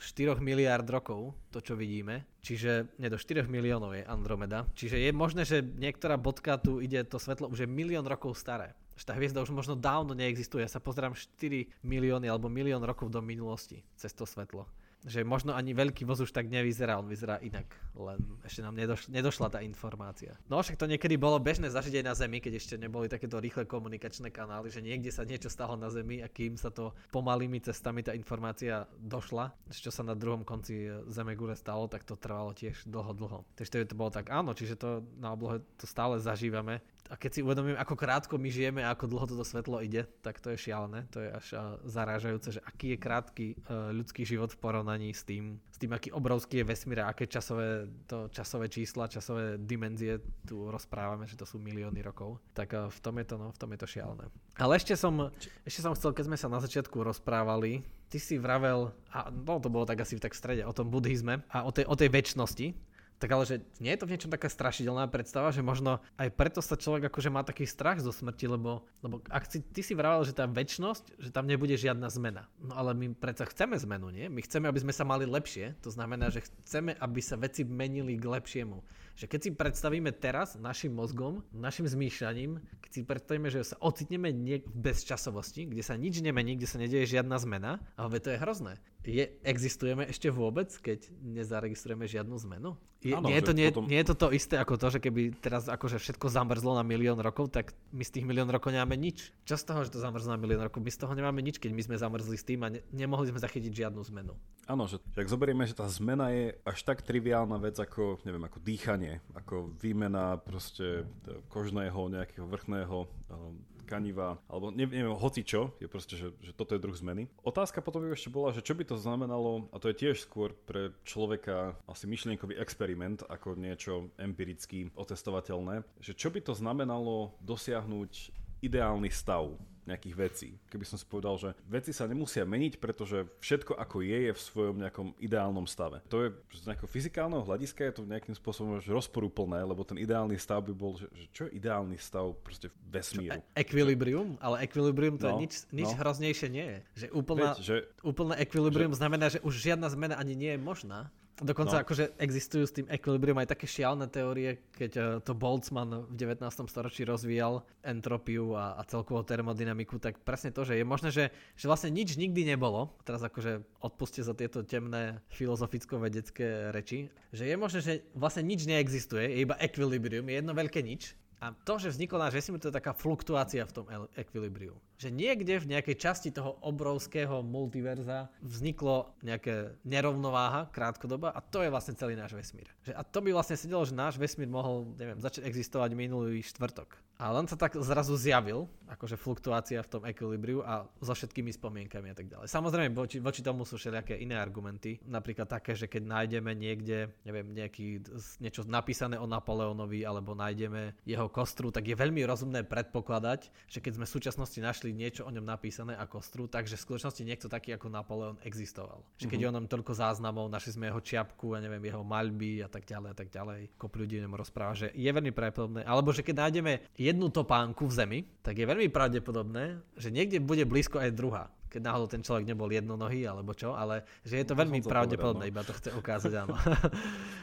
4 0.02 0.38
miliard 0.44 0.86
rokov, 0.86 1.38
to 1.54 1.64
čo 1.64 1.74
vidíme. 1.80 2.28
Čiže, 2.44 2.98
nie, 3.00 3.08
do 3.08 3.18
4 3.18 3.48
miliónov 3.48 3.96
je 3.96 4.04
Andromeda. 4.04 4.68
Čiže 4.76 5.00
je 5.00 5.12
možné, 5.16 5.48
že 5.48 5.64
niektorá 5.64 6.18
bodka 6.20 6.60
tu 6.60 6.82
ide, 6.84 7.06
to 7.06 7.22
svetlo 7.22 7.48
už 7.48 7.66
je 7.66 7.70
milión 7.70 8.04
rokov 8.04 8.36
staré 8.36 8.76
že 8.96 9.08
tá 9.08 9.14
hviezda 9.16 9.42
už 9.42 9.52
možno 9.52 9.74
dávno 9.74 10.14
neexistuje. 10.14 10.62
Ja 10.62 10.72
sa 10.72 10.84
pozerám 10.84 11.18
4 11.18 11.70
milióny 11.82 12.28
alebo 12.30 12.52
milión 12.52 12.84
rokov 12.84 13.10
do 13.10 13.20
minulosti 13.24 13.82
cez 13.96 14.14
to 14.14 14.28
svetlo. 14.28 14.68
že 15.02 15.26
možno 15.26 15.58
ani 15.58 15.74
veľký 15.74 16.06
voz 16.06 16.22
už 16.22 16.30
tak 16.30 16.46
nevyzerá, 16.46 17.02
on 17.02 17.10
vyzerá 17.10 17.42
inak, 17.42 17.66
len 17.98 18.22
ešte 18.46 18.62
nám 18.62 18.78
nedoš- 18.78 19.10
nedošla 19.10 19.50
tá 19.50 19.60
informácia. 19.66 20.38
No 20.46 20.62
však 20.62 20.78
to 20.78 20.86
niekedy 20.86 21.18
bolo 21.18 21.42
bežné 21.42 21.74
zažiť 21.74 22.02
aj 22.02 22.06
na 22.06 22.14
Zemi, 22.14 22.38
keď 22.38 22.62
ešte 22.62 22.76
neboli 22.78 23.10
takéto 23.10 23.42
rýchle 23.42 23.66
komunikačné 23.66 24.30
kanály, 24.30 24.70
že 24.70 24.86
niekde 24.86 25.10
sa 25.10 25.26
niečo 25.26 25.50
stalo 25.50 25.74
na 25.74 25.90
Zemi 25.90 26.22
a 26.22 26.30
kým 26.30 26.54
sa 26.54 26.70
to 26.70 26.94
pomalými 27.10 27.58
cestami 27.66 28.06
tá 28.06 28.14
informácia 28.14 28.86
došla, 29.02 29.50
čo 29.74 29.90
sa 29.90 30.06
na 30.06 30.14
druhom 30.14 30.46
konci 30.46 30.86
Zeme 31.10 31.34
gule 31.34 31.58
stalo, 31.58 31.90
tak 31.90 32.06
to 32.06 32.14
trvalo 32.14 32.54
tiež 32.54 32.86
dlho, 32.86 33.18
dlho. 33.18 33.42
Takže 33.58 33.90
to 33.90 33.98
bolo 33.98 34.14
tak, 34.14 34.30
áno, 34.30 34.54
čiže 34.54 34.78
to 34.78 35.02
na 35.18 35.34
oblohe 35.34 35.66
to 35.82 35.90
stále 35.90 36.22
zažívame 36.22 36.78
a 37.12 37.20
keď 37.20 37.32
si 37.32 37.42
uvedomím, 37.44 37.76
ako 37.76 37.96
krátko 37.98 38.40
my 38.40 38.48
žijeme 38.48 38.82
a 38.86 38.96
ako 38.96 39.12
dlho 39.12 39.26
toto 39.28 39.44
svetlo 39.44 39.84
ide, 39.84 40.08
tak 40.24 40.40
to 40.40 40.54
je 40.54 40.70
šialené. 40.70 41.08
To 41.12 41.20
je 41.20 41.30
až 41.34 41.48
zarážajúce, 41.84 42.56
že 42.56 42.62
aký 42.64 42.96
je 42.96 42.98
krátky 43.04 43.48
uh, 43.56 43.92
ľudský 43.92 44.24
život 44.24 44.54
v 44.56 44.62
porovnaní 44.64 45.12
s 45.12 45.28
tým, 45.28 45.60
s 45.72 45.78
tým, 45.82 45.92
aký 45.92 46.16
obrovský 46.16 46.64
je 46.64 46.70
vesmír 46.72 47.04
a 47.04 47.12
aké 47.12 47.28
časové, 47.28 47.92
to, 48.08 48.32
časové 48.32 48.72
čísla, 48.72 49.12
časové 49.12 49.60
dimenzie 49.60 50.24
tu 50.48 50.72
rozprávame, 50.72 51.28
že 51.28 51.36
to 51.36 51.44
sú 51.44 51.60
milióny 51.60 52.00
rokov. 52.00 52.40
Tak 52.56 52.70
uh, 52.72 52.88
v 52.88 53.00
tom 53.04 53.20
je 53.20 53.26
to, 53.28 53.36
no, 53.36 53.48
v 53.52 53.60
tom 53.60 53.70
je 53.76 53.80
to 53.84 53.88
šialené. 53.92 54.26
Ale 54.56 54.80
ešte 54.80 54.96
som, 54.96 55.34
ešte 55.68 55.84
som 55.84 55.92
chcel, 55.98 56.16
keď 56.16 56.32
sme 56.32 56.38
sa 56.40 56.48
na 56.48 56.64
začiatku 56.64 56.96
rozprávali, 56.96 57.84
ty 58.12 58.20
si 58.20 58.36
vravel, 58.40 58.92
a 59.12 59.32
no, 59.32 59.60
to 59.60 59.72
bolo 59.72 59.88
tak 59.88 60.04
asi 60.04 60.20
tak 60.20 60.36
v 60.36 60.40
strede, 60.40 60.64
o 60.68 60.76
tom 60.76 60.92
buddhizme 60.92 61.44
a 61.52 61.64
o 61.64 61.72
tej, 61.72 61.88
o 61.88 61.96
tej 61.96 62.08
väčšnosti, 62.12 62.91
tak 63.22 63.30
ale 63.38 63.46
že 63.46 63.62
nie 63.78 63.94
je 63.94 64.02
to 64.02 64.10
v 64.10 64.18
niečom 64.18 64.34
taká 64.34 64.50
strašidelná 64.50 65.06
predstava, 65.06 65.54
že 65.54 65.62
možno 65.62 66.02
aj 66.18 66.34
preto 66.34 66.58
sa 66.58 66.74
človek 66.74 67.14
akože 67.14 67.30
má 67.30 67.46
taký 67.46 67.70
strach 67.70 68.02
zo 68.02 68.10
smrti, 68.10 68.50
lebo, 68.50 68.82
lebo 69.06 69.22
ak 69.30 69.46
si, 69.46 69.62
ty 69.62 69.86
si 69.86 69.94
vravel, 69.94 70.26
že 70.26 70.34
tá 70.34 70.50
väčšnosť, 70.50 71.22
že 71.22 71.30
tam 71.30 71.46
nebude 71.46 71.78
žiadna 71.78 72.10
zmena. 72.10 72.50
No 72.58 72.74
ale 72.74 72.98
my 72.98 73.14
predsa 73.14 73.46
chceme 73.46 73.78
zmenu, 73.78 74.10
nie? 74.10 74.26
My 74.26 74.42
chceme, 74.42 74.66
aby 74.66 74.82
sme 74.82 74.90
sa 74.90 75.06
mali 75.06 75.30
lepšie, 75.30 75.78
to 75.86 75.94
znamená, 75.94 76.34
že 76.34 76.42
chceme, 76.66 76.98
aby 76.98 77.22
sa 77.22 77.38
veci 77.38 77.62
menili 77.62 78.18
k 78.18 78.26
lepšiemu. 78.26 78.82
Že 79.22 79.30
keď 79.30 79.40
si 79.46 79.50
predstavíme 79.54 80.10
teraz 80.18 80.58
našim 80.58 80.98
mozgom, 80.98 81.46
našim 81.54 81.86
zmýšľaním, 81.86 82.58
keď 82.82 82.90
si 82.90 83.02
predstavíme, 83.06 83.54
že 83.54 83.62
sa 83.62 83.78
ocitneme 83.78 84.34
nie 84.34 84.66
v 84.66 84.90
bezčasovosti, 84.90 85.70
kde 85.70 85.86
sa 85.86 85.94
nič 85.94 86.26
nemení, 86.26 86.58
kde 86.58 86.66
sa 86.66 86.82
nedieje 86.82 87.22
žiadna 87.22 87.38
zmena, 87.38 87.78
ale 88.02 88.18
to 88.18 88.34
je 88.34 88.42
hrozné 88.42 88.82
je, 89.06 89.34
existujeme 89.42 90.06
ešte 90.06 90.30
vôbec, 90.30 90.70
keď 90.78 91.10
nezaregistrujeme 91.26 92.06
žiadnu 92.06 92.38
zmenu? 92.46 92.78
Je, 93.02 93.18
ano, 93.18 93.34
nie, 93.34 93.42
je 93.42 93.46
to, 93.50 93.54
nie, 93.58 93.68
potom... 93.74 93.90
nie 93.90 93.98
je 93.98 94.08
to 94.14 94.16
to 94.16 94.28
isté 94.30 94.62
ako 94.62 94.78
to, 94.78 94.94
že 94.94 95.00
keby 95.02 95.34
teraz 95.42 95.66
akože 95.66 95.98
všetko 95.98 96.30
zamrzlo 96.30 96.78
na 96.78 96.86
milión 96.86 97.18
rokov, 97.18 97.50
tak 97.50 97.74
my 97.90 98.06
z 98.06 98.14
tých 98.14 98.30
milión 98.30 98.46
rokov 98.46 98.70
nemáme 98.70 98.94
nič. 98.94 99.34
Čo 99.42 99.58
z 99.58 99.64
toho, 99.66 99.80
že 99.82 99.90
to 99.90 99.98
zamrzlo 99.98 100.38
na 100.38 100.38
milión 100.38 100.62
rokov? 100.62 100.86
My 100.86 100.94
z 100.94 101.02
toho 101.02 101.18
nemáme 101.18 101.42
nič, 101.42 101.58
keď 101.58 101.74
my 101.74 101.82
sme 101.82 101.96
zamrzli 101.98 102.38
s 102.38 102.46
tým 102.46 102.62
a 102.62 102.70
ne, 102.70 102.86
nemohli 102.94 103.34
sme 103.34 103.42
zachytiť 103.42 103.74
žiadnu 103.74 104.06
zmenu. 104.14 104.38
Áno, 104.70 104.86
že 104.86 105.02
ak 105.18 105.34
zoberieme, 105.34 105.66
že 105.66 105.74
tá 105.74 105.90
zmena 105.90 106.30
je 106.30 106.54
až 106.62 106.78
tak 106.86 107.02
triviálna 107.02 107.58
vec 107.58 107.82
ako, 107.82 108.22
neviem, 108.22 108.46
ako 108.46 108.62
dýchanie, 108.62 109.11
ako 109.34 109.74
výmena 109.82 110.38
proste 110.40 111.04
kožného, 111.50 112.08
nejakého 112.08 112.46
vrchného 112.46 112.98
um, 113.04 113.58
tkaniva, 113.92 114.40
alebo 114.48 114.72
neviem, 114.72 115.12
hoci 115.12 115.44
čo, 115.44 115.76
je 115.84 115.92
proste, 115.92 116.16
že, 116.16 116.32
že 116.40 116.56
toto 116.56 116.72
je 116.72 116.80
druh 116.80 116.96
zmeny. 116.96 117.28
Otázka 117.44 117.84
potom 117.84 118.08
by 118.08 118.16
ešte 118.16 118.32
bola, 118.32 118.56
že 118.56 118.64
čo 118.64 118.72
by 118.72 118.88
to 118.88 118.96
znamenalo, 118.96 119.68
a 119.76 119.84
to 119.84 119.92
je 119.92 120.00
tiež 120.08 120.24
skôr 120.24 120.56
pre 120.56 120.96
človeka 121.04 121.76
asi 121.92 122.08
myšlienkový 122.08 122.56
experiment, 122.56 123.28
ako 123.28 123.60
niečo 123.60 124.08
empiricky 124.16 124.88
otestovateľné, 124.96 125.84
že 126.00 126.16
čo 126.16 126.32
by 126.32 126.40
to 126.40 126.56
znamenalo 126.56 127.36
dosiahnuť 127.44 128.32
ideálny 128.64 129.12
stav 129.12 129.58
nejakých 129.86 130.16
vecí. 130.16 130.50
Keby 130.70 130.86
som 130.86 130.98
si 130.98 131.06
povedal, 131.06 131.36
že 131.42 131.50
veci 131.66 131.92
sa 131.92 132.06
nemusia 132.06 132.46
meniť, 132.46 132.78
pretože 132.78 133.26
všetko 133.42 133.78
ako 133.78 134.06
je, 134.06 134.18
je 134.30 134.34
v 134.34 134.42
svojom 134.42 134.76
nejakom 134.82 135.08
ideálnom 135.18 135.66
stave. 135.66 136.02
To 136.10 136.26
je 136.26 136.30
z 136.54 136.70
nejakého 136.70 136.90
fyzikálneho 136.90 137.44
hľadiska 137.46 137.82
je 137.90 137.94
to 137.98 138.04
nejakým 138.06 138.36
spôsobom 138.38 138.78
už 138.78 138.88
rozporúplné, 138.90 139.62
lebo 139.66 139.82
ten 139.82 139.98
ideálny 139.98 140.38
stav 140.38 140.62
by 140.66 140.74
bol, 140.74 140.98
že, 140.98 141.10
že 141.14 141.26
čo 141.34 141.42
je 141.50 141.58
ideálny 141.58 141.98
stav 141.98 142.34
proste 142.46 142.70
v 142.70 142.78
vesmíru. 142.94 143.42
E- 143.42 143.66
equilibrium? 143.66 144.38
Ale 144.38 144.64
equilibrium 144.66 145.18
to 145.18 145.28
no, 145.28 145.38
je 145.38 145.50
nič, 145.50 145.54
nič 145.74 145.90
no. 145.94 145.98
hroznejšie 145.98 146.48
nie 146.50 146.68
je. 146.68 146.80
Že 147.06 147.08
úplná, 147.18 147.50
Veď, 147.58 147.62
že, 147.62 147.76
úplné 148.06 148.34
equilibrium 148.42 148.94
že, 148.94 149.00
znamená, 149.02 149.26
že 149.30 149.40
už 149.42 149.54
žiadna 149.58 149.88
zmena 149.90 150.16
ani 150.18 150.34
nie 150.38 150.52
je 150.56 150.60
možná. 150.62 151.10
Dokonca 151.40 151.80
no. 151.80 151.84
akože 151.88 152.20
existujú 152.22 152.64
s 152.68 152.76
tým 152.76 152.88
equilibrium 152.92 153.40
aj 153.40 153.56
také 153.58 153.66
šialné 153.66 154.12
teórie, 154.12 154.62
keď 154.76 154.92
uh, 155.00 155.06
to 155.24 155.34
Boltzmann 155.34 156.06
v 156.06 156.14
19. 156.14 156.44
storočí 156.70 157.02
rozvíjal 157.08 157.66
entropiu 157.82 158.54
a, 158.54 158.78
a 158.78 158.82
celkovú 158.86 159.26
termodynamiku, 159.26 159.98
tak 159.98 160.22
presne 160.22 160.54
to, 160.54 160.62
že 160.68 160.78
je 160.78 160.86
možné, 160.86 161.10
že, 161.10 161.34
že 161.58 161.66
vlastne 161.66 161.90
nič 161.90 162.14
nikdy 162.20 162.46
nebolo, 162.46 162.94
teraz 163.08 163.26
akože 163.26 163.64
odpuste 163.82 164.22
za 164.22 164.38
tieto 164.38 164.62
temné 164.62 165.18
filozoficko-vedecké 165.34 166.70
reči, 166.70 167.10
že 167.34 167.50
je 167.50 167.56
možné, 167.58 167.80
že 167.82 167.94
vlastne 168.14 168.46
nič 168.46 168.70
neexistuje, 168.70 169.26
je 169.26 169.42
iba 169.42 169.58
equilibrium, 169.58 170.30
je 170.30 170.38
jedno 170.38 170.54
veľké 170.54 170.86
nič 170.86 171.18
a 171.42 171.58
to, 171.66 171.82
že 171.82 171.98
vznikol 171.98 172.22
náš 172.22 172.38
vesmír, 172.38 172.62
to 172.62 172.70
je 172.70 172.78
taká 172.78 172.94
fluktuácia 172.94 173.66
v 173.66 173.74
tom 173.74 173.86
ekvilibriu. 174.14 174.78
Že 175.02 175.10
niekde 175.10 175.58
v 175.58 175.70
nejakej 175.74 175.98
časti 175.98 176.30
toho 176.30 176.62
obrovského 176.62 177.42
multiverza 177.42 178.30
vzniklo 178.46 179.10
nejaké 179.26 179.74
nerovnováha 179.82 180.70
krátkodoba 180.70 181.34
a 181.34 181.42
to 181.42 181.66
je 181.66 181.74
vlastne 181.74 181.98
celý 181.98 182.14
náš 182.14 182.38
vesmír. 182.38 182.70
Že 182.86 182.94
a 182.94 183.02
to 183.02 183.18
by 183.26 183.34
vlastne 183.34 183.58
sedelo, 183.58 183.82
že 183.82 183.98
náš 183.98 184.22
vesmír 184.22 184.46
mohol, 184.46 184.94
neviem, 185.02 185.18
začať 185.18 185.50
existovať 185.50 185.98
minulý 185.98 186.46
štvrtok. 186.46 187.02
A 187.22 187.30
len 187.38 187.46
sa 187.46 187.54
tak 187.54 187.78
zrazu 187.78 188.18
zjavil, 188.18 188.66
akože 188.90 189.14
fluktuácia 189.14 189.78
v 189.86 189.92
tom 189.94 190.02
ekvilibriu 190.10 190.66
a 190.66 190.90
so 191.06 191.14
všetkými 191.14 191.54
spomienkami 191.54 192.10
a 192.10 192.16
tak 192.18 192.26
ďalej. 192.26 192.50
Samozrejme, 192.50 192.98
voči, 192.98 193.22
voči 193.22 193.46
tomu 193.46 193.62
sú 193.62 193.78
všelijaké 193.78 194.18
iné 194.18 194.42
argumenty. 194.42 194.98
Napríklad 195.06 195.46
také, 195.46 195.78
že 195.78 195.86
keď 195.86 196.02
nájdeme 196.02 196.50
niekde, 196.58 197.14
neviem, 197.22 197.46
nejaký, 197.54 198.02
niečo 198.42 198.66
napísané 198.66 199.22
o 199.22 199.30
Napoleonovi 199.30 200.02
alebo 200.02 200.34
nájdeme 200.34 200.98
jeho 201.06 201.30
kostru, 201.30 201.70
tak 201.70 201.94
je 201.94 201.94
veľmi 201.94 202.26
rozumné 202.26 202.66
predpokladať, 202.66 203.70
že 203.70 203.86
keď 203.86 204.02
sme 204.02 204.06
v 204.10 204.16
súčasnosti 204.18 204.58
našli 204.58 204.91
niečo 204.94 205.28
o 205.28 205.32
ňom 205.32 205.44
napísané 205.44 205.98
a 205.98 206.06
kostru, 206.06 206.48
takže 206.48 206.78
v 206.78 206.86
skutočnosti 206.86 207.22
niekto 207.24 207.48
taký 207.48 207.76
ako 207.76 207.88
Napoleon 207.92 208.38
existoval. 208.46 209.04
Že 209.18 209.28
keď 209.28 209.32
mm-hmm. 209.32 209.42
je 209.42 209.52
o 209.52 209.56
ňom 209.56 209.66
toľko 209.68 209.94
záznamov, 209.96 210.52
našli 210.52 210.76
sme 210.76 210.92
jeho 210.92 211.02
čiapku 211.02 211.56
a 211.56 211.64
neviem, 211.64 211.82
jeho 211.84 212.04
maľby 212.04 212.64
a 212.66 212.70
tak 212.70 212.86
ďalej 212.86 213.10
a 213.12 213.16
tak 213.16 213.30
ďalej. 213.34 213.60
Kop 213.76 213.94
ľudí 213.96 214.20
o 214.20 214.24
ňom 214.28 214.36
rozpráva, 214.38 214.74
že 214.78 214.94
je 214.94 215.10
veľmi 215.10 215.34
pravdepodobné. 215.34 215.82
Alebo 215.84 216.14
že 216.14 216.22
keď 216.22 216.48
nájdeme 216.48 216.74
jednu 216.96 217.28
topánku 217.34 217.90
v 217.90 217.94
zemi, 217.94 218.20
tak 218.46 218.60
je 218.60 218.66
veľmi 218.70 218.88
pravdepodobné, 218.94 219.80
že 219.98 220.14
niekde 220.14 220.44
bude 220.44 220.64
blízko 220.68 221.02
aj 221.02 221.16
druhá 221.18 221.46
keď 221.72 221.88
náhodou 221.88 222.12
ten 222.12 222.20
človek 222.20 222.44
nebol 222.52 222.68
jednonohý 222.68 223.24
alebo 223.24 223.56
čo, 223.56 223.72
ale 223.72 224.04
že 224.28 224.44
je 224.44 224.46
to 224.46 224.60
no, 224.60 224.68
veľmi 224.68 224.84
pravdepodobné, 224.84 225.48
no. 225.48 225.52
iba 225.56 225.64
to 225.64 225.72
chce 225.72 225.96
ukázať, 225.96 226.44
áno. 226.44 226.60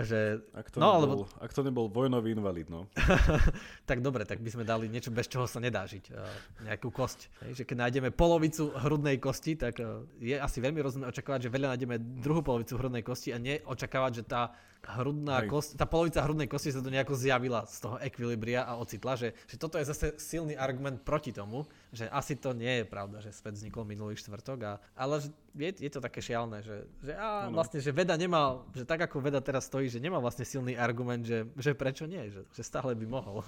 Že, 0.00 0.40
ak, 0.56 0.66
to 0.72 0.78
no, 0.80 0.96
nebol, 0.96 1.24
alebo... 1.24 1.24
ak 1.44 1.50
to 1.52 1.60
nebol 1.60 1.86
vojnový 1.92 2.32
invalid, 2.32 2.72
no. 2.72 2.88
tak 3.90 4.00
dobre, 4.00 4.24
tak 4.24 4.40
by 4.40 4.48
sme 4.48 4.64
dali 4.64 4.88
niečo, 4.88 5.12
bez 5.12 5.28
čoho 5.28 5.44
sa 5.44 5.60
nedá 5.60 5.84
žiť. 5.84 6.04
Uh, 6.14 6.24
nejakú 6.64 6.88
kosť. 6.88 7.28
Hej, 7.44 7.52
že 7.60 7.64
keď 7.68 7.76
nájdeme 7.88 8.08
polovicu 8.14 8.72
hrudnej 8.80 9.20
kosti, 9.20 9.60
tak 9.60 9.76
uh, 9.82 10.06
je 10.16 10.38
asi 10.38 10.58
veľmi 10.64 10.80
rozumné 10.80 11.06
očakávať, 11.10 11.48
že 11.48 11.54
veľa 11.54 11.76
nájdeme 11.76 11.96
druhú 12.24 12.40
polovicu 12.40 12.80
hrudnej 12.80 13.04
kosti 13.04 13.34
a 13.34 13.38
neočakávať, 13.42 14.12
že 14.22 14.24
tá 14.24 14.54
hrudná 14.80 15.44
kost, 15.44 15.76
tá 15.76 15.84
polovica 15.84 16.24
hrudnej 16.24 16.48
kosti 16.48 16.72
sa 16.72 16.80
to 16.80 16.88
nejako 16.88 17.12
zjavila 17.12 17.68
z 17.68 17.76
toho 17.84 17.96
ekvilibria 18.00 18.64
a 18.64 18.80
ocitla, 18.80 19.14
že, 19.16 19.36
že 19.44 19.56
toto 19.60 19.76
je 19.76 19.84
zase 19.84 20.16
silný 20.16 20.56
argument 20.56 21.04
proti 21.04 21.30
tomu, 21.36 21.68
že 21.92 22.08
asi 22.08 22.36
to 22.36 22.56
nie 22.56 22.82
je 22.82 22.84
pravda, 22.88 23.20
že 23.20 23.34
svet 23.36 23.60
vznikol 23.60 23.84
minulý 23.84 24.16
štvrtok, 24.16 24.58
a, 24.64 24.72
ale 24.96 25.20
je, 25.52 25.70
je 25.84 25.90
to 25.92 26.00
také 26.00 26.24
šialné, 26.24 26.64
že, 26.64 26.88
že 27.04 27.12
a 27.12 27.52
vlastne, 27.52 27.78
že 27.82 27.92
veda 27.92 28.16
nemá, 28.16 28.64
že 28.72 28.88
tak 28.88 29.04
ako 29.04 29.20
veda 29.20 29.44
teraz 29.44 29.68
stojí, 29.68 29.92
že 29.92 30.00
nemá 30.00 30.16
vlastne 30.16 30.48
silný 30.48 30.74
argument, 30.74 31.22
že, 31.28 31.44
že 31.60 31.76
prečo 31.76 32.08
nie, 32.08 32.32
že, 32.32 32.46
že 32.56 32.62
stále 32.64 32.96
by 32.96 33.06
mohol. 33.06 33.44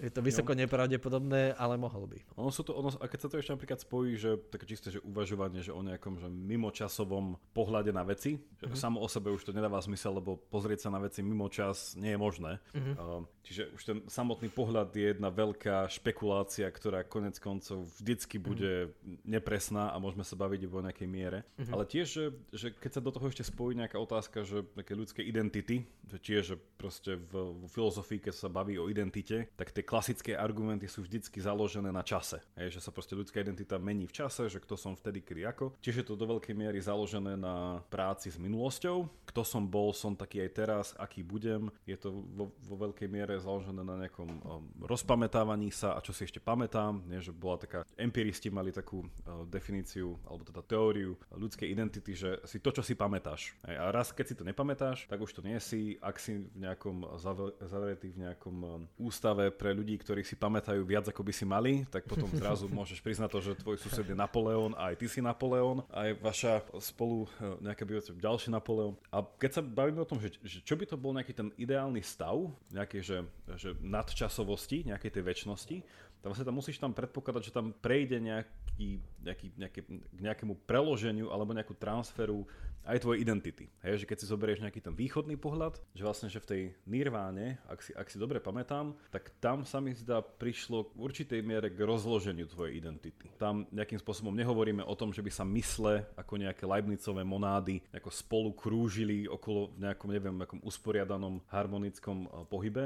Je 0.00 0.08
to 0.08 0.24
vysoko 0.24 0.56
nepravdepodobné, 0.56 1.52
ale 1.60 1.76
mohol 1.76 2.08
by. 2.08 2.18
Ono 2.40 2.48
sú 2.48 2.64
to, 2.64 2.72
ono, 2.72 2.88
a 2.88 3.04
keď 3.04 3.20
sa 3.20 3.28
to 3.28 3.36
ešte 3.36 3.52
napríklad 3.52 3.80
spojí, 3.84 4.16
že 4.16 4.40
také 4.48 4.64
čisté, 4.64 4.88
že 4.88 5.04
uvažovanie, 5.04 5.60
že 5.60 5.76
o 5.76 5.84
nejakom 5.84 6.16
že 6.16 6.32
mimočasovom 6.32 7.36
pohľade 7.52 7.92
na 7.92 8.00
veci, 8.00 8.40
že 8.56 8.72
mm-hmm. 8.72 8.80
samo 8.80 9.04
o 9.04 9.08
sebe 9.12 9.28
už 9.28 9.44
to 9.44 9.52
nedáva 9.52 9.76
zmysel, 9.84 10.16
lebo 10.16 10.40
pozrieť 10.40 10.88
sa 10.88 10.90
na 10.90 11.04
veci 11.04 11.20
mimo 11.20 11.52
čas 11.52 11.92
nie 12.00 12.16
je 12.16 12.18
možné. 12.18 12.56
Mm-hmm. 12.72 12.94
Uh, 12.96 13.28
čiže 13.44 13.62
už 13.76 13.82
ten 13.84 13.98
samotný 14.08 14.48
pohľad 14.48 14.88
je 14.96 15.12
jedna 15.12 15.28
veľká 15.28 15.92
špekulácia, 15.92 16.64
ktorá 16.72 17.04
konec 17.04 17.36
koncov 17.36 17.84
vždycky 18.00 18.40
mhm. 18.40 18.44
bude 18.48 18.72
mm-hmm. 18.88 19.28
nepresná 19.28 19.92
a 19.92 20.00
môžeme 20.00 20.24
sa 20.24 20.32
baviť 20.40 20.60
iba 20.64 20.80
o 20.80 20.86
nejakej 20.88 21.08
miere. 21.12 21.44
Mm-hmm. 21.60 21.72
Ale 21.76 21.84
tiež, 21.84 22.06
že, 22.08 22.24
že 22.56 22.66
keď 22.72 22.90
sa 22.96 23.04
do 23.04 23.12
toho 23.12 23.28
ešte 23.28 23.44
spojí 23.44 23.76
nejaká 23.76 24.00
otázka, 24.00 24.48
že 24.48 24.64
také 24.72 24.96
ľudské 24.96 25.20
identity, 25.20 25.84
že 26.08 26.18
tiež, 26.18 26.42
že 26.42 26.56
proste 26.80 27.20
v, 27.20 27.52
v 27.52 27.68
filozofii, 27.68 28.24
keď 28.24 28.34
sa 28.34 28.48
baví 28.48 28.80
o 28.80 28.88
identite, 28.88 29.44
tak 29.60 29.76
tie 29.76 29.84
klasické 29.90 30.38
argumenty 30.38 30.86
sú 30.86 31.02
vždycky 31.02 31.42
založené 31.42 31.90
na 31.90 32.06
čase. 32.06 32.38
Hej, 32.54 32.78
že 32.78 32.80
sa 32.86 32.94
proste 32.94 33.18
ľudská 33.18 33.42
identita 33.42 33.74
mení 33.74 34.06
v 34.06 34.14
čase, 34.14 34.46
že 34.46 34.62
kto 34.62 34.78
som 34.78 34.94
vtedy, 34.94 35.18
kedy 35.18 35.42
ako. 35.50 35.74
Čiže 35.82 36.06
to 36.06 36.14
do 36.14 36.30
veľkej 36.30 36.54
miery 36.54 36.78
založené 36.78 37.34
na 37.34 37.82
práci 37.90 38.30
s 38.30 38.38
minulosťou. 38.38 39.10
Kto 39.26 39.42
som 39.42 39.66
bol, 39.66 39.90
som 39.90 40.14
taký 40.14 40.46
aj 40.46 40.50
teraz, 40.54 40.86
aký 40.94 41.26
budem. 41.26 41.74
Je 41.90 41.98
to 41.98 42.22
vo, 42.38 42.54
vo 42.62 42.76
veľkej 42.86 43.10
miere 43.10 43.34
založené 43.42 43.82
na 43.82 44.06
nejakom 44.06 44.30
um, 44.30 44.62
rozpamätávaní 44.86 45.74
sa 45.74 45.98
a 45.98 46.04
čo 46.04 46.14
si 46.14 46.22
ešte 46.22 46.38
pamätám. 46.38 47.02
Nie, 47.10 47.18
že 47.18 47.34
bola 47.34 47.58
taká, 47.58 47.82
empiristi 47.98 48.46
mali 48.46 48.70
takú 48.70 49.02
uh, 49.02 49.42
definíciu, 49.50 50.14
alebo 50.22 50.46
teda 50.46 50.62
teóriu 50.62 51.18
ľudskej 51.34 51.66
identity, 51.66 52.14
že 52.14 52.38
si 52.46 52.62
to, 52.62 52.70
čo 52.70 52.86
si 52.86 52.94
pamätáš. 52.94 53.58
Hej, 53.66 53.74
a 53.74 53.90
raz, 53.90 54.14
keď 54.14 54.26
si 54.30 54.38
to 54.38 54.46
nepamätáš, 54.46 55.10
tak 55.10 55.18
už 55.18 55.34
to 55.34 55.42
nie 55.42 55.58
si. 55.58 55.98
Ak 55.98 56.22
si 56.22 56.38
v 56.38 56.62
nejakom 56.62 57.18
zavretý 57.66 58.14
v 58.14 58.22
nejakom 58.30 58.56
um, 58.62 58.70
ústave 59.02 59.50
pre 59.50 59.79
ľudí, 59.80 59.96
ktorí 59.96 60.20
si 60.20 60.36
pamätajú 60.36 60.84
viac, 60.84 61.08
ako 61.08 61.24
by 61.24 61.32
si 61.32 61.48
mali, 61.48 61.88
tak 61.88 62.04
potom 62.04 62.28
zrazu 62.40 62.68
môžeš 62.68 63.00
priznať 63.00 63.28
to, 63.32 63.40
že 63.40 63.60
tvoj 63.64 63.80
sused 63.80 64.04
je 64.04 64.12
Napoleon 64.12 64.76
a 64.76 64.92
aj 64.92 65.00
ty 65.00 65.06
si 65.08 65.24
Napoleon, 65.24 65.80
aj 65.88 66.10
vaša 66.20 66.52
spolu 66.84 67.24
uh, 67.24 67.56
nejaká 67.64 67.88
bývajúca 67.88 68.12
ďalší 68.20 68.52
Napoleon. 68.52 68.94
A 69.08 69.24
keď 69.24 69.50
sa 69.58 69.62
bavíme 69.64 70.04
o 70.04 70.08
tom, 70.08 70.20
že, 70.20 70.36
že 70.44 70.60
čo 70.60 70.76
by 70.76 70.84
to 70.84 71.00
bol 71.00 71.16
nejaký 71.16 71.32
ten 71.32 71.48
ideálny 71.56 72.04
stav, 72.04 72.36
nejaké, 72.68 73.00
že, 73.00 73.24
že 73.56 73.72
nadčasovosti, 73.80 74.84
nejakej 74.92 75.10
tej 75.16 75.22
väčšnosti, 75.24 75.76
tak 76.20 76.36
vlastne 76.36 76.44
tam 76.52 76.56
musíš 76.60 76.76
tam 76.76 76.92
predpokladať, 76.92 77.42
že 77.48 77.56
tam 77.56 77.72
prejde 77.72 78.20
nejaký, 78.20 79.00
nejaký, 79.24 79.46
nejaké, 79.56 79.80
k 79.88 80.20
nejakému 80.20 80.52
preloženiu 80.68 81.32
alebo 81.32 81.56
nejakú 81.56 81.72
transferu 81.72 82.44
aj 82.84 83.04
tvojej 83.04 83.22
identity. 83.22 83.68
Hej, 83.84 84.04
že 84.04 84.08
keď 84.08 84.16
si 84.20 84.30
zoberieš 84.30 84.62
nejaký 84.64 84.80
ten 84.80 84.94
východný 84.96 85.36
pohľad, 85.36 85.76
že 85.92 86.02
vlastne, 86.04 86.28
že 86.32 86.40
v 86.40 86.48
tej 86.48 86.62
nirváne, 86.88 87.60
ak 87.68 87.80
si, 87.84 87.92
ak 87.92 88.08
si 88.08 88.16
dobre 88.16 88.40
pamätám, 88.40 88.96
tak 89.12 89.30
tam 89.38 89.68
sa 89.68 89.78
mi 89.78 89.92
zdá 89.92 90.24
prišlo 90.24 90.90
v 90.96 91.10
určitej 91.10 91.40
miere 91.44 91.68
k 91.68 91.80
rozloženiu 91.84 92.48
tvojej 92.48 92.80
identity. 92.80 93.28
Tam 93.36 93.68
nejakým 93.70 94.00
spôsobom 94.00 94.32
nehovoríme 94.32 94.84
o 94.84 94.94
tom, 94.96 95.12
že 95.12 95.20
by 95.20 95.30
sa 95.32 95.44
mysle 95.44 96.08
ako 96.16 96.40
nejaké 96.40 96.64
Leibnicové 96.64 97.22
monády 97.22 97.84
ako 97.92 98.10
spolu 98.10 98.50
krúžili 98.56 99.28
okolo 99.28 99.72
v 99.76 99.86
nejakom, 99.86 100.08
neviem, 100.10 100.34
nejakom 100.36 100.60
usporiadanom 100.64 101.40
harmonickom 101.52 102.18
eh, 102.24 102.30
pohybe, 102.48 102.84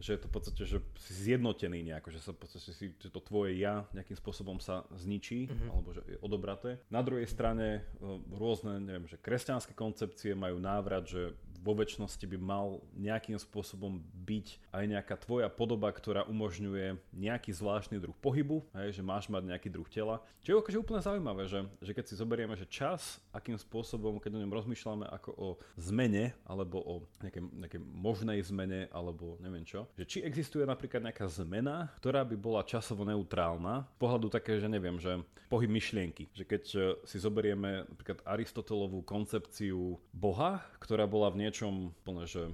že 0.00 0.16
je 0.16 0.20
to 0.24 0.28
v 0.28 0.34
podstate, 0.34 0.62
že 0.64 0.78
si 0.96 1.12
zjednotený 1.28 1.84
nejako, 1.92 2.08
že 2.10 2.20
sa 2.24 2.32
v 2.32 2.40
podstate 2.40 2.72
si, 2.72 2.96
že 2.96 3.12
to 3.12 3.20
tvoje 3.20 3.60
ja 3.60 3.84
nejakým 3.92 4.16
spôsobom 4.16 4.56
sa 4.56 4.88
zničí, 4.96 5.46
mm-hmm. 5.46 5.68
alebo 5.68 5.88
že 5.92 6.02
je 6.08 6.18
odobraté. 6.24 6.80
Na 6.88 7.04
druhej 7.04 7.28
strane 7.28 7.84
e, 8.00 8.08
rôzne, 8.32 8.80
neviem, 8.80 9.04
že 9.04 9.20
kresťanské 9.20 9.76
koncepcie 9.76 10.32
majú 10.32 10.56
návrat, 10.56 11.04
že 11.04 11.36
vo 11.60 11.76
väčšnosti 11.76 12.24
by 12.24 12.38
mal 12.40 12.80
nejakým 12.96 13.36
spôsobom 13.36 14.00
byť 14.24 14.46
aj 14.72 14.84
nejaká 14.88 15.14
tvoja 15.20 15.52
podoba, 15.52 15.92
ktorá 15.92 16.24
umožňuje 16.24 16.96
nejaký 17.12 17.52
zvláštny 17.52 18.00
druh 18.00 18.16
pohybu, 18.16 18.64
hej, 18.72 18.96
že 18.96 19.02
máš 19.04 19.28
mať 19.28 19.44
nejaký 19.52 19.68
druh 19.68 19.86
tela. 19.86 20.24
Čo 20.40 20.56
je 20.56 20.60
akože 20.64 20.80
úplne 20.80 21.00
zaujímavé, 21.04 21.44
že, 21.46 21.60
že 21.84 21.92
keď 21.92 22.04
si 22.08 22.14
zoberieme, 22.16 22.56
že 22.56 22.64
čas, 22.64 23.20
akým 23.30 23.60
spôsobom, 23.60 24.16
keď 24.16 24.40
o 24.40 24.42
ňom 24.42 24.56
rozmýšľame 24.56 25.06
ako 25.12 25.30
o 25.36 25.48
zmene, 25.76 26.32
alebo 26.48 26.80
o 26.80 26.94
nejakej, 27.20 27.42
nejakej 27.44 27.80
možnej 27.84 28.38
zmene, 28.40 28.88
alebo 28.88 29.36
neviem 29.44 29.64
čo, 29.68 29.84
že 29.94 30.08
či 30.08 30.18
existuje 30.24 30.64
napríklad 30.64 31.04
nejaká 31.04 31.28
zmena, 31.28 31.92
ktorá 32.00 32.24
by 32.24 32.36
bola 32.40 32.64
časovo 32.64 33.04
neutrálna, 33.04 33.84
pohľadu 34.00 34.32
také, 34.32 34.56
že 34.56 34.70
neviem, 34.70 34.96
že 34.96 35.20
pohyb 35.52 35.68
myšlienky, 35.68 36.30
že 36.32 36.46
keď 36.46 36.64
eh, 36.74 36.80
si 37.04 37.16
zoberieme 37.20 37.84
napríklad 37.90 38.22
Aristotelovú 38.24 39.02
koncepciu 39.02 39.98
Boha, 40.14 40.62
ktorá 40.78 41.04
bola 41.04 41.28
v 41.28 41.49
niečom 41.50 41.90
plne, 42.06 42.30
že 42.30 42.46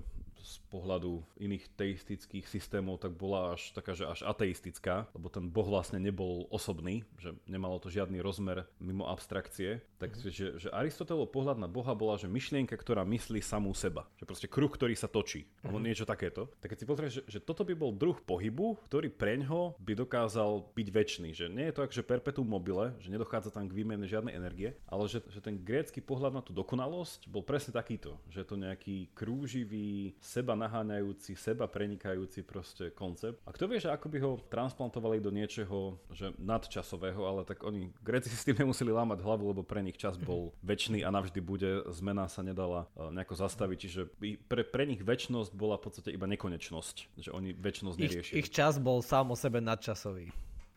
z 0.47 0.63
pohľadu 0.71 1.27
iných 1.43 1.75
teistických 1.75 2.47
systémov 2.47 3.03
tak 3.03 3.19
bola 3.19 3.59
až 3.59 3.75
taká, 3.75 3.99
že 3.99 4.07
až 4.07 4.23
ateistická, 4.23 5.11
lebo 5.11 5.27
ten 5.27 5.51
boh 5.51 5.67
vlastne 5.67 5.99
nebol 5.99 6.47
osobný, 6.55 7.03
že 7.19 7.35
nemalo 7.51 7.83
to 7.83 7.91
žiadny 7.91 8.23
rozmer 8.23 8.71
mimo 8.79 9.11
abstrakcie. 9.11 9.83
Takže 9.99 10.31
mm-hmm. 10.31 10.39
že, 10.39 10.47
že 10.63 10.69
Aristotelov 10.71 11.35
pohľad 11.35 11.59
na 11.59 11.67
boha 11.67 11.97
bola, 11.99 12.15
že 12.15 12.31
myšlienka, 12.31 12.79
ktorá 12.79 13.03
myslí 13.03 13.43
samú 13.43 13.75
seba. 13.75 14.07
Že 14.23 14.25
proste 14.29 14.49
kruh, 14.49 14.71
ktorý 14.71 14.95
sa 14.95 15.11
točí. 15.11 15.49
Alebo 15.65 15.83
niečo 15.83 16.07
takéto. 16.07 16.53
Tak 16.63 16.77
keď 16.77 16.79
si 16.79 16.87
pozrieš, 16.87 17.13
že, 17.13 17.23
že 17.27 17.39
toto 17.43 17.67
by 17.67 17.75
bol 17.75 17.91
druh 17.91 18.17
pohybu, 18.21 18.79
ktorý 18.87 19.11
preňho 19.11 19.75
by 19.83 19.93
dokázal 19.97 20.69
byť 20.77 20.89
väčší. 20.93 21.33
Že 21.33 21.47
nie 21.51 21.67
je 21.73 21.75
to 21.75 21.83
ako, 21.83 21.97
že 21.97 22.05
perpetuum 22.05 22.47
mobile, 22.47 22.93
že 23.01 23.09
nedochádza 23.09 23.51
tam 23.57 23.67
k 23.67 23.73
výmene 23.73 24.05
žiadnej 24.05 24.37
energie, 24.37 24.77
ale 24.85 25.09
že, 25.09 25.25
že 25.33 25.41
ten 25.41 25.57
grécky 25.57 26.05
pohľad 26.05 26.37
na 26.37 26.43
tú 26.45 26.53
dokonalosť 26.53 27.27
bol 27.33 27.41
presne 27.41 27.73
takýto. 27.73 28.21
Že 28.29 28.39
je 28.45 28.49
to 28.49 28.57
nejaký 28.61 28.97
krúživý, 29.17 30.13
seba 30.37 30.53
naháňajúci, 30.53 31.33
seba 31.33 31.65
prenikajúci 31.65 32.45
proste 32.45 32.93
koncept. 32.93 33.41
A 33.49 33.57
kto 33.57 33.65
vie, 33.73 33.81
že 33.81 33.89
ako 33.89 34.07
by 34.13 34.19
ho 34.21 34.33
transplantovali 34.53 35.17
do 35.25 35.33
niečoho, 35.33 35.97
že 36.13 36.37
nadčasového, 36.37 37.25
ale 37.25 37.49
tak 37.49 37.65
oni, 37.65 37.89
Gréci 38.05 38.29
si 38.29 38.37
s 38.37 38.45
tým 38.45 38.61
nemuseli 38.61 38.93
lámať 38.93 39.25
hlavu, 39.25 39.49
lebo 39.49 39.65
pre 39.65 39.81
nich 39.81 39.97
čas 39.97 40.21
bol 40.21 40.53
väčší 40.61 41.01
a 41.01 41.09
navždy 41.09 41.41
bude, 41.41 41.89
zmena 41.89 42.29
sa 42.29 42.45
nedala 42.45 42.85
e, 42.93 43.09
nejako 43.17 43.35
zastaviť, 43.41 43.79
čiže 43.81 44.01
pre, 44.45 44.61
pre 44.61 44.85
nich 44.85 45.01
väčnosť 45.01 45.57
bola 45.57 45.81
v 45.81 45.89
podstate 45.89 46.13
iba 46.13 46.29
nekonečnosť, 46.29 46.97
že 47.17 47.31
oni 47.33 47.57
väčnosť 47.57 47.97
neriešili. 47.97 48.37
Ich, 48.37 48.47
ich 48.47 48.53
čas 48.53 48.77
bol 48.77 49.01
sám 49.01 49.33
o 49.33 49.37
sebe 49.41 49.65
nadčasový. 49.65 50.29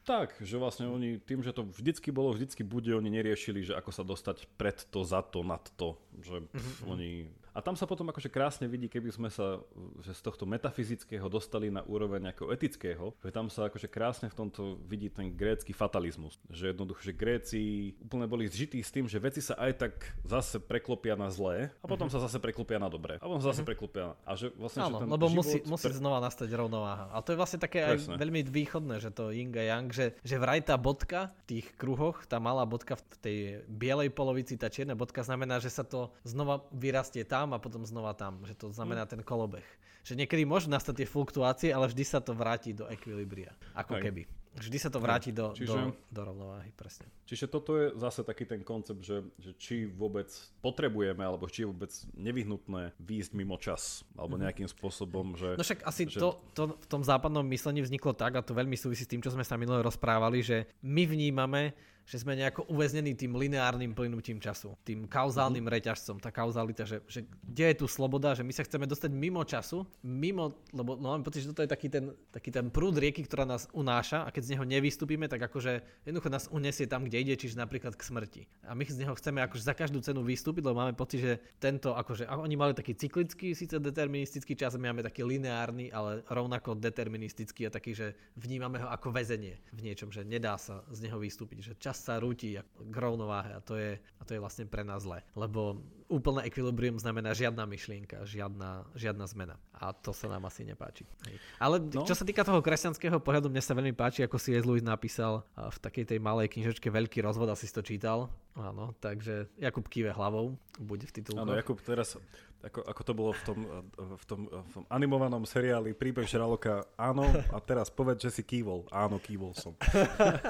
Tak, 0.07 0.41
že 0.41 0.57
vlastne 0.57 0.89
oni 0.89 1.22
tým, 1.22 1.45
že 1.45 1.53
to 1.53 1.70
vždycky 1.70 2.10
bolo, 2.10 2.34
vždycky 2.34 2.66
bude, 2.66 2.89
oni 2.89 3.14
neriešili, 3.14 3.62
že 3.62 3.78
ako 3.78 3.91
sa 3.93 4.01
dostať 4.01 4.49
pred 4.57 4.74
to, 4.89 5.05
za 5.05 5.22
to, 5.22 5.45
nad 5.45 5.62
to. 5.78 6.01
Že 6.18 6.49
mm-hmm. 6.49 6.89
oni 6.89 7.10
a 7.54 7.60
tam 7.60 7.76
sa 7.76 7.86
potom 7.89 8.08
akože 8.10 8.30
krásne 8.32 8.66
vidí, 8.66 8.88
keby 8.88 9.10
sme 9.14 9.30
sa 9.30 9.62
že 10.00 10.16
z 10.16 10.22
tohto 10.24 10.47
metafyzického 10.47 11.28
dostali 11.28 11.70
na 11.70 11.84
úroveň 11.86 12.32
nejakého 12.32 12.50
etického, 12.56 13.14
že 13.20 13.30
tam 13.30 13.52
sa 13.52 13.68
akože 13.68 13.88
krásne 13.91 14.28
v 14.32 14.36
tomto 14.36 14.80
vidí 14.88 15.12
ten 15.12 15.34
grécky 15.34 15.76
fatalizmus. 15.76 16.39
Že 16.50 16.74
jednoducho, 16.76 17.02
že 17.04 17.14
Gréci 17.14 17.62
úplne 18.00 18.26
boli 18.26 18.47
zžití 18.47 18.80
s 18.80 18.93
tým, 18.93 19.06
že 19.06 19.20
veci 19.20 19.43
sa 19.43 19.60
aj 19.60 19.72
tak 19.76 19.93
zase 20.24 20.58
preklopia 20.64 21.20
na 21.20 21.28
zlé 21.30 21.70
a 21.84 21.86
potom 21.86 22.08
mm-hmm. 22.08 22.22
sa 22.22 22.26
zase 22.26 22.38
preklopia 22.41 22.80
na 22.80 22.89
dobré. 22.89 23.20
A 23.20 23.26
potom 23.26 23.41
sa 23.43 23.52
zase 23.52 23.62
mm-hmm. 23.64 23.70
preklopia. 23.70 24.06
A 24.24 24.32
že 24.38 24.54
vlastne, 24.56 24.82
Áno, 24.86 24.97
že 24.97 25.04
ten 25.06 25.10
lebo 25.10 25.26
život 25.28 25.38
musí, 25.43 25.58
musí 25.66 25.88
pre... 25.89 25.97
znova 25.97 26.20
nastať 26.24 26.50
rovnováha. 26.56 27.06
A 27.12 27.18
to 27.22 27.36
je 27.36 27.38
vlastne 27.38 27.60
také 27.60 27.84
Presne. 27.84 28.16
aj 28.16 28.20
veľmi 28.20 28.41
východné, 28.47 28.95
že 29.04 29.10
to 29.12 29.32
yin 29.34 29.50
a 29.56 29.64
yang, 29.66 29.89
že, 29.89 30.14
že 30.22 30.36
vraj 30.38 30.62
tá 30.62 30.78
bodka 30.78 31.34
v 31.45 31.58
tých 31.58 31.68
kruhoch, 31.76 32.22
tá 32.30 32.38
malá 32.38 32.64
bodka 32.68 32.95
v 32.95 33.04
tej 33.20 33.38
bielej 33.66 34.14
polovici, 34.14 34.60
tá 34.60 34.70
čierna 34.70 34.93
bodka 34.93 35.26
znamená, 35.26 35.58
že 35.58 35.74
sa 35.74 35.82
to 35.82 36.14
znova 36.22 36.62
vyrastie 36.76 37.26
tam 37.26 37.39
a 37.54 37.58
potom 37.62 37.88
znova 37.88 38.12
tam, 38.12 38.44
že 38.44 38.58
to 38.58 38.74
znamená 38.74 39.08
mm. 39.08 39.12
ten 39.16 39.22
kolobeh. 39.24 39.64
Že 40.04 40.26
niekedy 40.26 40.44
môžu 40.44 40.68
nastať 40.68 41.04
tie 41.04 41.08
fluktuácie, 41.08 41.70
ale 41.72 41.88
vždy 41.88 42.04
sa 42.04 42.20
to 42.20 42.36
vráti 42.36 42.76
do 42.76 42.88
ekvilibria, 42.92 43.56
ako 43.76 44.00
Hej. 44.00 44.04
keby. 44.04 44.24
Vždy 44.50 44.78
sa 44.82 44.90
to 44.90 44.98
vráti 44.98 45.30
do, 45.30 45.54
čiže, 45.54 45.70
do, 45.70 45.94
do 46.10 46.22
rovnováhy, 46.26 46.74
presne. 46.74 47.06
Čiže 47.30 47.46
toto 47.48 47.78
je 47.78 47.94
zase 47.96 48.26
taký 48.26 48.50
ten 48.50 48.66
koncept, 48.66 49.06
že, 49.06 49.22
že 49.38 49.54
či 49.56 49.86
vôbec 49.86 50.26
potrebujeme, 50.66 51.22
alebo 51.22 51.46
či 51.46 51.64
je 51.64 51.70
vôbec 51.70 51.94
nevyhnutné 52.18 52.98
výjsť 52.98 53.32
mimo 53.38 53.62
čas, 53.62 54.02
alebo 54.18 54.36
mhm. 54.36 54.50
nejakým 54.50 54.68
spôsobom, 54.68 55.38
že... 55.38 55.54
No 55.54 55.62
však 55.62 55.86
asi 55.86 56.10
že... 56.10 56.18
To, 56.18 56.42
to 56.58 56.76
v 56.76 56.88
tom 56.90 57.06
západnom 57.06 57.46
myslení 57.46 57.86
vzniklo 57.86 58.18
tak, 58.18 58.36
a 58.36 58.44
to 58.44 58.58
veľmi 58.58 58.74
súvisí 58.74 59.06
s 59.06 59.12
tým, 59.12 59.22
čo 59.22 59.30
sme 59.30 59.46
sa 59.46 59.54
minule 59.54 59.86
rozprávali, 59.86 60.42
že 60.42 60.66
my 60.82 61.06
vnímame 61.06 61.78
že 62.10 62.26
sme 62.26 62.34
nejako 62.34 62.66
uväznení 62.74 63.14
tým 63.14 63.38
lineárnym 63.38 63.93
plynutím 63.93 64.41
času, 64.41 64.74
tým 64.82 65.05
kauzálnym 65.05 65.62
mm-hmm. 65.62 65.78
reťažcom, 65.78 66.18
tá 66.18 66.34
kauzalita, 66.34 66.82
že, 66.82 67.05
že 67.05 67.30
kde 67.45 67.66
je 67.70 67.76
tu 67.78 67.86
sloboda, 67.86 68.34
že 68.34 68.41
my 68.41 68.49
sa 68.49 68.66
chceme 68.66 68.89
dostať 68.89 69.14
mimo 69.14 69.45
času, 69.45 69.86
mimo, 70.01 70.57
lebo 70.74 70.97
no, 70.97 71.14
mám 71.14 71.22
pocit, 71.22 71.45
že 71.45 71.53
toto 71.53 71.62
je 71.62 71.70
taký 71.70 71.86
ten, 71.86 72.10
taký 72.34 72.49
ten 72.49 72.74
prúd 72.74 72.97
rieky, 72.97 73.22
ktorá 73.30 73.45
nás 73.45 73.70
unáša 73.78 74.26
a 74.26 74.34
keď 74.34 74.41
z 74.41 74.51
neho 74.57 74.66
nevystúpime, 74.66 75.30
tak 75.30 75.38
akože 75.45 75.86
jednoducho 76.10 76.34
nás 76.34 76.49
unesie 76.49 76.89
tam, 76.89 77.05
kde 77.05 77.22
ide, 77.22 77.38
čiže 77.38 77.62
napríklad 77.62 77.93
k 77.93 78.01
smrti. 78.01 78.41
A 78.66 78.74
my 78.74 78.89
z 78.89 79.05
neho 79.05 79.14
chceme 79.14 79.45
akože 79.45 79.70
za 79.70 79.78
každú 79.78 80.01
cenu 80.01 80.26
vystúpiť, 80.26 80.66
lebo 80.66 80.82
máme 80.82 80.97
pocit, 80.97 81.22
že 81.22 81.34
tento, 81.62 81.93
akože 81.93 82.26
oni 82.26 82.57
mali 82.57 82.74
taký 82.74 82.97
cyklický, 82.97 83.53
síce 83.53 83.78
deterministický 83.78 84.57
čas, 84.57 84.74
my 84.82 84.89
máme 84.89 85.05
taký 85.05 85.22
lineárny, 85.22 85.93
ale 85.93 86.26
rovnako 86.26 86.74
deterministický 86.74 87.70
a 87.70 87.72
taký, 87.72 87.93
že 87.93 88.18
vnímame 88.34 88.82
ho 88.82 88.89
ako 88.89 89.14
väzenie 89.14 89.62
v 89.78 89.86
niečom, 89.86 90.10
že 90.10 90.26
nedá 90.26 90.57
sa 90.57 90.82
z 90.89 91.05
neho 91.05 91.22
vystúpiť, 91.22 91.62
že 91.62 91.74
čas 91.78 91.99
sa 92.00 92.16
rúti 92.18 92.56
k 92.64 92.95
rovnováhe 92.95 93.52
a 93.52 93.60
to 93.60 93.76
je, 93.76 94.00
a 94.00 94.24
to 94.24 94.32
je 94.34 94.39
vlastne 94.39 94.66
pre 94.66 94.88
nás 94.88 95.04
zle. 95.04 95.20
Lebo 95.36 95.84
úplné 96.10 96.49
ekvilibrium 96.49 96.97
znamená 96.97 97.38
žiadna 97.38 97.64
myšlienka, 97.70 98.26
žiadna, 98.26 98.89
žiadna 98.97 99.26
zmena. 99.30 99.55
A 99.78 99.93
to 99.93 100.10
sa 100.10 100.26
nám 100.28 100.49
asi 100.49 100.66
nepáči. 100.66 101.05
Hej. 101.30 101.38
Ale 101.62 101.78
no. 101.80 102.03
čo 102.03 102.18
sa 102.18 102.26
týka 102.26 102.41
toho 102.41 102.60
kresťanského 102.60 103.22
pohľadu, 103.22 103.47
mne 103.47 103.62
sa 103.62 103.78
veľmi 103.78 103.93
páči, 103.93 104.26
ako 104.26 104.41
si 104.41 104.57
Lewis 104.57 104.84
napísal 104.84 105.45
v 105.55 105.78
takej 105.78 106.10
tej 106.10 106.20
malej 106.20 106.49
knižočke 106.49 106.89
Veľký 106.89 107.22
rozvod, 107.22 107.47
asi 107.53 107.70
si 107.70 107.74
to 107.78 107.86
čítal. 107.86 108.34
Áno, 108.57 108.91
takže 108.99 109.47
Jakub 109.55 109.86
kýve 109.88 110.12
hlavou, 110.12 110.57
bude 110.82 111.05
v 111.05 111.14
titulku. 111.14 111.39
Áno, 111.39 111.55
Jakub 111.55 111.80
teraz 111.80 112.18
ako, 112.60 112.84
ako 112.84 113.01
to 113.07 113.14
bolo 113.16 113.32
v 113.32 113.41
tom, 113.47 113.60
v, 113.95 114.24
tom, 114.28 114.39
v 114.51 114.72
tom 114.76 114.84
animovanom 114.91 115.47
seriáli 115.47 115.95
Príbeh 115.95 116.28
Žraloka. 116.28 116.84
Áno, 116.99 117.24
a 117.55 117.57
teraz 117.64 117.88
povedz, 117.88 118.28
že 118.28 118.32
si 118.36 118.43
kývol. 118.43 118.84
Áno, 118.91 119.16
kývol 119.16 119.55
som. 119.55 119.80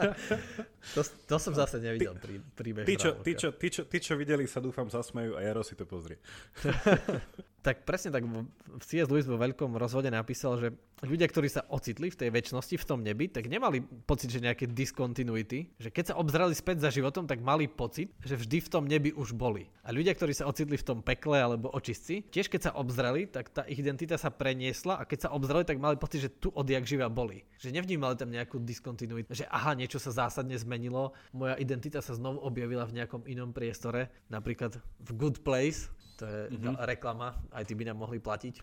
to, 0.97 1.01
to 1.05 1.35
som 1.37 1.53
zase 1.53 1.77
nevidel, 1.77 2.17
prí, 2.17 2.41
príbeh 2.41 2.89
tí, 2.89 2.97
čo, 2.97 3.13
tí, 3.21 3.37
čo, 3.37 3.53
tí, 3.53 3.67
čo, 3.69 3.81
tí, 3.85 3.97
čo 4.01 4.17
videli, 4.17 4.49
sa 4.49 4.57
dúfam 4.57 4.89
zasmejú 4.89 5.37
a 5.37 5.45
ja 5.45 5.48
Ero 5.49 5.65
si 5.65 5.73
to 5.73 5.89
pozrie. 5.89 6.21
tak 7.65 7.83
presne 7.83 8.15
tak 8.15 8.23
v 8.23 8.83
C.S. 8.87 9.11
Lewis 9.11 9.27
vo 9.27 9.35
veľkom 9.35 9.75
rozvode 9.75 10.07
napísal, 10.07 10.55
že 10.61 10.67
ľudia, 11.03 11.27
ktorí 11.27 11.47
sa 11.51 11.67
ocitli 11.71 12.11
v 12.11 12.19
tej 12.19 12.29
väčšnosti, 12.31 12.75
v 12.75 12.87
tom 12.87 12.99
nebi, 13.03 13.27
tak 13.31 13.47
nemali 13.47 13.83
pocit, 13.83 14.31
že 14.31 14.43
nejaké 14.43 14.67
diskontinuity, 14.67 15.75
že 15.79 15.89
keď 15.91 16.15
sa 16.15 16.17
obzrali 16.19 16.55
späť 16.55 16.83
za 16.87 16.89
životom, 16.91 17.27
tak 17.27 17.43
mali 17.43 17.67
pocit, 17.67 18.11
že 18.23 18.35
vždy 18.39 18.57
v 18.63 18.71
tom 18.71 18.83
nebi 18.87 19.11
už 19.15 19.35
boli. 19.35 19.67
A 19.83 19.91
ľudia, 19.91 20.15
ktorí 20.15 20.35
sa 20.35 20.47
ocitli 20.47 20.75
v 20.79 20.87
tom 20.87 20.99
pekle 21.03 21.39
alebo 21.39 21.71
očistci, 21.71 22.23
tiež 22.31 22.47
keď 22.47 22.71
sa 22.71 22.75
obzrali, 22.75 23.27
tak 23.27 23.51
tá 23.51 23.63
ich 23.67 23.79
identita 23.79 24.15
sa 24.15 24.31
preniesla 24.31 24.99
a 24.99 25.07
keď 25.07 25.27
sa 25.27 25.33
obzrali, 25.35 25.63
tak 25.67 25.79
mali 25.79 25.99
pocit, 25.99 26.27
že 26.27 26.31
tu 26.31 26.51
odjak 26.55 26.87
živa 26.87 27.11
boli. 27.11 27.43
Že 27.59 27.75
nevnímali 27.75 28.15
tam 28.15 28.31
nejakú 28.31 28.59
diskontinuitu, 28.63 29.31
že 29.35 29.47
aha, 29.47 29.75
niečo 29.75 29.99
sa 29.99 30.11
zásadne 30.11 30.55
zmenilo, 30.55 31.15
moja 31.35 31.55
identita 31.59 31.99
sa 31.99 32.15
znovu 32.15 32.43
objavila 32.43 32.87
v 32.87 33.03
nejakom 33.03 33.27
inom 33.27 33.51
priestore, 33.51 34.11
napríklad 34.31 34.79
v 34.79 35.09
Good 35.15 35.38
Place, 35.41 35.89
to 36.19 36.27
je 36.27 36.39
mm-hmm. 36.51 36.83
reklama, 36.83 37.39
aj 37.55 37.63
ty 37.63 37.73
by 37.79 37.87
nám 37.87 38.03
mohli 38.03 38.19
platiť. 38.19 38.59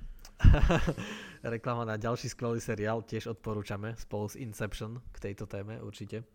reklama 1.56 1.88
na 1.88 1.96
ďalší 1.96 2.28
skvelý 2.28 2.60
seriál, 2.60 3.00
tiež 3.00 3.32
odporúčame 3.32 3.96
spolu 3.96 4.28
s 4.28 4.36
Inception 4.36 5.00
k 5.16 5.32
tejto 5.32 5.48
téme 5.48 5.80
určite. 5.80 6.28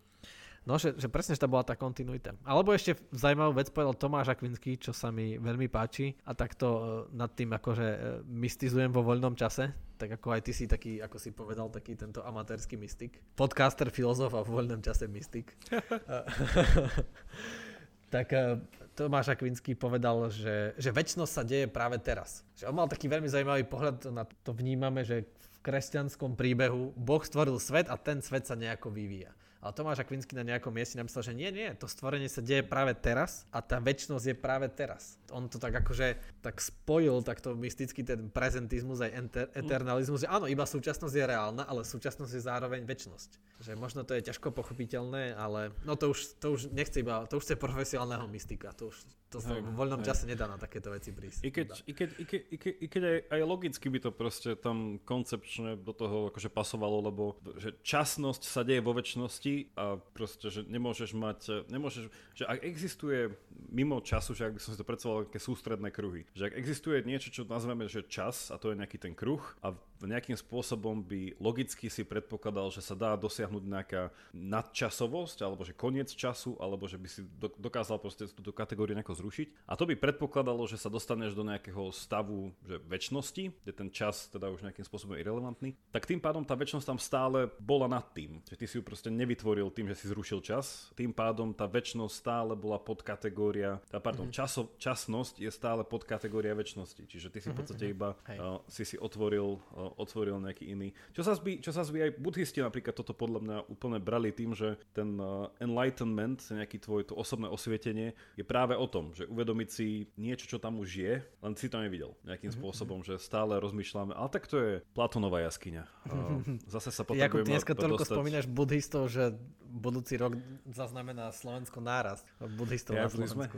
No, 0.62 0.78
že, 0.78 0.94
že 0.94 1.10
presne, 1.10 1.34
že 1.34 1.42
to 1.42 1.50
bola 1.50 1.66
tá 1.66 1.74
kontinuita. 1.74 2.38
Alebo 2.46 2.70
ešte 2.70 2.94
zaujímavú 3.10 3.58
vec 3.58 3.74
povedal 3.74 3.98
Tomáš 3.98 4.30
Akvinský, 4.30 4.78
čo 4.78 4.94
sa 4.94 5.10
mi 5.10 5.34
veľmi 5.42 5.66
páči 5.66 6.14
a 6.22 6.38
takto 6.38 6.68
uh, 6.70 6.84
nad 7.10 7.34
tým 7.34 7.50
akože 7.50 7.88
uh, 7.90 7.98
mystizujem 8.30 8.94
vo 8.94 9.02
voľnom 9.02 9.34
čase, 9.34 9.74
tak 9.98 10.22
ako 10.22 10.38
aj 10.38 10.42
ty 10.46 10.54
si 10.54 10.70
taký, 10.70 11.02
ako 11.02 11.18
si 11.18 11.34
povedal, 11.34 11.74
taký 11.74 11.98
tento 11.98 12.22
amatérsky 12.22 12.78
mystik. 12.78 13.18
Podcaster, 13.34 13.90
filozof 13.90 14.38
a 14.38 14.46
vo 14.46 14.62
voľnom 14.62 14.86
čase 14.86 15.10
mystik. 15.10 15.50
tak 18.12 18.36
uh, 18.36 18.60
Tomáš 18.92 19.32
Akvinský 19.32 19.72
povedal, 19.72 20.28
že, 20.28 20.76
že 20.76 20.92
väčšnosť 20.92 21.32
sa 21.32 21.44
deje 21.48 21.66
práve 21.72 21.96
teraz. 21.98 22.44
Že 22.60 22.70
on 22.70 22.76
mal 22.76 22.92
taký 22.92 23.08
veľmi 23.08 23.32
zaujímavý 23.32 23.64
pohľad 23.66 24.12
na 24.12 24.28
to 24.28 24.52
vnímame, 24.52 25.08
že 25.08 25.24
v 25.24 25.58
kresťanskom 25.64 26.36
príbehu 26.36 26.92
Boh 27.00 27.24
stvoril 27.24 27.56
svet 27.58 27.88
a 27.88 27.96
ten 27.96 28.20
svet 28.20 28.44
sa 28.44 28.60
nejako 28.60 28.92
vyvíja. 28.92 29.32
Ale 29.62 29.78
Tomáš 29.78 30.02
Akvinsky 30.02 30.34
na 30.34 30.42
nejakom 30.42 30.74
mieste 30.74 30.98
napísal, 30.98 31.22
že 31.22 31.38
nie, 31.38 31.54
nie, 31.54 31.70
to 31.78 31.86
stvorenie 31.86 32.26
sa 32.26 32.42
deje 32.42 32.66
práve 32.66 32.98
teraz 32.98 33.46
a 33.54 33.62
tá 33.62 33.78
väčšnosť 33.78 34.34
je 34.34 34.36
práve 34.36 34.66
teraz. 34.74 35.22
On 35.30 35.46
to 35.46 35.62
tak 35.62 35.78
akože 35.86 36.18
tak 36.42 36.58
spojil 36.58 37.22
takto 37.22 37.54
mysticky 37.54 38.02
ten 38.02 38.34
prezentizmus 38.34 39.06
aj 39.06 39.12
enter, 39.14 39.46
eternalizmus, 39.54 40.26
že 40.26 40.32
áno, 40.34 40.50
iba 40.50 40.66
súčasnosť 40.66 41.14
je 41.14 41.26
reálna, 41.30 41.64
ale 41.70 41.86
súčasnosť 41.86 42.34
je 42.34 42.42
zároveň 42.42 42.82
väčšnosť. 42.90 43.62
Že 43.62 43.72
možno 43.78 44.02
to 44.02 44.18
je 44.18 44.26
ťažko 44.34 44.50
pochopiteľné, 44.50 45.38
ale 45.38 45.70
no 45.86 45.94
to 45.94 46.10
už, 46.10 46.42
to 46.42 46.58
už 46.58 46.74
nechce 46.74 46.98
iba, 46.98 47.30
to 47.30 47.38
už 47.38 47.46
chce 47.46 47.56
profesionálneho 47.62 48.26
mystika, 48.34 48.74
to 48.74 48.90
už 48.90 48.98
to 49.32 49.40
sa 49.40 49.56
v 49.56 49.72
voľnom 49.80 50.04
hej. 50.04 50.12
čase 50.12 50.28
nedá 50.28 50.44
na 50.44 50.60
takéto 50.60 50.92
veci 50.92 51.16
prísť. 51.16 51.40
I 51.48 51.52
keď, 51.56 51.68
i 51.88 51.94
keď, 51.96 52.10
i 52.20 52.26
keď, 52.28 52.42
i 52.52 52.58
keď, 52.60 52.74
i 52.84 52.88
keď 52.92 53.04
aj, 53.08 53.18
aj 53.32 53.42
logicky 53.48 53.88
by 53.88 54.00
to 54.04 54.12
proste 54.12 54.60
tam 54.60 55.00
koncepčne 55.08 55.80
do 55.80 55.96
toho 55.96 56.28
akože 56.28 56.52
pasovalo, 56.52 57.00
lebo 57.00 57.40
že 57.56 57.72
časnosť 57.80 58.44
sa 58.44 58.68
deje 58.68 58.84
vo 58.84 58.92
väčšnosti 58.92 59.51
a 59.76 59.98
proste, 60.16 60.48
že 60.50 60.62
nemôžeš 60.68 61.12
mať, 61.16 61.68
nemôžeš, 61.68 62.08
že 62.36 62.44
ak 62.48 62.60
existuje 62.64 63.32
mimo 63.72 64.00
času, 64.00 64.36
že 64.36 64.50
ak 64.50 64.56
by 64.58 64.62
som 64.62 64.72
si 64.74 64.80
to 64.80 64.88
predstavoval, 64.88 65.28
také 65.28 65.42
sústredné 65.42 65.90
kruhy, 65.92 66.28
že 66.34 66.52
ak 66.52 66.58
existuje 66.58 67.04
niečo, 67.04 67.30
čo 67.32 67.42
nazveme, 67.48 67.86
že 67.88 68.08
čas 68.08 68.50
a 68.50 68.60
to 68.60 68.72
je 68.72 68.80
nejaký 68.80 68.98
ten 68.98 69.14
kruh 69.14 69.42
a 69.62 69.76
nejakým 70.08 70.38
spôsobom 70.38 71.02
by 71.04 71.38
logicky 71.38 71.90
si 71.90 72.02
predpokladal, 72.06 72.70
že 72.74 72.82
sa 72.82 72.98
dá 72.98 73.14
dosiahnuť 73.18 73.64
nejaká 73.64 74.14
nadčasovosť, 74.34 75.38
alebo 75.46 75.62
že 75.68 75.78
koniec 75.78 76.10
času, 76.14 76.58
alebo 76.58 76.86
že 76.88 76.98
by 76.98 77.08
si 77.10 77.22
dokázal 77.60 78.02
proste 78.02 78.30
túto 78.32 78.56
kategóriu 78.56 78.98
nejako 78.98 79.18
zrušiť. 79.18 79.68
A 79.70 79.78
to 79.78 79.86
by 79.86 79.96
predpokladalo, 79.98 80.66
že 80.66 80.80
sa 80.80 80.90
dostaneš 80.90 81.38
do 81.38 81.46
nejakého 81.46 81.94
stavu 81.94 82.54
že 82.66 82.78
väčšnosti, 82.86 83.44
kde 83.64 83.74
ten 83.74 83.90
čas 83.90 84.30
teda 84.30 84.50
už 84.50 84.66
nejakým 84.66 84.86
spôsobom 84.86 85.18
irrelevantný. 85.18 85.78
Tak 85.92 86.08
tým 86.08 86.22
pádom 86.22 86.46
tá 86.46 86.58
väčšnosť 86.58 86.88
tam 86.88 87.00
stále 87.00 87.52
bola 87.60 87.88
nad 87.92 88.06
tým. 88.16 88.42
Že 88.48 88.56
ty 88.58 88.66
si 88.66 88.76
ju 88.80 88.84
proste 88.86 89.10
nevytvoril 89.12 89.70
tým, 89.72 89.90
že 89.92 90.00
si 90.00 90.06
zrušil 90.10 90.42
čas. 90.42 90.90
Tým 90.98 91.14
pádom 91.14 91.54
tá 91.54 91.66
väčšnosť 91.68 92.14
stále 92.14 92.54
bola 92.58 92.82
podkategória, 92.82 93.80
tá, 93.88 94.02
pardon, 94.02 94.30
mm-hmm. 94.30 94.40
časo, 94.40 94.74
časnosť 94.78 95.42
je 95.42 95.52
stále 95.52 95.86
podkategória 95.86 96.56
väčšnosti. 96.58 97.04
Čiže 97.08 97.28
ty 97.32 97.40
si 97.40 97.50
v 97.50 97.56
mhm, 97.56 97.60
podstate 97.60 97.86
mhm. 97.88 97.92
iba 97.92 98.10
uh, 98.14 98.60
si 98.68 98.84
si 98.88 98.96
otvoril 98.98 99.58
uh, 99.58 99.91
otvoril 99.98 100.38
nejaký 100.40 100.72
iný. 100.72 100.94
Čo 101.12 101.22
sa 101.26 101.34
zby, 101.36 101.60
čo 101.64 101.72
sa 101.74 101.84
zby 101.84 102.08
aj 102.08 102.12
buddhisti 102.20 102.60
napríklad 102.64 102.96
toto 102.96 103.16
podľa 103.16 103.40
mňa 103.42 103.58
úplne 103.72 103.98
brali 104.00 104.32
tým, 104.32 104.56
že 104.56 104.80
ten 104.96 105.18
uh, 105.20 105.50
enlightenment, 105.60 106.40
nejaký 106.52 106.78
tvoj 106.82 107.12
to 107.12 107.14
osobné 107.18 107.48
osvietenie 107.48 108.14
je 108.36 108.44
práve 108.46 108.76
o 108.76 108.88
tom, 108.88 109.12
že 109.12 109.28
uvedomiť 109.28 109.70
si 109.70 110.08
niečo, 110.16 110.48
čo 110.48 110.58
tam 110.58 110.80
už 110.80 110.90
je, 110.90 111.14
len 111.22 111.54
si 111.58 111.68
to 111.68 111.80
nevidel 111.80 112.16
nejakým 112.24 112.52
mm-hmm. 112.52 112.62
spôsobom, 112.62 113.00
že 113.02 113.20
stále 113.22 113.58
rozmýšľame, 113.60 114.16
ale 114.16 114.30
tak 114.32 114.48
to 114.48 114.58
je 114.60 114.74
Platonová 114.96 115.44
jaskyňa. 115.46 115.84
Uh, 116.08 116.42
zase 116.74 116.90
sa 116.92 117.04
potrebujeme 117.08 117.48
Jakub, 117.48 117.52
dneska 117.52 117.74
toľko 117.74 118.04
dostať... 118.06 118.16
spomínaš 118.16 118.46
buddhistov, 118.50 119.08
že 119.12 119.36
budúci 119.72 120.20
rok 120.20 120.36
zaznamená 120.68 121.32
Slovensko 121.32 121.80
nárast 121.80 122.28
buddhistov 122.60 123.00
ja, 123.00 123.08
na 123.08 123.10
Slovensku. 123.10 123.58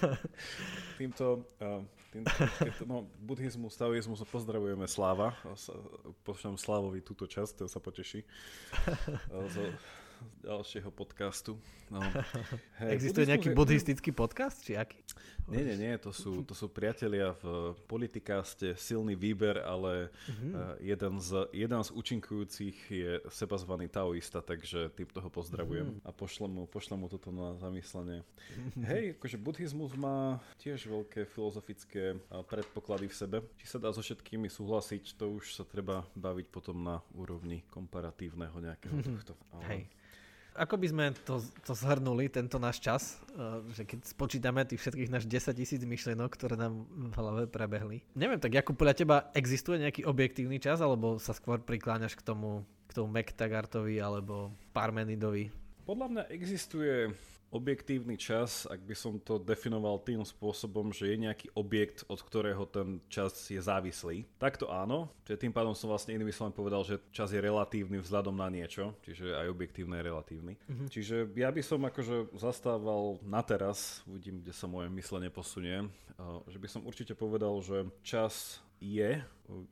Týmto, 1.00 1.46
uh, 1.62 1.82
týmto 2.10 2.30
týmto, 2.58 2.84
no, 2.86 3.06
buddhizmus, 3.22 3.78
taoizmus 3.78 4.22
pozdravujeme 4.26 4.86
Sláva. 4.90 5.34
Pošlám 6.26 6.58
Slávovi 6.58 7.00
túto 7.00 7.30
časť, 7.30 7.62
to 7.62 7.66
sa 7.70 7.78
poteší. 7.78 8.26
Z 9.54 9.72
ďalšieho 10.44 10.90
podcastu. 10.92 11.56
No. 11.88 12.00
Hey, 12.76 12.96
Existuje 12.96 13.24
nejaký 13.24 13.56
buddhistický 13.56 14.12
podcast, 14.12 14.60
či 14.60 14.76
aký? 14.76 15.00
Nie, 15.50 15.66
nie, 15.66 15.76
nie, 15.76 15.94
to 15.98 16.14
sú, 16.14 16.46
to 16.46 16.54
sú 16.54 16.70
priatelia 16.70 17.34
v 17.42 17.74
politikáste, 17.90 18.78
silný 18.78 19.18
výber, 19.18 19.58
ale 19.58 20.06
mm-hmm. 20.30 20.78
jeden, 20.78 21.14
z, 21.18 21.30
jeden 21.50 21.82
z 21.82 21.90
účinkujúcich 21.90 22.76
je 22.86 23.12
seba 23.34 23.58
zvaný 23.58 23.90
taoista, 23.90 24.38
takže 24.38 24.94
tým 24.94 25.10
toho 25.10 25.26
pozdravujem 25.26 25.90
mm-hmm. 25.90 26.06
a 26.06 26.10
pošlem 26.14 26.50
mu, 26.54 26.62
pošlem 26.70 27.02
mu 27.02 27.10
toto 27.10 27.34
na 27.34 27.58
zamyslenie. 27.58 28.22
Mm-hmm. 28.22 28.84
Hej, 28.86 29.04
akože 29.18 29.36
buddhizmus 29.42 29.92
má 29.98 30.38
tiež 30.62 30.86
veľké 30.86 31.26
filozofické 31.26 32.14
predpoklady 32.46 33.10
v 33.10 33.14
sebe. 33.18 33.36
Či 33.58 33.74
sa 33.74 33.78
dá 33.82 33.90
so 33.90 34.06
všetkými 34.06 34.46
súhlasiť, 34.46 35.18
to 35.18 35.34
už 35.34 35.58
sa 35.58 35.66
treba 35.66 36.06
baviť 36.14 36.46
potom 36.46 36.78
na 36.78 37.02
úrovni 37.18 37.66
komparatívneho 37.74 38.54
nejakého 38.54 38.94
mm-hmm. 38.94 39.18
tohto. 39.18 39.34
Ale... 39.50 39.64
Hej. 39.66 39.82
Ako 40.60 40.76
by 40.76 40.86
sme 40.92 41.04
to, 41.24 41.40
to 41.64 41.72
zhrnuli, 41.72 42.28
tento 42.28 42.60
náš 42.60 42.84
čas, 42.84 43.16
uh, 43.32 43.64
že 43.72 43.88
keď 43.88 44.04
spočítame 44.04 44.60
tých 44.68 44.84
všetkých 44.84 45.08
náš 45.08 45.24
10 45.24 45.56
tisíc 45.56 45.80
myšlienok, 45.80 46.28
ktoré 46.36 46.60
nám 46.60 46.84
v 46.84 47.14
hlave 47.16 47.42
prebehli. 47.48 48.04
Neviem, 48.12 48.36
tak 48.36 48.52
ako 48.60 48.76
podľa 48.76 48.92
teba 48.92 49.16
existuje 49.32 49.80
nejaký 49.80 50.04
objektívny 50.04 50.60
čas, 50.60 50.84
alebo 50.84 51.16
sa 51.16 51.32
skôr 51.32 51.64
prikláňaš 51.64 52.12
k 52.12 52.28
tomu, 52.28 52.68
k 52.84 52.92
tomu 52.92 53.08
McTaggartovi 53.08 53.96
alebo 54.04 54.52
Parmenidovi? 54.76 55.48
Podľa 55.88 56.06
mňa 56.12 56.22
existuje 56.28 57.08
objektívny 57.50 58.14
čas, 58.14 58.64
ak 58.70 58.80
by 58.86 58.94
som 58.94 59.18
to 59.18 59.42
definoval 59.42 59.98
tým 60.00 60.22
spôsobom, 60.22 60.94
že 60.94 61.10
je 61.10 61.16
nejaký 61.26 61.46
objekt, 61.58 62.06
od 62.06 62.22
ktorého 62.22 62.62
ten 62.70 63.02
čas 63.10 63.34
je 63.50 63.58
závislý, 63.58 64.24
tak 64.38 64.56
to 64.56 64.70
áno. 64.70 65.10
Čiže 65.26 65.46
tým 65.46 65.54
pádom 65.54 65.74
som 65.74 65.90
vlastne 65.90 66.14
inými 66.14 66.30
slovami 66.30 66.54
povedal, 66.54 66.86
že 66.86 67.02
čas 67.10 67.34
je 67.34 67.42
relatívny 67.42 67.98
vzhľadom 67.98 68.38
na 68.38 68.46
niečo, 68.46 68.94
čiže 69.02 69.34
aj 69.34 69.50
objektívne 69.50 69.98
je 69.98 70.06
relatívny. 70.06 70.52
Mm-hmm. 70.56 70.88
Čiže 70.88 71.16
ja 71.34 71.50
by 71.50 71.62
som 71.62 71.82
akože 71.82 72.38
zastával 72.38 73.18
na 73.26 73.42
teraz, 73.42 74.06
uvidím, 74.06 74.38
kde 74.40 74.54
sa 74.54 74.70
moje 74.70 74.86
myslenie 74.94 75.30
posunie, 75.30 75.90
že 76.46 76.58
by 76.60 76.68
som 76.68 76.86
určite 76.86 77.16
povedal, 77.16 77.58
že 77.64 77.88
čas 78.04 78.60
je, 78.80 79.20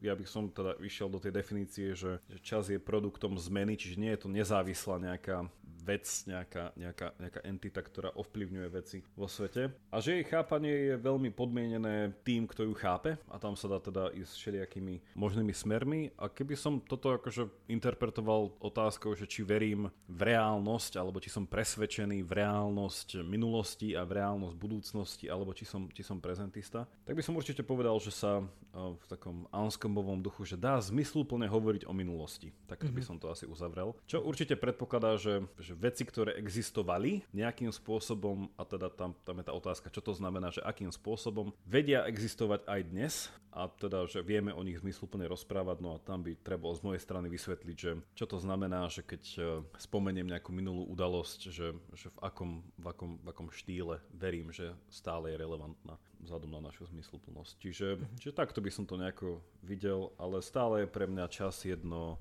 ja 0.04 0.12
by 0.12 0.24
som 0.28 0.52
teda 0.52 0.76
vyšiel 0.76 1.08
do 1.08 1.16
tej 1.16 1.32
definície, 1.32 1.96
že, 1.96 2.20
že 2.28 2.38
čas 2.44 2.68
je 2.68 2.76
produktom 2.76 3.40
zmeny, 3.40 3.76
čiže 3.76 3.96
nie 4.00 4.12
je 4.12 4.20
to 4.20 4.28
nezávislá 4.28 5.00
nejaká 5.00 5.48
vec, 5.88 6.04
nejaká, 6.28 6.76
nejaká, 6.76 7.16
nejaká 7.16 7.40
entita, 7.48 7.80
ktorá 7.80 8.12
ovplyvňuje 8.12 8.68
veci 8.68 9.00
vo 9.16 9.24
svete. 9.24 9.72
A 9.88 10.04
že 10.04 10.20
jej 10.20 10.26
chápanie 10.28 10.92
je 10.92 10.94
veľmi 11.00 11.32
podmienené 11.32 12.12
tým, 12.20 12.44
kto 12.44 12.68
ju 12.68 12.74
chápe 12.76 13.16
a 13.32 13.36
tam 13.40 13.56
sa 13.56 13.72
dá 13.72 13.80
teda 13.80 14.12
ísť 14.12 14.32
všelijakými 14.36 15.16
možnými 15.16 15.56
smermi. 15.56 16.12
A 16.20 16.28
keby 16.28 16.52
som 16.60 16.84
toto 16.84 17.16
akože 17.16 17.48
interpretoval 17.72 18.52
otázkou, 18.60 19.16
že 19.16 19.24
či 19.24 19.40
verím 19.40 19.88
v 20.04 20.20
reálnosť, 20.28 21.00
alebo 21.00 21.24
či 21.24 21.32
som 21.32 21.48
presvedčený 21.48 22.20
v 22.20 22.32
reálnosť 22.44 23.24
minulosti 23.24 23.96
a 23.96 24.04
v 24.04 24.20
reálnosť 24.20 24.56
budúcnosti, 24.60 25.24
alebo 25.32 25.56
či 25.56 25.64
som, 25.64 25.88
či 25.88 26.04
som 26.04 26.20
prezentista, 26.20 26.84
tak 27.08 27.16
by 27.16 27.22
som 27.24 27.38
určite 27.38 27.64
povedal, 27.64 27.96
že 27.96 28.12
sa 28.12 28.44
v 28.74 29.04
takom 29.08 29.48
anskombovom 29.48 30.20
duchu, 30.20 30.44
že 30.44 30.60
dá 30.60 30.76
zmysluplne 30.78 31.48
hovoriť 31.48 31.88
o 31.88 31.92
minulosti. 31.96 32.52
Tak 32.68 32.84
by 32.84 33.00
mhm. 33.00 33.06
som 33.06 33.16
to 33.16 33.32
asi 33.32 33.48
uzavrel. 33.48 33.96
Čo 34.04 34.22
určite 34.22 34.58
predpokladá, 34.58 35.16
že, 35.16 35.46
že 35.58 35.77
veci, 35.78 36.02
ktoré 36.02 36.34
existovali 36.34 37.22
nejakým 37.30 37.70
spôsobom, 37.70 38.50
a 38.58 38.66
teda 38.66 38.90
tam, 38.90 39.14
tam 39.22 39.38
je 39.38 39.46
tá 39.46 39.54
otázka, 39.54 39.94
čo 39.94 40.02
to 40.02 40.12
znamená, 40.12 40.50
že 40.50 40.60
akým 40.66 40.90
spôsobom 40.90 41.54
vedia 41.62 42.02
existovať 42.10 42.66
aj 42.66 42.80
dnes 42.90 43.14
a 43.54 43.70
teda, 43.70 44.04
že 44.10 44.20
vieme 44.26 44.50
o 44.50 44.60
nich 44.66 44.82
zmysluplne 44.82 45.24
rozprávať, 45.30 45.78
no 45.80 45.96
a 45.96 46.02
tam 46.02 46.26
by 46.26 46.36
treba 46.42 46.68
z 46.74 46.82
mojej 46.84 47.02
strany 47.02 47.30
vysvetliť, 47.30 47.76
že 47.78 47.92
čo 48.18 48.26
to 48.26 48.36
znamená, 48.42 48.90
že 48.90 49.06
keď 49.06 49.22
e, 49.34 49.40
spomeniem 49.78 50.28
nejakú 50.28 50.50
minulú 50.52 50.84
udalosť, 50.90 51.40
že, 51.48 51.74
že 51.94 52.08
v, 52.12 52.18
akom, 52.20 52.50
v, 52.76 52.86
akom, 52.90 53.10
v 53.22 53.26
akom 53.30 53.48
štýle 53.48 54.02
verím, 54.12 54.50
že 54.50 54.74
stále 54.92 55.32
je 55.32 55.40
relevantná. 55.40 55.96
vzhľadom 56.22 56.50
na 56.50 56.60
našu 56.70 56.86
zmysluplnosť. 56.90 57.54
Čiže, 57.62 57.88
čiže 58.18 58.36
takto 58.36 58.58
by 58.58 58.70
som 58.74 58.84
to 58.84 58.98
nejako 58.98 59.38
videl, 59.62 60.12
ale 60.18 60.42
stále 60.42 60.84
je 60.84 60.88
pre 60.90 61.06
mňa 61.06 61.26
čas 61.30 61.62
jedno, 61.62 62.18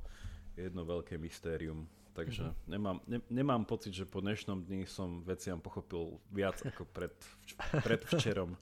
jedno 0.54 0.86
veľké 0.86 1.18
mystérium. 1.18 1.90
Takže 2.18 2.44
mm-hmm. 2.44 2.66
nemám, 2.68 2.98
ne, 3.06 3.22
nemám 3.30 3.62
pocit, 3.62 3.94
že 3.94 4.10
po 4.10 4.26
dnešnom 4.26 4.66
dni 4.66 4.90
som 4.90 5.22
veciam 5.22 5.62
pochopil 5.62 6.18
viac 6.34 6.58
ako 6.66 6.90
pred, 6.90 7.14
pred 7.86 8.02
včerom. 8.10 8.58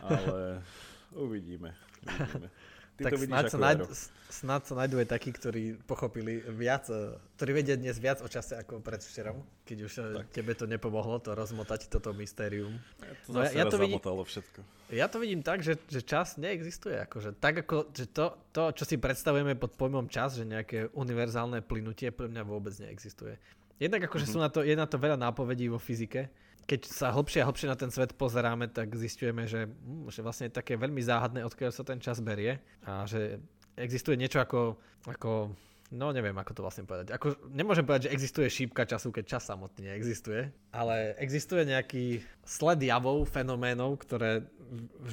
Ale 0.00 0.64
uvidíme. 1.12 1.76
uvidíme. 2.08 2.48
Ty 2.96 3.02
tak 3.04 3.12
to 3.12 3.28
snáď, 3.28 3.44
sa 3.52 3.58
nájdu, 3.60 3.84
snáď 4.32 4.62
sa 4.72 4.74
nájdú 4.80 4.96
aj 5.04 5.08
takí, 5.12 5.28
ktorí 5.28 5.76
pochopili 5.84 6.40
viac, 6.48 6.88
e, 6.88 7.12
ktorí 7.36 7.60
vedia 7.60 7.76
dnes 7.76 8.00
viac 8.00 8.24
o 8.24 8.28
čase 8.32 8.56
ako 8.56 8.80
predvčerom, 8.80 9.36
keď 9.68 9.78
už 9.84 9.92
e, 10.00 10.04
tak. 10.24 10.26
tebe 10.32 10.56
to 10.56 10.64
nepomohlo 10.64 11.20
to 11.20 11.36
rozmotať 11.36 11.92
toto 11.92 12.16
mystérium. 12.16 12.80
Ja 13.04 13.12
to 13.20 13.28
no, 13.28 13.38
ja, 13.44 13.50
ja 13.52 13.64
to 13.68 13.76
vidím, 13.76 14.00
všetko. 14.00 14.60
Ja 14.96 15.06
to 15.12 15.20
vidím 15.20 15.44
tak, 15.44 15.60
že, 15.60 15.76
že 15.92 16.00
čas 16.00 16.40
neexistuje. 16.40 16.96
Akože, 17.04 17.36
tak 17.36 17.68
ako, 17.68 17.92
že 17.92 18.08
to, 18.08 18.32
to, 18.56 18.72
čo 18.72 18.88
si 18.88 18.96
predstavujeme 18.96 19.52
pod 19.60 19.76
pojmom 19.76 20.08
čas, 20.08 20.40
že 20.40 20.48
nejaké 20.48 20.88
univerzálne 20.96 21.60
plynutie 21.60 22.08
pre 22.08 22.32
mňa 22.32 22.48
vôbec 22.48 22.72
neexistuje. 22.80 23.36
Jednak 23.76 24.08
akože 24.08 24.24
mm-hmm. 24.24 24.40
sú 24.40 24.44
na 24.44 24.48
to, 24.48 24.64
je 24.64 24.72
na 24.72 24.88
to 24.88 24.96
veľa 24.96 25.20
nápovedí 25.20 25.68
vo 25.68 25.76
fyzike, 25.76 26.32
keď 26.66 26.80
sa 26.90 27.14
hlbšie 27.14 27.40
a 27.42 27.48
hlbšie 27.48 27.70
na 27.70 27.78
ten 27.78 27.94
svet 27.94 28.18
pozeráme, 28.18 28.66
tak 28.66 28.92
zistujeme, 28.98 29.46
že, 29.46 29.70
hm, 29.70 30.10
že 30.10 30.20
vlastne 30.20 30.50
je 30.50 30.58
také 30.58 30.74
veľmi 30.74 30.98
záhadné, 31.00 31.46
odkiaľ 31.46 31.70
sa 31.70 31.86
ten 31.86 32.02
čas 32.02 32.18
berie 32.18 32.58
a 32.82 33.06
že 33.06 33.38
existuje 33.78 34.18
niečo 34.18 34.42
ako, 34.42 34.74
ako 35.06 35.54
no 35.94 36.10
neviem, 36.10 36.34
ako 36.34 36.52
to 36.58 36.64
vlastne 36.64 36.84
povedať. 36.88 37.14
Ako, 37.14 37.38
nemôžem 37.54 37.86
povedať, 37.86 38.10
že 38.10 38.14
existuje 38.18 38.46
šípka 38.50 38.82
času, 38.88 39.14
keď 39.14 39.38
čas 39.38 39.46
samotný 39.46 39.92
neexistuje, 39.92 40.50
ale 40.74 41.14
existuje 41.22 41.62
nejaký 41.62 42.26
sled 42.42 42.82
javov, 42.82 43.30
fenoménov, 43.30 44.02
ktoré 44.02 44.42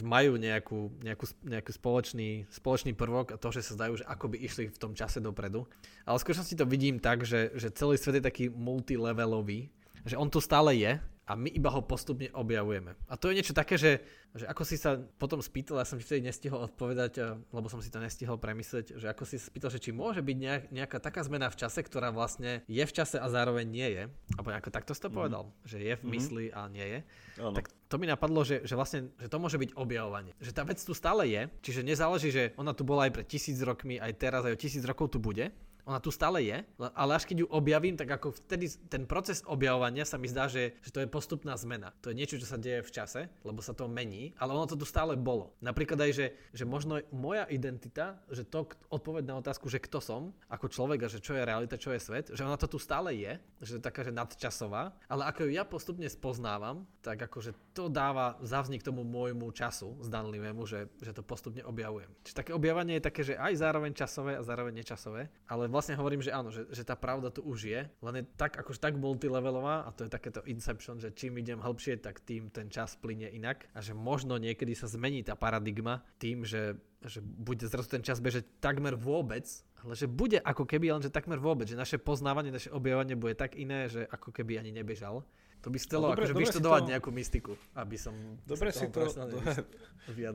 majú 0.01 0.41
nejakú, 0.41 0.89
nejakú, 1.05 1.25
nejakú 1.45 1.71
spoločný, 1.71 2.49
spoločný 2.49 2.97
prvok 2.97 3.37
a 3.37 3.37
to, 3.37 3.53
že 3.53 3.61
sa 3.61 3.77
zdajú, 3.77 4.01
že 4.01 4.05
ako 4.09 4.33
by 4.33 4.37
išli 4.41 4.65
v 4.73 4.81
tom 4.81 4.97
čase 4.97 5.21
dopredu. 5.21 5.69
Ale 6.09 6.17
v 6.17 6.23
skutočnosti 6.25 6.57
to 6.57 6.65
vidím 6.65 6.97
tak, 6.97 7.21
že, 7.21 7.53
že 7.53 7.69
celý 7.69 8.01
svet 8.01 8.17
je 8.17 8.25
taký 8.25 8.45
multilevelový, 8.49 9.69
že 10.09 10.17
on 10.17 10.27
tu 10.27 10.41
stále 10.41 10.73
je, 10.73 10.97
a 11.23 11.39
my 11.39 11.47
iba 11.47 11.71
ho 11.71 11.79
postupne 11.79 12.27
objavujeme. 12.35 12.99
A 13.07 13.15
to 13.15 13.31
je 13.31 13.39
niečo 13.39 13.55
také, 13.55 13.79
že, 13.79 14.03
že 14.35 14.43
ako 14.43 14.63
si 14.67 14.75
sa 14.75 14.99
potom 14.99 15.39
spýtal, 15.39 15.79
ja 15.79 15.87
som 15.87 15.95
ti 15.95 16.03
vtedy 16.03 16.27
nestihol 16.27 16.67
odpovedať, 16.67 17.13
eh, 17.19 17.39
lebo 17.55 17.71
som 17.71 17.79
si 17.79 17.87
to 17.87 18.03
nestihol 18.03 18.35
premyslieť, 18.35 18.99
že 18.99 19.07
ako 19.07 19.23
si 19.23 19.39
spýtal, 19.39 19.71
že 19.71 19.79
či 19.79 19.95
môže 19.95 20.19
byť 20.19 20.37
nejak, 20.37 20.63
nejaká 20.75 20.97
taká 20.99 21.23
zmena 21.23 21.47
v 21.47 21.59
čase, 21.63 21.79
ktorá 21.79 22.11
vlastne 22.11 22.59
je 22.67 22.83
v 22.83 22.91
čase 22.91 23.15
a 23.15 23.27
zároveň 23.31 23.65
nie 23.71 23.87
je. 23.87 24.03
Alebo 24.35 24.51
ako 24.51 24.69
takto 24.75 24.91
si 24.91 24.99
to 24.99 25.07
mm-hmm. 25.07 25.15
povedal, 25.15 25.43
že 25.63 25.79
je 25.79 25.93
v 25.95 26.03
mhm. 26.03 26.11
mysli 26.11 26.45
mm-hmm. 26.51 26.59
a 26.59 26.71
nie 26.75 26.87
je. 26.87 26.99
Ano. 27.39 27.55
Tak 27.55 27.65
to 27.87 27.95
mi 27.95 28.05
napadlo, 28.09 28.43
že, 28.43 28.67
že 28.67 28.75
vlastne 28.75 29.13
že 29.15 29.31
to 29.31 29.39
môže 29.39 29.55
byť 29.55 29.79
objavovanie. 29.79 30.35
Že 30.43 30.51
tá 30.51 30.63
vec 30.67 30.81
tu 30.83 30.91
stále 30.91 31.31
je, 31.31 31.41
čiže 31.63 31.87
nezáleží, 31.87 32.29
že 32.35 32.43
ona 32.59 32.75
tu 32.75 32.83
bola 32.83 33.07
aj 33.07 33.11
pred 33.15 33.27
tisíc 33.31 33.63
rokmi, 33.63 33.95
aj 33.95 34.11
teraz, 34.19 34.43
aj 34.43 34.53
o 34.53 34.59
tisíc 34.59 34.83
rokov 34.83 35.15
tu 35.15 35.23
bude, 35.23 35.55
ona 35.83 35.99
tu 35.99 36.09
stále 36.09 36.43
je, 36.43 36.57
ale 36.79 37.11
až 37.15 37.27
keď 37.27 37.43
ju 37.43 37.47
objavím, 37.51 37.99
tak 37.99 38.07
ako 38.07 38.31
vtedy 38.45 38.71
ten 38.87 39.03
proces 39.03 39.43
objavovania 39.43 40.07
sa 40.07 40.15
mi 40.15 40.31
zdá, 40.31 40.47
že, 40.47 40.79
že 40.79 40.91
to 40.95 41.03
je 41.03 41.11
postupná 41.11 41.59
zmena. 41.59 41.91
To 42.03 42.11
je 42.11 42.17
niečo, 42.17 42.39
čo 42.39 42.47
sa 42.47 42.55
deje 42.55 42.83
v 42.83 42.91
čase, 42.91 43.27
lebo 43.43 43.59
sa 43.59 43.75
to 43.75 43.91
mení, 43.91 44.31
ale 44.39 44.55
ono 44.55 44.63
to 44.63 44.79
tu 44.79 44.87
stále 44.87 45.19
bolo. 45.19 45.55
Napríklad 45.59 45.99
aj, 45.99 46.11
že, 46.15 46.25
že 46.55 46.63
možno 46.63 47.03
moja 47.11 47.43
identita, 47.51 48.23
že 48.31 48.47
to 48.47 48.67
odpoveď 48.87 49.23
na 49.27 49.35
otázku, 49.43 49.67
že 49.67 49.83
kto 49.83 49.99
som 49.99 50.21
ako 50.47 50.71
človek 50.71 51.05
a 51.05 51.11
že 51.11 51.19
čo 51.19 51.35
je 51.35 51.43
realita, 51.43 51.75
čo 51.75 51.91
je 51.91 51.99
svet, 51.99 52.31
že 52.31 52.47
ona 52.47 52.55
to 52.55 52.71
tu 52.71 52.79
stále 52.79 53.11
je, 53.11 53.35
že 53.59 53.79
je 53.79 53.83
taká, 53.83 54.07
že 54.07 54.15
nadčasová, 54.15 54.95
ale 55.11 55.27
ako 55.27 55.47
ju 55.47 55.51
ja 55.51 55.67
postupne 55.67 56.07
spoznávam, 56.07 56.87
tak 57.03 57.19
akože 57.27 57.51
to 57.75 57.91
dáva 57.91 58.39
zavznik 58.39 58.85
tomu 58.85 59.03
môjmu 59.03 59.51
času 59.51 59.99
zdanlivému, 59.99 60.63
že, 60.63 60.87
že 61.03 61.11
to 61.11 61.25
postupne 61.25 61.59
objavujem. 61.67 62.07
Čiže 62.23 62.39
také 62.39 62.51
objavanie 62.55 62.99
je 62.99 63.07
také, 63.07 63.21
že 63.27 63.35
aj 63.35 63.59
zároveň 63.59 63.91
časové 63.91 64.39
a 64.39 64.45
zároveň 64.45 64.79
nečasové, 64.79 65.27
ale 65.49 65.67
vlastne 65.73 65.97
hovorím, 65.97 66.21
že 66.21 66.29
áno, 66.29 66.53
že, 66.53 66.69
že 66.69 66.85
tá 66.85 66.93
pravda 66.93 67.33
tu 67.33 67.41
už 67.41 67.65
je, 67.65 67.81
len 67.89 68.15
je 68.21 68.23
tak, 68.37 68.53
akože 68.53 68.77
tak 68.77 68.93
multilevelová 68.95 69.83
a 69.83 69.89
to 69.89 70.05
je 70.05 70.13
takéto 70.13 70.45
inception, 70.45 71.01
že 71.01 71.09
čím 71.11 71.41
idem 71.41 71.57
hĺbšie, 71.57 71.97
tak 71.97 72.21
tým 72.21 72.53
ten 72.53 72.69
čas 72.69 72.93
plyne 72.93 73.27
inak 73.33 73.65
a 73.73 73.81
že 73.81 73.97
možno 73.97 74.37
niekedy 74.37 74.77
sa 74.77 74.85
zmení 74.85 75.25
tá 75.25 75.33
paradigma 75.33 76.05
tým, 76.21 76.45
že, 76.45 76.77
že 77.01 77.19
bude 77.19 77.65
zrazu 77.65 77.89
ten 77.89 78.05
čas 78.05 78.21
bežať 78.21 78.45
takmer 78.61 78.93
vôbec, 78.93 79.49
ale 79.81 79.97
že 79.97 80.05
bude 80.05 80.39
ako 80.39 80.63
keby, 80.63 80.93
len 80.93 81.03
že 81.03 81.11
takmer 81.11 81.41
vôbec, 81.41 81.67
že 81.67 81.75
naše 81.75 81.97
poznávanie, 81.99 82.53
naše 82.53 82.71
objavovanie 82.71 83.19
bude 83.19 83.33
tak 83.35 83.57
iné, 83.57 83.89
že 83.89 84.05
ako 84.07 84.31
keby 84.31 84.61
ani 84.61 84.71
nebežal. 84.71 85.25
To 85.63 85.71
by 85.71 85.79
stelo 85.79 86.11
no, 86.11 86.13
akože 86.13 86.35
vyštudovať 86.35 86.81
to... 86.83 86.89
nejakú 86.91 87.09
mystiku, 87.15 87.55
aby 87.71 87.95
som 87.95 88.11
dobre 88.43 88.75
si 88.75 88.83
to, 88.91 89.07
do... 89.31 89.39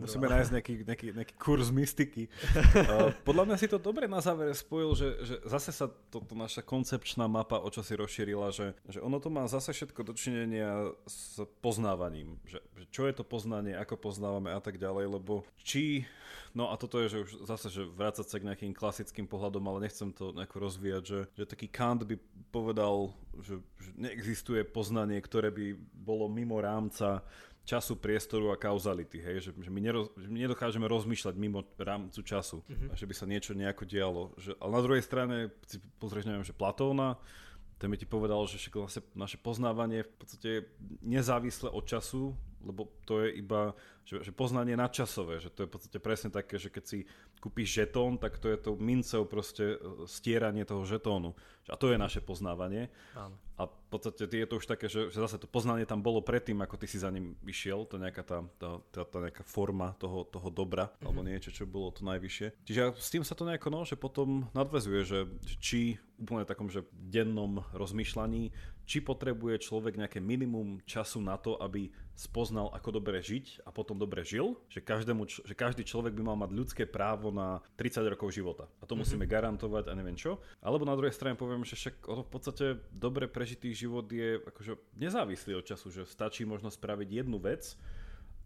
Musíme 0.00 0.24
nájsť 0.24 0.50
nejaký, 0.56 0.74
nejaký, 0.88 1.06
nejaký 1.12 1.34
kurz 1.36 1.68
mystiky. 1.68 2.32
uh, 2.32 3.12
podľa 3.28 3.44
mňa 3.52 3.56
si 3.60 3.68
to 3.68 3.76
dobre 3.76 4.09
na 4.09 4.24
záver 4.24 4.48
spojil, 4.56 4.96
že, 4.96 5.09
že 5.20 5.34
zase 5.44 5.68
sa 5.76 5.92
toto 6.09 6.32
to 6.32 6.34
naša 6.34 6.64
koncepčná 6.64 7.28
mapa 7.28 7.60
o 7.60 7.68
čo 7.68 7.84
si 7.84 7.92
rozšírila, 7.92 8.48
že, 8.56 8.72
že 8.88 9.05
ono 9.05 9.20
to 9.20 9.28
má 9.28 9.44
zase 9.44 9.76
všetko 9.76 10.00
dočinenia 10.00 10.96
s 11.05 11.44
poznávaním. 11.60 12.40
Že, 12.48 12.64
že 12.80 12.84
čo 12.88 13.02
je 13.05 13.12
to 13.12 13.24
poznanie, 13.28 13.76
ako 13.76 14.00
poznávame 14.00 14.56
a 14.56 14.60
tak 14.64 14.80
ďalej, 14.80 15.20
lebo 15.20 15.44
či 15.60 16.09
No 16.57 16.73
a 16.73 16.79
toto 16.81 17.01
je, 17.01 17.12
že 17.12 17.23
už 17.25 17.31
zase, 17.45 17.69
že 17.69 17.83
vrácať 17.85 18.27
sa 18.29 18.37
k 18.41 18.47
nejakým 18.49 18.73
klasickým 18.73 19.29
pohľadom, 19.29 19.65
ale 19.69 19.89
nechcem 19.89 20.12
to 20.12 20.33
nejako 20.33 20.57
rozvíjať, 20.65 21.03
že, 21.05 21.20
že 21.37 21.45
taký 21.45 21.69
Kant 21.69 22.05
by 22.05 22.16
povedal, 22.53 23.12
že, 23.41 23.61
že 23.81 23.91
neexistuje 23.97 24.65
poznanie, 24.65 25.20
ktoré 25.20 25.53
by 25.53 25.77
bolo 25.93 26.29
mimo 26.29 26.61
rámca 26.61 27.25
času, 27.69 28.01
priestoru 28.01 28.49
a 28.49 28.57
kauzality, 28.57 29.20
hej? 29.20 29.45
Že, 29.45 29.51
že, 29.61 29.70
my 29.70 29.81
neroz, 29.85 30.09
že 30.16 30.29
my 30.33 30.41
nedokážeme 30.41 30.89
rozmýšľať 30.89 31.35
mimo 31.37 31.61
rámcu 31.77 32.25
času, 32.25 32.65
mm-hmm. 32.65 32.97
že 32.97 33.05
by 33.05 33.15
sa 33.15 33.29
niečo 33.29 33.53
nejako 33.53 33.85
dialo. 33.85 34.23
Že, 34.41 34.57
ale 34.57 34.70
na 34.73 34.83
druhej 34.89 35.05
strane, 35.05 35.37
si 35.69 35.77
pozrieš, 36.01 36.25
neviem, 36.25 36.49
že 36.49 36.57
Platóna, 36.57 37.20
ten 37.77 37.93
by 37.93 37.97
ti 38.01 38.09
povedal, 38.09 38.41
že 38.49 38.59
naše, 38.73 39.01
naše 39.15 39.39
poznávanie 39.39 40.03
v 40.03 40.12
podstate 40.16 40.49
je 40.49 40.62
nezávislé 41.05 41.69
od 41.70 41.85
času, 41.85 42.35
lebo 42.65 42.91
to 43.07 43.23
je 43.23 43.39
iba, 43.39 43.77
že, 44.09 44.24
že 44.24 44.32
poznanie 44.32 44.72
nadčasové, 44.72 45.36
že 45.36 45.52
to 45.52 45.64
je 45.64 45.68
v 45.68 45.72
podstate 45.76 45.98
presne 46.01 46.32
také, 46.32 46.56
že 46.56 46.72
keď 46.72 46.85
si 46.89 46.98
kúpiš 47.44 47.85
žetón, 47.85 48.16
tak 48.16 48.40
to 48.40 48.48
je 48.48 48.56
to 48.56 48.80
mincov 48.80 49.28
proste 49.28 49.76
e, 49.76 50.09
stieranie 50.09 50.64
toho 50.64 50.89
žetónu. 50.89 51.36
A 51.68 51.76
to 51.76 51.93
je 51.93 52.01
naše 52.01 52.24
poznávanie. 52.24 52.89
Áno. 53.12 53.36
A 53.60 53.68
v 53.68 53.89
podstate 53.93 54.24
je 54.24 54.48
to 54.48 54.56
už 54.56 54.70
také, 54.70 54.89
že, 54.89 55.12
že 55.12 55.18
zase 55.20 55.36
to 55.36 55.51
poznanie 55.51 55.85
tam 55.85 56.01
bolo 56.01 56.24
predtým, 56.24 56.56
ako 56.64 56.80
ty 56.80 56.86
si 56.89 56.97
za 56.97 57.12
ním 57.12 57.36
išiel, 57.44 57.85
to 57.85 58.01
nejaká 58.01 58.24
tá, 58.24 58.39
tá, 58.56 58.80
tá, 58.89 59.02
tá 59.05 59.18
nejaká 59.18 59.44
forma 59.44 59.93
toho, 60.01 60.24
toho 60.24 60.48
dobra, 60.48 60.89
mm-hmm. 60.89 61.05
alebo 61.05 61.20
niečo, 61.26 61.51
čo 61.52 61.68
bolo 61.68 61.93
to 61.93 62.06
najvyššie. 62.06 62.64
Čiže 62.64 62.97
s 62.97 63.09
tým 63.12 63.26
sa 63.26 63.36
to 63.36 63.44
nejako, 63.44 63.68
no, 63.68 63.82
že 63.85 63.98
potom 63.98 64.48
nadvezuje, 64.56 65.01
že 65.05 65.18
či 65.60 65.98
úplne 66.16 66.47
takom, 66.47 66.70
že 66.70 66.86
dennom 66.94 67.66
rozmýšľaní, 67.74 68.55
či 68.89 69.05
potrebuje 69.05 69.68
človek 69.68 70.01
nejaké 70.01 70.22
minimum 70.22 70.80
času 70.89 71.20
na 71.20 71.36
to, 71.36 71.59
aby 71.60 71.93
spoznal, 72.16 72.72
ako 72.72 73.02
dobre 73.02 73.20
žiť 73.20 73.66
a 73.66 73.74
potom 73.74 73.98
dobre 73.99 74.23
žil, 74.23 74.55
že, 74.70 74.79
každému, 74.79 75.27
že 75.27 75.55
každý 75.59 75.83
človek 75.83 76.15
by 76.15 76.23
mal 76.23 76.39
mať 76.39 76.51
ľudské 76.55 76.85
právo 76.87 77.35
na 77.35 77.59
30 77.77 78.07
rokov 78.07 78.31
života. 78.33 78.70
A 78.79 78.87
to 78.87 78.95
mm-hmm. 78.95 79.03
musíme 79.03 79.25
garantovať 79.27 79.91
a 79.91 79.99
neviem 79.99 80.15
čo. 80.15 80.39
Alebo 80.62 80.87
na 80.87 80.95
druhej 80.95 81.12
strane 81.12 81.35
poviem, 81.35 81.66
že 81.66 81.75
však 81.75 82.07
ono 82.07 82.23
v 82.23 82.31
podstate 82.31 82.65
dobre 82.95 83.27
prežitý 83.27 83.75
život 83.75 84.07
je 84.09 84.39
akože 84.41 84.79
nezávislý 84.95 85.59
od 85.59 85.66
času, 85.66 85.91
že 85.91 86.07
stačí 86.07 86.47
možno 86.47 86.70
spraviť 86.70 87.27
jednu 87.27 87.43
vec 87.43 87.75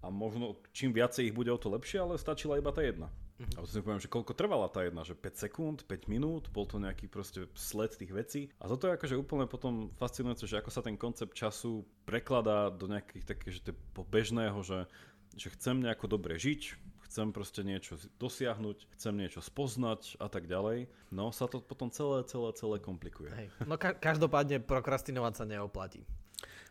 a 0.02 0.10
možno 0.10 0.58
čím 0.74 0.90
viacej 0.90 1.30
ich 1.30 1.36
bude 1.36 1.52
o 1.54 1.60
to 1.60 1.70
lepšie, 1.70 2.02
ale 2.02 2.18
stačila 2.18 2.58
iba 2.58 2.74
tá 2.74 2.82
jedna. 2.82 3.12
Mm-hmm. 3.42 3.58
A 3.58 3.66
si 3.66 3.82
poviem, 3.82 4.02
že 4.02 4.12
koľko 4.12 4.38
trvala 4.38 4.70
tá 4.70 4.86
jedna, 4.86 5.02
že 5.02 5.18
5 5.18 5.44
sekúnd, 5.46 5.78
5 5.86 6.06
minút, 6.06 6.46
bol 6.54 6.66
to 6.68 6.78
nejaký 6.78 7.10
proste 7.10 7.50
sled 7.58 7.94
tých 7.94 8.12
vecí. 8.14 8.40
A 8.62 8.70
toto 8.70 8.86
je 8.86 8.94
akože 8.94 9.18
úplne 9.18 9.50
potom 9.50 9.90
fascinujúce, 9.98 10.46
že 10.46 10.58
ako 10.62 10.70
sa 10.70 10.82
ten 10.84 10.94
koncept 10.94 11.34
času 11.34 11.82
prekladá 12.06 12.70
do 12.70 12.86
nejakých 12.86 13.24
takých, 13.26 13.52
že 13.58 13.72
bežného, 14.06 14.58
že, 14.62 14.86
že 15.36 15.48
chcem 15.52 15.80
nejako 15.80 16.06
dobre 16.08 16.36
žiť, 16.36 16.76
chcem 17.12 17.28
proste 17.28 17.60
niečo 17.60 18.00
dosiahnuť, 18.16 18.88
chcem 18.96 19.14
niečo 19.16 19.44
spoznať 19.44 20.16
a 20.16 20.32
tak 20.32 20.48
ďalej. 20.48 20.88
No 21.12 21.28
sa 21.28 21.44
to 21.44 21.60
potom 21.60 21.92
celé, 21.92 22.24
celé, 22.24 22.48
celé 22.56 22.76
komplikuje. 22.80 23.28
Hej. 23.28 23.48
No 23.68 23.76
ka- 23.76 23.92
každopádne 23.92 24.64
prokrastinovať 24.64 25.32
sa 25.36 25.44
neoplatí. 25.44 26.08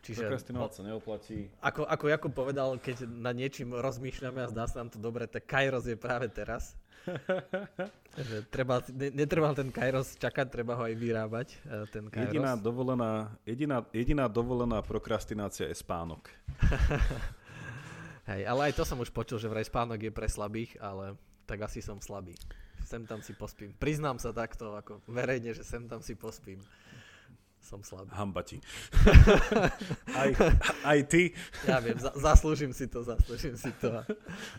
Čiže, 0.02 0.26
Prokrastinovať 0.26 0.72
sa 0.74 0.82
neoplatí. 0.82 1.46
Ako, 1.62 1.86
ako 1.86 2.04
Jakub 2.10 2.34
povedal, 2.34 2.74
keď 2.82 3.06
na 3.06 3.30
niečím 3.30 3.70
rozmýšľame 3.70 4.42
a 4.42 4.50
zdá 4.50 4.66
sa 4.66 4.82
nám 4.82 4.90
to 4.90 4.98
dobre, 4.98 5.30
tak 5.30 5.46
Kairos 5.46 5.86
je 5.86 5.94
práve 5.94 6.26
teraz. 6.26 6.74
že 8.30 8.42
treba, 8.50 8.82
ne, 8.90 9.14
netreba 9.14 9.54
ten 9.54 9.70
Kairos 9.70 10.18
čakať, 10.18 10.46
treba 10.50 10.74
ho 10.74 10.82
aj 10.90 10.94
vyrábať. 10.98 11.48
E, 11.54 11.86
ten 11.94 12.10
Kairos. 12.10 12.34
Jediná, 12.34 12.58
dovolená, 12.58 13.30
jediná, 13.46 13.86
jediná 13.94 14.26
dovolená 14.26 14.82
prokrastinácia 14.82 15.70
je 15.70 15.76
spánok. 15.78 16.26
Hej, 18.22 18.46
ale 18.46 18.70
aj 18.70 18.78
to 18.78 18.84
som 18.86 19.02
už 19.02 19.10
počul, 19.10 19.42
že 19.42 19.50
vraj 19.50 19.66
spánok 19.66 19.98
je 19.98 20.12
pre 20.14 20.30
slabých, 20.30 20.78
ale 20.78 21.18
tak 21.46 21.66
asi 21.66 21.82
som 21.82 21.98
slabý. 21.98 22.38
Sem 22.86 23.02
tam 23.06 23.18
si 23.22 23.34
pospím. 23.34 23.74
Priznám 23.78 24.22
sa 24.22 24.30
takto, 24.30 24.78
ako 24.78 25.02
verejne, 25.10 25.54
že 25.54 25.66
sem 25.66 25.86
tam 25.90 26.02
si 26.02 26.14
pospím 26.14 26.62
som 27.62 27.78
slabý. 27.80 28.10
Hamba 28.10 28.42
ti. 28.42 28.58
aj, 30.22 30.30
aj 30.82 30.98
ty. 31.06 31.30
Ja 31.62 31.78
viem, 31.78 31.94
za, 31.94 32.10
zaslúžim 32.18 32.74
si 32.74 32.90
to, 32.90 33.06
zaslúžim 33.06 33.54
si 33.54 33.70
to. 33.78 34.02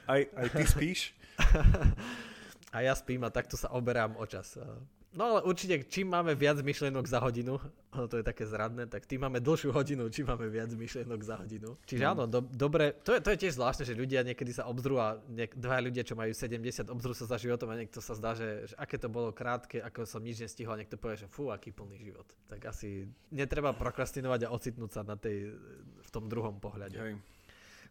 Aj, 0.07 0.21
aj 0.23 0.47
ty 0.55 0.63
spíš? 0.63 1.11
A 2.73 2.81
ja 2.81 2.97
spím 2.97 3.21
a 3.21 3.29
takto 3.29 3.53
sa 3.53 3.69
oberám 3.69 4.17
o 4.17 4.25
čas. 4.25 4.57
No 5.13 5.37
ale 5.37 5.39
určite, 5.45 5.85
čím 5.85 6.09
máme 6.09 6.33
viac 6.33 6.57
myšlienok 6.57 7.05
za 7.05 7.21
hodinu, 7.21 7.61
ono 7.95 8.09
to 8.09 8.17
je 8.17 8.25
také 8.25 8.49
zradné, 8.49 8.89
tak 8.89 9.05
tým 9.05 9.21
máme 9.21 9.37
dlhšiu 9.37 9.69
hodinu, 9.69 10.09
čím 10.09 10.25
máme 10.25 10.49
viac 10.49 10.73
myšlienok 10.73 11.21
za 11.21 11.37
hodinu. 11.37 11.77
Čiže 11.85 12.03
mm. 12.03 12.11
áno, 12.17 12.23
do, 12.25 12.41
dobre, 12.41 12.97
to 13.05 13.13
je, 13.13 13.19
to 13.21 13.29
je 13.29 13.37
tiež 13.45 13.53
zvláštne, 13.53 13.85
že 13.85 13.93
ľudia 13.93 14.25
niekedy 14.25 14.49
sa 14.49 14.65
obzrú 14.65 14.97
a 14.97 15.21
niek- 15.29 15.53
dva 15.53 15.77
ľudia, 15.77 16.01
čo 16.01 16.17
majú 16.17 16.33
70, 16.33 16.89
obzrú 16.89 17.13
sa 17.13 17.29
za 17.29 17.37
životom 17.37 17.69
a 17.69 17.77
niekto 17.77 18.01
sa 18.01 18.17
zdá, 18.17 18.33
že, 18.33 18.73
že 18.73 18.75
aké 18.75 18.97
to 18.97 19.07
bolo 19.07 19.29
krátke, 19.29 19.77
ako 19.77 20.09
som 20.09 20.25
nič 20.25 20.41
nestihol 20.41 20.73
a 20.73 20.81
niekto 20.81 20.97
povie, 20.97 21.21
že 21.21 21.29
fú, 21.29 21.53
aký 21.53 21.69
plný 21.69 22.01
život. 22.01 22.25
Tak 22.49 22.73
asi 22.73 23.05
netreba 23.29 23.69
prokrastinovať 23.77 24.49
a 24.49 24.53
ocitnúť 24.53 24.91
sa 24.91 25.01
na 25.05 25.13
tej, 25.13 25.53
v 26.01 26.09
tom 26.09 26.25
druhom 26.25 26.57
pohľade. 26.57 26.97
Hej. 26.97 27.21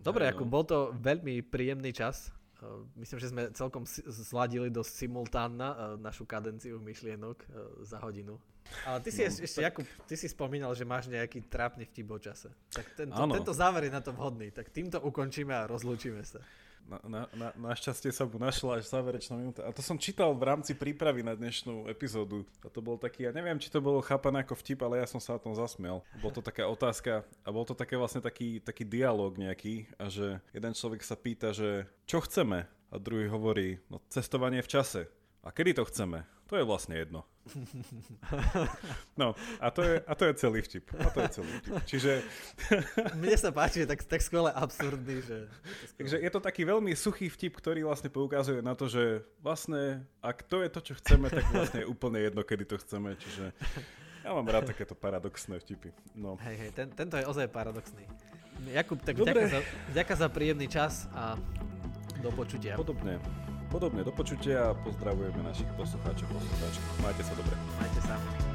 Dobre, 0.02 0.26
ako 0.26 0.42
bol 0.42 0.66
to 0.66 0.90
veľmi 0.98 1.46
príjemný 1.46 1.94
čas. 1.94 2.34
Eh, 2.62 2.66
myslím, 3.02 3.18
že 3.18 3.28
sme 3.34 3.42
celkom 3.50 3.82
zladili 4.06 4.70
dosť 4.70 4.92
simultánna 5.06 5.68
eh, 5.74 5.78
našu 5.98 6.22
kadenciu 6.22 6.78
myšlienok 6.78 7.36
eh, 7.42 7.46
za 7.82 7.98
hodinu. 7.98 8.38
Ale 8.86 9.02
ty 9.02 9.10
si 9.10 9.26
no, 9.26 9.34
ešte, 9.34 9.58
tak... 9.58 9.74
Jakub, 9.74 9.86
ty 10.06 10.14
si 10.14 10.30
spomínal, 10.30 10.70
že 10.78 10.86
máš 10.86 11.10
nejaký 11.10 11.42
trápny 11.50 11.90
vtip 11.90 12.06
o 12.06 12.18
čase. 12.22 12.54
Tak 12.70 12.94
tento, 12.94 13.18
tento 13.18 13.50
záver 13.52 13.90
je 13.90 13.92
na 13.92 13.98
to 13.98 14.14
vhodný. 14.14 14.54
Tak 14.54 14.70
týmto 14.70 15.02
ukončíme 15.02 15.50
a 15.50 15.66
rozlúčime 15.66 16.22
sa. 16.22 16.38
Na, 16.82 16.98
na, 17.08 17.22
na, 17.32 17.48
našťastie 17.72 18.12
sa 18.12 18.28
mu 18.28 18.36
našla 18.36 18.82
až 18.82 18.90
záverečná 18.92 19.34
minúta. 19.38 19.64
A 19.64 19.72
to 19.72 19.80
som 19.80 19.96
čítal 19.96 20.34
v 20.36 20.44
rámci 20.44 20.76
prípravy 20.76 21.24
na 21.24 21.32
dnešnú 21.32 21.88
epizódu. 21.88 22.44
A 22.60 22.68
to 22.68 22.84
bol 22.84 23.00
taký, 23.00 23.24
ja 23.24 23.32
neviem, 23.32 23.56
či 23.56 23.72
to 23.72 23.80
bolo 23.80 24.04
chápané 24.04 24.44
ako 24.44 24.58
vtip, 24.60 24.84
ale 24.84 25.00
ja 25.00 25.06
som 25.08 25.22
sa 25.22 25.38
na 25.38 25.40
tom 25.40 25.56
zasmiel. 25.56 26.04
Bol 26.20 26.34
to 26.34 26.44
taká 26.44 26.68
otázka 26.68 27.24
a 27.46 27.48
bol 27.48 27.64
to 27.64 27.72
také 27.72 27.96
vlastne 27.96 28.20
taký, 28.20 28.60
taký 28.60 28.84
dialog 28.84 29.32
nejaký 29.38 29.88
a 29.96 30.12
že 30.12 30.42
jeden 30.52 30.72
človek 30.76 31.00
sa 31.00 31.16
pýta, 31.16 31.56
že 31.56 31.88
čo 32.04 32.20
chceme? 32.20 32.68
A 32.92 33.00
druhý 33.00 33.24
hovorí, 33.24 33.80
no 33.88 34.04
cestovanie 34.12 34.60
v 34.60 34.68
čase. 34.68 35.08
A 35.42 35.50
kedy 35.50 35.74
to 35.74 35.84
chceme? 35.90 36.22
To 36.46 36.54
je 36.54 36.62
vlastne 36.62 36.94
jedno. 36.94 37.26
No, 39.16 39.34
a 39.58 39.66
to 39.74 39.82
je, 39.82 39.94
a 40.06 40.12
to 40.14 40.22
je 40.30 40.32
celý 40.38 40.60
vtip. 40.62 40.86
A 41.00 41.08
to 41.10 41.18
je 41.24 41.28
celý 41.40 41.52
vtip. 41.58 41.72
Čiže... 41.84 42.12
Mne 43.22 43.36
sa 43.40 43.50
páči, 43.50 43.82
tak, 43.82 44.06
tak 44.06 44.22
skvelé 44.22 44.54
absurdný, 44.54 45.18
že... 45.24 45.50
Je 45.50 45.96
Takže 45.98 46.16
je 46.22 46.30
to 46.30 46.40
taký 46.40 46.62
veľmi 46.62 46.94
suchý 46.94 47.26
vtip, 47.26 47.58
ktorý 47.58 47.82
vlastne 47.88 48.12
poukazuje 48.12 48.62
na 48.62 48.78
to, 48.78 48.86
že 48.86 49.26
vlastne, 49.42 50.06
ak 50.22 50.46
to 50.46 50.62
je 50.62 50.68
to, 50.70 50.80
čo 50.80 50.94
chceme, 51.02 51.26
tak 51.26 51.42
vlastne 51.50 51.82
je 51.82 51.90
úplne 51.90 52.22
jedno, 52.22 52.46
kedy 52.46 52.64
to 52.68 52.76
chceme. 52.78 53.18
Čiže 53.18 53.50
ja 54.22 54.30
mám 54.30 54.46
rád 54.46 54.70
takéto 54.70 54.94
paradoxné 54.94 55.58
vtipy. 55.58 55.90
No. 56.14 56.38
Hej, 56.38 56.56
hej, 56.56 56.70
ten, 56.70 56.86
tento 56.94 57.18
je 57.18 57.26
ozaj 57.26 57.50
paradoxný. 57.50 58.06
Jakub, 58.70 59.02
tak 59.02 59.18
ďakujem 59.18 59.50
za, 59.50 59.60
ďakujem 59.90 60.18
za 60.22 60.28
príjemný 60.30 60.66
čas 60.70 61.10
a 61.10 61.34
do 62.22 62.30
počutia. 62.30 62.78
Podobne. 62.78 63.18
Podobne 63.72 64.04
do 64.04 64.12
počutia 64.12 64.68
a 64.68 64.76
pozdravujeme 64.76 65.40
našich 65.48 65.66
poslucháčov, 65.80 66.28
poslucháčov. 66.28 66.84
Majte 67.00 67.24
sa 67.24 67.32
dobre. 67.32 67.56
Majte 67.80 68.00
sa. 68.04 68.51